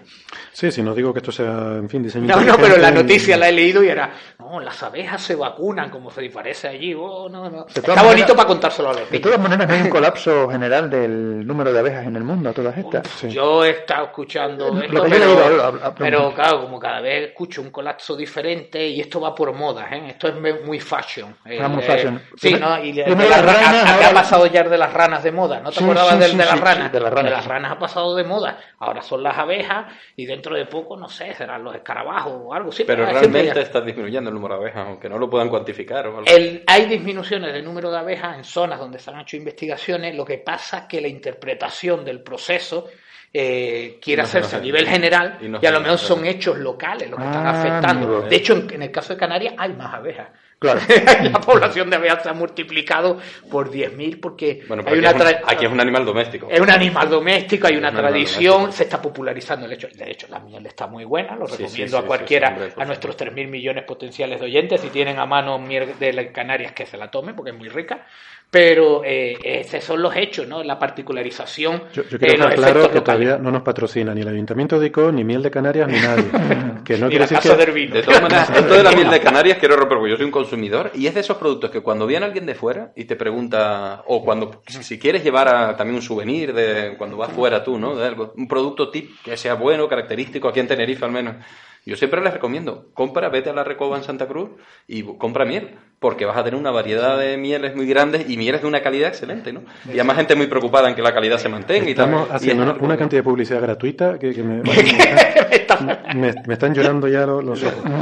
Sí, 0.51 0.69
si 0.69 0.81
no 0.81 0.93
digo 0.93 1.13
que 1.13 1.19
esto 1.19 1.31
sea, 1.31 1.77
en 1.77 1.87
fin, 1.87 2.03
diseño 2.03 2.27
No, 2.27 2.41
no, 2.41 2.57
pero 2.57 2.75
la 2.75 2.91
noticia 2.91 3.37
la 3.37 3.47
he 3.47 3.53
leído 3.53 3.81
y 3.81 3.87
era, 3.87 4.11
no, 4.53 4.59
las 4.59 4.81
abejas 4.83 5.21
se 5.21 5.35
vacunan 5.35 5.89
como 5.89 6.11
se 6.11 6.29
parece 6.29 6.67
allí. 6.67 6.93
Oh, 6.93 7.27
no, 7.29 7.49
no. 7.49 7.65
De 7.65 7.81
todas 7.81 7.97
Está 7.97 8.03
bonito 8.03 8.35
para 8.35 8.47
contárselo 8.47 8.89
a 8.89 8.93
los 8.93 9.01
De 9.01 9.05
niños. 9.11 9.21
todas 9.21 9.39
maneras, 9.39 9.67
no 9.67 9.73
hay 9.73 9.81
un 9.81 9.89
colapso 9.89 10.49
general 10.49 10.89
del 10.89 11.45
número 11.47 11.73
de 11.73 11.79
abejas 11.79 12.05
en 12.05 12.15
el 12.15 12.23
mundo, 12.23 12.53
todas 12.53 12.77
estas. 12.77 13.21
Yo 13.23 13.65
he 13.65 13.71
estado 13.71 14.05
escuchando 14.05 14.81
esto, 14.81 15.03
pero, 15.97 16.33
claro, 16.33 16.61
como 16.61 16.79
cada 16.79 17.01
vez 17.01 17.29
escucho 17.29 17.61
un 17.61 17.71
colapso 17.71 18.15
diferente 18.15 18.85
y 18.87 18.99
esto 19.01 19.19
va 19.19 19.33
por 19.33 19.53
modas, 19.53 19.91
¿eh? 19.91 20.03
esto 20.09 20.27
es 20.27 20.35
muy 20.65 20.79
fashion. 20.79 21.35
Ah, 21.59 21.67
muy 21.67 21.83
fashion. 21.83 22.21
sí, 22.35 22.49
Primero- 22.51 22.69
¿no? 22.69 22.83
Y 22.83 22.91
de- 22.91 23.03
de 23.03 23.15
las 23.15 23.29
las 23.29 23.45
ra- 23.45 23.53
ranas, 23.53 23.91
acá 23.91 24.09
ha 24.09 24.13
pasado 24.13 24.45
ya 24.47 24.63
de 24.63 24.77
las 24.77 24.93
ranas 24.93 25.23
de 25.23 25.31
moda, 25.31 25.59
¿no 25.59 25.69
te 25.71 25.77
Sí, 25.79 25.83
acordabas 25.83 26.13
sí, 26.13 26.19
del 26.19 26.31
sí, 26.31 26.37
de 26.37 26.45
las 26.45 26.53
sí, 26.55 26.59
ranas? 26.59 26.85
sí, 26.87 26.91
de 26.93 26.99
las 26.99 27.13
ranas, 27.13 27.31
las 27.31 27.43
sí. 27.43 27.49
ranas 27.49 27.71
ha 27.71 27.79
pasado 27.79 28.15
de 28.15 28.23
moda, 28.23 28.57
ahora 28.79 29.01
son 29.01 29.23
las 29.23 29.37
abejas 29.37 29.85
y 30.15 30.25
dentro 30.25 30.55
de 30.55 30.65
poco, 30.65 30.97
no 30.97 31.07
sé, 31.09 31.33
serán 31.33 31.63
los 31.63 31.75
escarabajos 31.75 32.33
o 32.45 32.53
algo 32.53 32.69
así. 32.69 32.83
Pero 32.83 33.05
realmente 33.05 33.61
está 33.61 33.81
disminuyendo 33.81 34.29
el 34.29 34.35
número 34.43 34.55
de 34.61 34.61
abejas, 34.69 34.87
aunque 34.87 35.09
no 35.09 35.17
lo 35.17 35.29
puedan 35.29 35.49
cuantificar 35.49 36.07
o 36.07 36.17
algo. 36.19 36.29
el- 36.29 36.63
hay 36.67 36.85
disminuciones 36.85 37.53
del 37.53 37.63
número 37.63 37.89
de 37.89 37.97
abejas 37.97 38.37
en 38.37 38.43
zonas 38.43 38.79
donde 38.79 38.99
se 38.99 39.09
han 39.11 39.19
hecho 39.21 39.37
investigaciones, 39.37 40.15
lo 40.15 40.25
que 40.25 40.37
pasa 40.39 40.79
es 40.79 40.83
que 40.85 41.01
la 41.01 41.07
interpretación 41.07 42.03
del 42.05 42.21
proceso 42.21 42.87
eh, 43.35 43.97
quiere 43.99 44.21
No 44.21 44.27
hacerse 44.27 44.55
a 44.57 44.59
nivel 44.59 44.87
general 44.87 45.39
y 45.41 45.47
no 45.49 45.59
y 45.59 45.65
a 45.65 45.71
lo 45.71 45.79
mejor 45.79 45.97
son 45.97 46.23
hechos 46.25 46.55
locales 46.59 47.09
los 47.09 47.19
que 47.19 47.25
están 47.25 47.47
Ah, 47.47 47.59
afectando. 47.59 48.21
De 48.21 48.35
hecho, 48.35 48.53
en, 48.53 48.71
en 48.75 48.83
el 48.83 48.91
caso 48.91 49.13
de 49.13 49.19
Canarias 49.19 49.55
hay 49.57 49.73
más 49.73 49.91
abejas. 49.95 50.27
Claro. 50.63 50.79
la 51.23 51.41
población 51.41 51.89
de 51.89 51.97
abejas 51.97 52.23
se 52.23 52.29
ha 52.29 52.33
multiplicado 52.33 53.17
por 53.51 53.69
10.000 53.69 54.17
porque 54.21 54.63
Bueno, 54.65 54.83
hay 54.87 54.93
aquí, 54.93 54.99
una 54.99 55.09
es 55.09 55.15
un, 55.15 55.49
aquí 55.51 55.65
es 55.65 55.71
un 55.73 55.79
animal 55.81 56.05
doméstico. 56.05 56.47
es 56.49 56.59
un 56.61 56.69
animal 56.69 57.09
doméstico, 57.09 57.67
hay 57.67 57.75
una 57.75 57.89
un 57.89 57.95
tradición, 57.97 58.71
se 58.71 58.83
está 58.83 59.01
popularizando 59.01 59.65
el 59.65 59.73
hecho. 59.73 59.89
De 59.93 60.09
hecho, 60.09 60.27
la 60.29 60.39
miel 60.39 60.65
está 60.65 60.87
muy 60.87 61.03
buena, 61.03 61.35
lo 61.35 61.47
Sí, 61.47 61.63
recomiendo 61.63 61.97
sí, 61.97 62.03
a 62.03 62.07
cualquiera, 62.07 62.47
sí, 62.47 62.53
hombre, 62.53 62.73
a 62.77 62.85
nuestros 62.85 63.17
3.000 63.17 63.47
millones 63.49 63.83
potenciales 63.83 64.39
de 64.39 64.45
oyentes, 64.45 64.79
si 64.79 64.87
tienen 64.87 65.19
a 65.19 65.25
mano 65.25 65.59
miel 65.59 65.99
de 65.99 66.31
Canarias, 66.31 66.71
que 66.71 66.85
se 66.85 66.95
la 66.97 67.11
tomen, 67.11 67.35
porque 67.35 67.51
es 67.51 67.57
muy 67.57 67.67
rica. 67.67 68.05
Pero 68.53 69.01
eh, 69.03 69.35
esos 69.43 69.83
son 69.83 69.99
los 69.99 70.15
hechos, 70.15 70.47
¿no? 70.47 70.61
La 70.63 70.77
particularización, 70.77 71.85
Yo, 71.91 72.03
yo 72.03 72.17
eh, 72.17 72.19
quiero 72.19 72.43
dejar 72.43 72.55
claro 72.55 72.73
que 72.73 72.81
locales. 72.99 73.03
todavía 73.03 73.37
no 73.39 73.49
nos 73.49 73.63
patrocina 73.63 74.13
ni 74.13 74.21
el 74.21 74.27
Ayuntamiento 74.27 74.79
de 74.79 74.85
Ico, 74.87 75.11
ni 75.11 75.23
Miel 75.23 75.41
de 75.41 75.49
Canarias, 75.49 75.87
ni 75.87 75.99
nadie. 75.99 76.25
que 76.85 76.99
no 76.99 77.07
Ni 77.07 77.15
quiere 77.17 77.17
la 77.17 77.21
decir 77.21 77.37
Casa 77.37 77.57
que... 77.57 77.65
del 77.65 77.73
Vino. 77.73 77.95
De 77.95 78.03
todas 78.03 78.21
maneras, 78.21 78.49
esto 78.55 78.75
de 78.75 78.83
la 78.83 78.91
miel 78.91 79.09
de 79.09 79.19
Canarias 79.21 79.57
quiero 79.57 79.75
romper, 79.75 79.97
porque 79.97 80.11
yo 80.11 80.17
soy 80.17 80.25
un 80.27 80.31
consumidor 80.31 80.91
y 80.93 81.07
es 81.07 81.15
de 81.15 81.21
esos 81.21 81.37
productos 81.37 81.71
que 81.71 81.81
cuando 81.81 82.05
viene 82.05 82.27
alguien 82.27 82.45
de 82.45 82.53
fuera 82.53 82.91
y 82.95 83.05
te 83.05 83.15
pregunta, 83.15 84.03
o 84.05 84.23
cuando 84.23 84.61
si 84.67 84.99
quieres 84.99 85.23
llevar 85.23 85.47
a, 85.47 85.75
también 85.75 85.95
un 85.95 86.03
souvenir 86.03 86.53
de 86.53 86.93
cuando 86.95 87.17
vas 87.17 87.31
fuera 87.31 87.63
tú, 87.63 87.79
¿no? 87.79 87.95
De 87.95 88.05
algo, 88.05 88.33
un 88.37 88.47
producto 88.47 88.89
tip 88.91 89.09
que 89.23 89.35
sea 89.35 89.55
bueno, 89.55 89.87
característico, 89.87 90.47
aquí 90.47 90.59
en 90.59 90.67
Tenerife 90.67 91.03
al 91.03 91.11
menos. 91.11 91.37
Yo 91.85 91.97
siempre 91.97 92.21
les 92.21 92.33
recomiendo, 92.33 92.87
compra, 92.93 93.27
vete 93.29 93.49
a 93.49 93.53
la 93.53 93.63
Recoba 93.65 93.97
en 93.97 94.03
Santa 94.03 94.25
Cruz 94.27 94.51
y 94.87 95.03
compra 95.17 95.43
miel, 95.43 95.71
porque 95.99 96.23
vas 96.25 96.37
a 96.37 96.43
tener 96.43 96.57
una 96.59 96.71
variedad 96.71 97.17
de 97.19 97.35
mieles 97.37 97.75
muy 97.75 97.85
grandes 97.87 98.29
y 98.29 98.37
mieles 98.37 98.61
de 98.61 98.67
una 98.67 98.81
calidad 98.81 99.09
excelente, 99.09 99.51
¿no? 99.51 99.63
Y 99.87 99.91
además 99.99 100.15
gente 100.17 100.35
muy 100.35 100.47
preocupada 100.47 100.87
en 100.87 100.95
que 100.95 101.01
la 101.01 101.13
calidad 101.13 101.37
se 101.39 101.49
mantenga 101.49 101.89
y 101.89 101.93
tal. 101.95 102.05
Estamos 102.05 102.29
Y 102.29 102.33
haciendo 102.35 102.63
es 102.71 102.79
una, 102.79 102.97
cantidad 102.97 103.19
de 103.19 103.23
publicidad 103.23 103.61
gratuita 103.61 104.17
que, 104.17 104.33
que 104.33 104.43
me, 104.43 104.61
me, 106.15 106.33
me 106.47 106.53
están 106.53 106.73
llorando 106.73 107.07
ya 107.09 107.25
los, 107.25 107.43
los 107.43 107.61
ojos. 107.63 107.83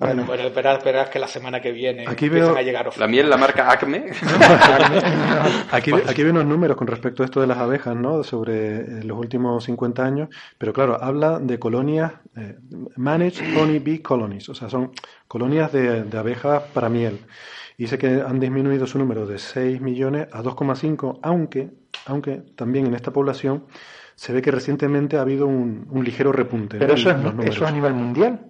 Bueno, 0.00 0.24
bueno, 0.24 0.44
esperad, 0.44 0.76
esperad 0.78 1.08
que 1.08 1.18
la 1.18 1.28
semana 1.28 1.60
que 1.60 1.72
viene 1.72 2.04
Aquí 2.08 2.28
veo- 2.28 2.56
a 2.56 2.62
llegar 2.62 2.88
La 2.96 3.06
miel, 3.06 3.28
la 3.28 3.36
marca 3.36 3.70
Acme, 3.70 4.06
Aquí, 5.70 5.92
aquí 5.92 6.22
veo 6.22 6.32
unos 6.32 6.46
números 6.46 6.76
con 6.76 6.86
respecto 6.86 7.22
a 7.22 7.26
esto 7.26 7.40
de 7.40 7.46
las 7.46 7.58
abejas, 7.58 7.94
¿no? 7.96 8.24
Sobre 8.24 8.76
eh, 8.80 8.84
los 9.04 9.18
últimos 9.18 9.64
50 9.64 10.04
años, 10.04 10.28
pero 10.58 10.72
claro, 10.72 10.98
habla 11.02 11.38
de 11.38 11.58
colonias, 11.58 12.12
eh, 12.40 12.56
managed 12.96 13.56
honey 13.56 13.78
bee 13.78 14.00
colonies, 14.00 14.48
o 14.48 14.54
sea, 14.54 14.68
son 14.68 14.92
colonias 15.28 15.72
de, 15.72 16.04
de 16.04 16.18
abejas 16.18 16.62
para 16.74 16.88
miel. 16.88 17.20
Y 17.76 17.84
dice 17.84 17.96
que 17.96 18.22
han 18.26 18.40
disminuido 18.40 18.86
su 18.86 18.98
número 18.98 19.26
de 19.26 19.38
6 19.38 19.80
millones 19.80 20.28
a 20.32 20.42
2,5, 20.42 21.20
aunque, 21.22 21.70
aunque 22.06 22.42
también 22.54 22.86
en 22.86 22.94
esta 22.94 23.12
población 23.12 23.64
se 24.14 24.34
ve 24.34 24.42
que 24.42 24.50
recientemente 24.50 25.16
ha 25.16 25.22
habido 25.22 25.46
un, 25.46 25.86
un 25.88 26.04
ligero 26.04 26.30
repunte. 26.30 26.78
Pero 26.78 26.92
¿no? 26.92 26.98
eso 26.98 27.10
es, 27.10 27.48
eso 27.48 27.66
a 27.66 27.70
nivel 27.70 27.94
mundial. 27.94 28.49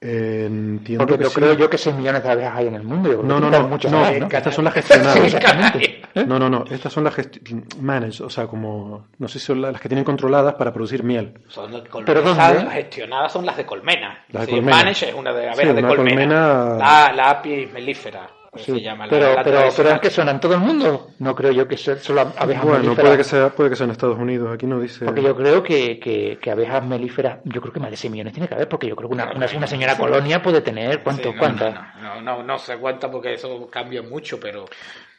Eh, 0.00 0.44
entiendo 0.46 1.04
Porque 1.04 1.18
que 1.18 1.24
yo 1.24 1.30
sí. 1.30 1.34
creo 1.34 1.52
yo 1.54 1.68
que 1.68 1.76
6 1.76 1.96
millones 1.96 2.22
de 2.22 2.30
abejas 2.30 2.54
hay 2.56 2.68
en 2.68 2.74
el 2.76 2.84
mundo. 2.84 3.10
Yo 3.10 3.22
No, 3.24 3.40
no, 3.40 3.50
no, 3.50 3.66
muchas 3.66 3.90
no, 3.90 4.04
abejas, 4.04 4.32
estas 4.32 4.54
son 4.54 4.64
las 4.64 4.74
gestionadas. 4.74 5.16
exactamente. 5.16 6.02
No, 6.26 6.36
no, 6.38 6.48
no, 6.50 6.64
estas 6.70 6.92
son 6.92 7.04
las 7.04 7.16
gesti- 7.16 7.76
managed, 7.80 8.24
o 8.24 8.30
sea, 8.30 8.46
como, 8.48 9.06
no 9.18 9.28
sé 9.28 9.38
si 9.38 9.44
son 9.46 9.60
la- 9.62 9.70
las 9.70 9.80
que 9.80 9.88
tienen 9.88 10.04
controladas 10.04 10.54
para 10.54 10.72
producir 10.72 11.04
miel. 11.04 11.34
Son 11.48 11.70
de. 11.70 11.82
¿Pero 12.04 12.22
dónde? 12.22 12.42
Esas 12.42 12.72
gestionadas 12.72 13.30
son 13.32 13.46
las 13.46 13.56
de 13.56 13.64
colmena. 13.66 14.24
Las 14.30 14.42
de 14.42 14.46
Sí, 14.46 14.52
colmena. 14.56 14.76
Manage 14.78 15.08
es 15.10 15.14
una 15.14 15.32
de 15.32 15.38
abejas 15.48 15.58
Sí, 15.58 15.66
de 15.66 15.72
una 15.72 15.88
colmena. 15.88 16.22
colmena- 16.22 16.76
La, 16.78 17.12
la 17.14 17.30
apis 17.30 17.72
mellifera, 17.72 18.28
Sí, 18.62 18.72
se 18.72 18.80
llama. 18.82 19.06
la- 19.06 19.10
pero, 19.10 19.34
la 19.34 19.42
pero, 19.42 19.60
pero 19.76 19.90
es 19.90 20.00
que 20.00 20.10
suena 20.10 20.30
en 20.32 20.40
todo 20.40 20.54
el 20.54 20.60
mundo. 20.60 21.10
No 21.18 21.34
creo 21.34 21.52
yo 21.52 21.66
que 21.68 21.76
sea 21.76 21.96
solo 21.96 22.20
abejas 22.36 22.64
Bueno, 22.64 22.78
melíferas. 22.80 23.00
puede 23.06 23.16
que 23.18 23.24
sea, 23.24 23.48
puede 23.50 23.70
que 23.70 23.76
sea 23.76 23.84
en 23.84 23.90
Estados 23.92 24.18
Unidos, 24.18 24.52
aquí 24.54 24.66
no 24.66 24.80
dice. 24.80 25.04
Porque 25.04 25.22
yo 25.22 25.36
creo 25.36 25.62
que, 25.62 25.98
que, 25.98 26.38
que 26.40 26.50
abejas 26.50 26.84
melíferas, 26.86 27.38
yo 27.44 27.60
creo 27.60 27.72
que 27.72 27.80
más 27.80 27.90
de 27.90 27.96
6 27.96 28.10
millones 28.10 28.32
tiene 28.32 28.48
que 28.48 28.54
haber, 28.54 28.68
porque 28.68 28.86
yo 28.88 28.96
creo 28.96 29.08
que 29.08 29.14
una, 29.14 29.32
una, 29.34 29.46
una 29.56 29.66
señora 29.66 29.96
colonia 29.96 30.42
puede 30.42 30.60
tener, 30.60 31.02
¿cuánto? 31.02 31.22
Sí, 31.24 31.28
no, 31.34 31.38
¿Cuántas? 31.38 31.74
No, 32.02 32.14
no, 32.16 32.20
no, 32.22 32.42
no 32.42 32.58
se 32.58 32.76
cuenta 32.78 33.10
porque 33.10 33.34
eso 33.34 33.68
cambia 33.70 34.02
mucho, 34.02 34.38
pero. 34.40 34.64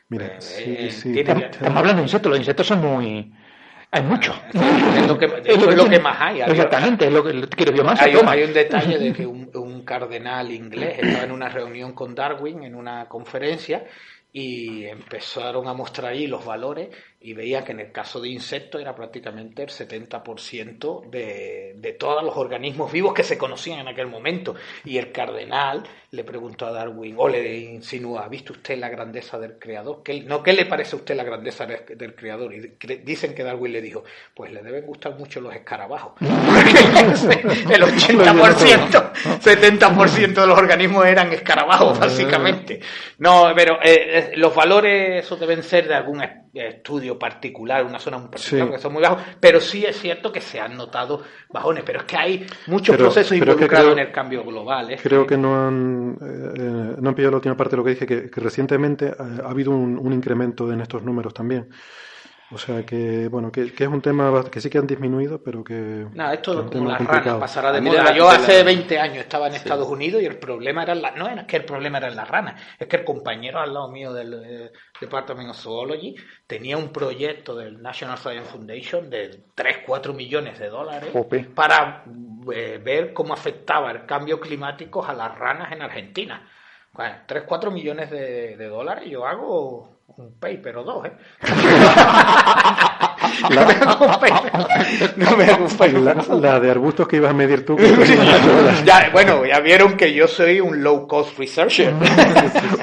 Mira, 0.10 0.26
eh, 0.26 0.36
sí, 0.40 0.76
eh, 0.78 0.92
sí. 0.92 1.14
tiene 1.14 1.36
que- 1.36 1.46
Estamos 1.46 1.78
hablando 1.78 1.98
de 2.02 2.04
insectos, 2.08 2.30
los 2.32 2.40
insectos 2.40 2.66
son 2.68 2.80
muy... 2.82 3.32
Hay 3.92 4.04
mucho. 4.04 4.34
Es 4.54 5.08
lo 5.08 5.18
que- 5.18 5.26
es 5.46 5.76
lo 5.76 5.90
que 5.90 6.00
más 6.00 6.18
hay. 6.22 6.42
Exactamente, 6.42 7.08
es 7.08 7.12
lo 7.12 7.24
que, 7.24 7.42
quiero 7.50 7.72
Hay, 7.98 8.14
un- 8.14 8.20
toma. 8.20 8.32
hay 8.34 8.44
un 8.44 8.54
detalle 8.54 8.98
de 9.00 9.14
que 9.14 9.26
un, 9.26 9.50
un 9.54 9.84
cardenal 9.84 10.52
inglés 10.52 11.00
estaba 11.00 11.24
en 11.24 11.32
una 11.32 11.50
reunión 11.50 11.94
con 11.94 12.14
Darwin, 12.14 12.64
en 12.64 12.76
una 12.76 13.08
conferencia, 13.08 13.86
y 14.32 14.86
empezaron 14.86 15.68
a 15.68 15.74
mostrar 15.74 16.12
ahí 16.12 16.28
los 16.28 16.46
valores 16.46 16.90
y 17.22 17.34
veía 17.34 17.66
que 17.66 17.74
en 17.74 17.82
el 17.82 17.92
caso 17.92 18.22
de 18.22 18.30
insectos 18.30 18.80
era 18.80 18.96
prácticamente 18.96 19.64
el 19.64 19.70
70% 19.70 21.10
de, 21.10 21.74
de 21.76 21.94
todos 21.94 22.24
los 22.24 22.38
organismos 22.38 22.92
vivos 22.92 23.14
que 23.14 23.24
se 23.24 23.38
conocían 23.38 23.80
en 23.80 23.90
aquel 23.90 24.08
momento. 24.08 24.56
Y 24.86 24.98
el 24.98 25.12
cardenal 25.12 25.84
le 26.12 26.24
preguntó 26.24 26.66
a 26.66 26.72
Darwin, 26.72 27.16
o 27.18 27.28
le 27.28 27.58
insinúa, 27.58 28.24
¿ha 28.24 28.30
visto 28.30 28.54
usted 28.54 28.80
la 28.80 28.88
grandeza 28.88 29.38
del 29.38 29.60
creador? 29.60 30.02
¿Qué, 30.04 30.22
no, 30.22 30.42
¿qué 30.42 30.54
le 30.54 30.66
parece 30.66 30.96
a 30.96 31.00
usted 31.00 31.16
la 31.16 31.26
grandeza 31.26 31.66
del, 31.66 32.16
creador? 32.16 32.54
Y 32.54 32.78
dicen 33.04 33.36
que 33.36 33.44
Darwin 33.44 33.74
le 33.74 33.82
dijo, 33.82 34.06
pues 34.34 34.52
le 34.52 34.64
deben 34.64 34.86
gustar 34.86 35.16
mucho 35.20 35.42
los 35.42 35.54
escarabajos. 35.54 36.14
el 36.22 36.30
80%, 37.84 39.12
70% 39.42 40.34
de 40.34 40.48
los 40.48 40.58
organismos 40.58 41.06
eran 41.06 41.34
escarabajos, 41.34 42.00
básicamente. 42.00 42.80
No, 43.18 43.52
pero 43.54 43.76
eh, 43.84 44.32
eh, 44.32 44.32
los 44.38 44.56
valores, 44.56 45.26
eso 45.26 45.36
deben 45.36 45.62
ser 45.64 45.88
de 45.88 45.96
algún 45.96 46.24
es- 46.24 46.82
particular, 47.18 47.84
una 47.86 47.98
zona 48.00 48.18
muy 48.18 48.30
particular, 48.30 48.68
Sí. 48.68 48.74
que 48.74 48.80
son 48.80 48.94
muy 48.94 49.02
bajos, 49.02 49.22
pero 49.40 49.60
sí 49.62 49.86
es 49.86 49.98
cierto 50.00 50.32
que 50.32 50.42
se 50.42 50.60
han 50.60 50.76
notado 50.78 51.24
bajones, 51.50 51.84
pero 51.86 52.00
es 52.00 52.06
que 52.06 52.18
hay 52.18 52.46
muchos 52.68 52.96
Pero- 52.96 53.06
procesos 53.06 53.38
pero 53.40 53.54
involucrados 53.54 53.88
creo- 53.94 53.98
en 54.02 54.08
el 54.08 54.12
cambio 54.14 54.44
global. 54.44 54.92
¿eh? 54.92 55.00
Creo 55.02 55.26
que 55.26 55.38
no 55.38 55.68
han, 55.68 56.18
eh, 56.22 56.54
eh, 56.58 56.96
no 57.00 57.10
han 57.10 57.16
pillado 57.16 57.32
la 57.32 57.38
última 57.38 57.58
parte 57.58 57.72
de 57.72 57.78
lo 57.78 57.84
que 57.84 57.90
dije, 57.92 58.06
que, 58.06 58.30
que 58.30 58.42
recientemente 58.42 59.08
eh, 59.08 59.14
ha 59.44 59.50
habido 59.50 59.72
un, 59.72 59.98
un 59.98 60.14
incremento 60.14 60.72
en 60.72 60.82
estos 60.82 61.02
números 61.04 61.34
también. 61.34 61.70
O 62.52 62.58
sea 62.58 62.84
que, 62.84 63.28
bueno, 63.28 63.52
que, 63.52 63.72
que 63.74 63.84
es 63.84 63.90
un 63.90 64.02
tema 64.02 64.44
que 64.50 64.60
sí 64.60 64.72
que 64.72 64.80
han 64.80 64.88
disminuido, 64.88 65.44
pero 65.44 65.64
que. 65.64 66.08
Nada, 66.14 66.32
que 66.32 66.36
esto 66.38 66.64
es 66.66 66.72
como 66.72 66.90
las 66.90 66.98
complicado. 66.98 67.26
ranas 67.38 67.40
pasará 67.42 67.72
de 67.72 67.80
moda. 67.82 68.12
de 68.12 68.18
Yo 68.18 68.28
de 68.28 68.36
hace 68.38 68.58
la- 68.60 68.64
20 68.64 69.00
años 69.00 69.18
estaba 69.18 69.48
en 69.48 69.54
Estados 69.54 69.88
Unidos 69.88 70.22
y 70.22 70.26
el 70.26 70.38
problema 70.40 70.82
era 70.82 70.96
la, 70.96 71.12
no 71.12 71.28
es 71.28 71.44
que 71.46 71.58
el 71.58 71.66
problema 71.66 72.00
era 72.00 72.10
las 72.10 72.28
ranas, 72.28 72.60
es 72.80 72.88
que 72.88 72.96
el 72.98 73.04
compañero 73.04 73.60
al 73.60 73.72
lado 73.74 73.90
mío 73.92 74.14
del 74.14 74.34
eh, 74.44 74.72
Department 75.00 75.52
of 75.52 75.58
Zoology 75.58 76.16
tenía 76.48 76.76
un 76.78 76.90
proyecto 76.92 77.56
del 77.56 77.80
National 77.82 78.18
Science 78.18 78.50
Foundation 78.50 79.10
de 79.12 79.44
3, 79.54 79.78
4 79.86 80.14
millones 80.14 80.58
de 80.58 80.70
dólares 80.70 81.12
para 81.54 82.04
eh, 82.52 82.82
ver 82.84 83.14
cómo 83.14 83.34
afectaba 83.36 83.92
el 83.92 84.08
cambio 84.08 84.40
climático 84.40 85.06
a 85.06 85.14
las 85.14 85.38
ranas 85.38 85.72
en 85.72 85.84
Argentina. 85.84 86.50
Bueno, 86.94 87.14
3, 87.28 87.44
4 87.46 87.70
millones 87.70 88.10
de, 88.10 88.58
de 88.58 88.66
dólares, 88.68 89.08
yo 89.08 89.28
hago 89.28 89.99
un 90.18 90.40
paper 90.40 90.78
o 90.78 90.84
dos, 90.84 91.06
¿eh? 91.06 91.12
no 93.50 93.66
me 93.66 93.74
hago 93.74 94.06
un 94.06 94.20
paper. 94.20 95.18
No 95.18 95.38
me 95.38 95.44
hago 95.46 95.66
un 95.66 95.78
paper. 95.78 96.02
La, 96.02 96.14
la 96.14 96.60
de 96.60 96.72
arbustos 96.72 97.08
que 97.08 97.18
ibas 97.18 97.32
a 97.32 97.34
medir 97.34 97.66
tú. 97.66 97.78
Ya, 98.86 99.10
bueno, 99.12 99.46
ya 99.46 99.60
vieron 99.60 99.98
que 99.98 100.14
yo 100.14 100.28
soy 100.28 100.60
un 100.60 100.84
low 100.84 101.08
cost 101.08 101.38
researcher. 101.38 101.94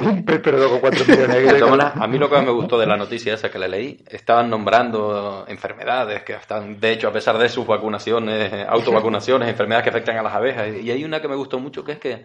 Un 0.01 0.23
pero 0.25 0.69
con 0.69 0.79
4 0.79 1.05
millones. 1.05 1.91
A 1.95 2.07
mí 2.07 2.17
lo 2.17 2.29
que 2.29 2.41
me 2.41 2.51
gustó 2.51 2.77
de 2.79 2.85
la 2.85 2.97
noticia 2.97 3.33
esa 3.33 3.49
que 3.49 3.59
le 3.59 3.67
leí, 3.67 4.03
estaban 4.09 4.49
nombrando 4.49 5.45
enfermedades 5.47 6.23
que 6.23 6.33
están, 6.33 6.79
de 6.79 6.91
hecho, 6.91 7.07
a 7.07 7.11
pesar 7.11 7.37
de 7.37 7.49
sus 7.49 7.65
vacunaciones, 7.65 8.67
autovacunaciones, 8.67 9.49
enfermedades 9.49 9.83
que 9.83 9.89
afectan 9.89 10.17
a 10.17 10.23
las 10.23 10.33
abejas. 10.33 10.67
Y 10.81 10.91
hay 10.91 11.03
una 11.03 11.21
que 11.21 11.27
me 11.27 11.35
gustó 11.35 11.59
mucho 11.59 11.83
que 11.83 11.93
es 11.93 11.99
que 11.99 12.23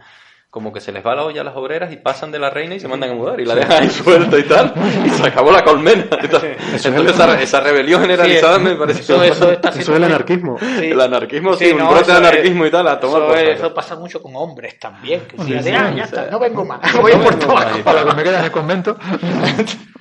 como 0.52 0.70
que 0.70 0.82
se 0.82 0.92
les 0.92 1.04
va 1.04 1.14
la 1.14 1.24
olla 1.24 1.40
a 1.40 1.44
las 1.44 1.56
obreras 1.56 1.90
y 1.94 1.96
pasan 1.96 2.30
de 2.30 2.38
la 2.38 2.50
reina 2.50 2.74
y 2.74 2.80
se 2.80 2.86
mandan 2.86 3.12
a 3.12 3.14
mudar 3.14 3.40
y 3.40 3.46
la 3.46 3.54
dejan 3.54 3.84
ahí 3.84 3.88
suelta 3.88 4.38
y 4.38 4.42
tal, 4.42 4.74
y 5.02 5.08
se 5.08 5.26
acabó 5.26 5.50
la 5.50 5.64
colmena. 5.64 6.04
Entonces, 6.22 6.58
esa, 6.74 7.40
esa, 7.40 7.60
rebelión 7.60 8.02
generalizada 8.02 8.58
me 8.58 8.74
parece 8.74 9.00
eso, 9.00 9.24
eso, 9.24 9.50
está 9.50 9.70
eso 9.70 9.80
es 9.80 9.88
el 9.88 10.04
anarquismo. 10.04 10.58
El 10.60 11.00
anarquismo, 11.00 11.54
sí, 11.54 11.70
un 11.70 11.88
brote 11.88 12.10
de 12.10 12.18
anarquismo 12.18 12.66
y 12.66 12.70
tal, 12.70 12.86
a 12.86 13.00
tomar 13.00 13.34
eso, 13.38 13.64
eso, 13.64 13.72
pasa 13.72 13.96
mucho 13.96 14.20
con 14.20 14.36
hombres 14.36 14.78
también, 14.78 15.22
que 15.22 15.42
si 15.42 15.54
ah, 15.54 15.90
ya 15.96 16.04
está, 16.04 16.30
no 16.30 16.38
vengo 16.38 16.66
más, 16.66 16.80
voy 17.00 17.12
por 17.12 17.38
todo. 17.38 17.54
Para 17.82 18.04
que 18.04 18.14
me 18.14 18.22
quede 18.22 18.36
en 18.36 18.44
el 18.44 18.52
convento. 18.52 18.98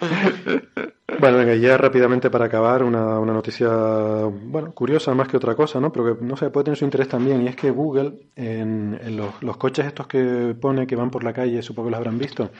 Bueno, 1.20 1.54
ya 1.54 1.78
rápidamente 1.78 2.30
para 2.30 2.46
acabar, 2.46 2.84
una, 2.84 3.20
una, 3.20 3.34
noticia, 3.34 3.70
bueno, 3.70 4.72
curiosa 4.74 5.14
más 5.14 5.28
que 5.28 5.38
otra 5.38 5.56
cosa, 5.56 5.80
¿no? 5.80 5.92
Pero 5.92 6.18
que, 6.18 6.26
no 6.26 6.38
sé, 6.38 6.50
puede 6.50 6.66
tener 6.66 6.78
su 6.78 6.86
interés 6.86 7.08
también, 7.10 7.42
y 7.42 7.48
es 7.48 7.56
que 7.56 7.70
Google, 7.70 8.30
en, 8.36 9.00
en 9.02 9.18
los, 9.18 9.42
los, 9.44 9.58
coches 9.58 9.86
estos 9.86 10.08
que 10.08 10.56
pone 10.60 10.88
que 10.88 10.96
van 10.96 11.12
por 11.12 11.24
la 11.24 11.34
calle, 11.34 11.62
supongo 11.62 11.88
que 11.88 11.92
los 11.92 11.98
habrán 12.00 12.18
visto, 12.18 12.52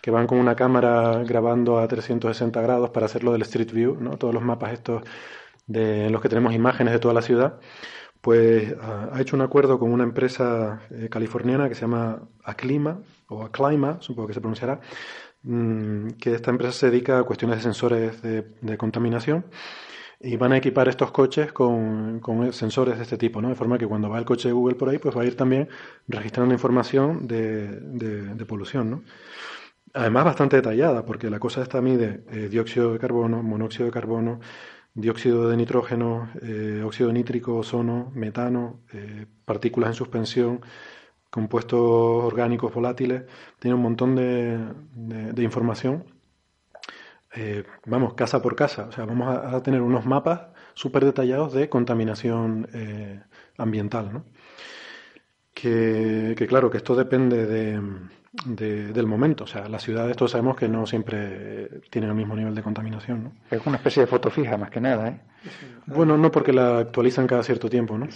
que 0.00 0.10
van 0.10 0.26
con 0.26 0.38
una 0.38 0.54
cámara 0.54 1.22
grabando 1.24 1.78
a 1.78 1.88
360 1.88 2.60
grados 2.62 2.90
para 2.90 3.06
hacerlo 3.06 3.32
del 3.32 3.42
Street 3.42 3.72
View, 3.72 3.96
¿no? 4.00 4.16
Todos 4.16 4.32
los 4.32 4.42
mapas 4.42 4.72
estos 4.72 5.02
de, 5.66 6.06
en 6.06 6.12
los 6.12 6.22
que 6.22 6.28
tenemos 6.28 6.54
imágenes 6.54 6.92
de 6.94 7.00
toda 7.00 7.14
la 7.14 7.22
ciudad, 7.22 7.58
pues 8.20 8.74
ha 8.80 9.20
hecho 9.20 9.36
un 9.36 9.42
acuerdo 9.42 9.78
con 9.78 9.92
una 9.92 10.02
empresa 10.04 10.80
eh, 10.90 11.08
californiana 11.08 11.68
que 11.68 11.76
se 11.76 11.82
llama 11.82 12.22
Aclima, 12.42 12.98
o 13.28 13.42
Aclima, 13.44 13.98
supongo 14.00 14.28
que 14.28 14.34
se 14.34 14.40
pronunciará, 14.40 14.80
Mm, 15.42 16.12
que 16.20 16.34
esta 16.34 16.50
empresa 16.50 16.72
se 16.72 16.90
dedica 16.90 17.18
a 17.18 17.24
cuestiones 17.24 17.58
de 17.58 17.62
sensores 17.62 18.20
de, 18.22 18.76
contaminación 18.78 19.46
y 20.20 20.36
van 20.36 20.52
a 20.52 20.56
equipar 20.58 20.88
estos 20.88 21.12
coches 21.12 21.52
con, 21.52 22.20
sensores 22.52 22.96
de 22.96 23.02
este 23.04 23.18
tipo, 23.18 23.40
¿no? 23.40 23.48
De 23.48 23.54
forma 23.54 23.78
que 23.78 23.86
cuando 23.86 24.08
va 24.10 24.18
el 24.18 24.24
coche 24.24 24.48
de 24.48 24.54
Google 24.54 24.76
por 24.76 24.88
ahí, 24.88 24.98
pues 24.98 25.16
va 25.16 25.22
a 25.22 25.24
ir 25.26 25.36
también 25.36 25.68
registrando 26.08 26.54
información 26.54 27.26
de, 27.28 28.44
polución, 28.48 28.90
¿no? 28.90 29.02
Además 29.94 30.24
bastante 30.24 30.56
detallada, 30.56 31.04
porque 31.06 31.30
la 31.30 31.38
cosa 31.38 31.62
esta 31.62 31.80
mide 31.80 32.24
eh, 32.30 32.48
dióxido 32.50 32.92
de 32.92 32.98
carbono, 32.98 33.42
monóxido 33.42 33.86
de 33.86 33.92
carbono, 33.92 34.40
dióxido 34.94 35.48
de 35.48 35.56
nitrógeno, 35.56 36.30
eh, 36.42 36.82
óxido 36.84 37.12
nítrico, 37.12 37.56
ozono, 37.56 38.10
metano, 38.14 38.80
eh, 38.92 39.26
partículas 39.44 39.90
en 39.90 39.94
suspensión, 39.94 40.60
compuestos 41.36 41.78
orgánicos 41.78 42.72
volátiles, 42.72 43.24
tiene 43.58 43.74
un 43.74 43.82
montón 43.82 44.16
de, 44.16 45.42
información. 45.42 46.04
Eh, 47.34 47.62
vamos, 47.84 48.14
casa 48.14 48.40
por 48.40 48.56
casa, 48.56 48.86
o 48.88 48.92
sea, 48.92 49.04
vamos 49.04 49.28
a, 49.36 49.62
tener 49.62 49.82
unos 49.82 50.06
mapas 50.06 50.46
súper 50.72 51.04
detallados 51.04 51.52
de 51.52 51.68
contaminación 51.68 52.66
eh, 52.72 53.20
ambiental, 53.58 54.14
¿no? 54.14 54.24
que, 55.52 56.46
claro, 56.48 56.70
que 56.70 56.78
esto 56.78 56.96
depende 56.96 57.44
de, 57.44 58.92
del 58.94 59.06
momento. 59.06 59.44
O 59.44 59.46
sea, 59.46 59.68
las 59.68 59.82
ciudades 59.82 60.16
todos 60.16 60.30
sabemos 60.30 60.56
que 60.56 60.68
no 60.68 60.86
siempre 60.86 61.68
tienen 61.90 62.08
el 62.08 62.16
mismo 62.16 62.34
nivel 62.34 62.54
de 62.54 62.62
contaminación. 62.62 63.24
¿no? 63.24 63.32
Es 63.50 63.60
una 63.66 63.76
especie 63.76 64.00
de 64.00 64.06
foto 64.06 64.30
fija, 64.30 64.56
más 64.56 64.70
que 64.70 64.80
nada. 64.80 65.08
¿eh? 65.08 65.20
Bueno, 65.86 66.16
no 66.16 66.30
porque 66.30 66.52
la 66.52 66.78
actualizan 66.78 67.26
cada 67.26 67.42
cierto 67.42 67.68
tiempo, 67.68 67.96
¿no? 67.96 68.08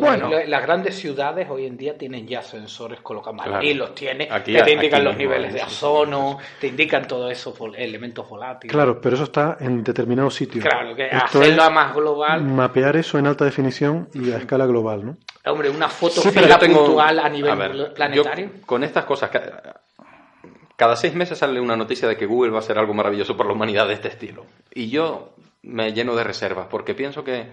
Bueno, 0.00 0.28
las 0.46 0.62
grandes 0.62 0.96
ciudades 0.96 1.48
hoy 1.48 1.66
en 1.66 1.76
día 1.76 1.96
tienen 1.96 2.26
ya 2.26 2.42
sensores 2.42 3.00
colocados. 3.00 3.36
Madrid 3.36 3.76
los 3.76 3.94
tiene, 3.94 4.28
que 4.44 4.62
te 4.62 4.72
indican 4.72 5.04
los 5.04 5.16
niveles 5.16 5.54
de 5.54 5.62
ozono, 5.62 6.38
te 6.60 6.68
indican 6.68 7.06
todos 7.06 7.30
esos 7.30 7.54
elementos 7.76 8.28
volátiles. 8.28 8.72
Claro, 8.72 9.00
pero 9.00 9.14
eso 9.14 9.24
está 9.24 9.56
en 9.60 9.82
determinados 9.84 10.34
sitios. 10.34 10.64
Claro, 10.64 10.94
que 10.94 11.04
hacerlo 11.04 11.62
a 11.62 11.70
más 11.70 11.94
global. 11.94 12.42
Mapear 12.42 12.96
eso 12.96 13.18
en 13.18 13.26
alta 13.26 13.44
definición 13.44 14.08
y 14.12 14.32
a 14.32 14.38
escala 14.38 14.66
global, 14.66 15.06
¿no? 15.06 15.16
Hombre, 15.46 15.70
una 15.70 15.88
foto 15.88 16.22
fija 16.22 16.58
puntual 16.58 17.18
a 17.18 17.28
nivel 17.28 17.92
planetario. 17.94 18.50
con 18.66 18.82
estas 18.82 19.04
cosas, 19.04 19.30
cada 20.76 20.96
seis 20.96 21.14
meses 21.14 21.38
sale 21.38 21.60
una 21.60 21.76
noticia 21.76 22.08
de 22.08 22.16
que 22.16 22.26
Google 22.26 22.50
va 22.50 22.58
a 22.58 22.60
hacer 22.60 22.78
algo 22.78 22.94
maravilloso 22.94 23.36
por 23.36 23.46
la 23.46 23.52
humanidad 23.52 23.86
de 23.86 23.94
este 23.94 24.08
estilo. 24.08 24.44
Y 24.72 24.88
yo 24.88 25.34
me 25.64 25.92
lleno 25.92 26.14
de 26.14 26.24
reservas, 26.24 26.68
porque 26.70 26.94
pienso 26.94 27.24
que 27.24 27.50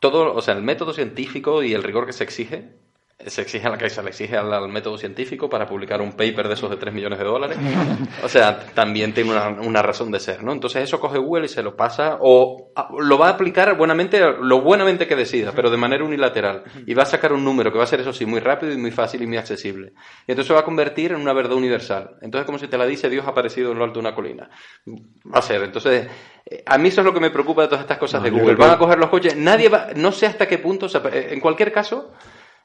todo, 0.00 0.34
o 0.34 0.42
sea, 0.42 0.54
el 0.54 0.62
método 0.62 0.92
científico 0.92 1.62
y 1.62 1.74
el 1.74 1.82
rigor 1.82 2.06
que 2.06 2.12
se 2.12 2.24
exige 2.24 2.81
se 3.26 3.42
exige 3.42 3.66
a 3.66 3.70
la 3.70 3.78
Caixa, 3.78 4.02
le 4.02 4.10
exige 4.10 4.36
al, 4.36 4.68
método 4.68 4.98
científico 4.98 5.48
para 5.48 5.66
publicar 5.66 6.00
un 6.00 6.12
paper 6.12 6.48
de 6.48 6.54
esos 6.54 6.70
de 6.70 6.76
3 6.76 6.94
millones 6.94 7.18
de 7.18 7.24
dólares. 7.24 7.58
O 8.22 8.28
sea, 8.28 8.58
también 8.74 9.12
tiene 9.12 9.32
una, 9.32 9.82
razón 9.82 10.10
de 10.10 10.20
ser, 10.20 10.42
¿no? 10.42 10.52
Entonces 10.52 10.84
eso 10.84 11.00
coge 11.00 11.18
Google 11.18 11.46
y 11.46 11.48
se 11.48 11.62
lo 11.62 11.76
pasa, 11.76 12.18
o 12.20 12.72
lo 12.98 13.18
va 13.18 13.28
a 13.28 13.30
aplicar 13.30 13.76
buenamente, 13.76 14.20
lo 14.40 14.60
buenamente 14.60 15.06
que 15.06 15.16
decida, 15.16 15.52
pero 15.54 15.70
de 15.70 15.76
manera 15.76 16.04
unilateral. 16.04 16.64
Y 16.86 16.94
va 16.94 17.02
a 17.02 17.06
sacar 17.06 17.32
un 17.32 17.44
número 17.44 17.72
que 17.72 17.78
va 17.78 17.84
a 17.84 17.86
ser, 17.86 18.00
eso 18.00 18.12
sí, 18.12 18.26
muy 18.26 18.40
rápido 18.40 18.72
y 18.72 18.76
muy 18.76 18.90
fácil 18.90 19.22
y 19.22 19.26
muy 19.26 19.36
accesible. 19.36 19.92
Y 20.26 20.32
entonces 20.32 20.46
se 20.48 20.54
va 20.54 20.60
a 20.60 20.64
convertir 20.64 21.12
en 21.12 21.20
una 21.20 21.32
verdad 21.32 21.56
universal. 21.56 22.16
Entonces, 22.20 22.46
como 22.46 22.58
si 22.58 22.68
te 22.68 22.78
la 22.78 22.86
dice 22.86 23.08
Dios 23.08 23.26
ha 23.26 23.30
aparecido 23.30 23.72
en 23.72 23.78
lo 23.78 23.84
alto 23.84 23.94
de 23.94 24.06
una 24.06 24.14
colina. 24.14 24.50
Va 24.86 25.38
a 25.38 25.42
ser. 25.42 25.62
Entonces, 25.62 26.08
eh, 26.46 26.62
a 26.66 26.78
mí 26.78 26.88
eso 26.88 27.00
es 27.00 27.04
lo 27.04 27.14
que 27.14 27.20
me 27.20 27.30
preocupa 27.30 27.62
de 27.62 27.68
todas 27.68 27.82
estas 27.82 27.98
cosas 27.98 28.22
de 28.22 28.30
Google. 28.30 28.56
Van 28.56 28.70
a 28.70 28.78
coger 28.78 28.98
los 28.98 29.10
coches, 29.10 29.36
nadie 29.36 29.68
va, 29.68 29.88
no 29.96 30.12
sé 30.12 30.26
hasta 30.26 30.48
qué 30.48 30.58
punto, 30.58 30.86
en 31.12 31.40
cualquier 31.40 31.72
caso, 31.72 32.12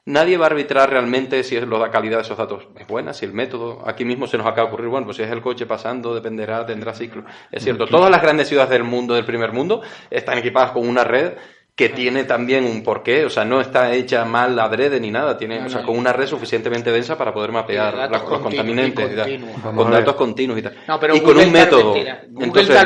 Nadie 0.08 0.38
va 0.38 0.46
a 0.46 0.48
arbitrar 0.48 0.88
realmente 0.88 1.44
si 1.44 1.54
es 1.54 1.68
la 1.68 1.90
calidad 1.90 2.16
de 2.16 2.22
esos 2.22 2.38
datos 2.38 2.66
es 2.78 2.86
buena, 2.86 3.12
si 3.12 3.26
el 3.26 3.34
método, 3.34 3.86
aquí 3.86 4.06
mismo 4.06 4.26
se 4.26 4.38
nos 4.38 4.46
acaba 4.46 4.62
de 4.62 4.72
ocurrir, 4.72 4.88
bueno, 4.88 5.04
pues 5.04 5.18
si 5.18 5.22
es 5.22 5.30
el 5.30 5.42
coche 5.42 5.66
pasando, 5.66 6.14
dependerá, 6.14 6.64
tendrá 6.64 6.94
ciclo. 6.94 7.24
Es 7.52 7.62
cierto, 7.62 7.86
todas 7.86 8.10
las 8.10 8.22
grandes 8.22 8.48
ciudades 8.48 8.70
del 8.70 8.84
mundo, 8.84 9.12
del 9.12 9.26
primer 9.26 9.52
mundo, 9.52 9.82
están 10.08 10.38
equipadas 10.38 10.70
con 10.70 10.88
una 10.88 11.04
red 11.04 11.34
que 11.78 11.90
tiene 11.90 12.24
también 12.24 12.64
un 12.64 12.82
porqué, 12.82 13.24
o 13.24 13.30
sea, 13.30 13.44
no 13.44 13.60
está 13.60 13.94
hecha 13.94 14.24
mal 14.24 14.58
adrede 14.58 14.98
ni 14.98 15.12
nada, 15.12 15.38
tiene, 15.38 15.64
o 15.64 15.68
sea, 15.68 15.84
con 15.84 15.96
una 15.96 16.12
red 16.12 16.26
suficientemente 16.26 16.90
densa 16.90 17.16
para 17.16 17.32
poder 17.32 17.52
mapear 17.52 18.10
los 18.10 18.22
contaminantes, 18.24 19.38
con 19.62 19.88
datos 19.88 20.16
continuos 20.16 20.58
y 20.58 20.62
tal. 20.62 20.74
y 21.14 21.20
con 21.20 21.38
un 21.38 21.52
método. 21.52 21.94
Entonces, 22.40 22.76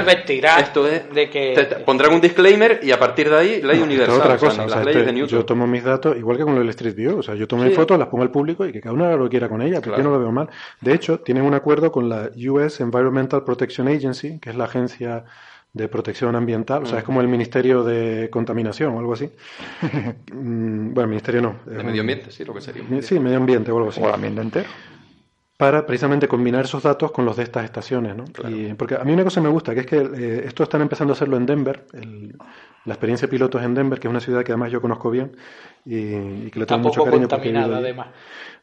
esto 0.58 0.86
es, 0.86 1.10
de 1.10 1.30
que... 1.30 1.82
pondrán 1.86 2.12
un 2.12 2.20
disclaimer 2.20 2.80
y 2.82 2.90
a 2.90 2.98
partir 2.98 3.30
de 3.30 3.38
ahí 3.38 3.62
ley 3.62 3.80
universal, 3.80 4.20
otra 4.20 4.36
cosa, 4.36 4.66
las 4.66 4.84
leyes 4.84 5.06
de 5.06 5.12
Newton. 5.14 5.38
Yo 5.38 5.46
tomo 5.46 5.66
mis 5.66 5.84
datos, 5.84 6.14
igual 6.18 6.36
que 6.36 6.44
con 6.44 6.58
el 6.58 6.68
Street 6.68 6.94
View, 6.94 7.20
o 7.20 7.22
sea, 7.22 7.34
yo 7.34 7.48
tomo 7.48 7.64
mis 7.64 7.74
fotos, 7.74 7.98
las 7.98 8.08
pongo 8.08 8.24
al 8.24 8.30
público 8.30 8.66
y 8.66 8.72
que 8.72 8.82
cada 8.82 8.94
uno 8.94 9.06
haga 9.06 9.16
lo 9.16 9.24
que 9.24 9.30
quiera 9.30 9.48
con 9.48 9.62
ella, 9.62 9.80
porque 9.80 10.02
yo 10.02 10.04
no 10.04 10.10
lo 10.10 10.18
veo 10.18 10.32
mal. 10.32 10.50
De 10.82 10.92
hecho, 10.92 11.20
tienen 11.20 11.44
un 11.44 11.54
acuerdo 11.54 11.90
con 11.90 12.10
la 12.10 12.28
US 12.46 12.78
Environmental 12.80 13.42
Protection 13.42 13.88
Agency, 13.88 14.38
que 14.38 14.50
es 14.50 14.56
la 14.56 14.64
agencia 14.64 15.24
de 15.74 15.88
protección 15.88 16.36
ambiental, 16.36 16.82
o 16.82 16.86
sea, 16.86 16.98
es 16.98 17.04
como 17.04 17.22
el 17.22 17.28
Ministerio 17.28 17.82
de 17.82 18.28
Contaminación 18.30 18.94
o 18.94 18.98
algo 18.98 19.14
así. 19.14 19.30
Mm, 20.32 20.94
bueno, 20.94 21.08
Ministerio 21.08 21.42
no. 21.42 21.56
De 21.66 21.82
Medio 21.84 22.00
Ambiente, 22.00 22.30
sí, 22.30 22.44
lo 22.44 22.54
que 22.54 22.60
sería. 22.60 22.82
Sí, 23.02 23.18
Medio 23.20 23.36
Ambiente 23.36 23.70
o 23.70 23.76
algo 23.76 23.90
así. 23.90 24.00
O 24.00 24.08
el 24.08 24.14
ambiente 24.14 24.40
entero. 24.40 24.68
Para 25.62 25.86
precisamente 25.86 26.26
combinar 26.26 26.64
esos 26.64 26.82
datos 26.82 27.12
con 27.12 27.24
los 27.24 27.36
de 27.36 27.44
estas 27.44 27.64
estaciones, 27.64 28.16
¿no? 28.16 28.24
porque 28.76 28.96
a 28.96 29.04
mí 29.04 29.12
una 29.12 29.22
cosa 29.22 29.40
me 29.40 29.48
gusta, 29.48 29.72
que 29.72 29.80
es 29.82 29.86
que 29.86 29.96
eh, 29.98 30.42
esto 30.44 30.64
están 30.64 30.80
empezando 30.80 31.12
a 31.12 31.14
hacerlo 31.14 31.36
en 31.36 31.46
Denver, 31.46 31.86
la 32.84 32.94
experiencia 32.94 33.28
piloto 33.28 33.60
es 33.60 33.64
en 33.64 33.72
Denver, 33.72 34.00
que 34.00 34.08
es 34.08 34.10
una 34.10 34.18
ciudad 34.18 34.42
que 34.42 34.50
además 34.50 34.72
yo 34.72 34.80
conozco 34.80 35.08
bien 35.08 35.36
y, 35.84 36.50
que 36.50 36.58
le 36.58 36.66
tengo 36.66 36.80
mucho 36.80 37.04
cariño. 37.04 37.28
contaminada, 37.28 37.76
además. 37.76 38.08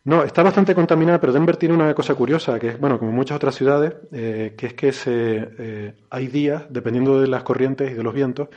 No, 0.04 0.24
está 0.24 0.44
bastante 0.44 0.76
contaminada, 0.76 1.22
pero 1.22 1.32
Denver 1.32 1.56
tiene 1.56 1.74
una 1.74 1.94
cosa 1.94 2.16
curiosa, 2.16 2.60
que 2.60 2.68
es, 2.68 2.80
bueno, 2.82 3.00
como 3.00 3.14
muchas 3.14 3.38
otras 3.38 3.56
ciudades, 3.56 3.94
eh, 4.12 4.56
que 4.58 4.66
es 4.66 4.74
que 4.74 4.92
se, 4.92 5.50
eh, 5.58 5.94
hay 6.10 6.28
días, 6.28 6.64
dependiendo 6.70 7.22
de 7.22 7.28
las 7.28 7.44
corrientes 7.44 7.92
y 7.92 7.94
de 7.94 8.04
los 8.04 8.14
vientos, 8.14 8.50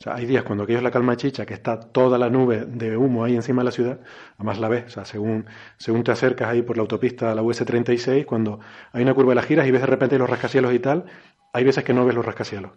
o 0.00 0.04
sea, 0.04 0.14
hay 0.14 0.26
días 0.26 0.44
cuando 0.44 0.62
aquello 0.62 0.78
es 0.78 0.84
la 0.84 0.92
calma 0.92 1.16
chicha, 1.16 1.44
que 1.44 1.54
está 1.54 1.80
toda 1.80 2.18
la 2.18 2.30
nube 2.30 2.64
de 2.66 2.96
humo 2.96 3.24
ahí 3.24 3.34
encima 3.34 3.62
de 3.62 3.64
la 3.64 3.72
ciudad, 3.72 3.98
además 4.36 4.60
la 4.60 4.68
ves, 4.68 4.84
o 4.86 4.90
sea, 4.90 5.04
según, 5.04 5.46
según 5.76 6.04
te 6.04 6.12
acercas 6.12 6.48
ahí 6.48 6.62
por 6.62 6.76
la 6.76 6.82
autopista, 6.82 7.34
la 7.34 7.42
US 7.42 7.64
36, 7.64 8.24
cuando 8.24 8.60
hay 8.92 9.02
una 9.02 9.12
curva 9.12 9.30
de 9.32 9.36
las 9.36 9.46
giras 9.46 9.66
y 9.66 9.72
ves 9.72 9.80
de 9.80 9.88
repente 9.88 10.16
los 10.16 10.30
rascacielos 10.30 10.72
y 10.72 10.78
tal, 10.78 11.06
hay 11.52 11.64
veces 11.64 11.82
que 11.82 11.92
no 11.92 12.06
ves 12.06 12.14
los 12.14 12.24
rascacielos. 12.24 12.70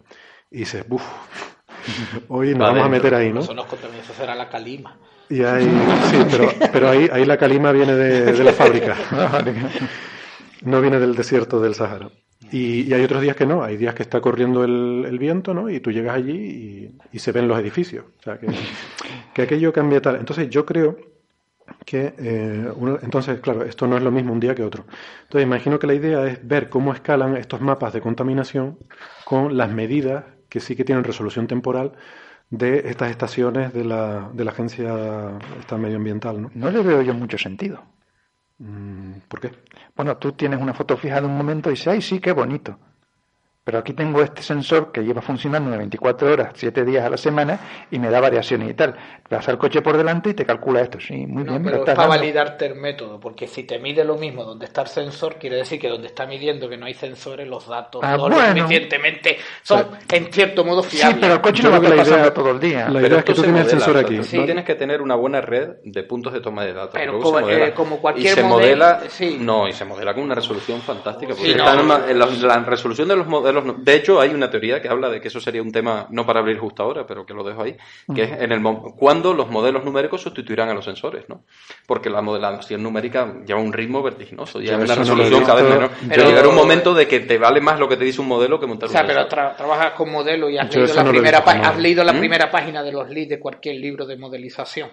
Y 0.50 0.58
dices, 0.58 0.84
uff, 0.88 1.02
hoy 2.28 2.54
nos 2.56 2.70
vamos 2.70 2.86
a 2.86 2.88
meter 2.88 3.14
ahí, 3.14 3.32
¿no? 3.32 3.40
Eso, 3.40 3.54
nos 3.54 3.66
eso 3.66 4.14
será 4.16 4.34
la 4.34 4.48
calima. 4.48 4.98
Y 5.28 5.44
ahí, 5.44 5.70
sí, 6.10 6.26
pero, 6.28 6.48
pero 6.72 6.90
ahí, 6.90 7.08
ahí 7.12 7.24
la 7.24 7.36
calima 7.36 7.70
viene 7.70 7.94
de, 7.94 8.44
la 8.44 8.52
fábrica. 8.52 8.96
No 10.64 10.80
viene 10.80 11.00
del 11.00 11.16
desierto 11.16 11.60
del 11.60 11.74
Sahara. 11.74 12.08
Y, 12.52 12.92
hay 12.92 13.02
otros 13.02 13.22
días 13.22 13.34
que 13.34 13.46
no, 13.46 13.62
hay 13.62 13.76
días 13.76 13.94
que 13.94 14.02
está 14.02 14.20
corriendo 14.20 14.62
el, 14.64 15.18
viento, 15.18 15.54
¿no? 15.54 15.70
Y 15.70 15.80
tú 15.80 15.90
llegas 15.90 16.16
allí 16.16 16.92
y, 17.12 17.18
se 17.18 17.32
ven 17.32 17.48
los 17.48 17.58
edificios. 17.58 18.04
O 18.20 18.22
sea, 18.22 18.38
que, 18.38 18.46
que, 19.34 19.42
aquello 19.42 19.72
cambia 19.72 20.02
tal. 20.02 20.16
Entonces 20.16 20.50
yo 20.50 20.66
creo 20.66 20.98
que, 21.86 22.14
eh, 22.18 22.72
entonces, 23.02 23.40
claro, 23.40 23.64
esto 23.64 23.86
no 23.86 23.96
es 23.96 24.02
lo 24.02 24.10
mismo 24.10 24.32
un 24.32 24.40
día 24.40 24.54
que 24.54 24.62
otro. 24.62 24.84
Entonces 25.22 25.46
imagino 25.46 25.78
que 25.78 25.86
la 25.86 25.94
idea 25.94 26.26
es 26.26 26.46
ver 26.46 26.68
cómo 26.68 26.92
escalan 26.92 27.36
estos 27.36 27.60
mapas 27.60 27.92
de 27.92 28.00
contaminación 28.00 28.78
con 29.24 29.56
las 29.56 29.70
medidas 29.70 30.24
que 30.48 30.60
sí 30.60 30.76
que 30.76 30.84
tienen 30.84 31.04
resolución 31.04 31.46
temporal 31.46 31.92
de 32.50 32.90
estas 32.90 33.10
estaciones 33.10 33.72
de 33.72 33.84
la, 33.84 34.30
de 34.34 34.44
la 34.44 34.50
agencia 34.50 35.38
esta 35.58 35.78
medioambiental. 35.78 36.42
¿no? 36.42 36.50
no 36.54 36.70
le 36.70 36.82
veo 36.82 37.00
yo 37.00 37.14
mucho 37.14 37.38
sentido. 37.38 37.82
Mm, 38.58 39.20
¿Por 39.28 39.40
qué? 39.40 39.50
Bueno, 39.96 40.16
tú 40.16 40.32
tienes 40.32 40.60
una 40.60 40.74
foto 40.74 40.96
fija 40.96 41.20
de 41.20 41.26
un 41.26 41.36
momento 41.36 41.68
y 41.68 41.72
dices, 41.74 41.88
ay, 41.88 42.02
sí, 42.02 42.20
qué 42.20 42.32
bonito. 42.32 42.78
Pero 43.64 43.78
aquí 43.78 43.92
tengo 43.92 44.20
este 44.22 44.42
sensor 44.42 44.90
que 44.90 45.02
lleva 45.02 45.22
funcionando 45.22 45.70
de 45.70 45.76
24 45.78 46.32
horas, 46.32 46.50
7 46.54 46.84
días 46.84 47.04
a 47.04 47.10
la 47.10 47.16
semana 47.16 47.60
y 47.92 48.00
me 48.00 48.10
da 48.10 48.20
variaciones 48.20 48.68
y 48.68 48.74
tal. 48.74 48.96
Pasa 49.28 49.52
el 49.52 49.58
coche 49.58 49.80
por 49.82 49.96
delante 49.96 50.30
y 50.30 50.34
te 50.34 50.44
calcula 50.44 50.80
esto. 50.80 50.98
Sí, 50.98 51.26
muy 51.28 51.44
No, 51.44 51.52
bien, 51.52 51.62
pero 51.62 51.76
es 51.78 51.82
para 51.94 52.08
validarte 52.08 52.66
el 52.66 52.74
método, 52.74 53.20
porque 53.20 53.46
si 53.46 53.62
te 53.62 53.78
mide 53.78 54.04
lo 54.04 54.16
mismo 54.16 54.42
donde 54.42 54.64
está 54.66 54.82
el 54.82 54.88
sensor, 54.88 55.36
quiere 55.36 55.54
decir 55.56 55.78
que 55.80 55.88
donde 55.88 56.08
está 56.08 56.26
midiendo 56.26 56.68
que 56.68 56.76
no 56.76 56.86
hay 56.86 56.94
sensores, 56.94 57.46
los 57.46 57.68
datos 57.68 58.00
Ah, 58.04 58.16
no 58.16 58.28
lo 58.28 58.34
bueno. 58.34 58.62
suficientemente 58.62 59.38
son 59.62 59.86
en 60.10 60.32
cierto 60.32 60.64
modo 60.64 60.82
Sí, 60.82 60.96
fiables. 60.96 61.18
pero 61.20 61.34
el 61.34 61.40
coche 61.40 61.62
Yo 61.62 61.70
no 61.70 61.80
va 61.80 61.86
a 61.86 61.90
la 61.90 61.96
pasando 61.96 62.32
todo 62.32 62.50
el 62.50 62.58
día. 62.58 62.88
la 62.88 63.00
idea 63.00 63.18
es 63.20 63.24
que 63.24 63.34
tú 63.34 63.42
tienes 63.42 63.62
el 63.62 63.70
sensor 63.70 63.96
aquí. 63.96 64.16
Tú 64.18 64.44
tienes 64.44 64.64
que 64.64 64.74
tener 64.74 65.00
una 65.00 65.14
buena 65.14 65.40
red 65.40 65.76
de 65.84 66.02
puntos 66.02 66.32
de 66.32 66.40
toma 66.40 66.64
de 66.64 66.72
datos. 66.72 66.90
Pero 66.94 67.20
como- 67.20 67.38
eh, 67.48 67.72
como 67.74 67.98
cualquier 68.00 68.26
y 68.32 68.34
se 68.34 68.42
modelo, 68.42 68.84
modela, 68.86 69.02
sí. 69.08 69.36
no, 69.40 69.68
y 69.68 69.72
se 69.72 69.84
modela 69.84 70.14
con 70.14 70.24
una 70.24 70.34
resolución 70.34 70.80
fantástica. 70.80 71.32
Porque 71.34 71.52
Sí, 71.52 71.54
no. 71.56 71.62
está 71.64 71.78
en 71.78 71.84
una- 71.86 72.10
en 72.10 72.18
la, 72.18 72.26
la 72.26 72.58
resolución 72.64 73.06
de 73.06 73.14
los 73.14 73.28
modelos, 73.28 73.51
no- 73.60 73.74
de 73.74 73.94
hecho, 73.94 74.20
hay 74.20 74.30
una 74.30 74.48
teoría 74.50 74.80
que 74.80 74.88
habla 74.88 75.10
de 75.10 75.20
que 75.20 75.28
eso 75.28 75.40
sería 75.40 75.60
un 75.60 75.70
tema 75.72 76.06
no 76.10 76.24
para 76.24 76.40
abrir 76.40 76.58
justo 76.58 76.82
ahora, 76.82 77.06
pero 77.06 77.26
que 77.26 77.34
lo 77.34 77.44
dejo 77.44 77.62
ahí, 77.62 77.76
que 78.14 78.22
es 78.22 78.32
en 78.40 78.52
el 78.52 78.62
cuando 78.96 79.34
los 79.34 79.50
modelos 79.50 79.84
numéricos 79.84 80.22
sustituirán 80.22 80.68
a 80.70 80.74
los 80.74 80.84
sensores, 80.84 81.28
¿no? 81.28 81.44
Porque 81.86 82.08
la 82.08 82.22
modelación 82.22 82.82
numérica 82.82 83.34
lleva 83.46 83.60
un 83.60 83.72
ritmo 83.72 84.02
vertiginoso, 84.02 84.60
lleva 84.60 84.78
una 84.78 84.86
no 84.94 85.00
resolución 85.00 85.44
cada 85.44 85.62
vez 85.62 85.74
menor. 85.74 85.90
Pero- 86.08 86.24
llegará 86.28 86.48
un 86.48 86.54
momento 86.54 86.94
de 86.94 87.06
que 87.08 87.20
te 87.20 87.36
vale 87.38 87.60
más 87.60 87.78
lo 87.78 87.88
que 87.88 87.96
te 87.96 88.04
dice 88.04 88.20
un 88.20 88.28
modelo 88.28 88.58
que 88.58 88.66
montar 88.66 88.88
O 88.88 88.92
sea, 88.92 89.02
un 89.02 89.06
pero 89.08 89.28
tra- 89.28 89.56
trabajas 89.56 89.92
con 89.92 90.10
modelo 90.10 90.48
y 90.48 90.56
has 90.58 90.70
Yo 90.70 90.80
leído, 90.80 90.94
la 90.94 91.02
no 91.02 91.08
lo 91.12 91.18
he 91.18 91.20
primera, 91.20 91.38
visto, 91.40 91.44
pa- 91.52 91.58
no. 91.58 91.64
has 91.68 91.78
leído 91.78 92.04
la 92.04 92.12
¿Mm? 92.12 92.18
primera 92.18 92.50
página 92.50 92.82
de 92.82 92.92
los 92.92 93.10
leads 93.10 93.28
de 93.30 93.38
cualquier 93.40 93.76
libro 93.76 94.06
de 94.06 94.16
modelización. 94.16 94.90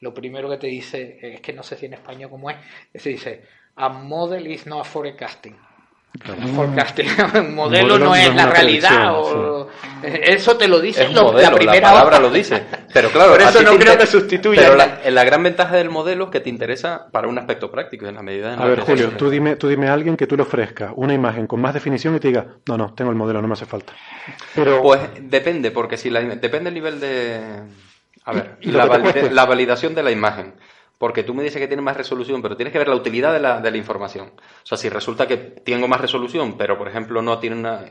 Lo 0.00 0.12
primero 0.12 0.48
que 0.50 0.58
te 0.58 0.66
dice, 0.66 1.18
es 1.22 1.40
que 1.40 1.54
no 1.54 1.62
sé 1.62 1.76
si 1.76 1.86
en 1.86 1.94
español 1.94 2.28
cómo 2.30 2.50
es, 2.50 2.56
se 2.94 3.08
dice, 3.08 3.42
a 3.76 3.88
model 3.88 4.46
is 4.46 4.66
not 4.66 4.80
a 4.82 4.84
forecasting. 4.84 5.56
Forecasting. 6.54 7.08
un 7.34 7.54
modelo, 7.54 7.88
modelo 7.88 7.98
no 7.98 8.04
no 8.06 8.14
es 8.16 8.34
la 8.34 8.46
realidad. 8.46 9.12
Eso 10.02 10.56
te 10.56 10.68
lo 10.68 10.78
dice 10.80 11.02
Es 11.04 11.08
un 11.08 11.14
lo- 11.16 11.22
modelo, 11.24 11.50
la 11.50 11.56
primera 11.56 11.88
palabra 11.90 12.18
lo 12.20 12.30
dice. 12.30 12.62
Pero 12.92 13.08
claro, 13.10 13.32
Por 13.32 13.42
a 13.42 13.48
eso 13.48 13.62
no 13.62 13.70
te 13.72 13.78
creo 13.78 13.92
inter- 13.92 13.98
que 13.98 14.06
sustituya 14.06 14.62
Pero 14.62 14.76
la- 15.10 15.24
gran 15.24 15.42
ventaja 15.42 15.74
del 15.76 15.90
modelo 15.90 16.24
es 16.26 16.30
que 16.30 16.40
te 16.40 16.50
interesa 16.50 17.08
para 17.10 17.28
un 17.28 17.38
aspecto 17.38 17.70
práctico, 17.70 18.06
en 18.06 18.14
la 18.14 18.22
medida 18.22 18.52
en 18.54 18.60
A 18.60 18.62
la 18.62 18.68
ver, 18.68 18.78
que- 18.80 18.84
Julio, 18.92 19.10
tú 19.16 19.30
dime, 19.30 19.56
tú 19.56 19.68
dime 19.68 19.88
a 19.88 19.94
alguien 19.94 20.16
que 20.16 20.26
tú 20.26 20.36
le 20.36 20.42
ofrezcas 20.42 20.92
una 20.96 21.14
imagen 21.14 21.46
con 21.46 21.60
más 21.60 21.74
definición 21.74 22.14
y 22.14 22.20
te 22.20 22.28
diga, 22.28 22.46
no, 22.66 22.76
no, 22.76 22.94
tengo 22.94 23.10
el 23.10 23.16
modelo, 23.16 23.40
no 23.42 23.48
me 23.48 23.54
hace 23.54 23.66
falta. 23.66 23.92
Pero 24.54 24.82
Pues 24.82 25.00
depende, 25.20 25.70
porque 25.70 25.96
si 25.96 26.10
la, 26.10 26.20
depende 26.20 26.64
del 26.70 26.74
nivel 26.74 27.00
de... 27.00 27.40
A 28.24 28.32
ver, 28.32 28.56
valide- 28.64 29.30
la 29.30 29.44
validación 29.44 29.94
de 29.94 30.02
la 30.02 30.10
imagen. 30.10 30.54
Porque 30.98 31.22
tú 31.22 31.34
me 31.34 31.42
dices 31.42 31.60
que 31.60 31.68
tiene 31.68 31.82
más 31.82 31.96
resolución, 31.96 32.40
pero 32.40 32.56
tienes 32.56 32.72
que 32.72 32.78
ver 32.78 32.88
la 32.88 32.94
utilidad 32.96 33.32
de 33.32 33.40
la, 33.40 33.60
de 33.60 33.70
la 33.70 33.76
información. 33.76 34.28
O 34.36 34.66
sea, 34.66 34.78
si 34.78 34.88
resulta 34.88 35.26
que 35.26 35.36
tengo 35.36 35.86
más 35.88 36.00
resolución, 36.00 36.56
pero 36.56 36.78
por 36.78 36.88
ejemplo 36.88 37.20
no 37.22 37.38
tiene 37.38 37.56
una... 37.56 37.82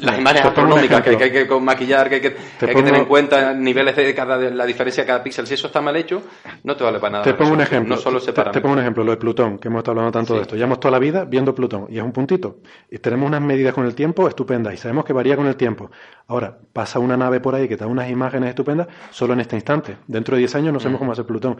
Las 0.00 0.16
imágenes 0.16 0.44
astronómicas 0.44 1.02
que, 1.02 1.10
hay 1.24 1.32
que 1.32 1.60
maquillar, 1.60 2.08
que 2.08 2.14
hay 2.16 2.20
que, 2.20 2.32
que 2.32 2.38
hay 2.38 2.66
que 2.68 2.72
pongo- 2.72 2.84
tener 2.84 3.00
en 3.00 3.06
cuenta 3.08 3.52
niveles 3.52 3.96
de 3.96 4.14
cada 4.14 4.38
de 4.38 4.52
la 4.52 4.64
diferencia 4.64 5.02
de 5.02 5.08
cada 5.08 5.24
píxel. 5.24 5.44
Si 5.48 5.54
eso 5.54 5.66
está 5.66 5.80
mal 5.80 5.96
hecho, 5.96 6.22
no 6.62 6.76
te 6.76 6.84
vale 6.84 7.00
para 7.00 7.10
nada. 7.14 7.24
Te 7.24 7.34
pongo 7.34 7.50
un 7.54 7.60
ejemplo. 7.62 7.96
No 7.96 8.00
solo 8.00 8.20
te, 8.20 8.32
te 8.32 8.60
pongo 8.60 8.74
un 8.74 8.78
ejemplo, 8.80 9.02
lo 9.02 9.10
de 9.10 9.16
Plutón, 9.16 9.58
que 9.58 9.66
hemos 9.66 9.78
estado 9.80 9.98
hablando 9.98 10.12
tanto 10.12 10.34
de 10.34 10.42
esto. 10.42 10.54
Llevamos 10.54 10.78
toda 10.78 10.92
la 10.92 11.00
vida 11.00 11.24
viendo 11.24 11.52
Plutón 11.52 11.86
y 11.90 11.98
es 11.98 12.04
un 12.04 12.12
puntito. 12.12 12.58
Y 12.88 12.98
tenemos 12.98 13.26
unas 13.26 13.40
medidas 13.40 13.74
con 13.74 13.86
el 13.86 13.96
tiempo 13.96 14.28
estupendas 14.28 14.72
y 14.72 14.76
sabemos 14.76 15.04
que 15.04 15.12
varía 15.12 15.34
con 15.34 15.48
el 15.48 15.56
tiempo. 15.56 15.90
Ahora, 16.28 16.56
pasa 16.72 17.00
una 17.00 17.16
nave 17.16 17.40
por 17.40 17.56
ahí 17.56 17.66
que 17.66 17.76
te 17.76 17.82
da 17.82 17.90
unas 17.90 18.08
imágenes 18.08 18.50
estupendas 18.50 18.86
solo 19.10 19.32
en 19.32 19.40
este 19.40 19.56
instante. 19.56 19.96
Dentro 20.06 20.36
de 20.36 20.40
10 20.40 20.54
años 20.54 20.72
no 20.74 20.78
sabemos 20.78 21.00
cómo 21.00 21.10
hacer 21.10 21.26
Plutón. 21.26 21.56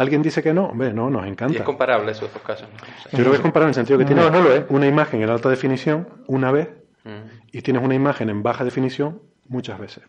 ¿Alguien 0.00 0.22
dice 0.22 0.42
que 0.42 0.54
no? 0.54 0.66
Hombre, 0.66 0.92
no, 0.92 1.10
nos 1.10 1.26
Y 1.26 1.28
encanta. 1.28 1.58
es 1.58 1.62
comparable 1.64 2.12
esos 2.12 2.32
dos 2.32 2.42
casos. 2.42 2.68
¿no? 2.68 2.76
O 2.76 3.02
sea, 3.02 3.12
Yo 3.12 3.18
creo 3.18 3.30
que 3.32 3.36
es 3.36 3.40
comparable 3.42 3.66
en 3.66 3.70
el 3.70 3.74
sentido 3.86 3.98
que 3.98 4.04
No, 4.04 4.08
tienes 4.22 4.32
no 4.32 4.40
lo 4.48 4.54
es. 4.54 4.64
una 4.70 4.86
imagen 4.86 5.22
en 5.22 5.28
alta 5.30 5.48
definición 5.48 6.08
una 6.26 6.50
vez 6.50 6.68
mm. 7.04 7.10
y 7.52 7.62
tienes 7.62 7.82
una 7.82 7.94
imagen 7.94 8.30
en 8.30 8.42
baja 8.42 8.64
definición 8.64 9.20
muchas 9.48 9.78
veces. 9.78 10.04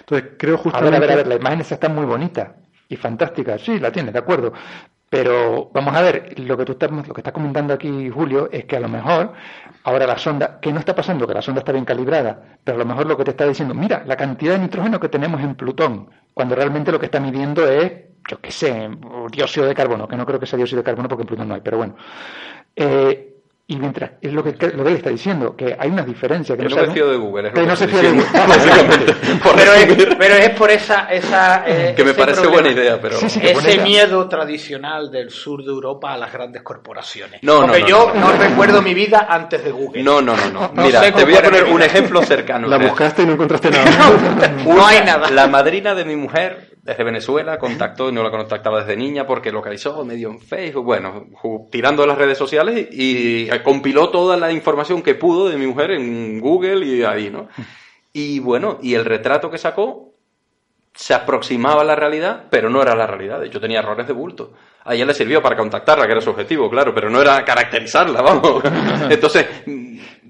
Entonces, 0.00 0.30
creo 0.38 0.56
A 0.56 0.58
justamente... 0.58 0.98
ver, 1.00 1.02
a 1.04 1.06
ver, 1.06 1.12
a 1.12 1.16
ver, 1.16 1.26
la 1.28 1.34
imagen 1.36 1.60
esa 1.62 1.74
está 1.74 1.88
muy 1.88 2.04
bonita 2.04 2.56
y 2.88 2.96
fantástica, 2.96 3.56
sí, 3.58 3.78
la 3.80 3.90
tiene, 3.90 4.12
de 4.12 4.18
acuerdo. 4.18 4.52
Pero 5.14 5.70
vamos 5.72 5.94
a 5.94 6.02
ver, 6.02 6.40
lo 6.40 6.56
que 6.56 6.64
tú 6.64 6.72
estás, 6.72 6.90
lo 6.90 7.14
que 7.14 7.20
estás 7.20 7.32
comentando 7.32 7.72
aquí, 7.72 8.10
Julio, 8.10 8.48
es 8.50 8.64
que 8.64 8.74
a 8.74 8.80
lo 8.80 8.88
mejor 8.88 9.32
ahora 9.84 10.08
la 10.08 10.18
sonda, 10.18 10.58
que 10.60 10.72
no 10.72 10.80
está 10.80 10.92
pasando, 10.92 11.24
que 11.24 11.34
la 11.34 11.40
sonda 11.40 11.60
está 11.60 11.70
bien 11.70 11.84
calibrada, 11.84 12.58
pero 12.64 12.74
a 12.74 12.78
lo 12.80 12.84
mejor 12.84 13.06
lo 13.06 13.16
que 13.16 13.22
te 13.22 13.30
está 13.30 13.46
diciendo, 13.46 13.76
mira, 13.76 14.02
la 14.04 14.16
cantidad 14.16 14.54
de 14.54 14.58
nitrógeno 14.58 14.98
que 14.98 15.08
tenemos 15.08 15.40
en 15.40 15.54
Plutón, 15.54 16.10
cuando 16.32 16.56
realmente 16.56 16.90
lo 16.90 16.98
que 16.98 17.06
está 17.06 17.20
midiendo 17.20 17.64
es, 17.68 17.92
yo 18.28 18.40
qué 18.40 18.50
sé, 18.50 18.90
dióxido 19.30 19.66
de 19.68 19.74
carbono, 19.76 20.08
que 20.08 20.16
no 20.16 20.26
creo 20.26 20.40
que 20.40 20.46
sea 20.46 20.56
dióxido 20.56 20.80
de 20.80 20.84
carbono 20.84 21.08
porque 21.08 21.22
en 21.22 21.28
Plutón 21.28 21.46
no 21.46 21.54
hay, 21.54 21.60
pero 21.60 21.76
bueno. 21.76 21.94
Eh, 22.74 23.33
y 23.66 23.76
mientras, 23.76 24.10
es 24.20 24.30
lo 24.32 24.44
que, 24.44 24.50
lo 24.76 24.84
que 24.84 24.90
él 24.90 24.96
está 24.96 25.08
diciendo, 25.08 25.56
que 25.56 25.74
hay 25.78 25.88
una 25.90 26.02
diferencia. 26.02 26.54
Que 26.54 26.64
Que 26.64 26.68
no 26.68 26.74
no 26.76 26.76
me 26.76 26.82
sabe- 26.88 26.94
fío 26.94 27.10
de 27.10 27.16
Google, 27.16 27.48
es 27.48 27.54
que 27.54 27.60
que 27.62 27.66
no 27.66 27.76
se 27.76 27.88
fía 27.88 28.02
de. 28.02 28.10
Google. 28.10 28.26
Básicamente. 28.48 29.14
Pero 29.56 29.72
es, 29.72 30.16
pero 30.18 30.34
es 30.34 30.50
por 30.50 30.70
esa, 30.70 31.06
esa 31.10 31.64
eh, 31.66 31.94
que 31.96 32.04
me 32.04 32.12
parece 32.14 32.42
problema. 32.42 32.62
buena 32.62 32.80
idea, 32.80 33.00
pero... 33.00 33.16
Sí, 33.18 33.28
sí, 33.30 33.40
ese 33.42 33.74
idea. 33.74 33.84
miedo 33.84 34.28
tradicional 34.28 35.10
del 35.10 35.30
sur 35.30 35.62
de 35.64 35.70
Europa 35.70 36.12
a 36.12 36.18
las 36.18 36.32
grandes 36.32 36.62
corporaciones. 36.62 37.40
No, 37.42 37.60
no, 37.60 37.66
Porque 37.66 37.80
no, 37.82 37.86
yo 37.88 38.12
no, 38.14 38.20
no, 38.20 38.32
no. 38.32 38.38
recuerdo 38.38 38.82
mi 38.82 38.94
vida 38.94 39.26
antes 39.30 39.64
de 39.64 39.70
Google. 39.70 40.02
No, 40.02 40.20
no, 40.20 40.36
no, 40.36 40.50
no. 40.50 40.70
No 40.74 40.82
Mira, 40.84 41.00
sé 41.02 41.12
te 41.12 41.24
voy 41.24 41.34
a 41.36 41.42
poner 41.42 41.64
un 41.64 41.82
ejemplo 41.82 42.22
cercano. 42.22 42.68
La 42.68 42.78
sea, 42.78 42.86
buscaste 42.88 43.22
y 43.22 43.26
no 43.26 43.32
encontraste 43.32 43.70
nada. 43.70 43.84
no 44.66 44.86
hay 44.86 45.00
nada. 45.04 45.30
La 45.30 45.46
madrina 45.46 45.94
de 45.94 46.04
mi 46.04 46.16
mujer, 46.16 46.73
desde 46.84 47.02
Venezuela, 47.02 47.58
contactó 47.58 48.10
y 48.10 48.12
no 48.12 48.22
la 48.22 48.30
contactaba 48.30 48.80
desde 48.80 48.94
niña 48.94 49.26
porque 49.26 49.50
localizó 49.50 50.04
medio 50.04 50.28
en 50.28 50.38
Facebook, 50.38 50.84
bueno, 50.84 51.28
tirando 51.70 52.06
las 52.06 52.18
redes 52.18 52.36
sociales 52.36 52.88
y, 52.92 53.48
compiló 53.64 54.10
toda 54.10 54.36
la 54.36 54.52
información 54.52 55.02
que 55.02 55.14
pudo 55.14 55.48
de 55.48 55.56
mi 55.56 55.66
mujer 55.66 55.92
en 55.92 56.38
Google 56.40 56.84
y 56.84 57.02
ahí, 57.02 57.30
¿no? 57.30 57.48
Y 58.16 58.38
bueno, 58.38 58.78
y 58.80 58.94
el 58.94 59.04
retrato 59.04 59.50
que 59.50 59.58
sacó 59.58 60.14
se 60.94 61.14
aproximaba 61.14 61.80
a 61.80 61.84
la 61.84 61.96
realidad, 61.96 62.44
pero 62.48 62.70
no 62.70 62.80
era 62.80 62.94
la 62.94 63.08
realidad. 63.08 63.42
Hecho, 63.42 63.60
tenía 63.60 63.80
errores 63.80 64.06
de 64.06 64.12
bulto. 64.12 64.52
A 64.84 64.94
ella 64.94 65.04
le 65.04 65.14
sirvió 65.14 65.42
para 65.42 65.56
contactarla, 65.56 66.06
que 66.06 66.12
era 66.12 66.20
su 66.20 66.30
objetivo, 66.30 66.70
claro, 66.70 66.94
pero 66.94 67.10
no 67.10 67.20
era 67.20 67.44
caracterizarla, 67.44 68.22
vamos. 68.22 68.62
Entonces, 69.10 69.46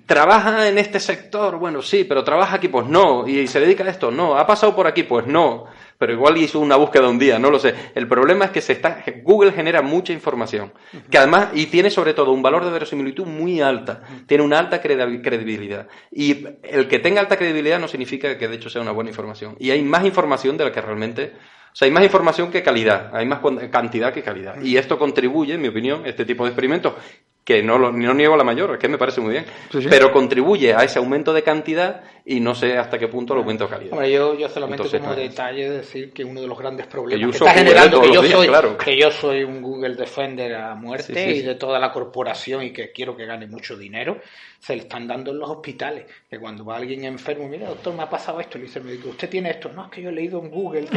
¿trabaja 0.06 0.68
en 0.68 0.78
este 0.78 1.00
sector? 1.00 1.58
Bueno, 1.58 1.82
sí, 1.82 2.04
pero 2.04 2.24
¿trabaja 2.24 2.56
aquí? 2.56 2.68
Pues 2.68 2.86
no. 2.86 3.26
¿Y 3.26 3.46
se 3.46 3.60
dedica 3.60 3.84
a 3.84 3.90
esto? 3.90 4.10
No. 4.10 4.36
¿Ha 4.36 4.46
pasado 4.46 4.74
por 4.74 4.86
aquí? 4.86 5.02
Pues 5.04 5.26
no. 5.26 5.66
Pero 5.96 6.12
igual 6.12 6.36
hizo 6.38 6.58
una 6.58 6.76
búsqueda 6.76 7.08
un 7.08 7.18
día, 7.18 7.38
no 7.38 7.50
lo 7.50 7.58
sé. 7.58 7.74
El 7.94 8.08
problema 8.08 8.46
es 8.46 8.50
que 8.50 8.60
se 8.60 8.72
está, 8.72 9.02
Google 9.22 9.52
genera 9.52 9.80
mucha 9.80 10.12
información, 10.12 10.72
que 11.08 11.18
además, 11.18 11.50
y 11.54 11.66
tiene 11.66 11.88
sobre 11.88 12.14
todo 12.14 12.32
un 12.32 12.42
valor 12.42 12.64
de 12.64 12.72
verosimilitud 12.72 13.24
muy 13.26 13.60
alta, 13.60 14.02
tiene 14.26 14.42
una 14.42 14.58
alta 14.58 14.82
credi- 14.82 15.22
credibilidad. 15.22 15.86
Y 16.10 16.46
el 16.64 16.88
que 16.88 16.98
tenga 16.98 17.20
alta 17.20 17.36
credibilidad 17.36 17.78
no 17.78 17.86
significa 17.86 18.36
que 18.36 18.48
de 18.48 18.56
hecho 18.56 18.68
sea 18.68 18.82
una 18.82 18.90
buena 18.90 19.10
información. 19.10 19.56
Y 19.60 19.70
hay 19.70 19.82
más 19.82 20.04
información 20.04 20.56
de 20.56 20.64
la 20.64 20.72
que 20.72 20.80
realmente... 20.80 21.32
O 21.72 21.76
sea, 21.76 21.86
hay 21.86 21.92
más 21.92 22.04
información 22.04 22.50
que 22.52 22.62
calidad, 22.62 23.10
hay 23.12 23.26
más 23.26 23.40
cantidad 23.70 24.12
que 24.12 24.22
calidad. 24.22 24.60
Y 24.62 24.76
esto 24.76 24.96
contribuye, 24.96 25.54
en 25.54 25.62
mi 25.62 25.68
opinión, 25.68 26.02
este 26.06 26.24
tipo 26.24 26.44
de 26.44 26.50
experimentos, 26.50 26.94
que 27.44 27.62
no, 27.62 27.78
lo, 27.78 27.92
no 27.92 28.14
niego 28.14 28.36
la 28.36 28.44
mayor, 28.44 28.72
es 28.72 28.78
que 28.78 28.88
me 28.88 28.96
parece 28.98 29.20
muy 29.20 29.32
bien, 29.32 29.44
Sí, 29.70 29.82
sí. 29.82 29.88
pero 29.90 30.10
contribuye 30.12 30.72
a 30.74 30.82
ese 30.84 30.98
aumento 30.98 31.32
de 31.34 31.42
cantidad 31.42 32.02
y 32.26 32.40
no 32.40 32.54
sé 32.54 32.78
hasta 32.78 32.98
qué 32.98 33.08
punto 33.08 33.34
aumento 33.34 33.64
de 33.64 33.70
calidad. 33.70 33.92
Hombre, 33.92 34.10
yo, 34.10 34.38
yo 34.38 34.48
solamente 34.48 34.84
Entonces, 34.84 35.00
como 35.00 35.12
no. 35.12 35.20
detalle 35.20 35.68
decir 35.68 36.10
que 36.10 36.24
uno 36.24 36.40
de 36.40 36.46
los 36.46 36.58
grandes 36.58 36.86
problemas 36.86 37.30
que, 37.30 37.44
está 37.44 37.52
generando 37.52 38.00
que 38.00 38.14
yo, 38.14 38.22
días, 38.22 38.32
soy, 38.32 38.46
claro. 38.48 38.78
que 38.78 38.96
yo 38.98 39.10
soy 39.10 39.44
un 39.44 39.60
Google 39.60 39.94
Defender 39.94 40.54
a 40.54 40.74
muerte 40.74 41.12
Sí, 41.12 41.12
sí, 41.12 41.30
y 41.30 41.40
sí. 41.40 41.46
de 41.46 41.54
toda 41.56 41.78
la 41.78 41.92
corporación 41.92 42.62
y 42.62 42.72
que 42.72 42.92
quiero 42.92 43.14
que 43.14 43.26
gane 43.26 43.46
mucho 43.46 43.76
dinero, 43.76 44.22
se 44.58 44.74
le 44.74 44.82
están 44.82 45.06
dando 45.06 45.32
en 45.32 45.38
los 45.38 45.50
hospitales. 45.50 46.06
Que 46.30 46.38
cuando 46.38 46.64
va 46.64 46.76
alguien 46.76 47.04
enfermo, 47.04 47.46
mira 47.46 47.68
doctor, 47.68 47.94
me 47.94 48.04
ha 48.04 48.08
pasado 48.08 48.40
esto, 48.40 48.56
le 48.56 48.64
dice 48.64 48.78
el 48.78 48.86
médico, 48.86 49.10
usted 49.10 49.28
tiene 49.28 49.50
esto. 49.50 49.70
No, 49.70 49.84
es 49.84 49.90
que 49.90 50.00
yo 50.00 50.08
he 50.08 50.12
leído 50.12 50.40
en 50.40 50.50
Google 50.50 50.88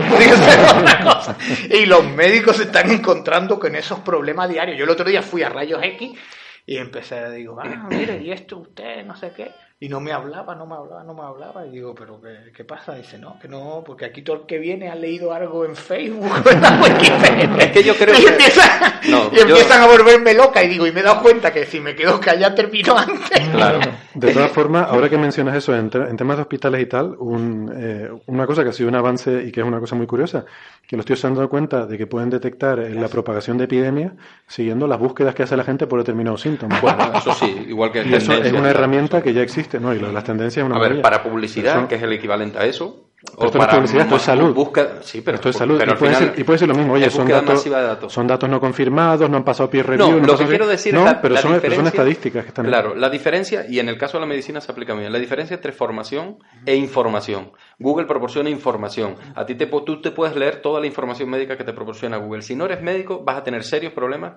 cosa. 1.03 1.37
Y 1.69 1.85
los 1.85 2.05
médicos 2.05 2.55
se 2.55 2.63
están 2.63 2.89
encontrando 2.89 3.59
con 3.59 3.75
esos 3.75 3.99
problemas 3.99 4.47
diarios. 4.49 4.77
Yo 4.77 4.85
el 4.85 4.89
otro 4.91 5.03
día 5.03 5.21
fui 5.21 5.43
a 5.43 5.49
Rayos 5.49 5.83
X 5.83 6.17
y 6.65 6.77
empecé 6.77 7.15
a 7.15 7.29
digo, 7.29 7.59
ah, 7.61 7.87
mire, 7.89 8.21
y 8.21 8.31
esto 8.31 8.59
usted, 8.59 9.05
no 9.05 9.17
sé 9.17 9.33
qué. 9.35 9.51
Y 9.79 9.89
no 9.89 9.99
me 9.99 10.11
hablaba, 10.11 10.55
no 10.55 10.65
me 10.65 10.73
hablaba, 10.73 11.03
no 11.03 11.13
me 11.13 11.21
hablaba. 11.21 11.67
Y 11.67 11.69
digo, 11.69 11.93
¿pero 11.93 12.19
qué, 12.19 12.51
qué 12.51 12.63
pasa? 12.65 12.95
Dice, 12.95 13.19
no, 13.19 13.37
que 13.39 13.47
no, 13.47 13.83
porque 13.85 14.05
aquí 14.05 14.23
todo 14.23 14.37
el 14.37 14.45
que 14.47 14.57
viene 14.57 14.89
ha 14.89 14.95
leído 14.95 15.31
algo 15.33 15.65
en 15.65 15.75
Facebook. 15.75 16.31
Es 17.59 17.71
que 17.71 17.83
yo 17.83 17.95
creo 17.95 18.15
y 18.15 18.23
que- 18.23 18.27
Empiezan, 18.29 18.69
No, 19.09 19.29
y 19.31 19.35
yo- 19.35 19.41
empiezan 19.43 19.83
a 19.83 19.87
volverme 19.87 20.33
loca. 20.33 20.63
Y 20.63 20.67
digo, 20.67 20.87
y 20.87 20.91
me 20.91 21.01
he 21.01 21.03
dado 21.03 21.21
cuenta 21.21 21.53
que 21.53 21.65
si 21.67 21.79
me 21.79 21.95
quedo 21.95 22.19
callada 22.19 22.55
termino 22.55 22.97
antes. 22.97 23.36
Claro. 23.51 23.79
De 24.13 24.33
todas 24.33 24.51
formas, 24.51 24.87
ahora 24.89 25.09
que 25.09 25.17
mencionas 25.17 25.55
eso 25.55 25.75
en, 25.75 25.89
te- 25.89 25.97
en 25.99 26.17
temas 26.17 26.37
de 26.37 26.41
hospitales 26.41 26.81
y 26.81 26.85
tal, 26.87 27.15
un, 27.19 27.71
eh, 27.75 28.09
una 28.27 28.45
cosa 28.45 28.63
que 28.63 28.69
ha 28.69 28.73
sido 28.73 28.89
un 28.89 28.95
avance 28.95 29.43
y 29.45 29.51
que 29.51 29.61
es 29.61 29.65
una 29.67 29.79
cosa 29.79 29.95
muy 29.95 30.07
curiosa, 30.07 30.45
que 30.87 30.97
los 30.97 31.05
tíos 31.05 31.19
se 31.19 31.27
han 31.27 31.35
dado 31.35 31.49
cuenta 31.49 31.85
de 31.85 31.97
que 31.97 32.07
pueden 32.07 32.29
detectar 32.29 32.79
eh, 32.79 32.93
la 32.93 33.07
propagación 33.07 33.57
de 33.57 33.65
epidemias 33.65 34.13
siguiendo 34.47 34.87
las 34.87 34.99
búsquedas 34.99 35.35
que 35.35 35.43
hace 35.43 35.55
la 35.57 35.63
gente 35.63 35.87
por 35.87 35.99
determinados 35.99 36.41
síntomas. 36.41 36.81
Bueno, 36.81 37.11
eso 37.15 37.33
sí, 37.33 37.65
igual 37.67 37.91
que 37.91 38.03
y 38.05 38.13
eso 38.13 38.33
es 38.33 38.51
una 38.53 38.69
herramienta 38.69 39.21
que 39.21 39.33
ya 39.33 39.41
existe, 39.41 39.79
¿no? 39.79 39.93
Y 39.93 39.99
lo 39.99 40.07
de 40.07 40.13
las 40.13 40.23
tendencias 40.23 40.63
es 40.63 40.65
una 40.69 40.75
A 40.77 40.79
ver, 40.79 40.89
maravilla. 40.89 41.03
para 41.03 41.23
publicidad, 41.23 41.77
Eso- 41.79 41.87
que 41.87 41.95
es 41.95 42.03
el 42.03 42.13
equivalente 42.13 42.57
a 42.57 42.65
eso, 42.65 43.05
Pero 43.35 43.47
esto 43.47 43.57
no 43.57 43.63
es 43.65 43.69
publicidad, 43.75 44.01
esto 44.03 44.15
es 44.15 44.21
más 44.21 44.25
salud. 44.25 44.53
busca- 44.55 44.89
sí, 45.01 45.21
pero, 45.21 45.35
Esto 45.35 45.49
es 45.49 45.55
salud. 45.57 45.77
pero 45.77 45.93
y, 45.93 45.95
puede 45.95 46.13
final 46.15 46.29
ser, 46.31 46.39
y 46.39 46.43
puede 46.43 46.59
ser 46.59 46.67
lo 46.69 46.75
mismo. 46.75 46.93
Oye, 46.93 47.09
son 47.09 47.27
datos, 47.27 47.69
datos. 47.69 48.13
son 48.13 48.27
datos 48.27 48.49
no 48.49 48.59
confirmados, 48.59 49.29
no 49.29 49.37
han 49.37 49.43
pasado 49.43 49.69
peer 49.69 49.85
review. 49.87 50.07
No, 50.11 50.19
no 50.19 50.27
lo 50.27 50.37
que 50.37 50.45
quiero 50.45 50.67
decir 50.67 50.93
no, 50.93 50.99
es 51.01 51.05
la, 51.05 51.21
pero, 51.21 51.33
la 51.35 51.41
son, 51.41 51.59
pero 51.61 51.75
son 51.75 51.87
estadísticas 51.87 52.43
que 52.43 52.47
están 52.49 52.65
ahí. 52.65 52.71
Claro, 52.71 52.95
la 52.95 53.09
diferencia, 53.09 53.65
y 53.67 53.79
en 53.79 53.89
el 53.89 53.97
caso 53.97 54.17
de 54.17 54.21
la 54.21 54.27
medicina 54.27 54.61
se 54.61 54.71
aplica 54.71 54.93
bien, 54.93 55.11
la 55.11 55.19
diferencia 55.19 55.55
entre 55.55 55.71
formación 55.71 56.37
e 56.65 56.75
información. 56.75 57.51
Google 57.79 58.05
proporciona 58.05 58.49
información. 58.49 59.15
A 59.35 59.45
ti 59.45 59.55
te, 59.55 59.65
tú 59.67 60.01
te 60.01 60.11
puedes 60.11 60.35
leer 60.35 60.61
toda 60.61 60.79
la 60.79 60.87
información 60.87 61.29
médica 61.29 61.57
que 61.57 61.63
te 61.63 61.73
proporciona 61.73 62.17
Google. 62.17 62.41
Si 62.41 62.55
no 62.55 62.65
eres 62.65 62.81
médico, 62.81 63.23
vas 63.23 63.37
a 63.37 63.43
tener 63.43 63.63
serios 63.63 63.93
problemas 63.93 64.35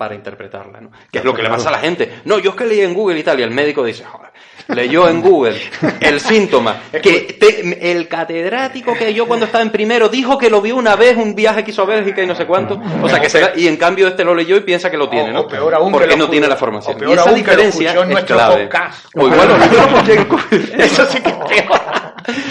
para 0.00 0.14
interpretarla, 0.14 0.80
¿no? 0.80 0.90
Que 1.12 1.18
es 1.18 1.24
lo 1.26 1.34
que 1.34 1.42
le 1.42 1.50
pasa 1.50 1.68
a 1.68 1.72
la 1.72 1.78
gente. 1.78 2.20
No, 2.24 2.38
yo 2.38 2.50
es 2.52 2.56
que 2.56 2.64
leí 2.64 2.80
en 2.80 2.94
Google 2.94 3.18
y 3.18 3.22
tal, 3.22 3.38
y 3.38 3.42
el 3.42 3.50
médico 3.50 3.84
dice, 3.84 4.02
joder, 4.02 4.30
leyó 4.68 5.06
en 5.10 5.20
Google 5.20 5.60
el 6.00 6.20
síntoma, 6.20 6.80
que 7.02 7.36
te- 7.38 7.90
el 7.92 8.08
catedrático 8.08 8.94
que 8.94 9.12
yo 9.12 9.26
cuando 9.26 9.44
estaba 9.44 9.60
en 9.62 9.68
primero 9.68 10.08
dijo 10.08 10.38
que 10.38 10.48
lo 10.48 10.62
vio 10.62 10.76
una 10.76 10.96
vez, 10.96 11.18
un 11.18 11.34
viaje 11.34 11.62
que 11.62 11.70
hizo 11.72 11.82
a 11.82 11.84
Bélgica 11.84 12.22
y 12.22 12.26
no 12.26 12.34
sé 12.34 12.46
cuánto, 12.46 12.80
o 13.02 13.08
sea 13.10 13.20
que 13.20 13.28
será, 13.28 13.52
y 13.54 13.68
en 13.68 13.76
cambio 13.76 14.08
este 14.08 14.24
lo 14.24 14.34
leyó 14.34 14.56
y 14.56 14.60
piensa 14.60 14.90
que 14.90 14.96
lo 14.96 15.10
tiene, 15.10 15.32
¿no? 15.34 15.40
o 15.42 15.46
peor 15.48 15.74
aún, 15.74 15.92
Porque 15.92 16.08
que 16.08 16.16
lo 16.16 16.24
no 16.24 16.30
tiene 16.30 16.48
la 16.48 16.56
formación. 16.56 16.96
o 16.96 16.98
peor 16.98 17.10
y 17.10 17.12
esa 17.12 17.22
aún, 17.22 17.34
que 17.34 17.40
lo 17.40 17.46
diferencia 17.46 17.90
escuchó 17.90 18.10
en 18.10 18.16
es 18.18 18.24
clave. 18.24 18.62
podcast. 18.64 19.04
O 19.16 19.26
igual 19.28 19.48
lo 19.48 19.56
Eso 20.82 21.04
sí 21.10 21.20
que 21.20 21.28
es 21.28 21.36
peor. 21.62 21.80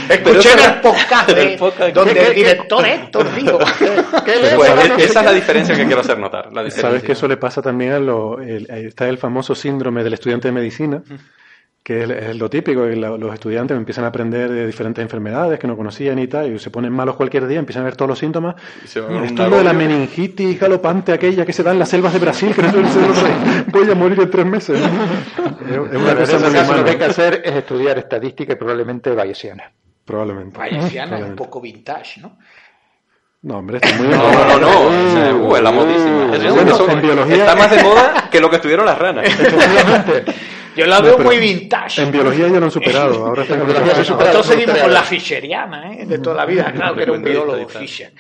Escuché 0.09 0.51
en 0.53 0.59
el 0.59 0.81
podcast, 0.81 1.30
de- 1.30 1.53
el 1.53 1.59
podcast- 1.59 1.93
donde 1.93 2.13
¿Qué- 2.15 2.27
el 2.27 2.35
director 2.35 2.85
Héctor 2.85 3.34
dijo. 3.35 3.59
Pues, 3.59 4.41
esa 4.97 5.19
es 5.19 5.26
la 5.26 5.31
diferencia 5.31 5.76
que 5.76 5.85
quiero 5.85 6.01
hacer 6.01 6.17
notar. 6.17 6.47
La 6.47 6.61
Sabes 6.61 6.76
diferencia. 6.76 7.05
que 7.05 7.11
eso 7.13 7.27
le 7.27 7.38
pasa 7.40 7.61
también 7.61 7.94
a 7.94 7.99
lo, 7.99 8.40
el- 8.41 8.70
está 8.70 9.10
el 9.10 9.18
famoso 9.18 9.56
síndrome 9.56 10.03
del 10.03 10.14
estudiante 10.14 10.48
de 10.49 10.52
medicina, 10.52 11.02
que 11.82 12.03
es, 12.03 12.10
es 12.10 12.36
lo 12.38 12.49
típico, 12.49 12.86
que 12.86 12.95
la- 12.95 13.18
los 13.18 13.34
estudiantes 13.34 13.76
empiezan 13.76 14.03
a 14.03 14.07
aprender 14.07 14.49
de 14.52 14.68
diferentes 14.68 15.02
enfermedades 15.02 15.57
que 15.60 15.66
no 15.68 15.76
conocían 15.78 16.20
y 16.20 16.28
tal, 16.28 16.53
y 16.53 16.60
se 16.60 16.70
ponen 16.70 16.91
malos 16.94 17.16
cualquier 17.16 17.48
día, 17.48 17.57
empiezan 17.57 17.82
a 17.82 17.86
ver 17.86 17.95
todos 17.95 18.10
los 18.10 18.20
síntomas. 18.20 18.56
Y 18.84 18.88
se 18.88 18.99
van 18.99 19.10
a 19.10 19.11
Mira, 19.14 19.22
un 19.24 19.28
esto 19.30 19.44
es 19.45 19.49
lo 19.49 19.57
de 19.57 19.64
la 19.64 19.74
meningitis 19.74 20.60
galopante 20.60 21.14
aquella 21.14 21.45
que 21.45 21.53
se 21.53 21.64
da 21.64 21.72
en 21.72 21.80
las 21.80 21.90
selvas 21.90 22.14
de 22.14 22.20
Brasil, 22.20 22.53
que 22.53 22.61
no 22.61 22.72
voy 23.72 23.90
a 23.90 23.95
morir 23.95 24.20
en 24.20 24.30
tres 24.30 24.45
meses. 24.45 24.80
Es, 25.70 25.76
es 25.76 25.78
una 26.02 26.11
en 26.11 26.18
cosa 26.18 26.52
caso 26.52 26.78
lo 26.78 26.84
que 26.84 26.90
hay 26.91 26.98
que 26.98 27.06
hacer 27.06 27.41
es 27.45 27.53
estudiar 27.56 27.98
estadística 27.99 28.53
y 28.53 28.56
probablemente 28.56 29.11
bayesiana. 29.14 29.72
Probablemente. 30.06 30.57
Bayesiana 30.57 31.20
es 31.20 31.26
un 31.26 31.36
poco 31.36 31.61
vintage, 31.61 32.22
¿no? 32.22 32.38
No, 33.41 33.57
hombre, 33.60 33.78
está 33.82 33.95
muy 33.98 34.07
No, 34.10 34.18
no, 34.18 34.60
no, 34.60 34.60
no. 34.60 35.48
Uh, 35.48 35.56
es 35.56 35.61
la 35.61 35.72
modísima. 35.72 36.36
Eso- 36.36 36.53
Bueno, 36.56 36.72
eso 36.76 36.90
en 36.91 37.02
biología- 37.02 37.36
Está 37.38 37.56
más 37.56 37.72
de 37.72 37.84
moda 37.84 38.30
que 38.30 38.40
lo 38.41 38.49
que 38.49 38.57
estuvieron 38.57 38.86
las 38.86 38.98
ranas. 38.99 39.26
Yo 40.76 40.86
la 40.86 41.02
veo 41.02 41.18
muy 41.20 41.38
vintage. 41.40 42.02
En 42.03 42.11
biología 42.11 42.48
ya 42.48 42.60
lo 42.60 42.66
han 42.66 42.72
superado, 42.72 43.26
ahora 43.28 43.41
están 43.44 43.60
En 43.60 43.66
con 43.66 43.74
biología 43.74 43.95
se 43.95 44.02
otra 44.02 44.03
cosa. 44.03 44.14
supera. 44.14 44.30
Entonces 44.32 44.53
seguimos 44.56 44.78
con 44.80 44.94
la 44.94 45.03
fischeriana, 45.03 45.94
¿eh? 45.94 46.06
De 46.06 46.20
toda 46.20 46.36
la 46.36 46.45
vida. 46.45 46.72
Claro 46.74 46.95
que 46.95 47.03
era 47.03 47.11
un 47.14 47.24
biólogo 47.24 47.68
Fischer. 47.68 48.11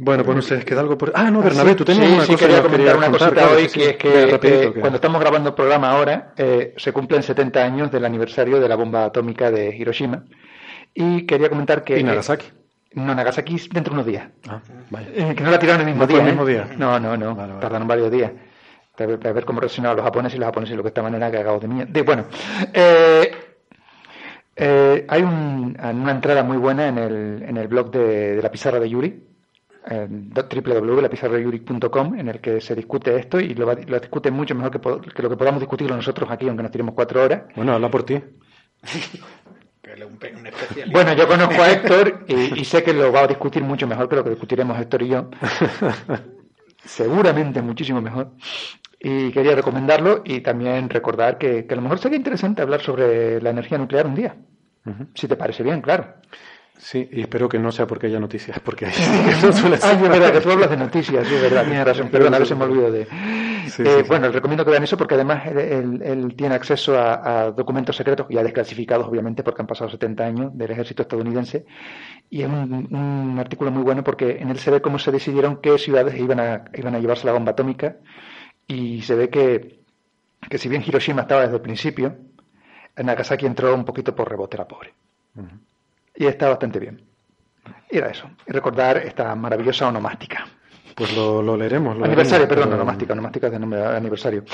Bueno, 0.00 0.24
pues 0.24 0.36
no 0.36 0.42
sé, 0.42 0.64
¿queda 0.64 0.80
algo 0.80 0.96
por...? 0.96 1.12
Ah, 1.14 1.28
no, 1.30 1.42
Bernabé, 1.42 1.74
tú 1.74 1.84
tenías 1.84 2.06
sí, 2.06 2.12
una 2.14 2.22
sí, 2.24 2.32
cosa 2.32 2.46
quería 2.46 2.62
que 2.62 2.68
comentar 2.68 2.96
una 2.96 3.10
cosita 3.10 3.30
claro, 3.32 3.56
hoy, 3.56 3.62
sí, 3.64 3.68
sí. 3.70 3.78
que 3.80 3.88
es 3.90 3.96
que 3.96 4.08
Venga, 4.08 4.30
rapidito, 4.32 4.62
eh, 4.62 4.72
que- 4.74 4.80
cuando 4.80 4.96
estamos 4.96 5.20
grabando 5.20 5.48
el 5.50 5.54
programa 5.56 5.90
ahora, 5.90 6.32
eh, 6.36 6.72
se 6.76 6.92
cumplen 6.92 7.22
70 7.22 7.64
años 7.64 7.90
del 7.90 8.04
aniversario 8.04 8.60
de 8.60 8.68
la 8.68 8.76
bomba 8.76 9.04
atómica 9.06 9.50
de 9.50 9.74
Hiroshima. 9.76 10.22
Y 10.94 11.26
quería 11.26 11.48
comentar 11.48 11.84
que... 11.84 11.98
Y 11.98 12.02
Nagasaki. 12.02 12.46
No, 12.94 13.14
Nagasaki 13.14 13.54
es 13.56 13.68
dentro 13.68 13.92
de 13.92 13.96
unos 14.00 14.06
días. 14.06 14.28
Ah. 14.48 14.60
Eh, 15.14 15.34
que 15.36 15.44
no 15.44 15.50
la 15.50 15.58
tiraron 15.58 15.82
el 15.82 15.86
mismo 15.88 16.02
¿No 16.02 16.06
fue 16.08 16.14
día. 16.14 16.22
el 16.24 16.28
mismo 16.34 16.48
¿eh? 16.48 16.52
día? 16.52 16.68
No, 16.78 16.98
no, 16.98 17.14
no. 17.16 17.34
Vale, 17.34 17.52
vale. 17.52 17.60
Tardaron 17.60 17.86
varios 17.86 18.10
días. 18.10 18.32
Para 18.96 19.32
ver, 19.32 19.44
cómo 19.44 19.60
reaccionaban 19.60 19.96
los 19.96 20.04
japoneses 20.04 20.36
y 20.36 20.40
los 20.40 20.46
japoneses 20.46 20.76
lo 20.76 20.82
que 20.82 20.88
estaban 20.88 21.14
era 21.14 21.30
cagados 21.30 21.60
de 21.62 21.68
mierda. 21.68 21.92
De, 21.92 22.02
bueno, 22.02 22.24
eh, 22.72 23.30
eh, 24.56 25.04
hay 25.08 25.22
un- 25.22 25.76
una 25.80 26.10
entrada 26.10 26.42
muy 26.42 26.56
buena 26.56 26.88
en 26.88 26.98
el, 26.98 27.44
en 27.46 27.56
el 27.58 27.68
blog 27.68 27.92
de, 27.92 28.34
de 28.36 28.42
la 28.42 28.50
pizarra 28.50 28.80
de 28.80 28.88
Yuri, 28.90 29.22
www.lapizarrayuri.com, 29.88 32.18
en 32.18 32.28
el 32.28 32.40
que 32.40 32.60
se 32.60 32.74
discute 32.74 33.14
esto 33.16 33.38
y 33.38 33.54
lo, 33.54 33.66
lo 33.72 34.00
discute 34.00 34.32
mucho 34.32 34.56
mejor 34.56 34.72
que, 34.72 34.80
que 35.12 35.22
lo 35.22 35.30
que 35.30 35.36
podamos 35.36 35.60
discutirlo 35.60 35.94
nosotros 35.94 36.28
aquí, 36.30 36.48
aunque 36.48 36.64
nos 36.64 36.72
tiremos 36.72 36.94
cuatro 36.94 37.22
horas. 37.22 37.42
Bueno, 37.54 37.74
habla 37.74 37.88
por 37.90 38.02
ti. 38.04 38.20
Que 39.88 39.94
él 39.94 40.02
es 40.02 40.08
un, 40.08 40.18
pe- 40.18 40.34
un 40.36 40.46
especialista. 40.46 40.92
Bueno, 40.92 41.12
yo 41.14 41.26
conozco 41.26 41.62
a 41.62 41.70
Héctor 41.72 42.24
y, 42.28 42.60
y 42.60 42.64
sé 42.64 42.82
que 42.82 42.92
lo 42.92 43.10
va 43.10 43.20
a 43.22 43.26
discutir 43.26 43.62
mucho 43.62 43.86
mejor 43.86 44.06
que 44.08 44.16
lo 44.16 44.24
que 44.24 44.30
discutiremos 44.30 44.78
Héctor 44.78 45.02
y 45.02 45.08
yo. 45.08 45.30
Seguramente 46.84 47.62
muchísimo 47.62 48.00
mejor. 48.00 48.32
Y 49.00 49.30
quería 49.30 49.54
recomendarlo 49.54 50.22
y 50.24 50.40
también 50.40 50.90
recordar 50.90 51.38
que, 51.38 51.66
que 51.66 51.72
a 51.74 51.76
lo 51.76 51.82
mejor 51.82 51.98
sería 51.98 52.16
interesante 52.18 52.62
hablar 52.62 52.80
sobre 52.80 53.40
la 53.40 53.50
energía 53.50 53.78
nuclear 53.78 54.06
un 54.06 54.14
día. 54.14 54.36
Si 55.14 55.28
te 55.28 55.36
parece 55.36 55.62
bien, 55.62 55.80
claro. 55.82 56.14
Sí, 56.78 57.08
y 57.12 57.20
espero 57.22 57.48
que 57.48 57.58
no 57.58 57.72
sea 57.72 57.86
porque 57.86 58.06
haya 58.06 58.20
noticias, 58.20 58.58
porque 58.64 58.86
ahí 58.86 58.92
sí 58.92 59.02
que 59.40 59.46
no 59.46 59.52
suele 59.52 59.76
ser. 59.78 59.90
Ah, 59.90 59.92
es 59.94 60.00
verdad, 60.08 60.32
que 60.32 60.40
tú 60.40 60.50
hablas 60.50 60.70
de 60.70 60.76
noticias, 60.76 61.26
sí, 61.26 61.34
es 61.34 61.42
verdad, 61.42 61.64
tienes 61.64 61.84
razón, 61.84 62.08
perdón, 62.08 62.34
a 62.34 62.38
veces 62.38 62.56
me 62.56 62.64
olvido 62.64 62.90
de... 62.92 63.04
Sí, 63.68 63.82
Eh, 63.82 63.96
sí. 64.02 64.08
Bueno, 64.08 64.26
les 64.26 64.34
recomiendo 64.34 64.64
que 64.64 64.70
vean 64.70 64.84
eso 64.84 64.96
porque 64.96 65.14
además 65.14 65.44
él, 65.46 65.58
él- 65.58 66.02
él 66.02 66.34
tiene 66.36 66.54
acceso 66.54 66.96
a, 66.98 67.42
a 67.46 67.50
documentos 67.50 67.96
secretos, 67.96 68.26
ya 68.30 68.42
desclasificados 68.42 69.06
obviamente 69.08 69.42
porque 69.42 69.60
han 69.62 69.66
pasado 69.66 69.90
70 69.90 70.24
años 70.24 70.56
del 70.56 70.70
ejército 70.70 71.02
estadounidense, 71.02 71.66
y 72.30 72.42
es 72.42 72.48
un, 72.48 72.72
un 72.94 73.38
artículo 73.38 73.70
muy 73.70 73.82
bueno 73.82 74.02
porque 74.04 74.38
en 74.40 74.48
él 74.50 74.58
se 74.58 74.70
ve 74.70 74.80
cómo 74.80 74.98
se 74.98 75.10
decidieron 75.12 75.60
qué 75.60 75.76
ciudades 75.78 76.18
iban 76.18 76.40
a, 76.40 76.64
iban 76.74 76.94
a 76.94 76.98
llevarse 76.98 77.26
la 77.26 77.32
bomba 77.32 77.52
atómica, 77.52 77.96
y 78.66 79.02
se 79.02 79.14
ve 79.16 79.28
que, 79.30 79.80
que 80.48 80.58
si 80.58 80.68
bien 80.68 80.82
Hiroshima 80.86 81.22
estaba 81.22 81.42
desde 81.42 81.56
el 81.56 81.62
principio, 81.62 82.16
Nagasaki 82.96 83.46
entró 83.46 83.74
un 83.74 83.84
poquito 83.84 84.14
por 84.14 84.28
rebote, 84.30 84.56
la 84.56 84.66
pobre. 84.68 84.94
Y 86.20 86.26
está 86.26 86.48
bastante 86.48 86.80
bien. 86.80 87.00
Y 87.90 87.98
era 87.98 88.08
eso. 88.08 88.28
Y 88.44 88.50
recordar 88.52 88.96
esta 88.98 89.34
maravillosa 89.36 89.86
onomástica. 89.86 90.46
Pues 90.96 91.16
lo, 91.16 91.40
lo 91.42 91.56
leeremos. 91.56 91.96
lo 91.96 92.04
aniversario, 92.04 92.38
leeremos, 92.40 92.48
perdón, 92.48 92.68
pero- 92.70 92.82
onomástica. 92.82 93.12
Onomástica 93.12 93.46
es 93.46 93.52
de 93.52 93.58
nombre 93.60 93.86
aniversario. 93.86 94.44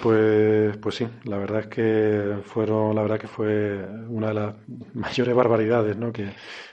Pues, 0.00 0.76
pues 0.76 0.94
sí, 0.94 1.08
la 1.24 1.38
verdad 1.38 1.62
es 1.62 1.66
que 1.66 2.36
fueron, 2.44 2.94
la 2.94 3.02
verdad 3.02 3.18
que 3.18 3.26
fue 3.26 3.84
una 4.08 4.28
de 4.28 4.34
las 4.34 4.54
mayores 4.94 5.34
barbaridades 5.34 5.96
¿no? 5.96 6.12
que, 6.12 6.30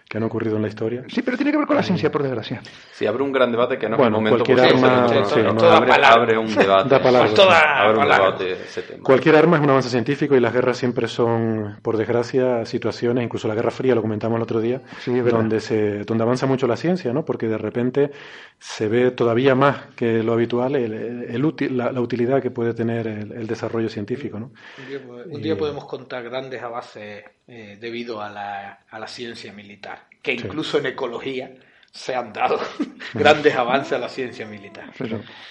que 0.08 0.18
han 0.18 0.24
ocurrido 0.24 0.56
en 0.58 0.62
la 0.62 0.68
historia. 0.68 1.04
Sí, 1.08 1.22
pero 1.24 1.36
tiene 1.36 1.52
que 1.52 1.58
ver 1.58 1.66
con 1.66 1.76
la 1.76 1.82
ciencia, 1.84 2.12
por 2.12 2.22
desgracia. 2.22 2.62
Si 2.92 3.08
abre 3.08 3.24
un 3.24 3.32
gran 3.32 3.52
debate 3.52 3.78
que 3.80 3.90
no 3.90 3.96
es 3.96 3.98
Bueno, 4.00 4.18
el 4.18 4.24
momento 4.24 4.46
cualquier 4.46 4.70
arma- 4.76 5.08
sí, 5.26 5.40
no, 5.42 5.54
no. 5.54 5.62
abre, 5.64 5.90
Da 5.90 5.96
para 5.96 6.14
abre 6.14 6.38
un 6.38 6.46
debate. 6.56 6.90
Da 6.90 7.00
para 7.00 7.12
largo. 7.20 7.34
Toda 7.34 7.60
abre 7.82 7.98
un 7.98 8.04
debate 8.10 8.52
ese 8.54 8.82
tema. 8.84 9.04
Cualquier 9.04 9.36
arma 9.36 9.58
es 9.58 9.64
un 9.64 9.70
avance 9.72 9.90
científico 9.90 10.36
y 10.36 10.40
las 10.40 10.54
guerras 10.54 10.78
siempre 10.78 11.08
son, 11.08 11.80
por 11.82 11.98
desgracia, 11.98 12.66
situaciones, 12.66 13.24
incluso 13.24 13.48
la 13.48 13.56
Guerra 13.56 13.72
Fría, 13.72 13.96
lo 13.96 14.02
comentamos 14.04 14.38
el 14.38 14.44
otro 14.44 14.62
día, 14.62 14.82
Sí, 15.00 15.12
donde, 15.22 15.60
se, 15.60 16.04
donde 16.04 16.24
avanza 16.24 16.46
mucho 16.46 16.68
la 16.68 16.78
ciencia, 16.78 17.12
¿no? 17.12 17.26
porque 17.26 17.48
de 17.48 17.58
repente 17.58 18.12
se 18.60 18.88
ve 18.88 19.10
todavía 19.12 19.56
más 19.56 19.88
que 19.96 20.22
lo 20.24 20.34
habitual 20.34 20.76
el, 20.76 20.94
el 21.30 21.44
útil- 21.44 21.72
la, 21.76 21.92
la 21.92 22.00
utilidad 22.02 22.42
que 22.42 22.52
puede 22.52 22.74
tener 22.76 23.08
el, 23.08 23.32
el 23.32 23.48
desarrollo 23.48 23.90
científico. 23.90 24.40
¿no? 24.40 24.52
Un 24.78 24.88
día, 24.88 25.00
un 25.36 25.42
día 25.42 25.58
podemos 25.58 25.86
contar 25.86 26.24
grandes 26.24 26.62
avances 26.62 27.24
eh, 27.48 27.78
debido 27.80 28.22
a 28.22 28.30
la, 28.30 28.80
a 28.90 29.00
la 29.00 29.08
ciencia 29.08 29.52
militar, 29.54 29.95
que 30.22 30.34
incluso 30.34 30.78
en 30.80 30.88
ecología 30.88 31.52
se 31.92 32.14
han 32.14 32.34
dado 32.34 32.60
grandes 33.14 33.56
avances 33.56 33.94
a 33.94 33.98
la 34.00 34.10
ciencia 34.10 34.46
militar. 34.46 34.92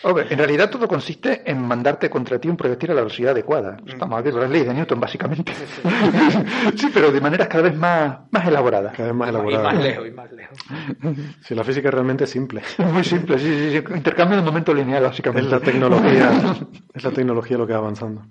Hombre, 0.02 0.26
en 0.28 0.36
realidad 0.36 0.68
todo 0.68 0.86
consiste 0.86 1.42
en 1.50 1.62
mandarte 1.66 2.10
contra 2.10 2.38
ti 2.38 2.50
un 2.50 2.56
proyectil 2.58 2.90
a 2.90 2.94
la 2.94 3.00
velocidad 3.00 3.30
adecuada. 3.32 3.78
Estamos 3.86 4.20
aquí 4.20 4.30
con 4.30 4.40
las 4.42 4.50
leyes 4.50 4.66
de 4.68 4.74
Newton, 4.74 5.00
básicamente. 5.00 5.54
sí, 6.76 6.90
pero 6.92 7.10
de 7.10 7.20
maneras 7.22 7.48
cada 7.48 7.62
vez 7.62 7.74
más, 7.74 8.18
más 8.30 8.46
elaboradas. 8.46 8.94
Cada 8.94 9.08
vez 9.08 9.16
más 9.16 9.28
Y 9.28 9.30
elaborado. 9.30 9.64
más 9.64 9.82
lejos, 9.82 10.06
y 10.06 10.10
más 10.10 10.32
lejos. 10.32 10.58
Si 11.40 11.54
la 11.54 11.64
física 11.64 11.90
realmente 11.90 12.24
es 12.24 12.30
simple. 12.30 12.60
Muy 12.78 13.04
simple, 13.04 13.38
sí, 13.38 13.46
sí, 13.46 13.70
sí. 13.78 13.94
Intercambio 13.94 14.36
de 14.36 14.42
momento 14.42 14.74
lineal, 14.74 15.02
Es 15.04 15.08
básicamente. 15.10 15.48
la 15.50 15.60
tecnología, 15.60 16.30
es 16.92 17.04
la 17.04 17.10
tecnología 17.10 17.56
lo 17.56 17.66
que 17.66 17.72
va 17.72 17.78
avanzando. 17.78 18.22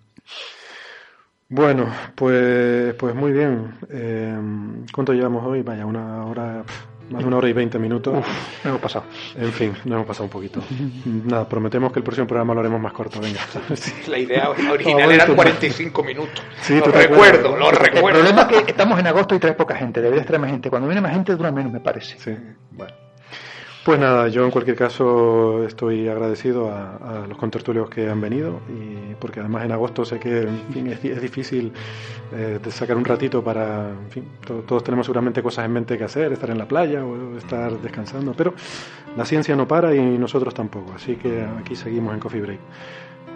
Bueno, 1.50 1.88
pues, 2.16 2.94
pues 2.96 3.14
muy 3.16 3.32
bien. 3.32 3.76
Eh, 3.90 4.36
¿Cuánto 4.94 5.14
llevamos 5.14 5.46
hoy? 5.46 5.62
Vaya, 5.62 5.86
una 5.86 6.26
hora, 6.26 6.64
más 7.12 7.22
de 7.22 7.28
una 7.28 7.38
hora 7.38 7.48
y 7.50 7.54
veinte 7.54 7.78
minutos. 7.78 8.14
Me 8.64 8.70
hemos 8.72 8.82
pasado. 8.82 9.06
En 9.36 9.52
fin, 9.52 9.72
nos 9.86 9.94
hemos 9.96 10.08
pasado 10.08 10.26
un 10.26 10.30
poquito. 10.32 10.62
Nada, 11.06 11.48
prometemos 11.48 11.92
que 11.92 12.00
el 12.00 12.04
próximo 12.04 12.26
programa 12.26 12.56
lo 12.56 12.62
haremos 12.62 12.82
más 12.82 12.94
corto. 12.94 13.20
Venga. 13.22 13.42
La 14.08 14.18
idea 14.18 14.50
original 14.72 15.26
tú- 15.28 15.36
45 15.36 16.04
minutos. 16.04 16.42
Sí, 16.62 16.80
lo 16.80 16.86
recuerdo, 16.86 17.56
lo 17.56 17.70
El 17.70 17.76
recuerdo. 17.76 18.20
problema 18.20 18.48
es 18.52 18.64
que 18.64 18.72
estamos 18.72 19.00
en 19.00 19.08
agosto 19.08 19.36
y 19.36 19.40
trae 19.40 19.54
poca 19.54 19.76
gente. 19.76 20.02
Deberías 20.02 20.26
traer 20.26 20.42
más 20.42 20.50
gente. 20.50 20.70
Cuando 20.72 20.88
viene 20.88 21.02
más 21.02 21.12
gente 21.14 21.36
dura 21.36 21.52
menos, 21.52 21.72
me 21.72 21.82
parece. 21.82 22.18
Sí, 22.18 22.36
bueno. 22.72 22.94
Pues 23.84 24.00
nada, 24.00 24.30
yo 24.30 24.46
en 24.46 24.52
cualquier 24.52 24.78
caso 24.78 25.66
estoy 25.66 26.08
agradecido 26.08 26.72
a, 26.72 27.26
los 27.28 27.38
contertulios 27.38 27.90
que 27.90 28.08
han 28.10 28.22
venido 28.22 28.64
y 28.70 29.14
porque 29.16 29.42
además 29.42 29.66
en 29.66 29.74
agosto 29.74 30.06
sé 30.06 30.20
que 30.20 30.44
en 30.44 30.70
fin, 30.70 30.88
es, 30.88 31.02
difícil 31.22 31.74
eh, 32.32 32.60
de 32.64 32.72
sacar 32.72 32.96
un 32.96 33.04
ratito 33.04 33.44
para, 33.44 33.90
en 33.90 34.10
fin, 34.10 34.38
to- 34.46 34.64
todos 34.64 34.84
tenemos 34.86 35.06
seguramente 35.06 35.44
cosas 35.44 35.66
en 35.66 35.74
mente 35.74 35.98
que 35.98 36.06
hacer, 36.06 36.32
estar 36.32 36.50
en 36.50 36.60
la 36.60 36.68
playa 36.68 37.04
o 37.06 37.38
estar 37.38 37.78
descansando, 37.82 38.34
pero 38.36 38.54
la 39.16 39.26
ciencia 39.26 39.56
no 39.56 39.68
para 39.68 39.94
y 39.94 40.18
nosotros 40.18 40.54
tampoco, 40.54 40.94
así 40.94 41.18
que 41.18 41.44
aquí 41.60 41.76
seguimos 41.76 42.14
en 42.14 42.20
Coffee 42.22 42.42
Break. 42.42 42.62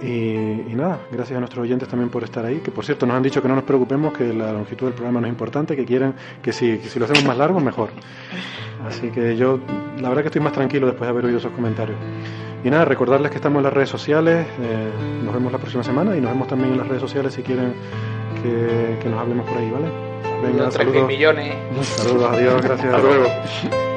Y, 0.02 0.76
nada, 0.76 1.00
gracias 1.12 1.38
a 1.38 1.40
nuestros 1.40 1.64
oyentes 1.64 1.88
también 1.88 2.10
por 2.10 2.24
estar 2.24 2.46
ahí, 2.46 2.58
que 2.58 2.70
por 2.70 2.86
cierto 2.86 3.06
nos 3.08 3.16
han 3.16 3.24
dicho 3.24 3.42
que 3.42 3.48
no 3.48 3.56
nos 3.56 3.64
preocupemos, 3.64 4.14
que 4.14 4.32
la 4.32 4.52
longitud 4.54 4.86
del 4.86 4.94
programa 4.94 5.22
no 5.22 5.28
es 5.28 5.32
importante, 5.32 5.76
que 5.76 5.86
quieren 5.86 6.14
que 6.42 6.54
si, 6.54 6.78
si 6.78 7.00
lo 7.00 7.06
hacemos 7.06 7.26
más 7.26 7.38
largo, 7.38 7.60
mejor. 7.60 7.90
Así 8.86 9.10
que 9.10 9.36
yo, 9.36 9.60
la 10.00 10.10
verdad 10.10 10.22
que 10.22 10.28
estoy 10.28 10.42
más 10.42 10.54
tranquilo 10.54 10.86
después 10.86 11.08
de 11.08 11.10
haber 11.10 11.26
oído 11.26 11.40
esos 11.40 11.52
comentarios. 11.52 11.98
Y 12.64 12.70
nada, 12.70 12.86
recordarles 12.86 13.32
que 13.32 13.38
estamos 13.38 13.58
en 13.58 13.64
las 13.64 13.74
redes 13.74 13.90
sociales, 13.90 14.46
eh, 14.62 14.92
nos 15.24 15.34
vemos 15.34 15.52
la 15.52 15.58
próxima 15.58 15.84
semana 15.84 16.16
y 16.16 16.22
nos 16.22 16.32
vemos 16.32 16.48
también 16.48 16.74
en 16.74 16.78
las 16.78 16.88
redes 16.88 17.02
sociales 17.02 17.34
si 17.34 17.42
quieren 17.42 17.74
que, 18.44 18.98
que 19.02 19.10
nos 19.10 19.20
hablemos 19.20 19.48
por 19.48 19.58
ahí, 19.58 19.72
¿vale? 19.72 19.88
Venga, 20.42 20.70
saludos. 20.72 21.08
millones. 21.08 21.56
Saludos, 21.82 22.30
adiós, 22.32 22.62
gracias. 22.62 22.94
Hasta 22.94 23.08
luego. 23.08 23.97